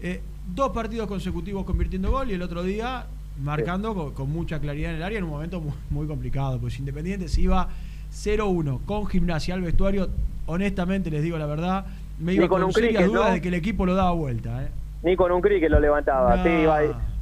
Eh, 0.00 0.20
dos 0.46 0.70
partidos 0.70 1.06
consecutivos 1.06 1.64
convirtiendo 1.64 2.10
gol 2.10 2.30
y 2.30 2.34
el 2.34 2.42
otro 2.42 2.62
día 2.62 3.06
marcando 3.40 3.94
con, 3.94 4.12
con 4.12 4.30
mucha 4.30 4.60
claridad 4.60 4.90
en 4.90 4.96
el 4.96 5.02
área 5.02 5.18
en 5.18 5.24
un 5.24 5.30
momento 5.30 5.60
muy, 5.60 5.72
muy 5.90 6.06
complicado, 6.06 6.58
pues 6.58 6.78
Independiente 6.78 7.28
se 7.28 7.40
iba 7.40 7.68
0-1 8.12 8.84
con 8.84 9.06
gimnasia 9.06 9.54
al 9.54 9.62
vestuario, 9.62 10.10
honestamente 10.46 11.10
les 11.10 11.22
digo 11.22 11.38
la 11.38 11.46
verdad, 11.46 11.86
me 12.18 12.32
Ni 12.32 12.38
iba 12.38 12.48
con 12.48 12.60
con, 12.60 12.66
un 12.66 12.72
serias 12.72 12.94
cricket, 12.94 13.06
dudas 13.06 13.28
¿no? 13.28 13.34
de 13.34 13.40
que 13.40 13.48
el 13.48 13.54
equipo 13.54 13.86
lo 13.86 13.94
daba 13.94 14.12
vuelta. 14.12 14.64
¿eh? 14.64 14.68
Ni 15.02 15.16
con 15.16 15.32
un 15.32 15.40
cri 15.40 15.60
que 15.60 15.68
lo 15.68 15.80
levantaba. 15.80 16.36
No. 16.36 16.42
Sí, 16.42 16.50
iba, 16.50 16.80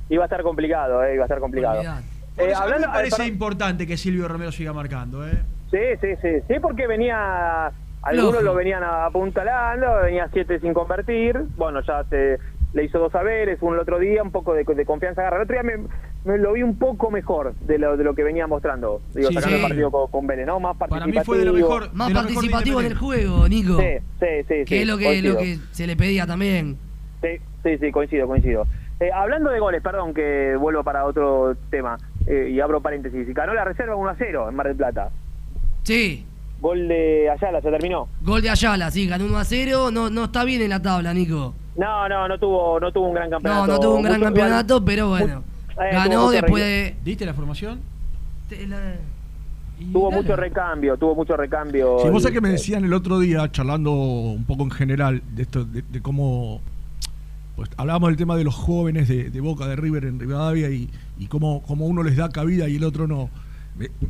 iba 0.09 0.25
a 0.25 0.27
estar 0.27 0.43
complicado, 0.43 1.05
eh, 1.05 1.15
iba 1.15 1.25
a 1.25 1.27
estar 1.27 1.39
complicado. 1.39 1.79
Olvidate. 1.79 2.20
Por 2.41 2.49
Eh, 2.49 2.53
eso 2.53 2.63
a 2.63 2.67
mí 2.67 2.73
hablando, 2.73 2.87
me 2.89 2.93
parece 2.95 3.17
perdón. 3.17 3.33
importante 3.33 3.87
que 3.87 3.97
Silvio 3.97 4.27
Romero 4.29 4.53
siga 4.53 4.73
marcando. 4.73 5.27
¿eh? 5.29 5.39
Sí, 5.71 5.79
sí, 6.01 6.09
sí. 6.23 6.29
Sí, 6.49 6.55
porque 6.61 6.87
venía. 6.87 7.71
Algunos 8.03 8.43
lo 8.43 8.55
venían 8.55 8.83
apuntalando, 8.83 9.87
venía 10.03 10.29
7 10.33 10.61
sin 10.61 10.73
convertir. 10.73 11.39
Bueno, 11.57 11.81
ya 11.83 12.03
se, 12.05 12.39
le 12.73 12.85
hizo 12.85 12.99
dos 12.99 13.13
saberes, 13.13 13.59
uno 13.61 13.75
el 13.75 13.81
otro 13.81 13.99
día, 13.99 14.23
un 14.23 14.31
poco 14.31 14.55
de, 14.55 14.65
de 14.65 14.85
confianza 14.87 15.21
agarra. 15.21 15.37
El 15.37 15.43
otro 15.43 15.61
día 15.61 15.63
me, 15.63 15.85
me 16.25 16.39
lo 16.39 16.55
vi 16.55 16.63
un 16.63 16.79
poco 16.79 17.11
mejor 17.11 17.53
de 17.57 17.79
lo, 17.79 17.99
de 17.99 18.05
lo 18.05 18.15
que 18.15 18.23
venía 18.25 18.47
mostrando. 18.47 19.03
Digo, 19.15 19.29
Sí, 19.29 19.35
sacando 19.35 19.57
sí. 19.59 19.63
el 19.63 19.69
partido 19.69 19.91
con, 19.91 20.11
con 20.11 20.27
Vélez, 20.27 20.47
¿no? 20.47 20.59
Más 20.61 20.79
Para 20.79 20.89
participativo. 20.91 21.21
mí 21.21 21.25
fue 21.27 21.39
de 21.39 21.45
lo 21.45 21.53
mejor. 21.53 21.93
Más 21.93 22.09
de 22.09 22.15
lo 22.15 22.21
mejor 22.23 22.31
de 22.31 22.35
participativo 22.35 22.81
en 22.81 22.87
el 22.87 22.93
Independiente. 22.93 23.27
juego, 23.27 23.49
Nico. 23.49 23.79
Sí, 23.81 23.99
sí, 24.19 24.27
sí. 24.49 24.55
Que 24.65 24.67
sí, 24.67 24.79
es 24.79 24.87
lo 24.87 24.97
que, 24.99 25.23
lo 25.23 25.37
que 25.37 25.59
se 25.73 25.87
le 25.87 25.97
pedía 25.97 26.27
también. 26.27 26.79
Sí, 27.21 27.29
sí, 27.63 27.77
sí, 27.79 27.93
coincido, 27.93 28.27
coincido. 28.27 28.67
Eh, 28.99 29.11
hablando 29.15 29.51
de 29.51 29.61
goles, 29.61 29.83
perdón 29.83 30.13
que 30.15 30.57
vuelvo 30.59 30.83
para 30.85 31.05
otro 31.05 31.55
tema 31.71 31.99
eh, 32.27 32.51
y 32.53 32.61
abro 32.61 32.81
paréntesis. 32.81 33.33
Ganó 33.35 33.55
la 33.55 33.65
reserva 33.65 33.97
1 33.97 34.09
a 34.11 34.15
0 34.17 34.49
en 34.49 34.55
Mar 34.57 34.67
del 34.69 34.77
Plata. 34.77 35.11
Sí. 35.83 36.25
Gol 36.61 36.89
de 36.89 37.31
Ayala, 37.31 37.61
se 37.63 37.71
terminó. 37.71 38.09
Gol 38.23 38.43
de 38.43 38.51
Ayala, 38.51 38.91
sí, 38.91 39.07
ganó 39.07 39.25
1 39.27 39.39
a 39.39 39.45
0. 39.45 39.91
No, 39.91 40.11
no 40.11 40.25
está 40.25 40.45
bien 40.45 40.61
en 40.63 40.71
la 40.71 40.83
tabla, 40.83 41.15
Nico. 41.15 41.55
No, 41.77 42.09
no, 42.09 42.29
no 42.29 42.39
tuvo, 42.39 42.79
no 42.81 42.93
tuvo 42.93 43.09
un 43.09 43.15
gran 43.15 43.31
campeonato. 43.31 43.67
No, 43.67 43.73
no 43.73 43.81
tuvo 43.81 43.95
un 43.97 44.03
gran 44.03 44.15
Mucho- 44.19 44.25
campeonato, 44.27 44.85
pero 44.85 45.09
bueno. 45.09 45.43
Eh, 45.71 45.89
Ganó 45.93 46.31
después 46.31 46.63
de. 46.63 46.97
¿Diste 47.05 47.25
la 47.25 47.33
formación? 47.35 47.81
la- 48.69 48.95
y 49.79 49.85
Tuvo 49.93 50.11
nada. 50.11 50.21
mucho 50.23 50.37
recambio, 50.37 50.97
tuvo 50.99 51.15
mucho 51.15 51.35
recambio. 51.39 52.01
Si 52.03 52.11
vos 52.11 52.23
sabés 52.23 52.35
que 52.35 52.41
me 52.43 52.51
decían 52.51 52.85
el 52.85 52.93
otro 52.93 53.19
día, 53.19 53.51
charlando 53.51 53.93
un 53.93 54.45
poco 54.45 54.65
en 54.65 54.71
general, 54.71 55.23
de 55.35 55.43
esto, 55.43 55.65
de, 55.65 55.81
de 55.81 56.03
cómo. 56.03 56.61
Pues 57.57 57.71
hablábamos 57.79 58.11
del 58.11 58.19
tema 58.19 58.37
de 58.37 58.45
los 58.45 58.55
jóvenes 58.55 59.09
de, 59.09 59.31
de 59.31 59.41
Boca, 59.41 59.67
de 59.67 59.77
River 59.77 60.05
en 60.05 60.21
Rivadavia 60.21 60.69
y, 60.69 60.91
y 61.21 61.27
cómo, 61.29 61.63
cómo 61.63 61.87
uno 61.87 62.03
les 62.03 62.17
da 62.17 62.29
cabida 62.31 62.69
y 62.69 62.77
el 62.77 62.85
otro 62.85 63.07
no. 63.07 63.31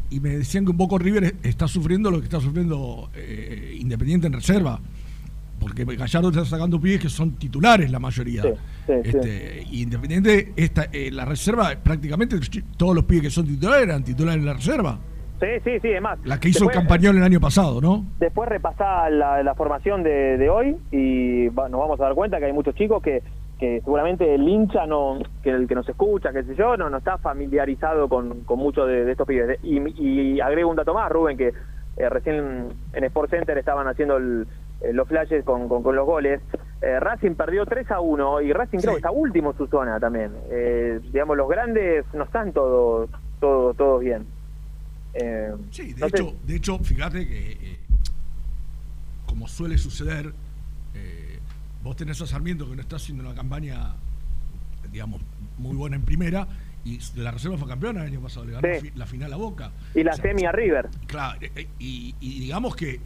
Y 0.08 0.20
me 0.20 0.30
decían 0.30 0.64
que 0.64 0.70
un 0.70 0.76
poco 0.78 0.98
River 0.98 1.34
está 1.42 1.68
sufriendo 1.68 2.10
lo 2.10 2.18
que 2.18 2.24
está 2.24 2.40
sufriendo 2.40 3.10
eh, 3.14 3.76
Independiente 3.78 4.26
en 4.26 4.32
reserva. 4.32 4.80
Porque 5.60 5.84
Gallardo 5.84 6.30
está 6.30 6.44
sacando 6.46 6.80
pibes 6.80 7.00
que 7.00 7.08
son 7.10 7.32
titulares 7.32 7.90
la 7.90 7.98
mayoría. 7.98 8.40
Sí, 8.42 8.48
sí, 8.86 8.92
Este, 9.04 9.66
Y 9.70 9.82
Independiente, 9.82 10.52
esta, 10.56 10.84
eh, 10.90 11.10
la 11.12 11.26
reserva, 11.26 11.74
prácticamente 11.82 12.38
todos 12.78 12.94
los 12.94 13.04
pibes 13.04 13.24
que 13.24 13.30
son 13.30 13.46
titulares 13.46 13.82
eran 13.86 14.02
titulares 14.02 14.40
en 14.40 14.46
la 14.46 14.54
reserva. 14.54 14.98
Sí, 15.38 15.46
sí, 15.64 15.70
sí, 15.82 15.88
además. 15.88 16.18
La 16.24 16.40
que 16.40 16.48
hizo 16.48 16.60
el 16.64 16.68
Después- 16.68 16.76
campañón 16.76 17.16
el 17.18 17.22
año 17.22 17.40
pasado, 17.40 17.80
¿no? 17.80 18.06
Después 18.18 18.48
repasá 18.48 19.08
la, 19.10 19.42
la 19.42 19.54
formación 19.54 20.02
de, 20.02 20.38
de 20.38 20.48
hoy 20.50 20.76
y 20.92 21.48
va- 21.48 21.68
nos 21.68 21.80
vamos 21.80 22.00
a 22.00 22.04
dar 22.04 22.14
cuenta 22.14 22.38
que 22.38 22.46
hay 22.46 22.52
muchos 22.52 22.74
chicos 22.74 23.02
que, 23.02 23.22
que 23.60 23.80
seguramente 23.82 24.34
el 24.34 24.48
hincha, 24.48 24.86
no 24.86 25.18
que 25.42 25.50
el 25.50 25.68
que 25.68 25.74
nos 25.74 25.86
escucha, 25.86 26.32
qué 26.32 26.42
sé 26.44 26.56
yo, 26.56 26.78
no, 26.78 26.88
no 26.88 26.96
está 26.96 27.18
familiarizado 27.18 28.08
con, 28.08 28.40
con 28.44 28.58
muchos 28.58 28.88
de, 28.88 29.04
de 29.04 29.12
estos 29.12 29.26
pibes. 29.28 29.58
Y, 29.62 29.78
y 30.02 30.40
agrego 30.40 30.70
un 30.70 30.76
dato 30.76 30.94
más, 30.94 31.12
Rubén, 31.12 31.36
que 31.36 31.48
eh, 31.98 32.08
recién 32.08 32.68
en 32.94 33.04
Sport 33.04 33.30
Center 33.30 33.58
estaban 33.58 33.86
haciendo 33.86 34.16
el- 34.16 34.46
eh, 34.80 34.94
los 34.94 35.06
flashes 35.06 35.44
con, 35.44 35.68
con, 35.68 35.82
con 35.82 35.94
los 35.94 36.06
goles. 36.06 36.40
Eh, 36.80 36.98
Racing 36.98 37.34
perdió 37.34 37.66
3 37.66 37.90
a 37.90 38.00
1 38.00 38.40
y 38.40 38.52
Racing 38.54 38.78
creo 38.78 38.94
que 38.94 39.00
está 39.00 39.10
último 39.10 39.50
en 39.50 39.56
su 39.58 39.66
zona 39.66 40.00
también. 40.00 40.32
Eh, 40.50 40.98
digamos, 41.12 41.36
los 41.36 41.46
grandes 41.46 42.06
no 42.14 42.24
están 42.24 42.52
todos 42.54 43.10
todos 43.40 43.76
todos 43.76 44.00
bien. 44.00 44.24
Sí, 45.70 45.92
de 45.92 46.00
no 46.00 46.08
sé- 46.08 46.16
hecho, 46.16 46.32
de 46.46 46.56
hecho, 46.56 46.78
fíjate 46.78 47.28
que, 47.28 47.76
como 49.26 49.46
suele 49.48 49.76
suceder, 49.76 50.32
eh, 50.94 51.19
vos 51.82 51.96
tenés 51.96 52.20
a 52.20 52.26
Sarmiento 52.26 52.68
que 52.68 52.76
no 52.76 52.82
está 52.82 52.96
haciendo 52.96 53.24
una 53.24 53.34
campaña, 53.34 53.94
digamos, 54.92 55.20
muy 55.58 55.76
buena 55.76 55.96
en 55.96 56.02
primera, 56.02 56.46
y 56.84 56.98
la 57.16 57.30
reserva 57.30 57.58
fue 57.58 57.68
campeona 57.68 58.00
el 58.02 58.06
año 58.08 58.20
pasado, 58.20 58.46
le 58.46 58.52
ganó 58.52 58.68
Sí. 58.80 58.90
la 58.94 59.06
final 59.06 59.32
a 59.32 59.36
Boca. 59.36 59.70
y 59.94 60.02
la 60.02 60.12
O 60.12 60.14
sea, 60.16 60.22
semi 60.24 60.44
a 60.44 60.52
River. 60.52 60.88
Claro, 61.06 61.38
eh, 61.42 61.50
eh, 61.54 61.68
y, 61.78 62.14
y 62.20 62.40
digamos 62.40 62.74
que, 62.76 63.00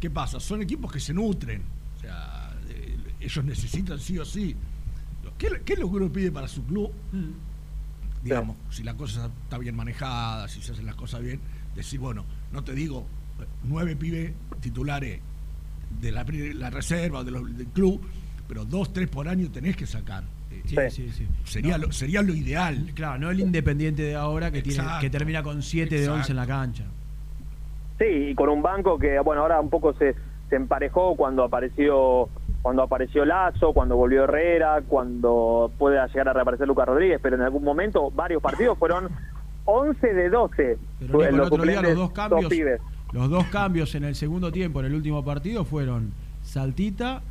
¿qué 0.00 0.10
pasa? 0.10 0.40
Son 0.40 0.60
equipos 0.62 0.92
que 0.92 1.00
se 1.00 1.14
nutren, 1.14 1.62
o 1.96 2.00
sea, 2.00 2.52
eh, 2.68 2.96
ellos 3.20 3.44
necesitan 3.44 3.98
sí 3.98 4.18
o 4.18 4.24
sí. 4.24 4.54
¿Qué, 5.38 5.48
qué 5.64 5.74
es 5.74 5.78
lo 5.78 5.88
que 5.90 5.96
uno 5.96 6.10
pide 6.12 6.32
para 6.32 6.48
su 6.48 6.64
club? 6.64 6.90
digamos, 8.22 8.56
si 8.70 8.82
la 8.82 8.94
cosa 8.94 9.30
está 9.44 9.58
bien 9.58 9.76
manejada, 9.76 10.48
si 10.48 10.60
se 10.60 10.72
hacen 10.72 10.84
las 10.84 10.96
cosas 10.96 11.22
bien, 11.22 11.40
decir, 11.76 12.00
bueno, 12.00 12.24
no 12.52 12.64
te 12.64 12.72
digo 12.74 13.06
nueve 13.62 13.94
pibes 13.94 14.32
titulares 14.60 15.20
de 16.00 16.12
la, 16.12 16.24
reserva 16.70 17.24
de 17.24 17.30
los- 17.30 17.56
del 17.56 17.66
club, 17.68 18.00
pero 18.46 18.64
dos, 18.64 18.92
tres 18.92 19.08
por 19.08 19.28
año 19.28 19.50
tenés 19.50 19.76
que 19.76 19.86
sacar. 19.86 20.24
Sí, 20.66 20.76
sí, 20.90 21.10
sí. 21.12 21.26
Sería, 21.44 21.78
No. 21.78 21.86
lo, 21.86 21.92
sería 21.92 22.22
lo 22.22 22.34
ideal. 22.34 22.90
Claro, 22.94 23.18
no 23.18 23.30
el 23.30 23.40
Independiente 23.40 24.02
de 24.02 24.14
ahora 24.16 24.50
que, 24.50 24.60
tiene, 24.62 24.82
que 25.00 25.08
termina 25.10 25.42
con 25.42 25.62
7 25.62 25.98
de 26.00 26.08
11 26.08 26.32
en 26.32 26.36
la 26.36 26.46
cancha. 26.46 26.84
Sí, 27.98 28.04
y 28.04 28.34
con 28.34 28.48
un 28.48 28.62
banco 28.62 28.98
que, 28.98 29.18
bueno, 29.20 29.42
ahora 29.42 29.60
un 29.60 29.70
poco 29.70 29.92
se, 29.94 30.14
se 30.48 30.56
emparejó 30.56 31.16
cuando 31.16 31.44
apareció 31.44 32.28
cuando 32.62 32.82
apareció 32.82 33.24
Lazo, 33.24 33.72
cuando 33.72 33.96
volvió 33.96 34.24
Herrera, 34.24 34.82
cuando 34.86 35.70
puede 35.78 35.96
llegar 36.08 36.28
a 36.28 36.32
reaparecer 36.32 36.66
Lucas 36.66 36.86
Rodríguez, 36.88 37.20
pero 37.22 37.36
en 37.36 37.42
algún 37.42 37.62
momento 37.62 38.10
varios 38.10 38.42
partidos 38.42 38.76
fueron 38.76 39.08
11 39.64 40.12
de 40.12 40.28
12. 40.28 40.78
Pero 40.98 41.12
Fue- 41.12 41.24
Nico, 41.26 41.28
el 41.30 41.36
los 41.36 41.46
otro 41.52 41.62
día 41.64 41.80
los 41.82 41.94
dos 41.94 42.10
cambios, 42.10 42.50
pibes. 42.50 42.80
Los 43.12 43.30
dos 43.30 43.44
cambios 43.46 43.94
en 43.94 44.04
el 44.04 44.14
segundo 44.14 44.52
tiempo, 44.52 44.80
en 44.80 44.86
el 44.86 44.94
último 44.94 45.24
partido, 45.24 45.64
fueron 45.64 46.12
Saltita 46.42 47.22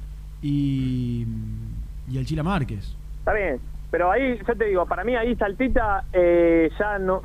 y, 0.42 1.26
Y 2.10 2.18
el 2.18 2.26
Chila 2.26 2.44
Márquez. 2.44 2.96
Está 3.20 3.34
bien, 3.34 3.60
pero 3.92 4.12
ahí, 4.12 4.40
yo 4.48 4.56
te 4.56 4.66
digo, 4.66 4.86
para 4.86 5.04
mí 5.04 5.16
ahí 5.16 5.36
Saltita 5.36 6.06
eh, 6.14 6.70
ya 6.80 6.98
no, 7.00 7.22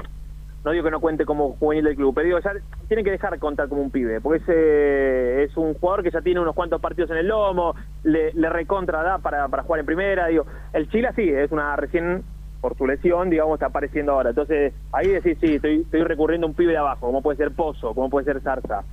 no 0.65 0.71
digo 0.71 0.85
que 0.85 0.91
no 0.91 1.01
cuente 1.01 1.25
como 1.25 1.55
juvenil 1.55 1.85
del 1.85 1.97
club, 1.97 2.15
pero 2.15 2.27
digo, 2.27 2.39
ya 2.41 2.53
tiene 2.89 3.03
que 3.03 3.11
dejar 3.11 3.33
de 3.33 3.39
contar 3.39 3.69
como 3.69 3.83
un 3.83 3.91
pibe, 3.91 4.21
porque 4.21 4.43
ese 4.43 5.45
es 5.45 5.57
un 5.57 5.75
jugador 5.75 6.03
que 6.03 6.11
ya 6.11 6.21
tiene 6.21 6.41
unos 6.41 6.55
cuantos 6.55 6.81
partidos 6.81 7.11
en 7.11 7.17
el 7.17 7.29
lomo, 7.29 7.75
le, 8.05 8.33
le 8.33 8.49
recontra 8.49 9.03
da 9.03 9.19
para, 9.19 9.49
para 9.49 9.63
jugar 9.63 9.81
en 9.81 9.87
primera, 9.87 10.27
digo, 10.27 10.47
el 10.73 10.89
Chile 10.91 11.11
sí, 11.17 11.29
es 11.29 11.51
una 11.51 11.75
recién, 11.77 12.23
por 12.63 12.79
su 12.79 12.87
lesión, 12.87 13.29
digamos, 13.29 13.55
está 13.55 13.67
apareciendo 13.67 14.13
ahora, 14.13 14.31
entonces 14.31 14.73
ahí 14.93 15.09
decís, 15.09 15.37
sí, 15.41 15.57
estoy, 15.57 15.81
estoy 15.81 16.05
recurriendo 16.05 16.47
a 16.47 16.51
un 16.51 16.55
pibe 16.55 16.71
de 16.71 16.79
abajo, 16.79 17.07
como 17.07 17.21
puede 17.21 17.37
ser 17.37 17.51
Pozo, 17.51 17.93
como 17.93 18.09
puede 18.09 18.25
ser 18.25 18.41
Zarza. 18.41 18.85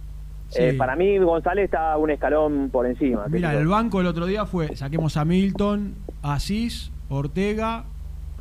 Sí. 0.50 0.64
Eh, 0.64 0.74
para 0.74 0.96
mí 0.96 1.20
González 1.20 1.66
está 1.66 1.96
un 1.96 2.10
escalón 2.10 2.72
por 2.72 2.88
encima. 2.88 3.28
Mira, 3.30 3.54
el 3.54 3.68
banco 3.68 4.02
el 4.02 4.08
otro 4.08 4.26
día 4.26 4.48
fue, 4.48 4.76
saquemos 4.76 5.16
a 5.18 5.24
Milton, 5.24 5.94
Asís, 6.24 6.92
Ortega, 7.10 7.84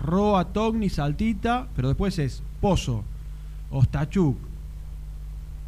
Roa, 0.02 0.46
Togni, 0.46 0.88
Saltita, 0.88 1.68
pero 1.76 1.88
después 1.88 2.18
es 2.18 2.42
Pozo, 2.62 3.04
Ostachuk, 3.70 4.38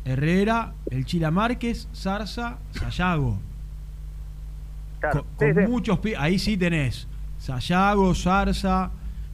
Herrera, 0.07 0.73
el 0.91 1.05
Chila 1.05 1.31
Márquez, 1.31 1.87
Zarza, 1.95 2.57
Sayago. 2.71 3.37
Claro, 5.01 5.27
Con, 5.37 5.49
sí, 5.49 5.55
con 5.55 5.65
sí. 5.65 5.71
muchos 5.71 5.99
ahí 6.19 6.39
sí 6.39 6.57
tenés 6.57 7.07
Sayago, 7.37 8.15
Zarza, 8.15 8.91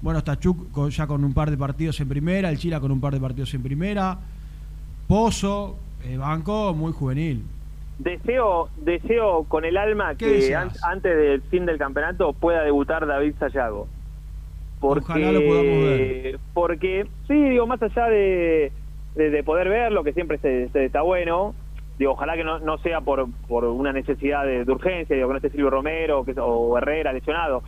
bueno, 0.06 0.18
Ostachuk 0.18 0.70
con- 0.70 0.88
ya 0.90 1.04
con 1.08 1.24
un 1.24 1.34
par 1.34 1.50
de 1.50 1.56
partidos 1.58 1.98
en 1.98 2.08
primera, 2.08 2.48
el 2.48 2.58
Chila 2.58 2.78
con 2.78 2.92
un 2.92 3.00
par 3.00 3.12
de 3.12 3.18
partidos 3.18 3.52
en 3.54 3.62
primera, 3.64 4.16
Pozo, 5.08 5.76
eh, 6.04 6.16
banco 6.16 6.72
muy 6.74 6.92
juvenil. 6.92 7.42
Deseo, 7.98 8.68
deseo 8.76 9.42
con 9.48 9.64
el 9.64 9.76
alma 9.76 10.14
¿Qué 10.14 10.38
que 10.46 10.54
an- 10.54 10.70
antes 10.88 11.16
del 11.16 11.42
fin 11.50 11.66
del 11.66 11.76
campeonato 11.76 12.32
pueda 12.34 12.62
debutar 12.62 13.04
David 13.04 13.34
Sayago. 13.40 13.88
Porque, 14.78 15.00
Ojalá 15.10 15.32
lo 15.32 15.40
podamos 15.40 15.64
ver. 15.82 16.38
Porque, 16.54 17.06
sí, 17.26 17.34
digo, 17.34 17.66
más 17.66 17.82
allá 17.82 18.06
de, 18.06 18.70
de, 19.16 19.30
de 19.30 19.42
poder 19.42 19.68
verlo, 19.68 20.04
que 20.04 20.12
siempre 20.12 20.38
se, 20.38 20.68
se- 20.68 20.84
está 20.84 21.02
bueno, 21.02 21.52
digo, 21.98 22.12
ojalá 22.12 22.36
que 22.36 22.44
no, 22.44 22.60
no 22.60 22.78
sea 22.78 23.00
por, 23.00 23.26
por 23.48 23.64
una 23.64 23.92
necesidad 23.92 24.44
de, 24.44 24.64
de 24.64 24.70
urgencia, 24.70 25.16
digo, 25.16 25.26
que 25.26 25.32
no 25.32 25.38
esté 25.38 25.50
Silvio 25.50 25.70
Romero 25.70 26.24
que, 26.24 26.32
o 26.38 26.78
Herrera 26.78 27.12
lesionado, 27.12 27.64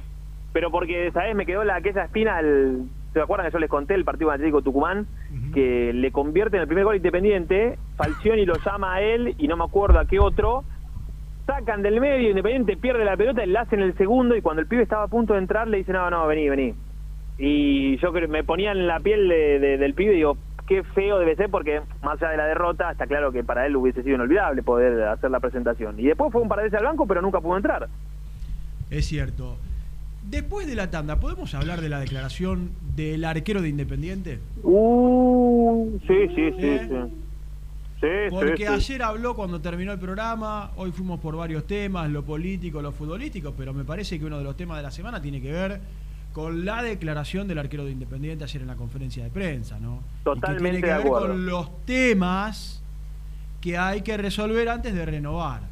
pero 0.53 0.71
porque, 0.71 1.11
¿sabes? 1.13 1.35
Me 1.35 1.47
quedó 1.47 1.65
la, 1.65 1.77
aquella 1.77 2.05
espina, 2.05 2.41
el, 2.41 2.85
¿se 3.13 3.21
acuerdan 3.21 3.47
que 3.47 3.53
yo 3.53 3.59
les 3.59 3.71
conté 3.71 3.95
el 3.95 4.05
partido 4.05 4.31
Atlético 4.31 4.63
Tucumán? 4.63 5.07
Que 5.53 5.93
le 5.93 6.11
convierte 6.13 6.57
en 6.57 6.63
el 6.63 6.67
primer 6.69 6.85
gol 6.85 6.97
independiente, 6.97 7.79
Falcioni 7.97 8.45
lo 8.47 8.55
llama 8.65 8.95
a 8.95 9.01
él 9.03 9.35
y 9.39 9.49
no 9.49 9.57
me 9.57 9.65
acuerdo 9.65 9.99
a 9.99 10.05
qué 10.07 10.19
otro, 10.19 10.65
sacan 11.47 11.83
del 11.83 12.01
medio, 12.01 12.29
Independiente 12.31 12.77
pierde 12.77 13.05
la 13.05 13.17
pelota 13.17 13.45
la 13.47 13.63
hacen 13.63 13.81
el 13.81 13.97
segundo 13.97 14.37
y 14.37 14.43
cuando 14.43 14.61
el 14.63 14.69
pibe 14.69 14.83
estaba 14.83 15.05
a 15.05 15.09
punto 15.09 15.33
de 15.35 15.39
entrar 15.41 15.67
le 15.69 15.79
dice, 15.79 15.93
no, 15.93 16.11
no, 16.11 16.27
vení, 16.27 16.49
vení. 16.49 16.75
Y 17.39 17.97
yo 17.99 18.13
creo 18.13 18.29
me 18.29 18.45
ponía 18.45 18.73
en 18.73 18.87
la 18.87 19.01
piel 19.01 19.29
de- 19.29 19.59
de- 19.59 19.79
del 19.79 19.95
pibe 19.95 20.13
y 20.13 20.17
digo, 20.17 20.37
qué 20.67 20.83
feo 20.83 21.19
debe 21.19 21.37
ser 21.37 21.49
porque 21.51 21.81
más 22.03 22.21
allá 22.21 22.33
de 22.33 22.37
la 22.37 22.47
derrota, 22.47 22.91
está 22.91 23.07
claro 23.07 23.33
que 23.33 23.43
para 23.45 23.65
él 23.67 23.77
hubiese 23.77 24.03
sido 24.03 24.17
inolvidable 24.17 24.63
poder 24.63 25.03
hacer 25.05 25.31
la 25.31 25.41
presentación. 25.41 25.99
Y 25.99 26.05
después 26.07 26.31
fue 26.33 26.43
un 26.43 26.49
par 26.49 26.59
de 26.59 26.65
veces 26.65 26.79
al 26.81 26.85
banco, 26.87 27.07
pero 27.07 27.23
nunca 27.23 27.41
pudo 27.41 27.57
entrar. 27.57 27.89
Es 28.91 29.07
cierto. 29.07 29.57
Después 30.29 30.67
de 30.67 30.75
la 30.75 30.91
tanda, 30.91 31.19
¿podemos 31.21 31.55
hablar 31.55 31.81
de 31.81 31.89
la 31.89 32.01
declaración 32.01 32.71
del 32.97 33.25
arquero 33.25 33.63
de 33.63 33.71
Independiente? 33.71 34.41
Uh, 34.63 35.99
sí, 36.07 36.29
sí, 36.35 36.51
sí, 36.53 36.67
¿Eh? 36.67 36.87
sí. 36.89 37.15
Sí, 38.01 38.07
Porque 38.31 38.57
sí, 38.59 38.63
sí. 38.63 38.93
ayer 38.93 39.03
habló 39.03 39.35
cuando 39.35 39.61
terminó 39.61 39.91
el 39.93 39.99
programa, 39.99 40.71
hoy 40.77 40.93
fuimos 40.93 41.19
por 41.19 41.35
varios 41.35 41.67
temas, 41.67 42.09
lo 42.11 42.23
político, 42.25 42.81
lo 42.81 42.93
futbolístico, 42.93 43.55
pero 43.57 43.73
me 43.75 43.85
parece 43.85 44.19
que 44.21 44.25
uno 44.27 44.39
de 44.39 44.45
los 44.45 44.57
temas 44.57 44.77
de 44.77 44.85
la 44.85 44.91
semana 44.93 45.21
tiene 45.21 45.41
que 45.41 45.51
ver 45.51 45.81
con 46.33 46.65
la 46.65 46.83
declaración 46.83 47.49
del 47.49 47.59
arquero 47.59 47.85
de 47.85 47.91
Independiente 47.91 48.45
ayer 48.45 48.63
en 48.63 48.69
la 48.69 48.77
conferencia 48.77 49.25
de 49.25 49.31
prensa, 49.31 49.81
¿no? 49.81 50.01
Totalmente 50.23 50.61
y 50.61 50.65
que 50.65 50.71
tiene 50.71 50.81
que 50.83 50.87
de 50.87 50.99
ver 50.99 51.07
acuerdo. 51.07 51.29
con 51.29 51.47
los 51.47 51.85
temas 51.87 52.85
que 53.61 53.77
hay 53.79 54.03
que 54.03 54.17
resolver 54.17 54.69
antes 54.69 54.95
de 54.95 55.05
renovar. 55.05 55.63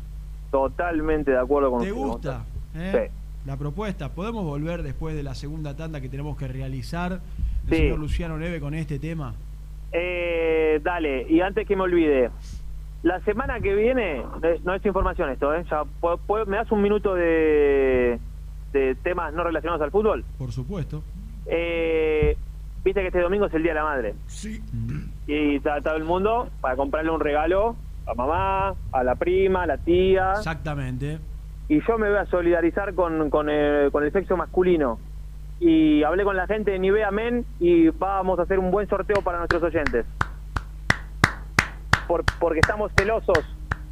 Totalmente 0.50 1.30
de 1.30 1.38
acuerdo 1.38 1.70
con 1.70 1.82
¿Te 1.82 1.92
usted, 1.92 2.04
gusta? 2.04 2.44
Gonzalo. 2.74 2.98
eh? 3.04 3.10
La 3.46 3.56
propuesta. 3.56 4.08
¿Podemos 4.12 4.44
volver 4.44 4.82
después 4.82 5.14
de 5.14 5.22
la 5.22 5.34
segunda 5.34 5.76
tanda 5.76 6.00
que 6.00 6.08
tenemos 6.08 6.36
que 6.36 6.48
realizar 6.48 7.12
el 7.12 7.70
Sí. 7.70 7.76
señor 7.76 7.98
Luciano 7.98 8.36
Neve 8.38 8.60
con 8.60 8.74
este 8.74 8.98
tema? 8.98 9.34
Eh, 9.92 10.80
dale, 10.82 11.26
y 11.30 11.40
antes 11.40 11.66
que 11.66 11.76
me 11.76 11.82
olvide, 11.82 12.30
la 13.04 13.20
semana 13.20 13.60
que 13.60 13.74
viene, 13.74 14.18
eh, 14.42 14.60
no 14.64 14.74
es 14.74 14.84
información 14.84 15.30
esto, 15.30 15.54
¿eh? 15.54 15.64
Ya, 15.70 15.84
¿Me 16.46 16.56
das 16.56 16.70
un 16.72 16.82
minuto 16.82 17.14
de, 17.14 18.18
de 18.72 18.94
temas 18.96 19.32
no 19.32 19.44
relacionados 19.44 19.80
al 19.82 19.90
fútbol? 19.92 20.24
Por 20.38 20.50
supuesto. 20.52 21.02
Eh, 21.46 22.36
Viste 22.84 23.00
que 23.00 23.08
este 23.08 23.20
domingo 23.20 23.46
es 23.46 23.54
el 23.54 23.64
Día 23.64 23.72
de 23.72 23.80
la 23.80 23.84
Madre. 23.84 24.14
Sí. 24.26 24.60
Y 25.26 25.56
está 25.56 25.80
todo 25.80 25.96
el 25.96 26.04
mundo 26.04 26.48
para 26.60 26.76
comprarle 26.76 27.10
un 27.10 27.18
regalo 27.18 27.74
a 28.06 28.14
mamá, 28.14 28.74
a 28.92 29.02
la 29.02 29.16
prima, 29.16 29.64
a 29.64 29.66
la 29.66 29.76
tía. 29.76 30.34
Exactamente. 30.36 31.18
Y 31.68 31.80
yo 31.86 31.98
me 31.98 32.08
voy 32.08 32.18
a 32.18 32.26
solidarizar 32.26 32.94
con, 32.94 33.28
con, 33.30 33.48
el, 33.50 33.90
con 33.90 34.04
el 34.04 34.12
sexo 34.12 34.36
masculino. 34.36 34.98
Y 35.58 36.02
hablé 36.02 36.22
con 36.24 36.36
la 36.36 36.46
gente 36.46 36.70
de 36.70 36.78
Nivea 36.78 37.10
Men 37.10 37.44
y 37.58 37.88
vamos 37.88 38.38
a 38.38 38.42
hacer 38.42 38.58
un 38.58 38.70
buen 38.70 38.88
sorteo 38.88 39.22
para 39.22 39.38
nuestros 39.38 39.62
oyentes. 39.62 40.04
Por, 42.06 42.24
porque 42.38 42.60
estamos 42.60 42.92
celosos 42.96 43.38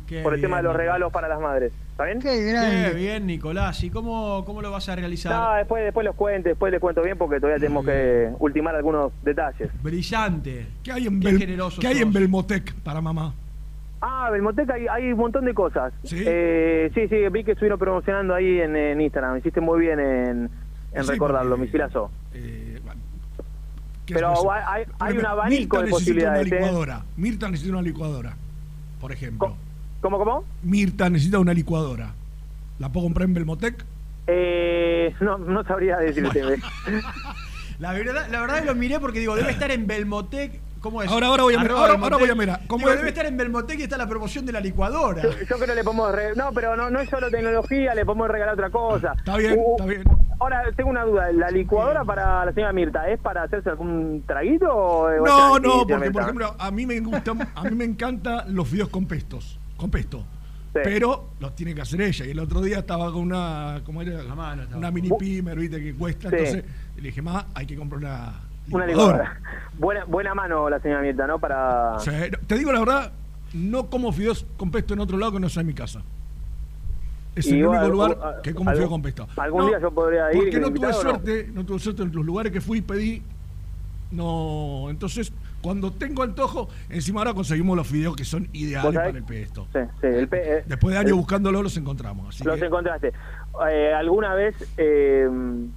Qué 0.06 0.22
por 0.22 0.34
el 0.34 0.40
tema 0.40 0.58
de 0.58 0.62
los 0.64 0.76
regalos 0.76 1.10
para 1.12 1.26
las 1.26 1.40
madres. 1.40 1.72
¿Está 1.92 2.04
bien? 2.04 2.20
Qué 2.20 2.92
bien, 2.94 3.26
Nicolás. 3.26 3.82
¿Y 3.82 3.90
cómo, 3.90 4.44
cómo 4.44 4.60
lo 4.62 4.70
vas 4.70 4.88
a 4.88 4.96
realizar? 4.96 5.32
No, 5.32 5.54
después, 5.54 5.82
después 5.84 6.04
los 6.04 6.14
cuento, 6.14 6.48
después 6.50 6.70
les 6.70 6.80
cuento 6.80 7.02
bien 7.02 7.16
porque 7.16 7.40
todavía 7.40 7.58
tenemos 7.60 7.84
que 7.86 8.30
ultimar 8.38 8.74
algunos 8.76 9.12
detalles. 9.22 9.70
Brillante. 9.82 10.66
¿Qué 10.82 10.92
hay 10.92 11.06
en, 11.06 11.20
Qué 11.20 11.28
Bel- 11.30 11.38
generoso 11.38 11.80
¿qué 11.80 11.86
hay 11.88 11.98
en 11.98 12.12
Belmotec 12.12 12.74
para 12.82 13.00
mamá? 13.00 13.32
Ah, 14.06 14.28
Belmoteca 14.30 14.74
hay, 14.74 14.86
hay 14.86 15.12
un 15.12 15.18
montón 15.18 15.44
de 15.46 15.54
cosas. 15.54 15.92
¿Sí? 16.02 16.22
Eh, 16.26 16.90
sí, 16.94 17.08
sí, 17.08 17.16
vi 17.32 17.42
que 17.42 17.52
estuvieron 17.52 17.78
promocionando 17.78 18.34
ahí 18.34 18.60
en, 18.60 18.76
en 18.76 19.00
Instagram. 19.00 19.38
Hiciste 19.38 19.60
muy 19.62 19.80
bien 19.80 19.98
en, 19.98 20.50
en 20.92 21.04
Sí, 21.04 21.10
recordarlo, 21.10 21.50
porque- 21.52 21.64
misilazo. 21.66 22.10
Eh, 22.34 22.80
bueno, 22.84 23.00
¿qué 24.04 24.14
Pero 24.14 24.50
hay- 24.52 24.62
hay- 24.66 24.84
hay 25.00 25.18
un 25.18 25.24
abanico 25.26 25.60
Mirta 25.60 25.78
de 25.78 25.82
necesita 25.84 25.90
posibilidades, 25.98 26.46
Una 26.48 26.56
¿eh? 26.56 26.60
licuadora. 26.60 27.04
Mirta 27.16 27.48
necesita 27.48 27.72
una 27.72 27.82
licuadora, 27.82 28.36
por 29.00 29.10
ejemplo. 29.12 29.56
¿Cómo, 30.02 30.18
cómo? 30.18 30.44
Mirta 30.62 31.08
necesita 31.08 31.38
una 31.38 31.54
licuadora. 31.54 32.12
¿La 32.78 32.90
puedo 32.92 33.06
comprar 33.06 33.26
en 33.28 33.34
Belmotec? 33.34 33.84
Eh, 34.26 35.14
no, 35.20 35.38
no 35.38 35.64
sabría 35.64 35.96
decirte. 35.96 36.42
La 37.78 37.92
verdad, 37.92 38.28
la 38.30 38.40
verdad 38.40 38.64
lo 38.64 38.74
miré 38.74 39.00
porque 39.00 39.18
digo, 39.20 39.34
debe 39.34 39.50
estar 39.52 39.70
en 39.70 39.86
Belmotec. 39.86 40.60
¿Cómo 40.84 41.02
es? 41.02 41.10
Ahora- 41.10 41.28
ahora 41.28 41.42
voy 41.44 41.54
a 41.54 41.58
mirar, 41.60 41.76
ahora- 41.78 41.94
ahora 41.94 42.16
voy 42.18 42.28
a 42.28 42.34
mirar. 42.34 42.60
¿Cómo 42.66 42.80
Digo, 42.80 42.90
es? 42.90 42.96
debe 42.98 43.08
estar 43.08 43.24
en 43.24 43.38
Belmotec 43.38 43.78
y 43.78 43.84
está 43.84 43.96
la 43.96 44.06
promoción 44.06 44.44
de 44.44 44.52
la 44.52 44.60
licuadora. 44.60 45.22
Yo, 45.22 45.30
yo 45.30 45.56
creo 45.56 45.58
que 45.66 45.74
le 45.74 45.82
podemos... 45.82 46.12
re- 46.14 46.34
No, 46.36 46.52
pero 46.52 46.76
no, 46.76 46.90
no 46.90 47.00
es 47.00 47.08
solo 47.08 47.30
tecnología, 47.30 47.94
le 47.94 48.04
podemos 48.04 48.28
regalar 48.28 48.52
otra 48.52 48.68
cosa. 48.68 49.14
Está 49.16 49.38
bien, 49.38 49.54
Uh, 49.56 49.76
está 49.78 49.86
bien. 49.86 50.02
Ahora, 50.38 50.62
tengo 50.76 50.90
una 50.90 51.04
duda. 51.04 51.32
¿La 51.32 51.50
licuadora 51.50 52.04
para 52.04 52.44
la 52.44 52.52
señora 52.52 52.74
Mirta 52.74 53.08
es 53.08 53.18
para 53.18 53.44
hacerse 53.44 53.70
algún 53.70 54.24
traguito 54.26 54.66
o 54.70 55.10
No, 55.24 55.58
no, 55.58 55.86
porque 55.88 56.10
por 56.10 56.20
ejemplo, 56.22 56.54
a 56.58 56.70
mí 56.70 56.84
me 56.84 57.00
gusta, 57.00 57.32
a 57.54 57.62
mí 57.64 57.70
me 57.74 57.84
encantan 57.86 58.54
los 58.54 58.68
fideos 58.68 58.90
con 58.90 59.06
pestos, 59.06 59.58
con 59.78 59.90
pesto. 59.90 60.22
Pero 60.74 61.30
los 61.40 61.54
tiene 61.56 61.74
que 61.74 61.80
hacer 61.80 62.02
ella. 62.02 62.26
Y 62.26 62.32
el 62.32 62.40
otro 62.40 62.60
día 62.60 62.80
estaba 62.80 63.06
con 63.10 63.22
una, 63.22 63.80
¿cómo 63.86 64.02
era? 64.02 64.18
Una 64.76 64.90
mini 64.90 65.08
pimer, 65.18 65.56
viste, 65.58 65.80
que 65.82 65.94
cuesta. 65.94 66.28
Sí. 66.28 66.36
Entonces 66.36 66.64
le 66.96 67.02
dije, 67.02 67.22
más, 67.22 67.46
hay 67.54 67.64
que 67.64 67.74
comprar 67.76 68.00
una 68.00 68.32
Una 68.70 68.86
licuadora. 68.86 69.40
Buena, 69.78 70.04
buena 70.04 70.34
mano 70.34 70.68
la 70.70 70.78
señora 70.80 71.02
Mirta, 71.02 71.26
¿no? 71.26 71.38
Para... 71.38 71.98
Sí, 72.00 72.10
te 72.46 72.56
digo 72.56 72.72
la 72.72 72.78
verdad, 72.80 73.12
no 73.52 73.86
como 73.90 74.12
fideos 74.12 74.46
con 74.56 74.70
pesto 74.70 74.94
en 74.94 75.00
otro 75.00 75.18
lado 75.18 75.32
que 75.32 75.40
no 75.40 75.48
sea 75.48 75.62
en 75.62 75.66
mi 75.66 75.74
casa. 75.74 76.02
Es 77.34 77.48
el 77.48 77.66
único 77.66 77.88
lugar 77.88 78.40
que 78.42 78.54
como 78.54 78.70
algún- 78.70 78.78
fideo 78.80 78.90
con 78.90 79.02
pesto. 79.02 79.26
algún 79.36 79.62
No, 79.62 79.66
día 79.68 79.80
yo 79.80 79.90
podría 79.90 80.32
ir 80.32 80.38
Porque 80.38 80.60
no 80.60 80.66
tuve 80.68 80.68
invitado, 80.68 81.00
¿o 81.00 81.02
no? 81.04 81.10
suerte, 81.10 81.50
no 81.52 81.64
tuve 81.66 81.78
suerte 81.80 82.02
en 82.04 82.12
los 82.14 82.24
lugares 82.24 82.52
que 82.52 82.60
fui 82.60 82.78
y 82.78 82.82
pedí. 82.82 83.22
No, 84.12 84.86
entonces 84.88 85.32
cuando 85.64 85.90
tengo 85.92 86.22
antojo, 86.22 86.68
encima 86.90 87.20
ahora 87.22 87.32
conseguimos 87.32 87.74
los 87.76 87.86
fideos 87.88 88.14
que 88.14 88.24
son 88.24 88.46
ideales 88.52 88.94
para 88.94 89.08
el 89.08 89.24
pesto. 89.24 89.66
Sí, 89.72 89.78
sí, 90.02 90.06
el 90.06 90.28
pe- 90.28 90.58
eh, 90.58 90.64
Después 90.66 90.94
de 90.94 91.00
años 91.00 91.16
buscándolo 91.16 91.62
los 91.62 91.74
encontramos. 91.78 92.28
Así 92.28 92.44
Los 92.44 92.58
que- 92.60 92.66
encontraste. 92.66 93.12
Eh, 93.70 93.92
alguna 93.94 94.34
vez 94.34 94.54
eh, 94.76 95.26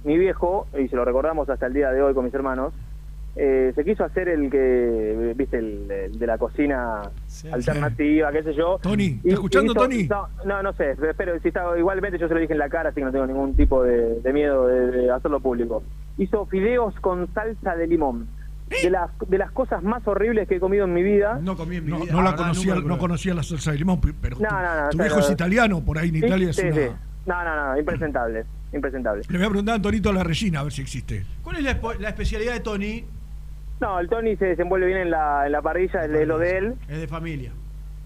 mi 0.04 0.18
viejo, 0.18 0.66
y 0.78 0.88
se 0.88 0.96
lo 0.96 1.04
recordamos 1.06 1.48
hasta 1.48 1.66
el 1.66 1.72
día 1.72 1.90
de 1.90 2.02
hoy 2.02 2.12
con 2.12 2.26
mis 2.26 2.34
hermanos, 2.34 2.74
eh, 3.40 3.72
se 3.76 3.84
quiso 3.84 4.04
hacer 4.04 4.28
el 4.28 4.50
que, 4.50 5.32
viste, 5.36 5.58
el, 5.58 5.88
el 5.90 6.18
de 6.18 6.26
la 6.26 6.36
cocina 6.38 7.02
alternativa, 7.52 8.32
qué 8.32 8.42
sé 8.42 8.54
yo. 8.54 8.78
Tony, 8.82 9.04
Y- 9.04 9.14
¿estás 9.18 9.32
escuchando, 9.34 9.72
hizo- 9.72 9.80
Tony? 9.80 10.08
No, 10.08 10.28
no, 10.44 10.62
no 10.62 10.72
sé, 10.72 10.96
pero 11.16 11.38
si 11.40 11.48
está, 11.48 11.62
igualmente 11.78 12.18
yo 12.18 12.28
se 12.28 12.34
lo 12.34 12.40
dije 12.40 12.52
en 12.52 12.58
la 12.58 12.68
cara, 12.68 12.90
así 12.90 12.96
que 13.00 13.04
no 13.04 13.12
tengo 13.12 13.26
ningún 13.26 13.54
tipo 13.54 13.82
de, 13.84 14.20
de 14.20 14.32
miedo 14.32 14.66
de, 14.66 14.90
de 14.90 15.10
hacerlo 15.12 15.40
público. 15.40 15.82
Hizo 16.18 16.46
fideos 16.46 16.94
con 17.00 17.32
salsa 17.32 17.76
de 17.76 17.86
limón. 17.86 18.26
De 18.68 18.90
las, 18.90 19.10
de 19.26 19.38
las 19.38 19.50
cosas 19.52 19.82
más 19.82 20.06
horribles 20.06 20.46
que 20.48 20.56
he 20.56 20.60
comido 20.60 20.84
en 20.84 20.92
mi 20.94 21.02
vida. 21.02 21.38
No 21.42 21.56
comí 21.56 21.76
en 21.76 21.84
mi 21.86 21.90
No, 21.90 22.00
vida. 22.00 22.12
no 22.12 22.18
la 22.22 22.30
verdad, 22.30 22.44
conocía, 22.44 22.74
no 22.76 22.98
conocía 22.98 23.34
la 23.34 23.42
salsa 23.42 23.72
de 23.72 23.78
limón, 23.78 24.00
pero 24.00 24.36
No, 24.38 24.48
no, 24.50 24.60
no, 24.82 24.88
tu 24.90 24.98
pero- 24.98 25.04
viejo 25.14 25.20
es 25.20 25.30
italiano, 25.30 25.80
por 25.84 25.98
ahí 25.98 26.08
en 26.08 26.14
Sí, 26.20 26.26
Italia 26.26 26.50
es 26.50 26.56
sí, 26.56 26.66
una... 26.66 26.74
sí. 26.74 26.82
No, 27.26 27.44
no, 27.44 27.72
no, 27.72 27.78
impresentables. 27.78 28.46
impresentable. 28.72 29.22
Le 29.28 29.38
voy 29.38 29.46
a 29.46 29.50
preguntar 29.50 29.72
a 29.72 29.76
Antonito 29.76 30.12
la 30.12 30.22
Regina 30.24 30.60
a 30.60 30.62
ver 30.64 30.72
si 30.72 30.82
existe. 30.82 31.24
¿Cuál 31.42 31.56
es 31.56 31.62
la, 31.64 31.78
la 31.98 32.08
especialidad 32.10 32.52
de 32.54 32.60
Tony? 32.60 33.04
No, 33.80 33.98
el 34.00 34.08
Tony 34.08 34.36
se 34.36 34.46
desenvuelve 34.46 34.86
bien 34.86 34.98
en 34.98 35.10
la, 35.10 35.46
en 35.46 35.52
la 35.52 35.62
parrilla, 35.62 36.04
es 36.04 36.10
de 36.10 36.26
lo 36.26 36.38
de 36.38 36.58
él, 36.58 36.74
Es 36.88 36.98
de 37.00 37.06
familia. 37.08 37.52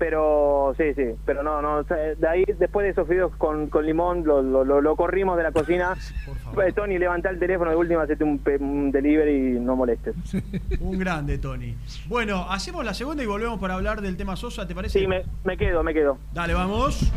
Pero 0.03 0.75
sí, 0.77 0.95
sí, 0.97 1.15
pero 1.25 1.45
no, 1.45 1.63
no, 1.63 1.85
de 1.85 2.29
ahí 2.29 2.45
después 2.59 2.83
de 2.83 2.91
esos 2.91 3.07
fideos 3.07 3.31
con, 3.37 3.69
con 3.69 3.87
limón 3.87 4.25
lo, 4.25 4.43
lo, 4.43 4.97
corrimos 4.97 5.37
de 5.37 5.45
la 5.45 5.53
cocina. 5.53 5.97
Eh, 6.53 6.73
Tony, 6.75 6.99
levanta 6.99 7.31
el 7.31 7.39
teléfono 7.39 7.71
de 7.71 7.77
última, 7.77 8.03
hacete 8.03 8.25
un, 8.25 8.39
un 8.61 8.93
delivery 8.93 9.57
y 9.57 9.61
no 9.61 9.75
molestes. 9.75 10.15
Un 10.81 10.99
grande, 10.99 11.39
Tony. 11.39 11.75
Bueno, 12.09 12.47
hacemos 12.51 12.85
la 12.85 12.93
segunda 12.93 13.23
y 13.23 13.27
volvemos 13.27 13.59
para 13.59 13.75
hablar 13.75 14.03
del 14.03 14.19
tema 14.19 14.37
Sosa, 14.37 14.69
¿te 14.69 14.75
parece? 14.75 15.01
Sí, 15.01 15.07
me, 15.07 15.23
me 15.45 15.57
quedo, 15.57 15.83
me 15.83 15.95
quedo. 15.95 16.19
Dale, 16.35 16.53
vamos. 16.53 17.11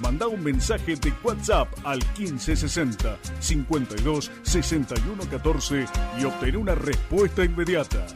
Manda 0.00 0.26
un 0.26 0.42
mensaje 0.42 0.96
de 0.96 1.12
WhatsApp 1.22 1.68
al 1.84 1.98
1560 2.18 3.18
52 3.40 4.30
61 4.42 5.24
14 5.30 5.86
y 6.20 6.24
obtén 6.24 6.56
una 6.56 6.74
respuesta 6.74 7.44
inmediata. 7.44 8.06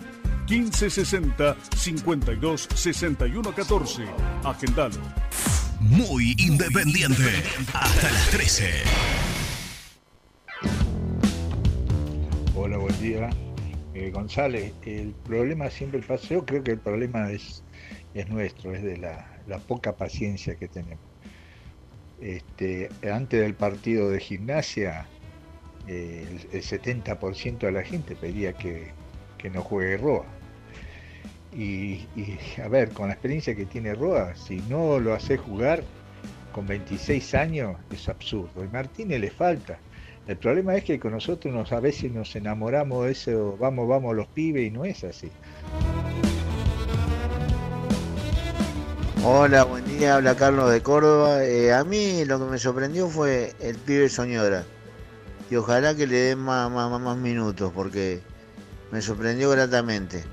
1560 0.49 1.57
52 1.77 2.69
61 2.75 3.55
14. 3.55 4.05
Agendalo. 4.45 5.01
Muy 5.81 6.35
independiente. 6.39 7.43
Hasta 7.75 8.11
las 8.11 8.31
13. 8.31 8.71
Hola, 12.55 12.79
buen 12.79 13.01
día. 13.01 13.31
Eh, 13.95 14.11
González, 14.11 14.73
el 14.85 15.13
problema 15.25 15.71
siempre 15.71 16.01
pasa, 16.01 16.29
yo 16.29 16.45
creo 16.45 16.63
que 16.63 16.73
el 16.73 16.79
problema 16.79 17.31
es, 17.31 17.63
es 18.15 18.29
nuestro, 18.29 18.75
es 18.75 18.83
de 18.83 18.99
la, 18.99 19.41
la 19.47 19.59
poca 19.59 19.97
paciencia 19.97 20.57
que 20.57 20.69
tenemos. 20.69 21.16
Este, 22.21 22.89
antes 23.11 23.41
del 23.41 23.55
partido 23.55 24.11
de 24.11 24.21
gimnasia, 24.21 25.07
eh, 25.87 26.27
el, 26.53 26.57
el 26.57 26.63
70% 26.63 27.59
de 27.59 27.73
la 27.73 27.83
gente 27.83 28.17
pedía 28.17 28.53
que, 28.53 28.93
que 29.39 29.51
no 29.51 29.63
juegue 29.63 29.97
Roa. 29.97 30.25
Y, 31.57 32.07
a 32.63 32.69
ver, 32.69 32.91
con 32.91 33.09
la 33.09 33.15
experiencia 33.15 33.55
que 33.55 33.65
tiene 33.65 33.95
Roa, 33.95 34.35
si 34.35 34.57
no 34.69 34.99
lo 35.01 35.15
hace 35.15 35.39
jugar 35.39 35.83
con 36.53 36.67
26 36.67 37.35
años, 37.35 37.77
es 37.91 38.09
absurdo. 38.09 38.63
Y 38.63 38.69
Martínez 38.69 39.21
le 39.21 39.31
falta. 39.31 39.79
El 40.27 40.37
problema 40.37 40.77
es 40.77 40.85
que 40.85 40.99
con 40.99 41.13
nosotros 41.13 41.55
nos, 41.55 41.73
a 41.73 41.81
veces 41.81 42.13
nos 42.13 42.35
enamoramos 42.37 43.07
de 43.07 43.13
eso, 43.13 43.57
vamos, 43.59 43.89
vamos 43.89 44.15
los 44.15 44.27
pibes 44.27 44.67
y 44.67 44.71
no 44.71 44.85
es 44.85 45.03
así. 45.05 45.31
Hola, 49.25 49.65
buen 49.65 49.86
habla 50.05 50.37
Carlos 50.37 50.71
de 50.71 50.83
Córdoba. 50.83 51.45
Eh, 51.45 51.73
a 51.73 51.83
mí 51.85 52.25
lo 52.25 52.39
que 52.39 52.45
me 52.45 52.59
sorprendió 52.59 53.09
fue 53.09 53.55
el 53.61 53.77
pibe 53.77 54.09
Soñora. 54.09 54.65
Y 55.51 55.57
ojalá 55.57 55.95
que 55.95 56.07
le 56.07 56.17
den 56.17 56.41
más, 56.41 56.71
más, 56.71 57.01
más 57.01 57.17
minutos 57.17 57.73
porque 57.75 58.21
me 58.91 59.01
sorprendió 59.01 59.51
gratamente. 59.51 60.25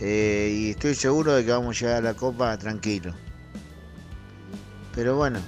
Eh, 0.00 0.52
y 0.52 0.70
estoy 0.70 0.94
seguro 0.94 1.34
de 1.34 1.44
que 1.44 1.52
vamos 1.52 1.76
a 1.76 1.80
llegar 1.80 1.96
a 1.96 2.00
la 2.00 2.14
copa 2.14 2.56
tranquilo. 2.58 3.14
Pero 4.94 5.16
bueno, 5.16 5.38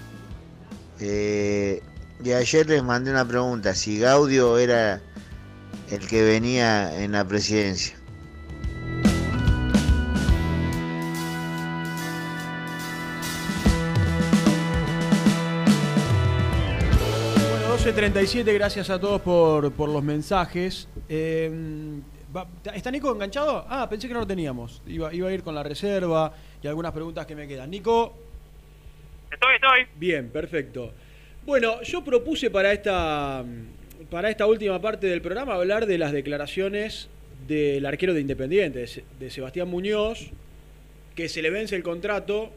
eh, 1.00 1.82
y 2.22 2.32
ayer 2.32 2.68
les 2.68 2.82
mandé 2.82 3.10
una 3.10 3.26
pregunta, 3.26 3.74
si 3.74 3.98
Gaudio 3.98 4.58
era 4.58 5.00
el 5.90 6.06
que 6.06 6.22
venía 6.22 7.02
en 7.02 7.12
la 7.12 7.26
presidencia. 7.26 7.97
Bueno, 17.98 18.14
12.37, 18.14 18.54
gracias 18.54 18.90
a 18.90 19.00
todos 19.00 19.20
por, 19.22 19.72
por 19.72 19.88
los 19.88 20.04
mensajes. 20.04 20.86
Eh, 21.08 21.50
va- 22.34 22.46
¿Está 22.72 22.92
Nico 22.92 23.12
enganchado? 23.12 23.64
Ah, 23.68 23.88
pensé 23.90 24.06
que 24.06 24.14
no 24.14 24.20
lo 24.20 24.26
teníamos. 24.26 24.80
Iba, 24.86 25.12
iba 25.12 25.28
a 25.28 25.32
ir 25.32 25.42
con 25.42 25.52
la 25.52 25.64
reserva 25.64 26.32
y 26.62 26.68
algunas 26.68 26.92
preguntas 26.92 27.26
que 27.26 27.34
me 27.34 27.48
quedan. 27.48 27.68
Nico. 27.70 28.14
Estoy, 29.32 29.56
estoy. 29.56 29.86
Bien, 29.96 30.28
perfecto. 30.28 30.92
Bueno, 31.44 31.82
yo 31.82 32.04
propuse 32.04 32.50
para 32.50 32.72
esta, 32.72 33.44
para 34.08 34.30
esta 34.30 34.46
última 34.46 34.80
parte 34.80 35.08
del 35.08 35.20
programa 35.20 35.54
hablar 35.54 35.84
de 35.86 35.98
las 35.98 36.12
declaraciones 36.12 37.08
del 37.48 37.84
arquero 37.84 38.14
de 38.14 38.20
Independiente, 38.20 38.86
de 39.18 39.30
Sebastián 39.30 39.66
Muñoz, 39.66 40.30
que 41.16 41.28
se 41.28 41.42
le 41.42 41.50
vence 41.50 41.74
el 41.74 41.82
contrato. 41.82 42.50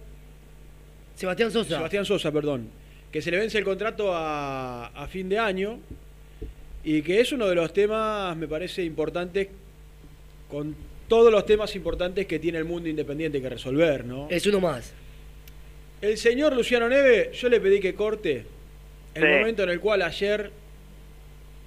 Sebastián 1.15 1.49
Sosa. 1.49 1.77
Sebastián 1.77 2.05
Sosa, 2.05 2.31
perdón. 2.31 2.79
Que 3.11 3.21
se 3.21 3.29
le 3.31 3.37
vence 3.37 3.57
el 3.57 3.63
contrato 3.65 4.13
a, 4.13 4.87
a 4.87 5.07
fin 5.07 5.27
de 5.27 5.37
año 5.37 5.79
y 6.83 7.01
que 7.01 7.19
es 7.19 7.31
uno 7.31 7.47
de 7.47 7.55
los 7.55 7.73
temas, 7.73 8.35
me 8.37 8.47
parece, 8.47 8.83
importantes, 8.83 9.49
con 10.49 10.75
todos 11.07 11.31
los 11.31 11.45
temas 11.45 11.75
importantes 11.75 12.25
que 12.25 12.39
tiene 12.39 12.57
el 12.57 12.65
mundo 12.65 12.87
independiente 12.87 13.41
que 13.41 13.49
resolver, 13.49 14.05
¿no? 14.05 14.27
Es 14.29 14.45
uno 14.47 14.61
más. 14.61 14.93
El 16.01 16.17
señor 16.17 16.55
Luciano 16.55 16.87
Neve, 16.87 17.31
yo 17.33 17.49
le 17.49 17.59
pedí 17.59 17.79
que 17.79 17.93
corte 17.93 18.45
el 19.13 19.21
Sí. 19.21 19.27
momento 19.27 19.63
en 19.63 19.69
el 19.71 19.79
cual 19.81 20.01
ayer 20.01 20.49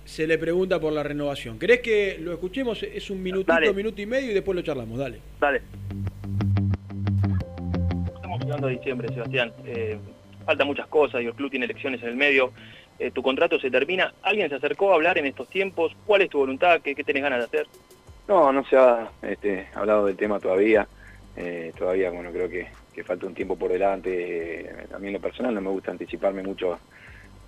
se 0.07 0.27
le 0.27 0.39
pregunta 0.39 0.81
por 0.81 0.93
la 0.95 1.03
renovación. 1.03 1.59
¿Querés 1.59 1.81
que 1.81 2.19
lo 2.21 2.33
escuchemos? 2.33 2.83
Es 2.83 3.11
un 3.11 3.23
minutito, 3.23 3.53
Dale. 3.53 3.73
minuto 3.75 4.01
y 4.01 4.07
medio 4.07 4.31
y 4.31 4.35
después 4.35 4.57
lo 4.57 4.63
charlamos. 4.63 4.99
Dale. 4.99 5.21
Dale. 5.41 5.61
Estamos 8.17 8.41
llegando 8.45 8.67
a 8.67 8.71
diciembre, 8.71 9.09
Sebastián. 9.09 9.53
Eh, 9.67 9.99
faltan 10.45 10.67
muchas 10.67 10.87
cosas 10.89 11.23
y 11.23 11.27
el 11.27 11.35
club 11.35 11.51
tiene 11.51 11.65
elecciones 11.67 12.03
en 12.03 12.09
el 12.11 12.17
medio. 12.17 12.53
Eh, 12.99 13.11
tu 13.11 13.23
contrato 13.23 13.59
se 13.59 13.71
termina. 13.71 14.15
¿Alguien 14.23 14.49
se 14.49 14.55
acercó 14.55 14.93
a 14.93 14.95
hablar 14.95 15.19
en 15.19 15.27
estos 15.27 15.49
tiempos? 15.49 15.97
¿Cuál 16.07 16.23
es 16.23 16.31
tu 16.31 16.39
voluntad? 16.39 16.81
¿Qué, 16.81 16.95
qué 16.95 17.03
tenés 17.03 17.23
ganas 17.23 17.41
de 17.41 17.45
hacer? 17.47 17.67
No, 18.29 18.53
no 18.53 18.65
se 18.65 18.77
ha 18.77 19.11
este, 19.23 19.67
hablado 19.75 20.07
del 20.07 20.17
tema 20.17 20.39
todavía. 20.39 20.87
Eh, 21.37 21.73
todavía, 21.77 22.11
bueno, 22.11 22.31
creo 22.31 22.49
que, 22.49 22.69
falta 23.05 23.27
un 23.27 23.35
tiempo 23.35 23.57
por 23.57 23.73
delante. 23.73 24.61
Eh, 24.61 24.71
a 24.95 24.99
mí 24.99 25.09
en 25.09 25.15
lo 25.15 25.21
personal 25.21 25.53
no 25.55 25.61
me 25.61 25.71
gusta 25.71 25.91
anticiparme 25.91 26.43
mucho 26.43 26.79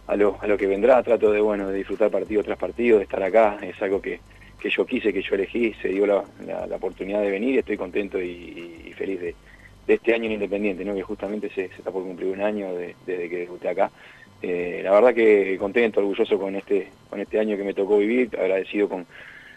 a 0.08 0.16
lo, 0.16 0.38
a 0.40 0.46
lo 0.48 0.56
que 0.58 0.66
vendrá. 0.66 1.02
Trato 1.02 1.30
de, 1.30 1.40
bueno, 1.40 1.68
de 1.68 1.78
disfrutar 1.78 2.10
partido 2.10 2.42
tras 2.42 2.58
partido, 2.58 2.98
de 2.98 3.04
estar 3.04 3.22
acá. 3.22 3.58
Es 3.62 3.80
algo 3.80 4.02
que, 4.02 4.18
que 4.58 4.68
yo 4.68 4.84
quise, 4.84 5.12
que 5.12 5.22
yo 5.22 5.36
elegí. 5.36 5.72
Se 5.80 5.88
dio 5.88 6.06
la, 6.06 6.24
la- 6.44 6.76
oportunidad 6.76 7.22
de 7.22 7.30
venir. 7.30 7.58
Estoy 7.60 7.76
contento 7.76 8.20
y 8.20 8.92
feliz 8.98 9.20
de, 9.20 9.34
de 9.86 9.94
este 9.94 10.14
año 10.14 10.24
en 10.26 10.32
Independiente, 10.32 10.84
¿no? 10.84 10.94
que 10.94 11.02
justamente 11.02 11.48
se, 11.50 11.68
se 11.68 11.74
está 11.76 11.90
por 11.90 12.02
cumplir 12.02 12.28
un 12.32 12.40
año 12.42 12.74
de- 12.74 12.94
desde 13.06 13.28
que 13.28 13.36
debuté 13.38 13.68
acá. 13.68 13.90
Eh, 14.42 14.80
la 14.84 14.90
verdad 14.92 15.14
que 15.14 15.56
contento, 15.58 16.00
orgulloso 16.00 16.38
con 16.38 16.54
este, 16.56 16.88
con 17.08 17.20
este 17.20 17.38
año 17.38 17.56
que 17.56 17.64
me 17.64 17.72
tocó 17.74 17.98
vivir, 17.98 18.30
agradecido 18.38 18.88
con, 18.88 19.06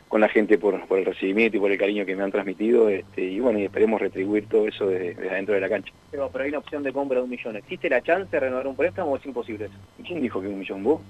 con 0.07 0.21
la 0.21 0.29
gente 0.29 0.57
por, 0.57 0.85
por 0.87 0.99
el 0.99 1.05
recibimiento 1.05 1.57
y 1.57 1.59
por 1.59 1.71
el 1.71 1.77
cariño 1.77 2.05
que 2.05 2.15
me 2.15 2.23
han 2.23 2.31
transmitido 2.31 2.89
este, 2.89 3.23
y 3.23 3.39
bueno, 3.39 3.59
y 3.59 3.65
esperemos 3.65 3.99
retribuir 3.99 4.47
todo 4.47 4.67
eso 4.67 4.87
desde, 4.87 5.15
desde 5.15 5.29
adentro 5.29 5.55
de 5.55 5.61
la 5.61 5.69
cancha. 5.69 5.91
Pero, 6.11 6.29
pero 6.31 6.43
hay 6.43 6.49
una 6.49 6.59
opción 6.59 6.83
de 6.83 6.93
compra 6.93 7.17
de 7.17 7.23
un 7.23 7.29
millón. 7.29 7.55
¿Existe 7.57 7.89
la 7.89 8.01
chance 8.01 8.29
de 8.31 8.39
renovar 8.39 8.67
un 8.67 8.75
préstamo 8.75 9.11
o 9.11 9.17
es 9.17 9.25
imposible 9.25 9.65
eso? 9.65 9.75
¿Quién 10.05 10.21
dijo 10.21 10.39
que 10.41 10.47
un 10.47 10.59
millón 10.59 10.83
vos? 10.83 11.01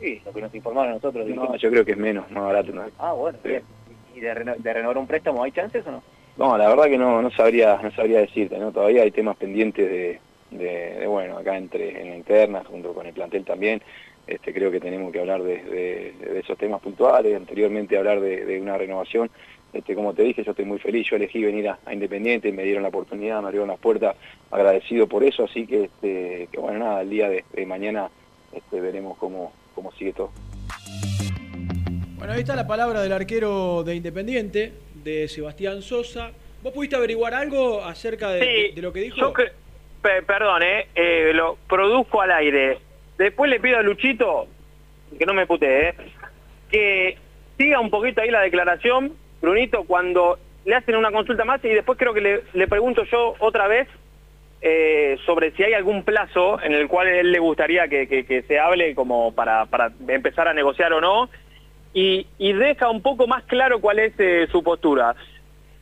Sí, 0.00 0.20
lo 0.24 0.32
que 0.32 0.40
nos 0.42 0.54
informaron 0.54 0.90
a 0.90 0.94
nosotros. 0.94 1.26
No, 1.26 1.32
dijimos. 1.34 1.60
yo 1.60 1.70
creo 1.70 1.84
que 1.84 1.92
es 1.92 1.98
menos, 1.98 2.30
más 2.30 2.44
barato. 2.44 2.72
¿no? 2.72 2.84
Ah, 2.98 3.12
bueno, 3.12 3.38
bien. 3.44 3.62
¿Y 4.14 4.20
de, 4.20 4.34
reno- 4.34 4.56
de 4.56 4.72
renovar 4.72 4.98
un 4.98 5.06
préstamo 5.06 5.42
hay 5.44 5.52
chances 5.52 5.86
o 5.86 5.90
no? 5.92 6.02
No, 6.38 6.56
la 6.56 6.68
verdad 6.68 6.84
que 6.84 6.96
no, 6.98 7.20
no 7.20 7.30
sabría, 7.32 7.80
no 7.82 7.90
sabría 7.90 8.20
decirte, 8.20 8.58
¿no? 8.58 8.70
Todavía 8.70 9.02
hay 9.02 9.10
temas 9.10 9.36
pendientes 9.36 9.90
de, 9.90 10.20
de- 10.52 11.06
bueno, 11.08 11.36
acá 11.36 11.56
entre 11.56 12.00
en 12.00 12.10
la 12.10 12.16
interna, 12.16 12.62
junto 12.64 12.92
con 12.94 13.06
el 13.06 13.12
plantel 13.12 13.44
también. 13.44 13.82
Este, 14.24 14.52
creo 14.52 14.70
que 14.70 14.78
tenemos 14.78 15.10
que 15.10 15.18
hablar 15.20 15.42
de, 15.42 16.12
esos 16.38 16.56
temas 16.56 16.80
puntuales, 16.80 17.34
anteriormente 17.34 17.98
hablar 17.98 18.20
de, 18.20 18.60
una 18.60 18.78
renovación. 18.78 19.30
Este, 19.72 19.94
como 19.94 20.14
te 20.14 20.22
dije, 20.22 20.44
yo 20.44 20.52
estoy 20.52 20.64
muy 20.64 20.78
feliz, 20.78 21.08
yo 21.10 21.16
elegí 21.16 21.42
venir 21.42 21.68
a, 21.70 21.78
a 21.84 21.92
Independiente, 21.92 22.52
me 22.52 22.62
dieron 22.62 22.82
la 22.84 22.90
oportunidad, 22.90 23.40
me 23.40 23.46
abrieron 23.46 23.68
las 23.68 23.78
puertas, 23.80 24.14
agradecido 24.50 25.08
por 25.08 25.24
eso, 25.24 25.44
así 25.44 25.66
que, 25.66 25.84
este, 25.84 26.48
que 26.52 26.58
bueno, 26.60 26.78
nada, 26.78 27.02
el 27.02 27.10
día 27.10 27.28
de, 27.28 27.44
de 27.52 27.66
mañana 27.66 28.10
este, 28.52 28.80
veremos 28.80 29.18
cómo, 29.18 29.52
cómo 29.74 29.90
sigue 29.92 30.12
todo. 30.12 30.30
Bueno, 32.16 32.32
ahí 32.32 32.40
está 32.40 32.54
la 32.56 32.66
palabra 32.66 33.00
del 33.02 33.12
arquero 33.12 33.82
de 33.84 33.94
Independiente, 33.96 34.72
de 35.08 35.28
Sebastián 35.28 35.82
Sosa. 35.82 36.30
¿Vos 36.62 36.72
pudiste 36.72 36.96
averiguar 36.96 37.34
algo 37.34 37.82
acerca 37.84 38.30
de, 38.30 38.40
de- 38.40 38.72
de 38.74 38.82
lo 38.82 38.92
que 38.92 39.00
dijo? 39.00 39.16
Yo 39.16 39.32
perdón, 40.26 40.62
eh, 40.62 40.86
eh, 40.94 41.32
lo 41.34 41.56
produzco 41.68 42.20
al 42.22 42.30
aire. 42.32 42.78
Después 43.16 43.50
le 43.50 43.58
pido 43.60 43.78
a 43.78 43.82
Luchito, 43.82 44.46
que 45.18 45.26
no 45.26 45.34
me 45.34 45.46
putee, 45.46 45.88
eh, 45.90 45.94
que 46.70 47.18
siga 47.56 47.80
un 47.80 47.90
poquito 47.90 48.20
ahí 48.20 48.30
la 48.30 48.40
declaración, 48.42 49.12
Brunito, 49.40 49.84
cuando 49.84 50.38
le 50.64 50.74
hacen 50.74 50.96
una 50.96 51.10
consulta 51.10 51.44
más 51.44 51.64
y 51.64 51.68
después 51.68 51.98
creo 51.98 52.12
que 52.14 52.20
le, 52.20 52.42
le 52.52 52.68
pregunto 52.68 53.04
yo 53.04 53.34
otra 53.38 53.66
vez 53.68 53.88
eh, 54.60 55.16
sobre 55.24 55.52
si 55.52 55.62
hay 55.62 55.72
algún 55.72 56.02
plazo 56.04 56.60
en 56.62 56.72
el 56.74 56.88
cual 56.88 57.08
él 57.08 57.30
le 57.32 57.38
gustaría 57.38 57.88
que, 57.88 58.06
que- 58.08 58.24
que 58.26 58.42
se 58.42 58.58
hable 58.58 58.94
como 58.94 59.32
para, 59.34 59.66
para 59.66 59.92
empezar 60.08 60.48
a 60.48 60.54
negociar 60.54 60.92
o 60.92 61.00
no 61.00 61.30
y, 61.92 62.26
y 62.38 62.52
deja 62.52 62.90
un 62.90 63.02
poco 63.02 63.26
más 63.26 63.44
claro 63.44 63.80
cuál 63.80 63.98
es 63.98 64.12
eh, 64.18 64.46
su 64.50 64.62
postura. 64.62 65.14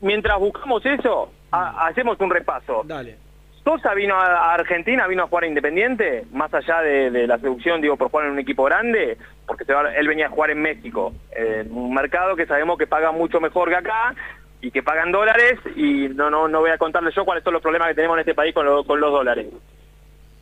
Mientras 0.01 0.39
buscamos 0.39 0.85
eso, 0.87 1.31
ha- 1.51 1.87
hacemos 1.87 2.19
un 2.20 2.31
repaso. 2.31 2.83
Dale. 2.85 3.16
Sosa 3.65 3.95
vino 3.95 4.15
a 4.15 4.27
a 4.27 4.55
Argentina, 4.55 5.07
vino 5.09 5.24
a 5.24 5.27
jugar 5.27 5.45
a 5.45 5.49
Independiente, 5.49 6.24
más 6.33 6.55
allá 6.55 6.81
de, 6.83 7.11
de 7.11 7.27
la 7.27 7.39
seducción, 7.39 7.81
digo, 7.81 7.97
por 7.97 8.11
jugar 8.11 8.27
en 8.27 8.33
un 8.33 8.39
equipo 8.39 8.62
grande, 8.65 9.16
porque 9.47 9.65
se 9.65 9.73
va- 9.74 9.93
él 9.95 10.07
venía 10.07 10.27
a 10.27 10.31
jugar 10.31 10.51
en 10.51 10.62
México, 10.62 11.12
en 11.33 11.73
un 11.73 11.93
mercado 11.93 12.37
que 12.37 12.47
sabemos 12.47 12.78
que 12.78 12.87
paga 12.87 13.11
mucho 13.11 13.41
mejor 13.41 13.69
que 13.70 13.74
acá 13.77 14.15
y 14.61 14.70
que 14.70 14.83
pagan 14.85 15.11
dólares 15.12 15.59
y 15.74 16.09
no 16.11 16.31
no 16.31 16.47
no 16.49 16.61
voy 16.61 16.70
a 16.70 16.78
contarles 16.78 17.15
yo 17.15 17.24
cuáles 17.24 17.43
son 17.43 17.53
los 17.55 17.62
problemas 17.62 17.89
que 17.89 17.95
tenemos 17.95 18.16
en 18.16 18.20
este 18.20 18.35
país 18.35 18.55
con, 18.55 18.65
lo- 18.65 18.85
con 18.85 19.01
los 19.01 19.11
dólares. 19.11 19.47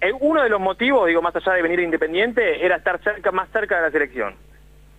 Eh, 0.03 0.13
uno 0.21 0.43
de 0.43 0.51
los 0.51 0.61
motivos, 0.61 1.07
digo, 1.07 1.23
más 1.23 1.35
allá 1.35 1.53
de 1.55 1.63
venir 1.63 1.79
a 1.79 1.83
Independiente, 1.83 2.63
era 2.65 2.77
estar 2.77 3.01
cerca, 3.03 3.33
más 3.33 3.49
cerca 3.51 3.77
de 3.77 3.83
la 3.83 3.91
selección. 3.91 4.35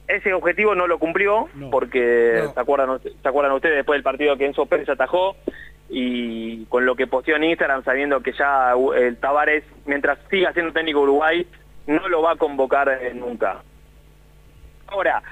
Ese 0.08 0.34
objetivo 0.34 0.76
no 0.76 0.88
lo 0.88 1.00
cumplió 1.00 1.50
porque 1.72 2.44
¿se, 2.54 2.60
acuerdan, 2.60 3.00
se 3.02 3.28
acuerdan 3.28 3.54
ustedes 3.54 3.78
después 3.78 3.98
del 3.98 4.04
partido 4.04 4.38
que 4.38 4.46
Enzo 4.46 4.68
Pérez 4.68 4.88
atajó 4.90 5.36
y 5.90 6.66
con 6.66 6.86
lo 6.86 6.96
que 6.96 7.08
posteó 7.08 7.36
en 7.38 7.46
Instagram 7.46 7.84
sabiendo 7.84 8.22
que 8.22 8.34
ya 8.34 8.74
el 8.96 9.18
Tavares, 9.18 9.64
mientras 9.86 10.20
siga 10.30 10.54
siendo 10.54 10.74
técnico 10.74 11.02
Uruguay, 11.02 11.48
no 11.88 12.08
lo 12.08 12.22
va 12.22 12.34
a 12.34 12.36
convocar 12.36 13.00
nunca. 13.16 13.64
Ahora, 14.88 15.24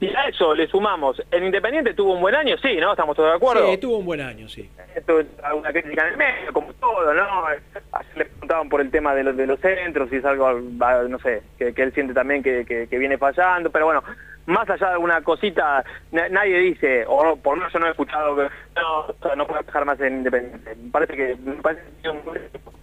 si 0.00 0.08
a 0.08 0.24
eso 0.28 0.54
le 0.54 0.66
sumamos, 0.66 1.22
el 1.30 1.44
Independiente 1.44 1.94
tuvo 1.94 2.14
un 2.14 2.20
buen 2.22 2.34
año, 2.34 2.56
sí, 2.58 2.76
¿no? 2.76 2.90
¿Estamos 2.92 3.14
todos 3.14 3.30
de 3.30 3.36
acuerdo? 3.36 3.70
Sí, 3.70 3.78
tuvo 3.78 3.98
un 3.98 4.06
buen 4.06 4.20
año, 4.22 4.48
sí. 4.48 4.68
Esto 4.94 5.20
es 5.20 5.26
alguna 5.42 5.70
crítica 5.72 6.06
en 6.06 6.12
el 6.12 6.16
medio, 6.16 6.52
como 6.52 6.72
todo, 6.74 7.12
¿no? 7.14 7.46
Ayer 7.46 8.16
le 8.16 8.24
preguntaban 8.24 8.68
por 8.70 8.80
el 8.80 8.90
tema 8.90 9.14
de 9.14 9.22
los, 9.24 9.36
de 9.36 9.46
los 9.46 9.60
centros, 9.60 10.08
si 10.10 10.16
es 10.16 10.24
algo, 10.24 10.52
no 10.54 11.18
sé, 11.20 11.42
que, 11.58 11.72
que 11.74 11.82
él 11.82 11.92
siente 11.92 12.14
también 12.14 12.42
que, 12.42 12.64
que- 12.64 12.88
que 12.88 12.98
viene 12.98 13.18
fallando, 13.18 13.70
pero 13.70 13.84
bueno, 13.84 14.02
más 14.46 14.68
allá 14.70 14.86
de 14.86 14.92
alguna 14.94 15.20
cosita, 15.22 15.84
na- 16.12 16.28
nadie 16.30 16.56
dice, 16.58 17.04
o 17.06 17.22
no, 17.22 17.36
por 17.36 17.54
lo 17.54 17.58
menos 17.58 17.72
yo 17.72 17.78
no 17.78 17.86
he 17.86 17.90
escuchado 17.90 18.34
que 18.36 18.48
no, 18.76 19.34
no 19.36 19.46
puede 19.46 19.62
dejar 19.64 19.84
más 19.84 20.00
en 20.00 20.14
Independiente. 20.18 20.74
Me 20.76 20.90
parece 20.90 21.14
que 21.14 21.36
me 21.44 21.52
parece 21.56 21.82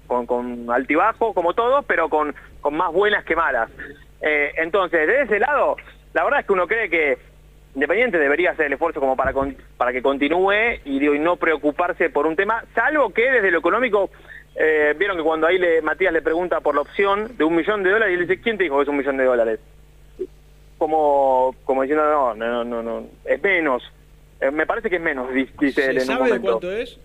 con, 0.06 0.26
con 0.28 0.70
altibajo, 0.72 1.34
como 1.34 1.54
todos, 1.54 1.84
pero 1.86 2.08
con, 2.10 2.34
con 2.62 2.78
más 2.78 2.94
buenas 2.94 3.26
que 3.26 3.36
malas. 3.36 3.70
Eh, 4.22 4.54
entonces, 4.58 5.06
de 5.08 5.24
ese 5.24 5.40
lado, 5.40 5.76
la 6.18 6.24
verdad 6.24 6.40
es 6.40 6.48
que 6.48 6.54
uno 6.54 6.68
cree 6.68 6.90
que 6.90 7.18
Independiente 7.76 8.18
debería 8.18 8.50
hacer 8.52 8.66
el 8.66 8.74
esfuerzo 8.74 9.00
como 9.00 9.16
para 9.16 9.34
con- 9.34 9.56
para 9.78 9.92
que 9.94 10.02
continúe 10.02 10.80
y, 10.84 10.98
digo, 11.00 11.14
y 11.14 11.20
no 11.20 11.36
preocuparse 11.36 12.10
por 12.10 12.26
un 12.26 12.36
tema, 12.36 12.64
salvo 12.74 13.14
que 13.14 13.30
desde 13.30 13.52
lo 13.52 13.60
económico, 13.60 14.10
eh, 14.56 14.96
vieron 14.98 15.16
que 15.16 15.22
cuando 15.22 15.46
ahí 15.46 15.60
le, 15.60 15.84
Matías 15.84 16.12
le 16.12 16.24
pregunta 16.24 16.60
por 16.60 16.74
la 16.74 16.82
opción 16.82 17.38
de 17.38 17.44
un 17.44 17.56
millón 17.56 17.84
de 17.84 17.92
dólares 17.92 18.12
y 18.18 18.20
él 18.20 18.28
dice, 18.28 18.42
¿quién 18.42 18.58
te 18.58 18.64
dijo 18.64 18.78
que 18.78 18.82
es 18.84 18.90
un 18.90 18.98
millón 18.98 19.18
de 19.18 19.26
dólares? 19.26 19.60
como, 20.80 21.56
como 21.66 21.82
diciendo, 21.84 22.04
no, 22.06 22.34
no, 22.36 22.64
no, 22.64 22.82
no, 22.84 23.08
es 23.26 23.42
menos. 23.42 23.84
Eh, 24.40 24.50
me 24.52 24.66
parece 24.66 24.90
que 24.90 24.96
es 24.98 25.02
menos, 25.02 25.32
di- 25.34 25.50
dice 25.60 25.90
él 25.90 26.00
¿Se 26.00 26.04
en 26.04 26.10
un 26.12 26.18
sabe 26.18 26.30
momento. 26.30 26.52
cuánto 26.52 26.72
es? 26.72 27.00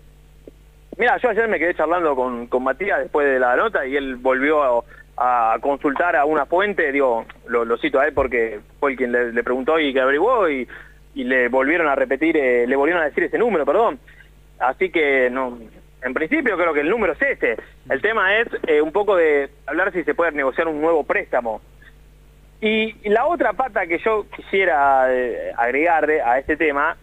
Mira, 0.97 1.17
yo 1.17 1.29
ayer 1.29 1.47
me 1.47 1.57
quedé 1.59 1.73
charlando 1.75 2.15
con, 2.15 2.47
con 2.47 2.63
Matías 2.63 2.99
después 2.99 3.27
de 3.27 3.39
la 3.39 3.55
nota 3.55 3.85
y 3.85 3.95
él 3.95 4.15
volvió 4.15 4.63
a, 4.63 4.83
a 5.17 5.57
consultar 5.61 6.15
a 6.15 6.25
una 6.25 6.45
fuente, 6.45 6.91
digo, 6.91 7.25
lo, 7.47 7.77
cito 7.77 7.99
a 7.99 8.07
él 8.07 8.13
porque 8.13 8.59
fue 8.79 8.91
el 8.91 8.97
quien 8.97 9.11
le, 9.11 9.43
preguntó 9.43 9.79
y 9.79 9.93
que 9.93 10.01
averiguó 10.01 10.49
y, 10.49 10.67
y 11.13 11.23
le 11.23 11.49
volvieron 11.49 11.87
a 11.87 11.95
repetir, 11.95 12.35
eh, 12.37 12.65
le 12.67 12.75
volvieron 12.75 13.03
a 13.03 13.05
decir 13.05 13.23
ese 13.23 13.37
número, 13.37 13.65
perdón. 13.65 13.99
Así 14.59 14.89
que 14.89 15.29
no, 15.29 15.59
en 16.01 16.13
principio 16.13 16.57
creo 16.57 16.73
que 16.73 16.81
el 16.81 16.89
número 16.89 17.13
es 17.13 17.21
ese. 17.21 17.57
El 17.89 18.01
tema 18.01 18.37
es 18.37 18.47
eh, 18.67 18.81
un 18.81 18.91
poco 18.91 19.15
de 19.15 19.49
hablar 19.65 19.91
si 19.93 20.03
se 20.03 20.15
puede 20.15 20.31
negociar 20.31 20.67
un 20.67 20.81
nuevo 20.81 21.03
préstamo. 21.03 21.61
Y, 22.61 23.09
la 23.09 23.25
otra 23.25 23.53
pata 23.53 23.85
que 23.87 23.99
yo 23.99 24.25
quisiera 24.35 25.13
eh, 25.13 25.51
agregar 25.57 26.07
de- 26.07 26.21
a 26.21 26.39
este 26.39 26.55
tema 26.55 26.95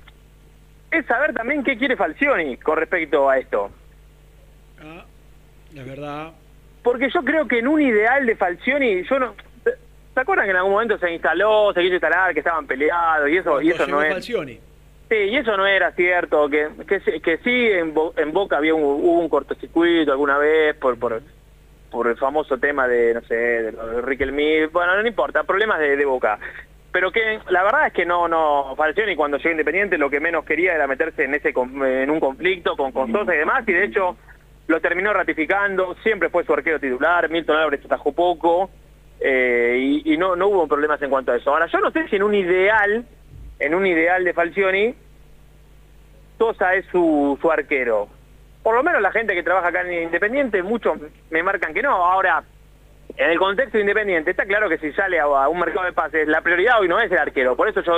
es 0.90 1.04
saber 1.06 1.34
también 1.34 1.62
qué 1.62 1.76
quiere 1.76 1.96
Falcioni 1.96 2.56
con 2.56 2.78
respecto 2.78 3.28
a 3.28 3.38
esto. 3.38 3.70
Es 5.74 5.86
verdad. 5.86 6.32
Porque 6.82 7.10
yo 7.10 7.22
creo 7.22 7.46
que 7.46 7.58
en 7.58 7.68
un 7.68 7.80
ideal 7.80 8.24
de 8.26 8.36
Falcioni, 8.36 9.02
yo 9.04 9.18
no... 9.18 9.34
¿Se 10.14 10.20
acuerdan 10.20 10.46
que 10.46 10.50
en 10.50 10.56
algún 10.56 10.72
momento 10.72 10.98
se 10.98 11.12
instaló, 11.12 11.72
se 11.72 11.80
quiso 11.82 11.94
instalar, 11.94 12.32
que 12.34 12.40
estaban 12.40 12.66
peleados 12.66 13.28
y 13.30 13.36
eso, 13.36 13.60
y 13.62 13.70
eso 13.70 13.86
no 13.86 14.02
es... 14.02 14.12
Falcioni. 14.12 14.58
Sí, 15.08 15.16
y 15.16 15.36
eso 15.36 15.56
no 15.56 15.66
era 15.66 15.92
cierto, 15.92 16.48
que, 16.48 16.68
que, 16.86 17.00
sí- 17.00 17.20
que 17.20 17.38
sí 17.38 17.50
en, 17.70 17.92
Bo- 17.94 18.14
en 18.16 18.32
Boca 18.32 18.56
había 18.58 18.74
un, 18.74 18.82
hubo 18.82 19.18
un 19.20 19.28
cortocircuito 19.28 20.12
alguna 20.12 20.38
vez 20.38 20.74
por, 20.76 20.98
por, 20.98 21.20
por 21.90 22.06
el 22.06 22.16
famoso 22.16 22.58
tema 22.58 22.86
de, 22.86 23.14
no 23.14 23.20
sé, 23.22 23.34
de, 23.34 23.72
de 23.72 24.02
Riquelme, 24.02 24.66
bueno, 24.68 25.00
no 25.00 25.06
importa, 25.06 25.42
problemas 25.44 25.80
de, 25.80 25.96
de 25.96 26.04
Boca. 26.04 26.38
Pero 26.92 27.10
que 27.12 27.40
la 27.48 27.62
verdad 27.64 27.86
es 27.88 27.92
que 27.92 28.04
no, 28.04 28.28
no, 28.28 28.74
Falcioni 28.76 29.14
cuando 29.16 29.36
llegó 29.38 29.50
Independiente 29.50 29.98
lo 29.98 30.10
que 30.10 30.20
menos 30.20 30.44
quería 30.44 30.74
era 30.74 30.86
meterse 30.86 31.24
en 31.24 31.34
ese 31.34 31.48
en 31.56 32.10
un 32.10 32.20
conflicto 32.20 32.76
con, 32.76 32.92
con 32.92 33.10
Sosa 33.12 33.34
y 33.34 33.38
demás, 33.38 33.64
y 33.66 33.72
de 33.72 33.84
hecho 33.84 34.16
lo 34.70 34.80
terminó 34.80 35.12
ratificando, 35.12 35.96
siempre 36.02 36.30
fue 36.30 36.44
su 36.44 36.52
arquero 36.52 36.78
titular, 36.78 37.28
Milton 37.28 37.56
Álvarez 37.56 37.84
atajó 37.84 38.12
poco, 38.12 38.70
eh, 39.20 39.76
y, 39.78 40.14
y 40.14 40.16
no, 40.16 40.36
no 40.36 40.46
hubo 40.48 40.66
problemas 40.66 41.02
en 41.02 41.10
cuanto 41.10 41.32
a 41.32 41.36
eso. 41.36 41.50
Ahora, 41.50 41.66
yo 41.66 41.78
no 41.80 41.90
sé 41.90 42.08
si 42.08 42.16
en 42.16 42.22
un 42.22 42.34
ideal, 42.34 43.04
en 43.58 43.74
un 43.74 43.86
ideal 43.86 44.24
de 44.24 44.32
Falcioni, 44.32 44.94
Sosa 46.38 46.74
es 46.74 46.86
su, 46.90 47.38
su 47.40 47.50
arquero. 47.50 48.08
Por 48.62 48.74
lo 48.74 48.82
menos 48.82 49.02
la 49.02 49.10
gente 49.10 49.34
que 49.34 49.42
trabaja 49.42 49.68
acá 49.68 49.82
en 49.82 50.04
Independiente, 50.04 50.62
muchos 50.62 50.98
me 51.30 51.42
marcan 51.42 51.74
que 51.74 51.82
no. 51.82 51.92
Ahora, 51.92 52.42
en 53.16 53.30
el 53.30 53.38
contexto 53.38 53.76
de 53.76 53.82
Independiente, 53.82 54.30
está 54.30 54.46
claro 54.46 54.68
que 54.68 54.78
si 54.78 54.92
sale 54.92 55.18
a, 55.18 55.24
a 55.24 55.48
un 55.48 55.58
mercado 55.58 55.84
de 55.84 55.92
pases, 55.92 56.28
la 56.28 56.40
prioridad 56.40 56.80
hoy 56.80 56.88
no 56.88 56.98
es 57.00 57.10
el 57.10 57.18
arquero. 57.18 57.56
Por 57.56 57.68
eso 57.68 57.82
yo 57.82 57.92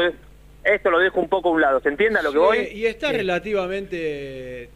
esto 0.65 0.91
lo 0.91 0.99
dejo 0.99 1.21
un 1.21 1.29
poco 1.29 1.51
a 1.51 1.53
un 1.53 1.61
lado. 1.61 1.81
¿Se 1.81 1.89
entiende 1.89 2.19
a 2.19 2.23
lo 2.23 2.31
que 2.31 2.39
Sí, 2.39 2.45
voy? 2.45 2.59
Y 2.73 2.87
está 2.87 3.13
relativamente 3.13 4.71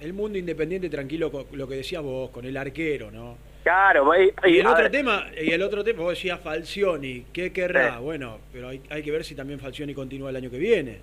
el 0.00 0.12
mundo 0.12 0.38
independiente 0.38 0.88
tranquilo 0.88 1.30
con 1.30 1.46
lo 1.52 1.66
que 1.68 1.76
decías 1.76 2.02
vos, 2.02 2.30
con 2.30 2.44
el 2.44 2.56
arquero, 2.56 3.10
¿no? 3.10 3.36
Claro, 3.64 4.10
y, 4.16 4.32
Y 4.50 4.58
el 4.60 4.66
a 4.66 4.70
otro 4.72 4.84
ver, 4.84 4.92
tema, 4.92 5.26
y 5.40 5.50
el 5.50 5.62
otro 5.62 5.84
tema, 5.84 6.00
vos 6.02 6.10
decías 6.14 6.40
Falcioni, 6.40 7.26
¿qué 7.32 7.52
querrá? 7.52 7.96
Sí. 7.96 8.02
Bueno, 8.02 8.38
pero 8.52 8.68
hay, 8.68 8.80
hay 8.88 9.02
que 9.02 9.10
ver 9.10 9.24
si 9.24 9.34
también 9.34 9.58
Falcioni 9.60 9.92
continúa 9.94 10.30
el 10.30 10.36
año 10.36 10.50
que 10.50 10.58
viene. 10.58 11.00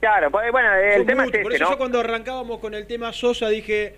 claro, 0.00 0.30
pues, 0.30 0.50
bueno, 0.52 0.74
el 0.74 0.98
Son 0.98 1.06
tema 1.06 1.24
muchos, 1.24 1.38
es 1.38 1.42
Por 1.42 1.52
eso 1.54 1.64
¿no? 1.64 1.70
yo 1.70 1.78
cuando 1.78 2.00
arrancábamos 2.00 2.58
con 2.58 2.74
el 2.74 2.86
tema 2.86 3.12
Sosa 3.12 3.48
dije, 3.48 3.94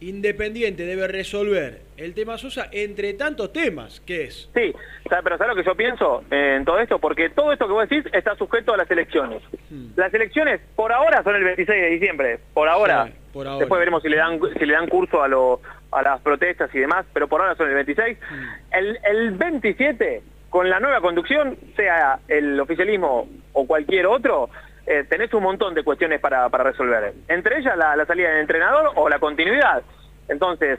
Independiente 0.00 0.84
debe 0.84 1.08
resolver 1.08 1.80
el 1.96 2.12
tema 2.12 2.36
Sosa 2.36 2.68
entre 2.70 3.14
tantos 3.14 3.50
temas, 3.52 4.00
que 4.00 4.24
es? 4.24 4.50
Sí, 4.54 4.74
pero 5.08 5.38
¿sabes 5.38 5.56
lo 5.56 5.62
que 5.62 5.66
yo 5.66 5.74
pienso 5.74 6.22
en 6.30 6.66
todo 6.66 6.78
esto? 6.80 6.98
Porque 6.98 7.30
todo 7.30 7.50
esto 7.50 7.66
que 7.66 7.72
vos 7.72 7.88
decís 7.88 8.04
está 8.12 8.36
sujeto 8.36 8.74
a 8.74 8.76
las 8.76 8.90
elecciones. 8.90 9.42
Hmm. 9.70 9.86
Las 9.96 10.12
elecciones 10.12 10.60
por 10.74 10.92
ahora 10.92 11.22
son 11.22 11.36
el 11.36 11.44
26 11.44 11.80
de 11.80 11.88
diciembre, 11.88 12.40
por 12.52 12.68
ahora. 12.68 13.06
Sí, 13.06 13.12
por 13.32 13.46
ahora. 13.46 13.60
Después 13.60 13.78
veremos 13.78 14.02
si 14.02 14.10
le 14.10 14.18
dan 14.18 14.38
si 14.58 14.66
le 14.66 14.74
dan 14.74 14.86
curso 14.86 15.22
a 15.22 15.28
lo, 15.28 15.62
a 15.90 16.02
las 16.02 16.20
protestas 16.20 16.74
y 16.74 16.78
demás, 16.78 17.06
pero 17.14 17.26
por 17.26 17.40
ahora 17.40 17.54
son 17.54 17.68
el 17.68 17.74
26. 17.74 18.18
Hmm. 18.18 18.44
El, 18.72 18.98
el 19.02 19.30
27, 19.30 20.22
con 20.50 20.68
la 20.68 20.78
nueva 20.78 21.00
conducción, 21.00 21.56
sea 21.74 22.18
el 22.28 22.60
oficialismo 22.60 23.28
o 23.54 23.66
cualquier 23.66 24.06
otro, 24.06 24.50
eh, 24.86 25.04
tenés 25.08 25.32
un 25.34 25.42
montón 25.42 25.74
de 25.74 25.82
cuestiones 25.82 26.20
para, 26.20 26.48
para 26.48 26.64
resolver. 26.64 27.12
Entre 27.28 27.58
ellas 27.58 27.76
la, 27.76 27.96
la 27.96 28.06
salida 28.06 28.30
del 28.30 28.40
entrenador 28.40 28.92
o 28.94 29.08
la 29.08 29.18
continuidad. 29.18 29.82
Entonces, 30.28 30.78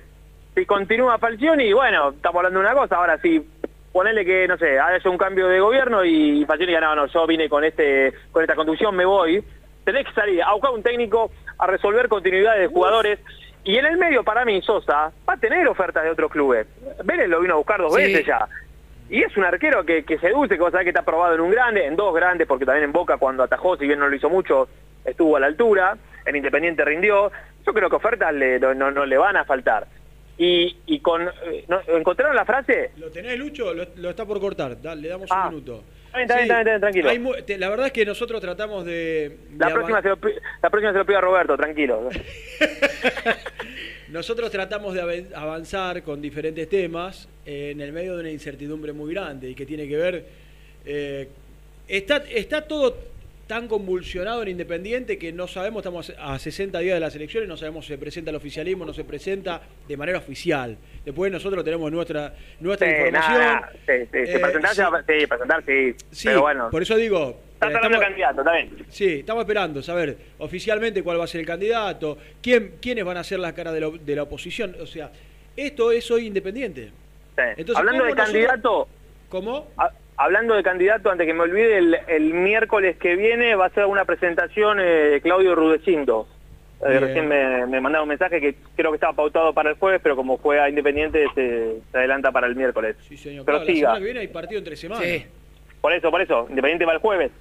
si 0.56 0.66
continúa 0.66 1.18
Falcioni, 1.18 1.72
bueno, 1.74 2.10
estamos 2.10 2.38
hablando 2.38 2.60
de 2.60 2.66
una 2.66 2.74
cosa. 2.76 2.96
Ahora, 2.96 3.18
si 3.20 3.46
ponele 3.92 4.26
que, 4.26 4.48
no 4.48 4.58
sé, 4.58 4.80
haya 4.80 5.10
un 5.10 5.18
cambio 5.18 5.48
de 5.48 5.60
gobierno 5.60 6.04
y 6.06 6.46
Falcioni 6.46 6.72
diga, 6.74 6.82
no, 6.82 6.96
no, 6.96 7.06
yo 7.08 7.26
vine 7.28 7.50
con 7.50 7.64
este 7.64 8.14
con 8.32 8.42
esta 8.44 8.56
conducción, 8.56 8.96
me 8.96 9.06
voy, 9.06 9.44
tenés 9.84 10.06
que 10.06 10.14
salir 10.14 10.42
a 10.44 10.54
buscar 10.54 10.72
un 10.72 10.84
técnico 10.84 11.32
a 11.58 11.68
resolver 11.68 12.08
continuidades 12.08 12.62
de 12.62 12.68
jugadores. 12.68 13.20
Y 13.64 13.78
en 13.78 13.86
el 13.86 13.98
medio, 13.98 14.24
para 14.24 14.46
mí, 14.46 14.62
Sosa 14.62 15.12
va 15.28 15.34
a 15.34 15.38
tener 15.38 15.68
ofertas 15.68 16.04
de 16.04 16.10
otros 16.12 16.32
clubes. 16.32 16.68
Vélez 17.04 17.28
lo 17.28 17.42
vino 17.42 17.56
a 17.56 17.58
buscar 17.58 17.80
dos 17.82 17.94
Sí. 17.96 18.02
veces 18.04 18.26
ya. 18.26 18.48
Y 19.10 19.24
es 19.24 19.36
un 19.38 19.46
arquero 19.46 19.86
que, 19.86 20.04
que 20.04 20.18
seduce, 20.20 20.56
que 20.56 20.62
vos 20.62 20.72
sabés 20.72 20.84
que 20.86 20.90
está 20.90 21.04
probado 21.04 21.36
en 21.36 21.42
un 21.42 21.52
grande, 21.52 21.86
en 21.86 21.96
dos 21.96 22.14
grandes, 22.14 22.46
porque 22.48 22.66
también 22.66 22.84
en 22.86 22.92
Boca 22.92 23.18
cuando 23.18 23.44
atajó, 23.44 23.78
si 23.78 23.86
bien 23.88 24.00
no 24.00 24.08
lo 24.10 24.16
hizo 24.16 24.30
mucho, 24.30 24.68
estuvo 25.06 25.38
a 25.38 25.40
la 25.40 25.48
altura, 25.48 25.98
en 26.26 26.36
Independiente 26.36 26.84
rindió. 26.84 27.32
Yo 27.66 27.74
creo 27.74 27.90
que 27.90 27.96
ofertas 27.96 28.34
le, 28.34 28.60
no, 28.60 28.74
no, 28.74 28.92
no 28.92 29.06
le 29.06 29.18
van 29.18 29.38
a 29.38 29.46
faltar. 29.46 29.88
Y, 30.38 30.78
y 30.86 31.00
con... 31.00 31.24
eh, 31.28 31.66
¿no? 31.68 31.80
¿Encontraron 31.88 32.36
la 32.36 32.46
frase? 32.46 32.92
¿Lo 32.98 33.10
tenés, 33.10 33.40
Lucho? 33.40 33.74
Lo, 33.74 33.86
lo 33.96 34.10
está 34.10 34.26
por 34.26 34.40
cortar, 34.40 34.78
le 34.78 35.08
damos 35.08 35.28
Ah. 35.32 35.48
un 35.48 35.56
minuto. 35.56 35.84
Está 36.08 36.18
bien, 36.18 36.24
está 36.24 36.36
bien, 36.38 36.50
está 36.58 36.64
bien, 36.70 36.80
tranquilo. 36.82 37.10
Hay 37.10 37.20
mu- 37.20 37.34
te- 37.46 37.58
la 37.58 37.70
verdad 37.70 37.88
es 37.88 37.92
que 37.94 38.06
nosotros 38.06 38.40
tratamos 38.42 38.86
de... 38.86 39.38
La 39.58 39.70
próxima, 39.74 40.02
se 40.02 40.10
lo, 40.10 40.18
la 40.62 40.70
próxima 40.70 40.92
se 40.92 40.98
lo 41.00 41.06
pido 41.06 41.18
a 41.18 41.22
Roberto, 41.22 41.58
tranquilo. 41.58 42.10
Nosotros 44.10 44.50
tratamos 44.52 44.94
de 44.94 45.28
avanzar 45.36 46.02
con 46.02 46.22
diferentes 46.22 46.70
temas 46.70 47.28
eh, 47.46 47.72
en 47.72 47.82
el 47.82 47.92
medio 47.92 48.16
de 48.16 48.22
una 48.22 48.32
incertidumbre 48.32 48.94
muy 48.94 49.14
grande 49.14 49.50
y 49.50 49.56
que 49.56 49.66
tiene 49.66 49.88
que 49.88 49.98
ver... 49.98 50.26
eh, 50.86 51.28
está, 51.88 52.18
está 52.18 52.62
todo 52.62 52.96
tan 53.48 53.68
convulsionado 53.68 54.42
en 54.44 54.50
Independiente 54.50 55.18
que 55.18 55.32
no 55.32 55.48
sabemos, 55.48 55.80
estamos 55.80 56.14
a 56.20 56.38
60 56.38 56.80
días 56.80 56.96
de 56.96 57.00
las 57.00 57.16
elecciones, 57.16 57.48
no 57.48 57.56
sabemos 57.58 57.86
si 57.86 57.94
se 57.94 57.98
presenta 57.98 58.30
el 58.30 58.36
oficialismo, 58.36 58.86
no 58.86 58.94
se 58.94 59.04
presenta 59.06 59.62
de 59.88 59.98
manera 59.98 60.18
oficial. 60.20 60.78
Después 61.06 61.32
nosotros 61.32 61.64
tenemos 61.64 61.90
nuestra, 61.92 62.34
nuestra 62.60 62.88
Sí, 62.88 62.94
información. 62.94 63.34
nada, 63.40 63.72
sí, 63.74 63.78
sí, 63.86 64.18
Eh, 64.18 64.40
presentar, 64.40 64.76
sí. 64.76 64.82
sí, 65.20 65.28
presentar, 65.28 65.64
sí. 65.66 65.96
Pero 66.26 66.42
bueno, 66.42 66.70
por 66.70 66.82
eso 66.82 66.98
digo... 66.98 67.40
estás 67.54 67.72
eh, 67.72 67.76
hablando 67.78 68.00
candidato, 68.00 68.42
está 68.42 68.54
bien. 68.54 68.86
Sí, 68.90 69.14
estamos 69.20 69.42
esperando 69.44 69.82
saber 69.82 70.18
oficialmente 70.40 71.02
cuál 71.02 71.20
va 71.20 71.24
a 71.24 71.28
ser 71.28 71.40
el 71.42 71.48
candidato, 71.48 72.18
quién, 72.42 72.74
quiénes 72.82 73.06
van 73.06 73.16
a 73.18 73.24
ser 73.24 73.40
las 73.40 73.54
caras 73.54 73.74
de 73.74 73.80
la, 73.82 73.90
de 73.90 74.16
la 74.16 74.24
oposición. 74.24 74.76
O 74.82 74.86
sea, 74.86 75.10
esto 75.56 75.92
es 75.94 76.12
hoy 76.12 76.28
independiente. 76.28 76.88
Sí. 77.36 77.44
Entonces, 77.56 77.78
Hablando 77.78 78.04
de 78.04 78.10
¿cómo 78.12 78.22
nosotros- 78.22 78.48
candidato... 78.48 78.88
¿Cómo? 79.30 79.68
Hablando 80.18 80.56
de 80.56 80.64
candidato, 80.64 81.10
antes 81.10 81.26
que 81.26 81.34
me 81.34 81.42
olvide, 81.44 81.78
el, 81.78 81.98
el 82.08 82.34
miércoles 82.34 82.98
que 82.98 83.16
viene 83.16 83.56
va 83.56 83.68
a 83.68 83.70
ser 83.70 83.86
una 83.86 84.06
presentación 84.06 84.80
eh, 84.80 84.84
de 84.84 85.22
Claudio 85.22 85.56
Rudecindo. 85.56 86.28
Eh, 86.86 87.00
recién 87.00 87.28
me, 87.28 87.66
me 87.66 87.82
mandaron 87.82 88.04
un 88.04 88.10
mensaje 88.10 88.40
que 88.40 88.56
creo 88.76 88.92
que 88.92 88.98
estaba 88.98 89.14
pautado 89.14 89.52
para 89.54 89.72
el 89.72 89.78
jueves, 89.78 90.00
pero 90.04 90.16
como 90.16 90.38
fue 90.38 90.60
a 90.60 90.70
Independiente 90.70 91.26
se, 91.34 91.80
se 91.92 91.98
adelanta 91.98 92.32
para 92.32 92.46
el 92.48 92.56
miércoles. 92.56 92.96
Sí, 93.08 93.18
señor. 93.18 93.46
Pero 93.46 93.58
Claro, 93.60 93.66
la 93.68 93.74
siga. 93.74 93.88
semana 93.88 94.00
que 94.00 94.06
viene 94.06 94.20
hay 94.20 94.28
partido 94.28 94.60
entre 94.60 94.76
semanas. 94.76 95.08
Por 95.82 95.94
eso, 95.94 96.12
por 96.12 96.22
eso. 96.22 96.46
Independiente 96.50 96.86
va 96.86 96.94
el 96.94 97.00
jueves. 97.00 97.32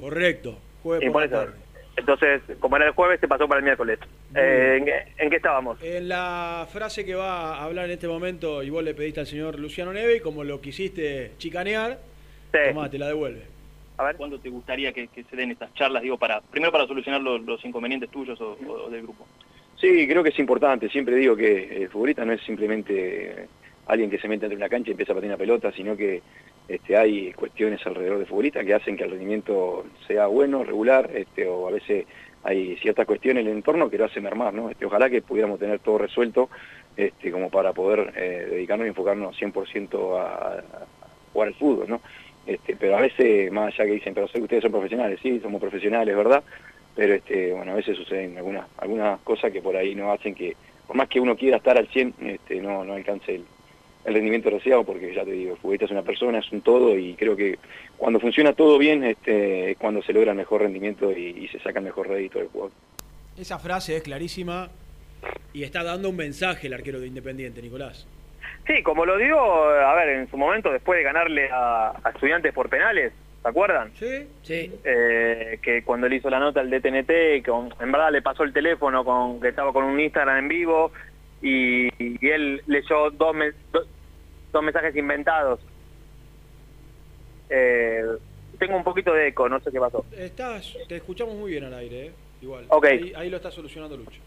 Correcto. 0.00 0.58
Jueves 0.82 1.04
Y 1.08 1.10
por 1.10 1.12
por 1.12 1.20
la 1.22 1.26
eso. 1.26 1.36
tarde. 1.46 1.60
Entonces, 1.98 2.40
como 2.60 2.76
era 2.76 2.86
el 2.86 2.92
jueves, 2.92 3.18
se 3.18 3.26
pasó 3.26 3.48
para 3.48 3.58
el 3.58 3.64
miércoles. 3.64 3.98
Eh, 4.34 4.76
¿en, 4.78 4.84
qué, 4.84 4.94
en 5.18 5.30
qué 5.30 5.36
estábamos? 5.36 5.82
En 5.82 6.08
la 6.08 6.66
frase 6.72 7.04
que 7.04 7.16
va 7.16 7.56
a 7.56 7.64
hablar 7.64 7.86
en 7.86 7.90
este 7.90 8.06
momento, 8.06 8.62
y 8.62 8.70
vos 8.70 8.84
le 8.84 8.94
pediste 8.94 9.18
al 9.20 9.26
señor 9.26 9.58
Luciano 9.58 9.92
Neve, 9.92 10.16
y 10.16 10.20
como 10.20 10.44
lo 10.44 10.60
quisiste 10.60 11.32
chicanear, 11.38 11.98
tomá, 12.52 12.88
te 12.88 12.98
la 12.98 13.08
devuelve. 13.08 13.42
A 13.96 14.04
ver. 14.04 14.16
¿Cuándo 14.16 14.38
te 14.38 14.48
gustaría 14.48 14.92
que, 14.92 15.08
que 15.08 15.24
se 15.24 15.34
den 15.34 15.50
estas 15.50 15.74
charlas? 15.74 16.02
Digo, 16.04 16.16
para 16.16 16.40
primero 16.40 16.70
para 16.70 16.86
solucionar 16.86 17.20
los, 17.20 17.40
los 17.42 17.64
inconvenientes 17.64 18.08
tuyos 18.10 18.40
o, 18.40 18.56
o 18.86 18.88
del 18.90 19.02
grupo. 19.02 19.26
Sí, 19.80 20.06
creo 20.06 20.22
que 20.22 20.30
es 20.30 20.38
importante. 20.38 20.88
Siempre 20.88 21.16
digo 21.16 21.34
que 21.36 21.82
el 21.82 21.88
futbolista 21.88 22.24
no 22.24 22.32
es 22.32 22.40
simplemente 22.42 23.48
alguien 23.88 24.10
que 24.10 24.18
se 24.18 24.28
mete 24.28 24.46
entre 24.46 24.56
una 24.56 24.68
cancha 24.68 24.90
y 24.90 24.92
empieza 24.92 25.12
a 25.12 25.16
patear 25.16 25.32
una 25.32 25.38
pelota, 25.38 25.72
sino 25.72 25.96
que 25.96 26.22
este, 26.68 26.96
hay 26.96 27.32
cuestiones 27.32 27.84
alrededor 27.86 28.18
del 28.18 28.26
futbolista 28.26 28.62
que 28.62 28.74
hacen 28.74 28.96
que 28.96 29.04
el 29.04 29.10
rendimiento 29.10 29.86
sea 30.06 30.26
bueno, 30.26 30.62
regular, 30.62 31.10
este, 31.14 31.48
o 31.48 31.66
a 31.66 31.72
veces 31.72 32.06
hay 32.44 32.76
ciertas 32.76 33.06
cuestiones 33.06 33.42
en 33.42 33.50
el 33.50 33.56
entorno 33.56 33.90
que 33.90 33.98
lo 33.98 34.04
hacen 34.04 34.22
mermar, 34.22 34.54
¿no? 34.54 34.70
Este, 34.70 34.84
ojalá 34.84 35.08
que 35.10 35.22
pudiéramos 35.22 35.58
tener 35.58 35.80
todo 35.80 35.98
resuelto 35.98 36.50
este, 36.96 37.32
como 37.32 37.50
para 37.50 37.72
poder 37.72 38.12
eh, 38.16 38.46
dedicarnos 38.50 38.86
y 38.86 38.90
enfocarnos 38.90 39.40
100% 39.40 40.18
a, 40.18 40.58
a 40.58 40.62
jugar 41.32 41.48
al 41.48 41.54
fútbol, 41.54 41.88
¿no? 41.88 42.00
Este, 42.46 42.76
pero 42.76 42.96
a 42.96 43.00
veces, 43.00 43.50
más 43.50 43.74
allá 43.74 43.86
que 43.86 43.92
dicen, 43.92 44.14
pero 44.14 44.28
sé 44.28 44.34
que 44.34 44.44
ustedes 44.44 44.62
son 44.62 44.72
profesionales, 44.72 45.18
sí, 45.22 45.40
somos 45.40 45.60
profesionales, 45.60 46.14
¿verdad? 46.14 46.42
Pero 46.94 47.14
este, 47.14 47.52
bueno, 47.52 47.72
a 47.72 47.76
veces 47.76 47.96
suceden 47.96 48.36
algunas, 48.36 48.66
algunas 48.78 49.20
cosas 49.20 49.50
que 49.50 49.62
por 49.62 49.76
ahí 49.76 49.94
no 49.94 50.12
hacen 50.12 50.34
que, 50.34 50.56
por 50.86 50.96
más 50.96 51.08
que 51.08 51.20
uno 51.20 51.36
quiera 51.36 51.58
estar 51.58 51.78
al 51.78 51.88
100, 51.88 52.14
este, 52.20 52.60
no, 52.60 52.84
no 52.84 52.94
alcance 52.94 53.34
el, 53.34 53.44
el 54.08 54.14
rendimiento 54.14 54.50
deseado, 54.50 54.84
porque 54.84 55.14
ya 55.14 55.24
te 55.24 55.30
digo, 55.32 55.52
el 55.52 55.58
futbolista 55.58 55.84
es 55.86 55.90
una 55.92 56.02
persona, 56.02 56.38
es 56.38 56.50
un 56.50 56.62
todo 56.62 56.96
y 56.98 57.14
creo 57.14 57.36
que 57.36 57.58
cuando 57.96 58.18
funciona 58.20 58.52
todo 58.52 58.78
bien 58.78 59.04
este, 59.04 59.70
es 59.72 59.76
cuando 59.78 60.02
se 60.02 60.12
logra 60.12 60.32
el 60.32 60.36
mejor 60.38 60.62
rendimiento 60.62 61.12
y, 61.12 61.26
y 61.44 61.48
se 61.48 61.58
saca 61.60 61.78
el 61.78 61.84
mejor 61.84 62.08
rédito 62.08 62.38
del 62.38 62.48
jugador. 62.48 62.72
Esa 63.38 63.58
frase 63.58 63.96
es 63.96 64.02
clarísima 64.02 64.68
y 65.52 65.62
está 65.62 65.82
dando 65.84 66.08
un 66.10 66.16
mensaje 66.16 66.66
el 66.66 66.74
arquero 66.74 67.00
de 67.00 67.06
Independiente, 67.06 67.62
Nicolás. 67.62 68.06
Sí, 68.66 68.82
como 68.82 69.04
lo 69.06 69.16
digo, 69.16 69.38
a 69.38 69.94
ver, 69.94 70.08
en 70.10 70.30
su 70.30 70.36
momento, 70.36 70.72
después 70.72 70.98
de 70.98 71.04
ganarle 71.04 71.48
a, 71.50 71.92
a 72.02 72.10
estudiantes 72.10 72.52
por 72.52 72.68
penales, 72.68 73.12
¿se 73.42 73.48
acuerdan? 73.48 73.90
Sí. 73.98 74.26
Sí. 74.42 74.72
Eh, 74.84 75.58
que 75.62 75.82
cuando 75.82 76.08
le 76.08 76.16
hizo 76.16 76.28
la 76.30 76.38
nota 76.38 76.60
al 76.60 76.70
DTNT, 76.70 77.46
con, 77.46 77.72
en 77.80 77.92
verdad 77.92 78.10
le 78.12 78.22
pasó 78.22 78.42
el 78.44 78.52
teléfono 78.52 79.04
con 79.04 79.40
que 79.40 79.48
estaba 79.48 79.72
con 79.72 79.84
un 79.84 79.98
Instagram 80.00 80.38
en 80.38 80.48
vivo 80.48 80.92
y, 81.40 81.86
y 81.98 82.28
él 82.28 82.62
leyó 82.66 83.10
dos, 83.10 83.34
mes- 83.34 83.54
mensajes 84.62 84.94
inventados. 84.96 85.60
Eh, 87.50 88.02
tengo 88.58 88.76
un 88.76 88.84
poquito 88.84 89.12
de 89.12 89.28
eco, 89.28 89.48
no 89.48 89.60
sé 89.60 89.70
qué 89.70 89.78
pasó. 89.80 90.04
Estás, 90.16 90.76
te 90.88 90.96
escuchamos 90.96 91.34
muy 91.34 91.52
bien 91.52 91.64
al 91.64 91.74
aire, 91.74 92.06
¿eh? 92.06 92.12
Igual. 92.42 92.64
Ok. 92.68 92.84
Ahí, 92.86 93.12
ahí 93.16 93.30
lo 93.30 93.36
está 93.36 93.50
solucionando 93.50 93.96
Lucho. 93.96 94.20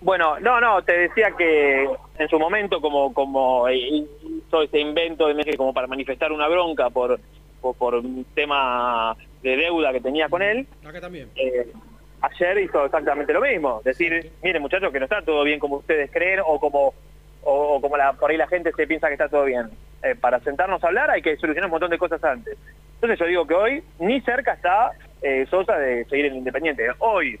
Bueno, 0.00 0.38
no, 0.38 0.60
no, 0.60 0.82
te 0.82 0.96
decía 0.96 1.32
que 1.36 1.88
en 2.18 2.28
su 2.28 2.38
momento 2.38 2.80
como 2.80 3.12
como 3.12 3.68
hizo 3.68 4.62
ese 4.62 4.78
invento 4.78 5.26
de 5.26 5.34
Messi 5.34 5.56
como 5.56 5.74
para 5.74 5.88
manifestar 5.88 6.30
una 6.30 6.46
bronca 6.46 6.88
por, 6.88 7.18
por, 7.60 7.74
por 7.74 7.94
un 7.96 8.24
tema 8.32 9.16
de 9.42 9.56
deuda 9.56 9.92
que 9.92 10.00
tenía 10.00 10.28
con 10.28 10.40
él, 10.42 10.68
Acá 10.84 11.00
también. 11.00 11.28
eh, 11.34 11.72
ayer 12.20 12.58
hizo 12.58 12.84
exactamente 12.84 13.32
lo 13.32 13.40
mismo. 13.40 13.80
Decir, 13.84 14.30
miren 14.40 14.62
muchachos, 14.62 14.92
que 14.92 15.00
no 15.00 15.06
está 15.06 15.20
todo 15.22 15.42
bien 15.42 15.58
como 15.58 15.76
ustedes 15.78 16.10
creen 16.12 16.40
o 16.46 16.60
como 16.60 16.94
o, 17.42 17.76
o 17.76 17.80
como 17.80 17.96
la, 17.96 18.12
por 18.14 18.30
ahí 18.30 18.36
la 18.36 18.48
gente 18.48 18.72
se 18.76 18.86
piensa 18.86 19.08
que 19.08 19.14
está 19.14 19.28
todo 19.28 19.44
bien. 19.44 19.68
Eh, 20.02 20.14
para 20.14 20.38
sentarnos 20.40 20.82
a 20.84 20.86
hablar 20.86 21.10
hay 21.10 21.22
que 21.22 21.36
solucionar 21.36 21.66
un 21.66 21.72
montón 21.72 21.90
de 21.90 21.98
cosas 21.98 22.22
antes. 22.22 22.56
Entonces 22.94 23.18
yo 23.18 23.26
digo 23.26 23.46
que 23.46 23.54
hoy 23.54 23.82
ni 23.98 24.20
cerca 24.20 24.54
está 24.54 24.92
eh, 25.22 25.46
Sosa 25.50 25.76
de 25.78 26.04
seguir 26.04 26.26
en 26.26 26.36
Independiente. 26.36 26.86
Hoy, 26.98 27.38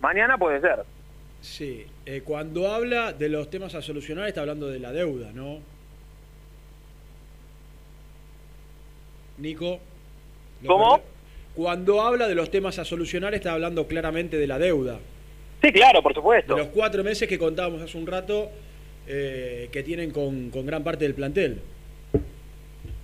mañana 0.00 0.36
puede 0.36 0.60
ser. 0.60 0.84
Sí. 1.40 1.86
Eh, 2.04 2.22
cuando 2.24 2.72
habla 2.72 3.12
de 3.12 3.28
los 3.28 3.50
temas 3.50 3.74
a 3.74 3.82
solucionar 3.82 4.28
está 4.28 4.40
hablando 4.42 4.68
de 4.68 4.78
la 4.78 4.92
deuda, 4.92 5.32
¿no? 5.32 5.58
Nico. 9.38 9.80
¿lo 10.62 10.68
¿Cómo? 10.68 11.00
Cuando 11.54 12.02
habla 12.02 12.28
de 12.28 12.34
los 12.34 12.50
temas 12.50 12.78
a 12.78 12.84
solucionar 12.84 13.34
está 13.34 13.52
hablando 13.52 13.86
claramente 13.86 14.36
de 14.36 14.46
la 14.46 14.58
deuda. 14.58 14.98
Sí, 15.62 15.72
claro, 15.72 16.02
por 16.02 16.14
supuesto. 16.14 16.54
De 16.54 16.60
los 16.60 16.68
cuatro 16.68 17.02
meses 17.02 17.28
que 17.28 17.38
contábamos 17.38 17.80
hace 17.80 17.96
un 17.96 18.06
rato 18.06 18.50
eh, 19.06 19.68
que 19.72 19.82
tienen 19.82 20.10
con, 20.10 20.50
con 20.50 20.66
gran 20.66 20.82
parte 20.82 21.04
del 21.04 21.14
plantel. 21.14 21.60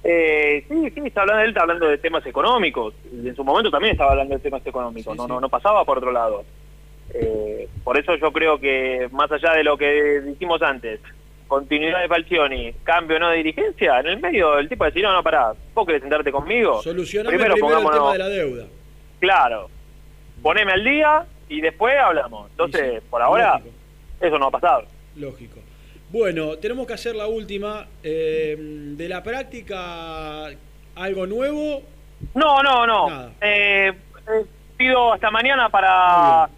Eh, 0.05 0.65
sí, 0.69 0.91
sí, 0.91 1.01
está 1.05 1.23
hablando, 1.23 1.43
él 1.43 1.51
está 1.51 1.62
hablando 1.62 1.89
de 1.89 1.99
temas 1.99 2.27
económicos. 2.27 2.95
En 3.12 3.37
su 3.37 3.45
momento 3.45 3.70
también 3.70 3.93
estaba 3.93 4.12
hablando 4.12 4.35
de 4.35 4.41
temas 4.41 4.66
económicos. 4.66 5.16
no, 5.16 5.29
no, 5.29 5.41
no 5.41 5.49
pasaba 5.49 5.85
por 5.85 5.99
otro 5.99 6.11
lado. 6.11 6.45
Eh, 7.15 7.69
por 7.85 7.99
eso 7.99 8.16
yo 8.16 8.33
creo 8.33 8.59
que, 8.59 9.09
más 9.12 9.31
allá 9.31 9.53
de 9.53 9.65
lo 9.65 9.77
que 9.77 10.20
dijimos 10.23 10.62
antes, 10.62 11.01
continuidad 11.47 12.01
de 12.01 12.09
Falcioni, 12.09 12.73
cambio 12.83 13.19
no 13.19 13.29
de 13.31 13.37
dirigencia, 13.39 14.01
en 14.01 14.07
el 14.07 14.20
medio 14.20 14.59
el 14.59 14.69
tipo 14.69 14.85
decir, 14.85 15.03
no, 15.03 15.12
no, 15.12 15.23
pará, 15.23 15.53
vos 15.74 15.87
querés 15.87 16.01
sentarte 16.01 16.33
conmigo. 16.33 16.83
Solucioname 16.83 17.37
primero, 17.37 17.55
el 17.55 17.61
tema 17.61 18.12
de 18.12 18.19
la 18.19 18.29
deuda. 18.29 18.65
Claro, 19.20 19.69
poneme 20.43 20.73
al 20.73 20.83
día 20.83 21.27
y 21.49 21.61
después 21.61 21.95
hablamos. 21.99 22.51
Entonces, 22.51 23.03
por 23.11 23.20
ahora, 23.20 23.59
Lógico. 23.59 23.74
eso 24.20 24.39
no 24.39 24.47
ha 24.47 24.51
pasado. 24.51 24.85
Lógico. 25.16 25.61
Bueno, 26.13 26.59
tenemos 26.59 26.87
que 26.87 26.93
hacer 26.93 27.17
la 27.17 27.27
última. 27.27 27.87
eh, 28.03 28.55
de 28.59 29.09
la 29.09 29.23
práctica, 29.23 30.45
¿algo 30.95 31.27
nuevo? 31.27 31.83
No, 32.35 32.63
no, 32.63 32.87
no. 32.87 33.31
Eh, 33.41 33.89
eh, 33.89 34.45
pido 34.77 35.15
hasta 35.15 35.31
mañana 35.31 35.71
para 35.71 36.51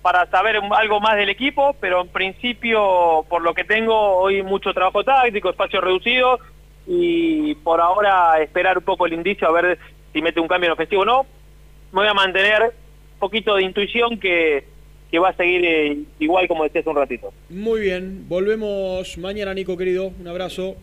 para 0.00 0.24
saber 0.30 0.56
algo 0.56 1.00
más 1.00 1.16
del 1.16 1.28
equipo, 1.28 1.76
pero 1.80 2.00
en 2.00 2.08
principio, 2.08 3.26
por 3.28 3.42
lo 3.42 3.52
que 3.52 3.64
tengo, 3.64 3.94
hoy 3.94 4.42
mucho 4.42 4.72
trabajo 4.72 5.04
táctico, 5.04 5.50
espacio 5.50 5.82
reducido, 5.82 6.38
y 6.86 7.54
por 7.56 7.82
ahora 7.82 8.40
esperar 8.40 8.78
un 8.78 8.84
poco 8.84 9.04
el 9.04 9.12
indicio 9.12 9.46
a 9.46 9.52
ver 9.52 9.78
si 10.14 10.22
mete 10.22 10.40
un 10.40 10.48
cambio 10.48 10.68
en 10.68 10.72
ofensivo 10.72 11.02
o 11.02 11.04
no. 11.04 11.26
Me 11.92 12.00
voy 12.00 12.08
a 12.08 12.14
mantener 12.14 12.62
un 12.62 13.18
poquito 13.18 13.56
de 13.56 13.64
intuición 13.64 14.18
que, 14.18 14.64
que 15.10 15.18
va 15.18 15.30
a 15.30 15.36
seguir 15.36 15.64
eh, 15.64 15.98
igual 16.18 16.46
como 16.48 16.64
decía 16.64 16.80
hace 16.80 16.90
un 16.90 16.96
ratito. 16.96 17.32
Muy 17.48 17.80
bien, 17.80 18.26
volvemos 18.28 19.16
mañana, 19.18 19.54
Nico, 19.54 19.76
querido. 19.76 20.12
Un 20.20 20.28
abrazo. 20.28 20.76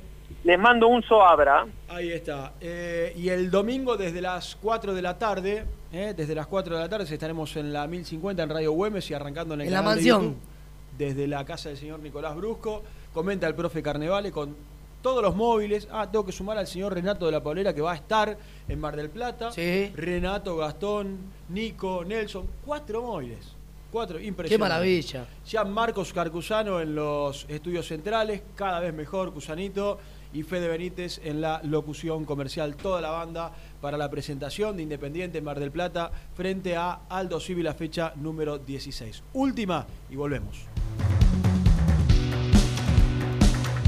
Les 0.43 0.59
mando 0.59 0.87
un 0.87 1.01
soabra. 1.03 1.65
Ahí 1.87 2.11
está. 2.11 2.53
Eh, 2.61 3.13
y 3.15 3.29
el 3.29 3.49
domingo 3.51 3.97
desde 3.97 4.21
las 4.21 4.55
4 4.55 4.93
de 4.93 5.01
la 5.01 5.17
tarde, 5.17 5.65
eh, 5.91 6.13
desde 6.15 6.35
las 6.35 6.47
4 6.47 6.75
de 6.75 6.81
la 6.81 6.89
tarde 6.89 7.11
estaremos 7.11 7.55
en 7.57 7.73
la 7.73 7.87
1050 7.87 8.43
en 8.43 8.49
Radio 8.49 8.71
Güemes 8.71 9.09
y 9.09 9.13
arrancando 9.13 9.53
en 9.55 9.61
el 9.61 9.67
En 9.67 9.73
la 9.73 9.79
canal 9.79 9.95
de 9.95 9.95
mansión. 9.97 10.21
YouTube, 10.23 10.37
desde 10.97 11.27
la 11.27 11.45
casa 11.45 11.69
del 11.69 11.77
señor 11.77 11.99
Nicolás 11.99 12.35
Brusco. 12.35 12.83
Comenta 13.13 13.47
el 13.47 13.55
profe 13.55 13.81
Carnevale 13.81 14.31
con 14.31 14.55
todos 15.01 15.21
los 15.23 15.35
móviles. 15.35 15.87
Ah, 15.91 16.09
tengo 16.11 16.25
que 16.25 16.31
sumar 16.31 16.57
al 16.57 16.67
señor 16.67 16.93
Renato 16.93 17.25
de 17.27 17.31
la 17.31 17.41
Paulera 17.41 17.73
que 17.73 17.81
va 17.81 17.93
a 17.93 17.95
estar 17.95 18.37
en 18.67 18.79
Mar 18.79 18.95
del 18.95 19.09
Plata. 19.09 19.51
Renato, 19.95 20.57
Gastón, 20.57 21.17
Nico, 21.49 22.03
Nelson. 22.03 22.47
Cuatro 22.65 23.03
móviles. 23.03 23.54
Cuatro, 23.91 24.19
impresionante. 24.19 24.49
Qué 24.49 24.57
maravilla. 24.57 25.27
Ya 25.47 25.63
Marcos 25.63 26.11
Carcusano 26.11 26.81
en 26.81 26.95
los 26.95 27.45
estudios 27.47 27.87
centrales, 27.87 28.41
cada 28.55 28.79
vez 28.79 28.93
mejor, 28.93 29.33
Cusanito, 29.33 29.99
y 30.35 30.43
Fede 30.43 30.67
Benítez 30.67 31.21
en 31.23 31.39
la 31.39 31.61
locución 31.63 32.25
comercial, 32.25 32.75
toda 32.75 32.99
la 32.99 33.09
banda 33.09 33.53
para 33.79 33.97
la 33.97 34.09
presentación 34.09 34.75
de 34.75 34.83
Independiente 34.83 35.37
en 35.37 35.45
Mar 35.45 35.59
del 35.59 35.71
Plata 35.71 36.11
frente 36.35 36.75
a 36.75 37.01
Aldo 37.07 37.39
Civi, 37.39 37.63
la 37.63 37.73
fecha 37.73 38.11
número 38.17 38.57
16. 38.57 39.23
Última 39.33 39.87
y 40.09 40.17
volvemos. 40.17 40.65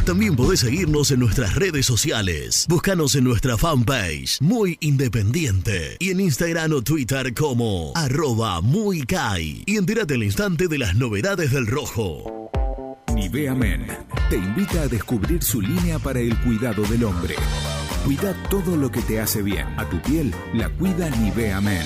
También 0.07 0.37
podés 0.37 0.61
seguirnos 0.61 1.11
en 1.11 1.19
nuestras 1.19 1.53
redes 1.55 1.85
sociales. 1.85 2.65
Búscanos 2.69 3.15
en 3.15 3.25
nuestra 3.25 3.57
fanpage, 3.57 4.39
Muy 4.39 4.77
Independiente. 4.79 5.97
Y 5.99 6.11
en 6.11 6.21
Instagram 6.21 6.71
o 6.71 6.81
Twitter 6.81 7.33
como 7.33 7.91
arroba 7.93 8.61
muy 8.61 9.01
Kai. 9.01 9.63
Y 9.65 9.75
entérate 9.75 10.13
al 10.13 10.23
instante 10.23 10.69
de 10.69 10.77
las 10.77 10.95
novedades 10.95 11.51
del 11.51 11.67
rojo. 11.67 12.49
Nivea 13.13 13.53
Men 13.53 13.85
te 14.29 14.37
invita 14.37 14.83
a 14.83 14.87
descubrir 14.87 15.43
su 15.43 15.59
línea 15.59 15.99
para 15.99 16.21
el 16.21 16.37
cuidado 16.39 16.83
del 16.83 17.03
hombre. 17.03 17.35
Cuida 18.05 18.33
todo 18.49 18.77
lo 18.77 18.89
que 18.89 19.01
te 19.01 19.19
hace 19.19 19.41
bien. 19.41 19.67
A 19.77 19.89
tu 19.89 20.01
piel 20.01 20.33
la 20.53 20.69
cuida 20.69 21.09
Nivea 21.09 21.59
Men. 21.59 21.85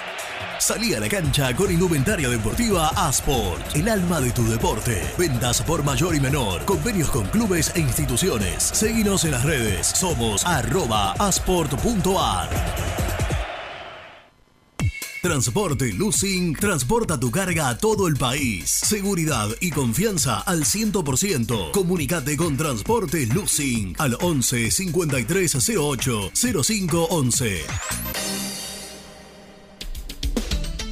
Salí 0.61 0.93
a 0.93 0.99
la 0.99 1.09
cancha 1.09 1.55
con 1.55 1.71
indumentaria 1.71 2.29
deportiva 2.29 2.89
Asport, 2.89 3.75
el 3.75 3.89
alma 3.89 4.21
de 4.21 4.29
tu 4.29 4.47
deporte. 4.47 5.01
Ventas 5.17 5.59
por 5.63 5.83
mayor 5.83 6.13
y 6.13 6.19
menor, 6.19 6.65
convenios 6.65 7.09
con 7.09 7.25
clubes 7.29 7.71
e 7.73 7.79
instituciones. 7.79 8.61
Seguinos 8.61 9.25
en 9.25 9.31
las 9.31 9.43
redes, 9.43 9.87
somos 9.87 10.45
arroba 10.45 11.13
asport.ar. 11.13 12.47
Transporte 15.23 15.93
Lucing 15.93 16.55
transporta 16.55 17.19
tu 17.19 17.31
carga 17.31 17.69
a 17.69 17.77
todo 17.79 18.07
el 18.07 18.15
país. 18.15 18.69
Seguridad 18.69 19.49
y 19.61 19.71
confianza 19.71 20.41
al 20.41 20.63
100%. 20.63 21.71
Comunicate 21.71 22.37
con 22.37 22.55
Transporte 22.55 23.25
Lucing 23.25 23.95
al 23.97 24.15
11 24.21 24.69
53 24.69 25.69
08 25.75 26.31
05 26.63 27.07
11. 27.09 28.60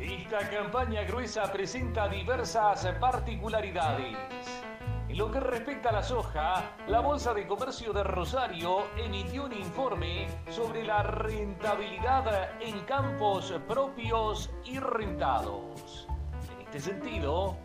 Esta 0.00 0.48
campaña 0.48 1.02
gruesa 1.02 1.52
presenta 1.52 2.08
diversas 2.08 2.86
particularidades. 2.98 4.16
En 5.10 5.18
lo 5.18 5.30
que 5.30 5.40
respecta 5.40 5.90
a 5.90 5.92
la 5.92 6.02
soja, 6.02 6.72
la 6.86 7.00
Bolsa 7.00 7.34
de 7.34 7.46
Comercio 7.46 7.92
de 7.92 8.02
Rosario 8.02 8.86
emitió 8.96 9.44
un 9.44 9.52
informe 9.52 10.26
sobre 10.48 10.84
la 10.84 11.02
rentabilidad 11.02 12.50
en 12.62 12.80
campos 12.84 13.52
propios 13.68 14.50
y 14.64 14.78
rentados. 14.78 16.08
En 16.54 16.62
este 16.62 16.80
sentido, 16.80 17.58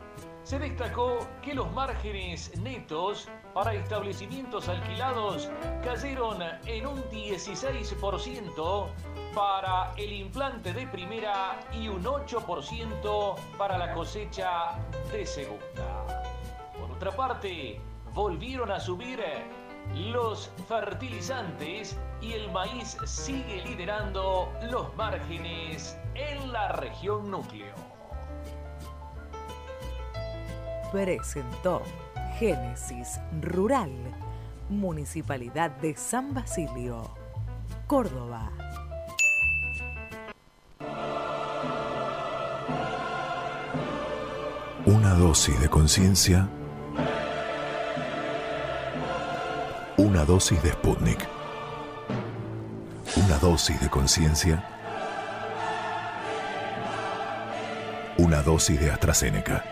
se 0.44 0.60
destacó 0.60 1.26
que 1.42 1.56
los 1.56 1.72
márgenes 1.72 2.56
netos 2.58 3.30
para 3.54 3.74
establecimientos 3.74 4.68
alquilados 4.68 5.50
cayeron 5.82 6.44
en 6.66 6.86
un 6.86 7.02
16% 7.06 8.88
para 9.36 9.94
el 9.98 10.14
implante 10.14 10.72
de 10.72 10.88
primera 10.88 11.60
y 11.74 11.90
un 11.90 12.06
8% 12.06 13.36
para 13.58 13.78
la 13.78 13.94
cosecha 13.94 14.78
de 15.12 15.26
segunda. 15.26 16.24
Por 16.80 16.90
otra 16.92 17.12
parte, 17.12 17.82
volvieron 18.14 18.72
a 18.72 18.80
subir 18.80 19.20
los 19.94 20.50
fertilizantes 20.70 21.98
y 22.22 22.32
el 22.32 22.50
maíz 22.52 22.98
sigue 23.06 23.62
liderando 23.66 24.52
los 24.72 24.96
márgenes 24.96 25.98
en 26.16 26.54
la 26.54 26.70
región 26.70 27.30
núcleo. 27.30 27.76
Presentó 30.94 31.82
Génesis 32.40 33.20
Rural, 33.42 33.92
Municipalidad 34.70 35.72
de 35.72 35.94
San 35.98 36.34
Basilio, 36.34 37.14
Córdoba. 37.86 38.50
Una 44.86 45.14
dosis 45.16 45.60
de 45.60 45.70
conciencia. 45.70 46.48
Una 49.98 50.26
dosis 50.26 50.62
de 50.62 50.72
Sputnik. 50.72 51.28
Una 53.16 53.38
dosis 53.40 53.80
de 53.82 53.90
conciencia. 53.90 54.64
Una 58.18 58.42
dosis 58.42 58.80
de 58.80 58.92
AstraZeneca. 58.92 59.64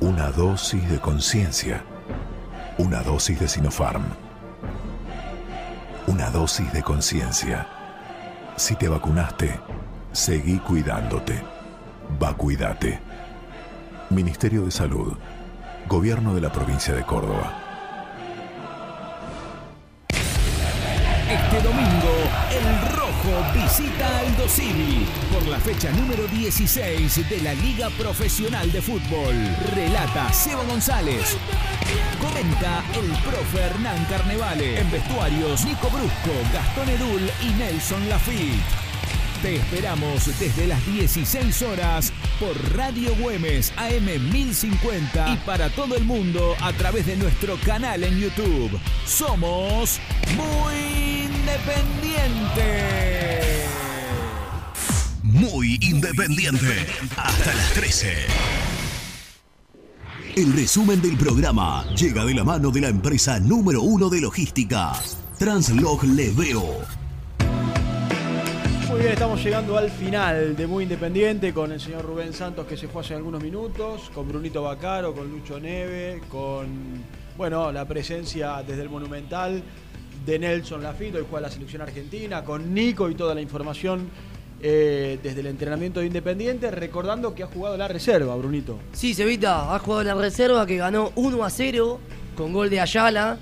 Una 0.00 0.30
dosis 0.30 0.90
de 0.90 0.98
conciencia. 0.98 1.82
Una 2.78 3.02
dosis 3.02 3.40
de 3.40 3.48
Sinopharm. 3.48 4.04
Una 6.06 6.30
dosis 6.30 6.72
de 6.72 6.82
conciencia. 6.82 7.66
Si 8.56 8.74
te 8.76 8.88
vacunaste, 8.88 9.58
seguí 10.12 10.58
cuidándote. 10.58 11.42
Vacuídate. 12.18 13.00
Ministerio 14.10 14.64
de 14.64 14.70
Salud. 14.70 15.14
Gobierno 15.88 16.34
de 16.34 16.40
la 16.40 16.52
provincia 16.52 16.94
de 16.94 17.02
Córdoba. 17.02 17.58
Este 21.28 21.62
domingo, 21.62 22.14
el 22.50 22.94
Rojo 22.94 23.42
visita 23.54 24.18
al 24.18 24.36
Dosivi 24.36 25.06
por 25.32 25.46
la 25.48 25.58
fecha 25.58 25.90
número 25.92 26.26
16 26.26 27.30
de 27.30 27.40
la 27.40 27.54
Liga 27.54 27.88
Profesional 27.98 28.70
de 28.70 28.82
Fútbol. 28.82 29.34
Relata 29.74 30.30
Seba 30.32 30.62
González. 30.64 31.36
Comenta 32.20 32.84
el 32.94 33.10
profe 33.22 33.60
Hernán 33.60 34.04
Carnevale. 34.04 34.78
En 34.78 34.90
vestuarios, 34.90 35.64
Nico 35.64 35.88
Brusco, 35.88 36.32
Gastón 36.52 36.88
Edul 36.90 37.30
y 37.40 37.54
Nelson 37.54 38.08
Lafitte. 38.10 38.91
Te 39.42 39.56
esperamos 39.56 40.26
desde 40.38 40.68
las 40.68 40.86
16 40.86 41.62
horas 41.62 42.12
por 42.38 42.54
Radio 42.76 43.12
Güemes 43.16 43.72
AM 43.76 44.04
1050 44.30 45.34
y 45.34 45.36
para 45.38 45.68
todo 45.70 45.96
el 45.96 46.04
mundo 46.04 46.54
a 46.60 46.72
través 46.74 47.06
de 47.06 47.16
nuestro 47.16 47.56
canal 47.66 48.04
en 48.04 48.20
YouTube. 48.20 48.70
Somos 49.04 49.98
muy 50.36 51.24
independientes. 51.24 53.66
Muy 55.24 55.76
independiente. 55.82 56.86
Hasta 57.16 57.52
las 57.52 57.72
13. 57.72 58.14
El 60.36 60.52
resumen 60.52 61.02
del 61.02 61.16
programa 61.16 61.84
llega 61.96 62.24
de 62.24 62.34
la 62.34 62.44
mano 62.44 62.70
de 62.70 62.80
la 62.80 62.90
empresa 62.90 63.40
número 63.40 63.82
uno 63.82 64.08
de 64.08 64.20
logística, 64.20 64.92
Translog 65.36 66.04
Leveo. 66.04 67.01
Muy 68.92 69.00
bien, 69.00 69.14
estamos 69.14 69.42
llegando 69.42 69.78
al 69.78 69.90
final 69.90 70.54
de 70.54 70.66
Muy 70.66 70.82
Independiente 70.82 71.54
con 71.54 71.72
el 71.72 71.80
señor 71.80 72.04
Rubén 72.04 72.34
Santos 72.34 72.66
que 72.66 72.76
se 72.76 72.88
fue 72.88 73.00
hace 73.00 73.14
algunos 73.14 73.42
minutos, 73.42 74.10
con 74.14 74.28
Brunito 74.28 74.62
Bacaro, 74.64 75.14
con 75.14 75.30
Lucho 75.30 75.58
Neve, 75.58 76.20
con 76.28 76.66
bueno, 77.38 77.72
la 77.72 77.86
presencia 77.88 78.62
desde 78.62 78.82
el 78.82 78.90
Monumental 78.90 79.62
de 80.26 80.38
Nelson 80.38 80.82
Lafito, 80.82 81.18
y 81.18 81.22
juega 81.22 81.40
la 81.40 81.50
selección 81.50 81.80
argentina, 81.80 82.44
con 82.44 82.74
Nico 82.74 83.08
y 83.08 83.14
toda 83.14 83.34
la 83.34 83.40
información 83.40 84.10
eh, 84.60 85.18
desde 85.22 85.40
el 85.40 85.46
entrenamiento 85.46 86.00
de 86.00 86.06
Independiente, 86.08 86.70
recordando 86.70 87.34
que 87.34 87.44
ha 87.44 87.46
jugado 87.46 87.78
la 87.78 87.88
reserva, 87.88 88.36
Brunito. 88.36 88.78
Sí, 88.92 89.14
Cevita, 89.14 89.74
ha 89.74 89.78
jugado 89.78 90.04
la 90.04 90.14
reserva 90.16 90.66
que 90.66 90.76
ganó 90.76 91.12
1 91.14 91.42
a 91.42 91.48
0 91.48 91.98
con 92.36 92.52
gol 92.52 92.68
de 92.68 92.80
Ayala. 92.80 93.38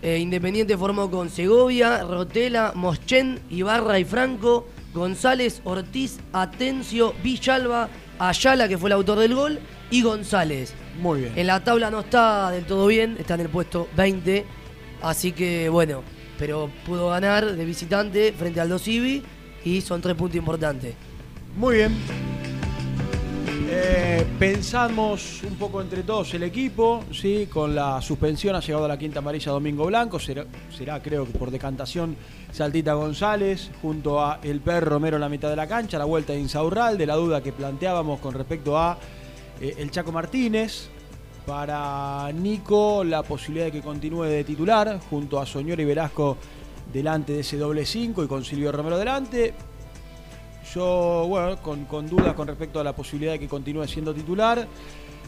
Eh, 0.00 0.16
Independiente 0.16 0.78
formó 0.78 1.10
con 1.10 1.28
Segovia, 1.28 2.04
Rotela, 2.04 2.72
Moschen, 2.74 3.40
Ibarra 3.50 3.98
y 3.98 4.06
Franco. 4.06 4.66
González, 4.94 5.60
Ortiz, 5.64 6.18
Atencio, 6.32 7.14
Villalba, 7.22 7.88
Ayala, 8.18 8.68
que 8.68 8.78
fue 8.78 8.88
el 8.88 8.94
autor 8.94 9.18
del 9.18 9.34
gol, 9.34 9.58
y 9.90 10.02
González. 10.02 10.74
Muy 11.00 11.20
bien. 11.20 11.32
En 11.36 11.46
la 11.46 11.62
tabla 11.62 11.90
no 11.90 12.00
está 12.00 12.50
del 12.50 12.64
todo 12.64 12.86
bien, 12.86 13.16
está 13.18 13.34
en 13.34 13.40
el 13.40 13.48
puesto 13.48 13.88
20, 13.96 14.44
así 15.02 15.32
que 15.32 15.68
bueno, 15.68 16.02
pero 16.38 16.70
pudo 16.86 17.08
ganar 17.08 17.54
de 17.54 17.64
visitante 17.64 18.32
frente 18.32 18.60
al 18.60 18.68
Dosivi 18.68 19.22
y 19.64 19.80
son 19.80 20.00
tres 20.00 20.16
puntos 20.16 20.36
importantes. 20.36 20.94
Muy 21.56 21.76
bien. 21.76 22.37
Eh, 23.70 24.24
pensamos 24.38 25.42
un 25.42 25.56
poco 25.56 25.82
entre 25.82 26.02
todos 26.02 26.32
el 26.32 26.42
equipo, 26.42 27.04
¿sí? 27.12 27.48
con 27.52 27.74
la 27.74 28.00
suspensión 28.00 28.56
ha 28.56 28.60
llegado 28.60 28.86
a 28.86 28.88
la 28.88 28.98
quinta 28.98 29.18
amarilla 29.18 29.52
Domingo 29.52 29.84
Blanco, 29.84 30.18
será, 30.18 31.02
creo 31.02 31.26
que 31.26 31.38
por 31.38 31.50
decantación 31.50 32.16
Saltita 32.50 32.94
González, 32.94 33.70
junto 33.82 34.24
a 34.24 34.40
el 34.42 34.62
perro 34.62 34.92
Romero 34.92 35.18
en 35.18 35.20
la 35.20 35.28
mitad 35.28 35.50
de 35.50 35.56
la 35.56 35.66
cancha, 35.66 35.98
la 35.98 36.06
vuelta 36.06 36.32
de 36.32 36.40
Insaurral, 36.40 36.96
de 36.96 37.04
la 37.04 37.16
duda 37.16 37.42
que 37.42 37.52
planteábamos 37.52 38.20
con 38.20 38.32
respecto 38.32 38.78
a 38.78 38.96
eh, 39.60 39.74
el 39.76 39.90
Chaco 39.90 40.12
Martínez. 40.12 40.88
Para 41.44 42.30
Nico, 42.32 43.04
la 43.04 43.22
posibilidad 43.22 43.66
de 43.66 43.72
que 43.72 43.82
continúe 43.82 44.24
de 44.24 44.44
titular, 44.44 44.98
junto 45.10 45.38
a 45.38 45.44
Soñor 45.44 45.78
y 45.80 45.84
Velasco 45.84 46.38
delante 46.90 47.34
de 47.34 47.40
ese 47.40 47.58
doble 47.58 47.84
5 47.84 48.24
y 48.24 48.26
con 48.28 48.44
Silvio 48.44 48.72
Romero 48.72 48.98
delante. 48.98 49.54
Yo, 50.74 51.26
bueno, 51.28 51.56
con, 51.62 51.84
con 51.84 52.08
dudas 52.08 52.34
con 52.34 52.46
respecto 52.46 52.80
a 52.80 52.84
la 52.84 52.94
posibilidad 52.94 53.32
de 53.32 53.38
que 53.38 53.48
continúe 53.48 53.86
siendo 53.86 54.14
titular. 54.14 54.66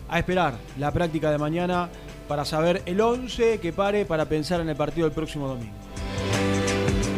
A 0.09 0.19
esperar 0.19 0.55
la 0.77 0.91
práctica 0.91 1.31
de 1.31 1.39
mañana 1.39 1.89
para 2.27 2.45
saber 2.45 2.83
el 2.85 3.01
11 3.01 3.61
que 3.61 3.73
pare 3.73 4.05
para 4.05 4.25
pensar 4.25 4.61
en 4.61 4.69
el 4.69 4.75
partido 4.75 5.07
del 5.07 5.15
próximo 5.15 5.47
domingo. 5.47 5.73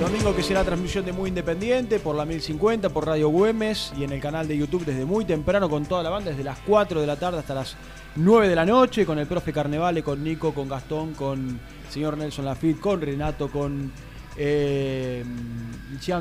Domingo 0.02 0.34
que 0.34 0.42
será 0.42 0.64
transmisión 0.64 1.04
de 1.04 1.12
Muy 1.12 1.28
Independiente 1.28 2.00
por 2.00 2.16
la 2.16 2.24
1050, 2.24 2.88
por 2.88 3.06
Radio 3.06 3.28
Güemes 3.28 3.92
y 3.96 4.02
en 4.02 4.12
el 4.12 4.20
canal 4.20 4.48
de 4.48 4.58
YouTube 4.58 4.84
desde 4.84 5.04
muy 5.04 5.24
temprano 5.24 5.70
con 5.70 5.86
toda 5.86 6.02
la 6.02 6.10
banda, 6.10 6.30
desde 6.30 6.42
las 6.42 6.58
4 6.66 7.00
de 7.00 7.06
la 7.06 7.16
tarde 7.16 7.38
hasta 7.38 7.54
las 7.54 7.76
9 8.16 8.48
de 8.48 8.56
la 8.56 8.66
noche, 8.66 9.06
con 9.06 9.18
el 9.18 9.28
profe 9.28 9.52
Carnevale, 9.52 10.02
con 10.02 10.24
Nico, 10.24 10.52
con 10.52 10.68
Gastón, 10.68 11.14
con 11.14 11.60
señor 11.88 12.18
Nelson 12.18 12.44
Lafitte, 12.44 12.80
con 12.80 13.00
Renato, 13.00 13.48
con 13.48 13.92
eh, 14.36 15.24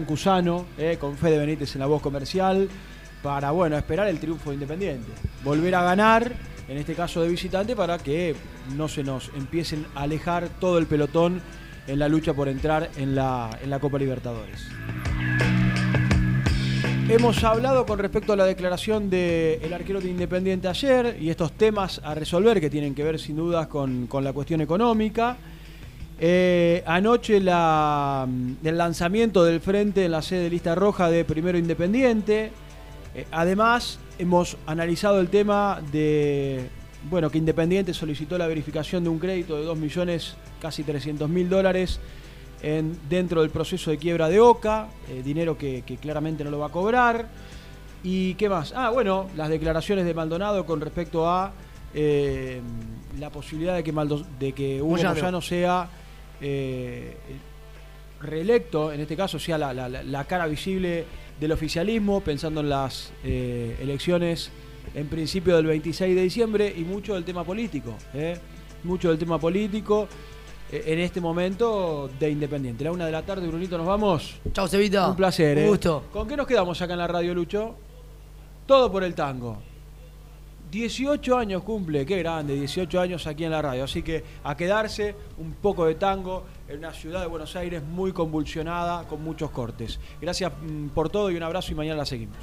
Cusano, 0.06 0.66
eh, 0.78 0.98
con 1.00 1.18
Fede 1.18 1.38
Benítez 1.38 1.76
en 1.76 1.80
la 1.80 1.88
voz 1.88 2.02
comercial, 2.02 2.70
para 3.24 3.52
bueno, 3.52 3.78
esperar 3.78 4.08
el 4.08 4.20
triunfo 4.20 4.50
de 4.50 4.56
Independiente. 4.56 5.12
Volver 5.44 5.76
a 5.76 5.84
ganar, 5.84 6.32
en 6.68 6.78
este 6.78 6.94
caso 6.94 7.22
de 7.22 7.30
visitante, 7.30 7.76
para 7.76 7.98
que 7.98 8.36
no 8.76 8.88
se 8.88 9.04
nos 9.04 9.32
empiecen 9.36 9.86
a 9.96 10.04
alejar 10.04 10.50
todo 10.60 10.78
el 10.78 10.86
pelotón 10.86 11.42
en 11.88 12.00
la 12.00 12.08
lucha 12.08 12.34
por 12.34 12.48
entrar 12.48 12.90
en 12.98 13.16
la, 13.16 13.50
en 13.64 13.70
la 13.70 13.80
Copa 13.80 13.98
Libertadores. 13.98 14.68
Hemos 17.10 17.44
hablado 17.44 17.86
con 17.86 18.00
respecto 18.00 18.32
a 18.32 18.36
la 18.38 18.46
declaración 18.46 19.10
del 19.10 19.74
arquero 19.74 20.00
de 20.00 20.10
Independiente 20.10 20.70
ayer 20.70 21.18
y 21.20 21.30
estos 21.30 21.52
temas 21.54 22.00
a 22.04 22.16
resolver 22.16 22.62
que 22.62 22.70
tienen 22.70 22.96
que 22.96 23.04
ver 23.04 23.20
sin 23.20 23.36
dudas 23.36 23.68
con, 23.68 24.08
con 24.08 24.24
la 24.24 24.32
cuestión 24.32 24.62
económica. 24.62 25.36
Eh, 26.24 26.84
anoche 26.86 27.40
la, 27.40 28.28
el 28.64 28.78
lanzamiento 28.78 29.44
del 29.44 29.60
frente 29.60 30.06
en 30.06 30.12
la 30.12 30.22
sede 30.22 30.44
de 30.44 30.50
lista 30.52 30.76
roja 30.76 31.10
de 31.10 31.26
Primero 31.26 31.58
Independiente. 31.58 32.52
Eh, 33.16 33.26
además, 33.32 33.98
hemos 34.20 34.56
analizado 34.68 35.20
el 35.20 35.30
tema 35.30 35.82
de 35.92 36.70
bueno, 37.10 37.32
que 37.32 37.40
Independiente 37.40 37.96
solicitó 37.96 38.38
la 38.38 38.46
verificación 38.46 39.04
de 39.04 39.10
un 39.10 39.18
crédito 39.18 39.58
de 39.58 39.64
2 39.64 39.76
millones, 39.80 40.36
casi 40.62 40.84
300 40.84 41.28
mil 41.28 41.50
dólares 41.50 42.00
en, 42.62 42.96
dentro 43.10 43.42
del 43.42 43.50
proceso 43.50 43.90
de 43.90 43.98
quiebra 43.98 44.30
de 44.30 44.40
OCA, 44.40 44.90
eh, 45.10 45.24
dinero 45.24 45.58
que, 45.58 45.84
claramente 46.00 46.44
no 46.44 46.52
lo 46.52 46.60
va 46.60 46.68
a 46.68 46.72
cobrar. 46.72 47.30
¿Y 48.04 48.36
qué 48.36 48.48
más? 48.48 48.74
Ah, 48.76 48.92
bueno, 48.92 49.28
las 49.36 49.50
declaraciones 49.50 50.06
de 50.06 50.14
Maldonado 50.14 50.68
con 50.68 50.82
respecto 50.82 51.28
a 51.28 51.52
eh, 51.96 52.62
la 53.20 53.32
posibilidad 53.32 53.76
de 53.76 53.84
que, 53.84 53.92
de 54.40 54.54
que 54.54 54.82
Hugo 54.82 54.98
Moyano, 54.98 55.42
sea 55.42 55.90
eh, 56.42 57.16
reelecto, 58.20 58.92
en 58.92 59.02
este 59.02 59.16
caso 59.16 59.40
sea 59.40 59.58
la, 59.58 59.74
la, 59.74 60.24
cara 60.26 60.48
visible 60.48 61.06
del 61.40 61.52
oficialismo, 61.52 62.22
pensando 62.22 62.62
en 62.62 62.70
las 62.70 63.12
elecciones 63.24 64.52
en 64.94 65.08
principio 65.08 65.56
del 65.56 65.66
26 65.66 66.16
de 66.16 66.22
diciembre 66.22 66.74
y 66.76 66.82
mucho 66.82 67.14
del 67.14 67.24
tema 67.24 67.44
político. 67.44 67.96
¿eh? 68.14 68.38
Mucho 68.84 69.10
del 69.10 69.18
tema 69.18 69.40
político 69.40 70.08
eh, 70.72 70.84
en 70.88 71.00
este 71.00 71.22
momento 71.22 72.10
de 72.20 72.30
Independiente. 72.30 72.84
La 72.84 72.92
una 72.92 73.06
de 73.06 73.12
la 73.12 73.24
tarde, 73.24 73.48
Brunito, 73.48 73.78
nos 73.78 73.88
vamos. 73.88 74.40
Chao, 74.52 74.68
Cevita. 74.68 75.10
Un 75.10 75.16
placer. 75.16 75.58
Un 75.58 75.64
¿eh? 75.64 75.68
gusto. 75.68 76.04
¿Con 76.12 76.28
qué 76.28 76.36
nos 76.36 76.48
quedamos 76.48 76.82
acá 76.82 76.94
en 76.94 77.00
la 77.00 77.08
radio, 77.08 77.34
Lucho? 77.34 77.76
Todo 78.66 78.92
por 78.92 79.04
el 79.04 79.16
tango. 79.16 79.71
18 80.72 81.38
años 81.38 81.64
cumple, 81.64 82.06
qué 82.06 82.18
grande, 82.20 82.56
18 82.56 83.02
años 83.02 83.28
aquí 83.28 83.44
en 83.44 83.52
la 83.52 83.62
radio. 83.62 83.84
Así 83.84 84.02
que 84.02 84.24
a 84.44 84.56
quedarse 84.56 85.16
un 85.38 85.54
poco 85.54 85.86
de 85.86 85.96
tango 85.96 86.46
en 86.70 86.80
una 86.80 86.94
ciudad 86.94 87.20
de 87.20 87.28
Buenos 87.28 87.56
Aires 87.58 87.84
muy 87.84 88.14
convulsionada, 88.14 89.06
con 89.06 89.22
muchos 89.22 89.52
cortes. 89.52 90.00
Gracias 90.22 90.52
mm, 90.62 90.88
por 90.90 91.10
todo 91.10 91.30
y 91.30 91.36
un 91.36 91.44
abrazo 91.44 91.74
y 91.74 91.76
mañana 91.76 91.98
la 91.98 92.06
seguimos. 92.06 92.38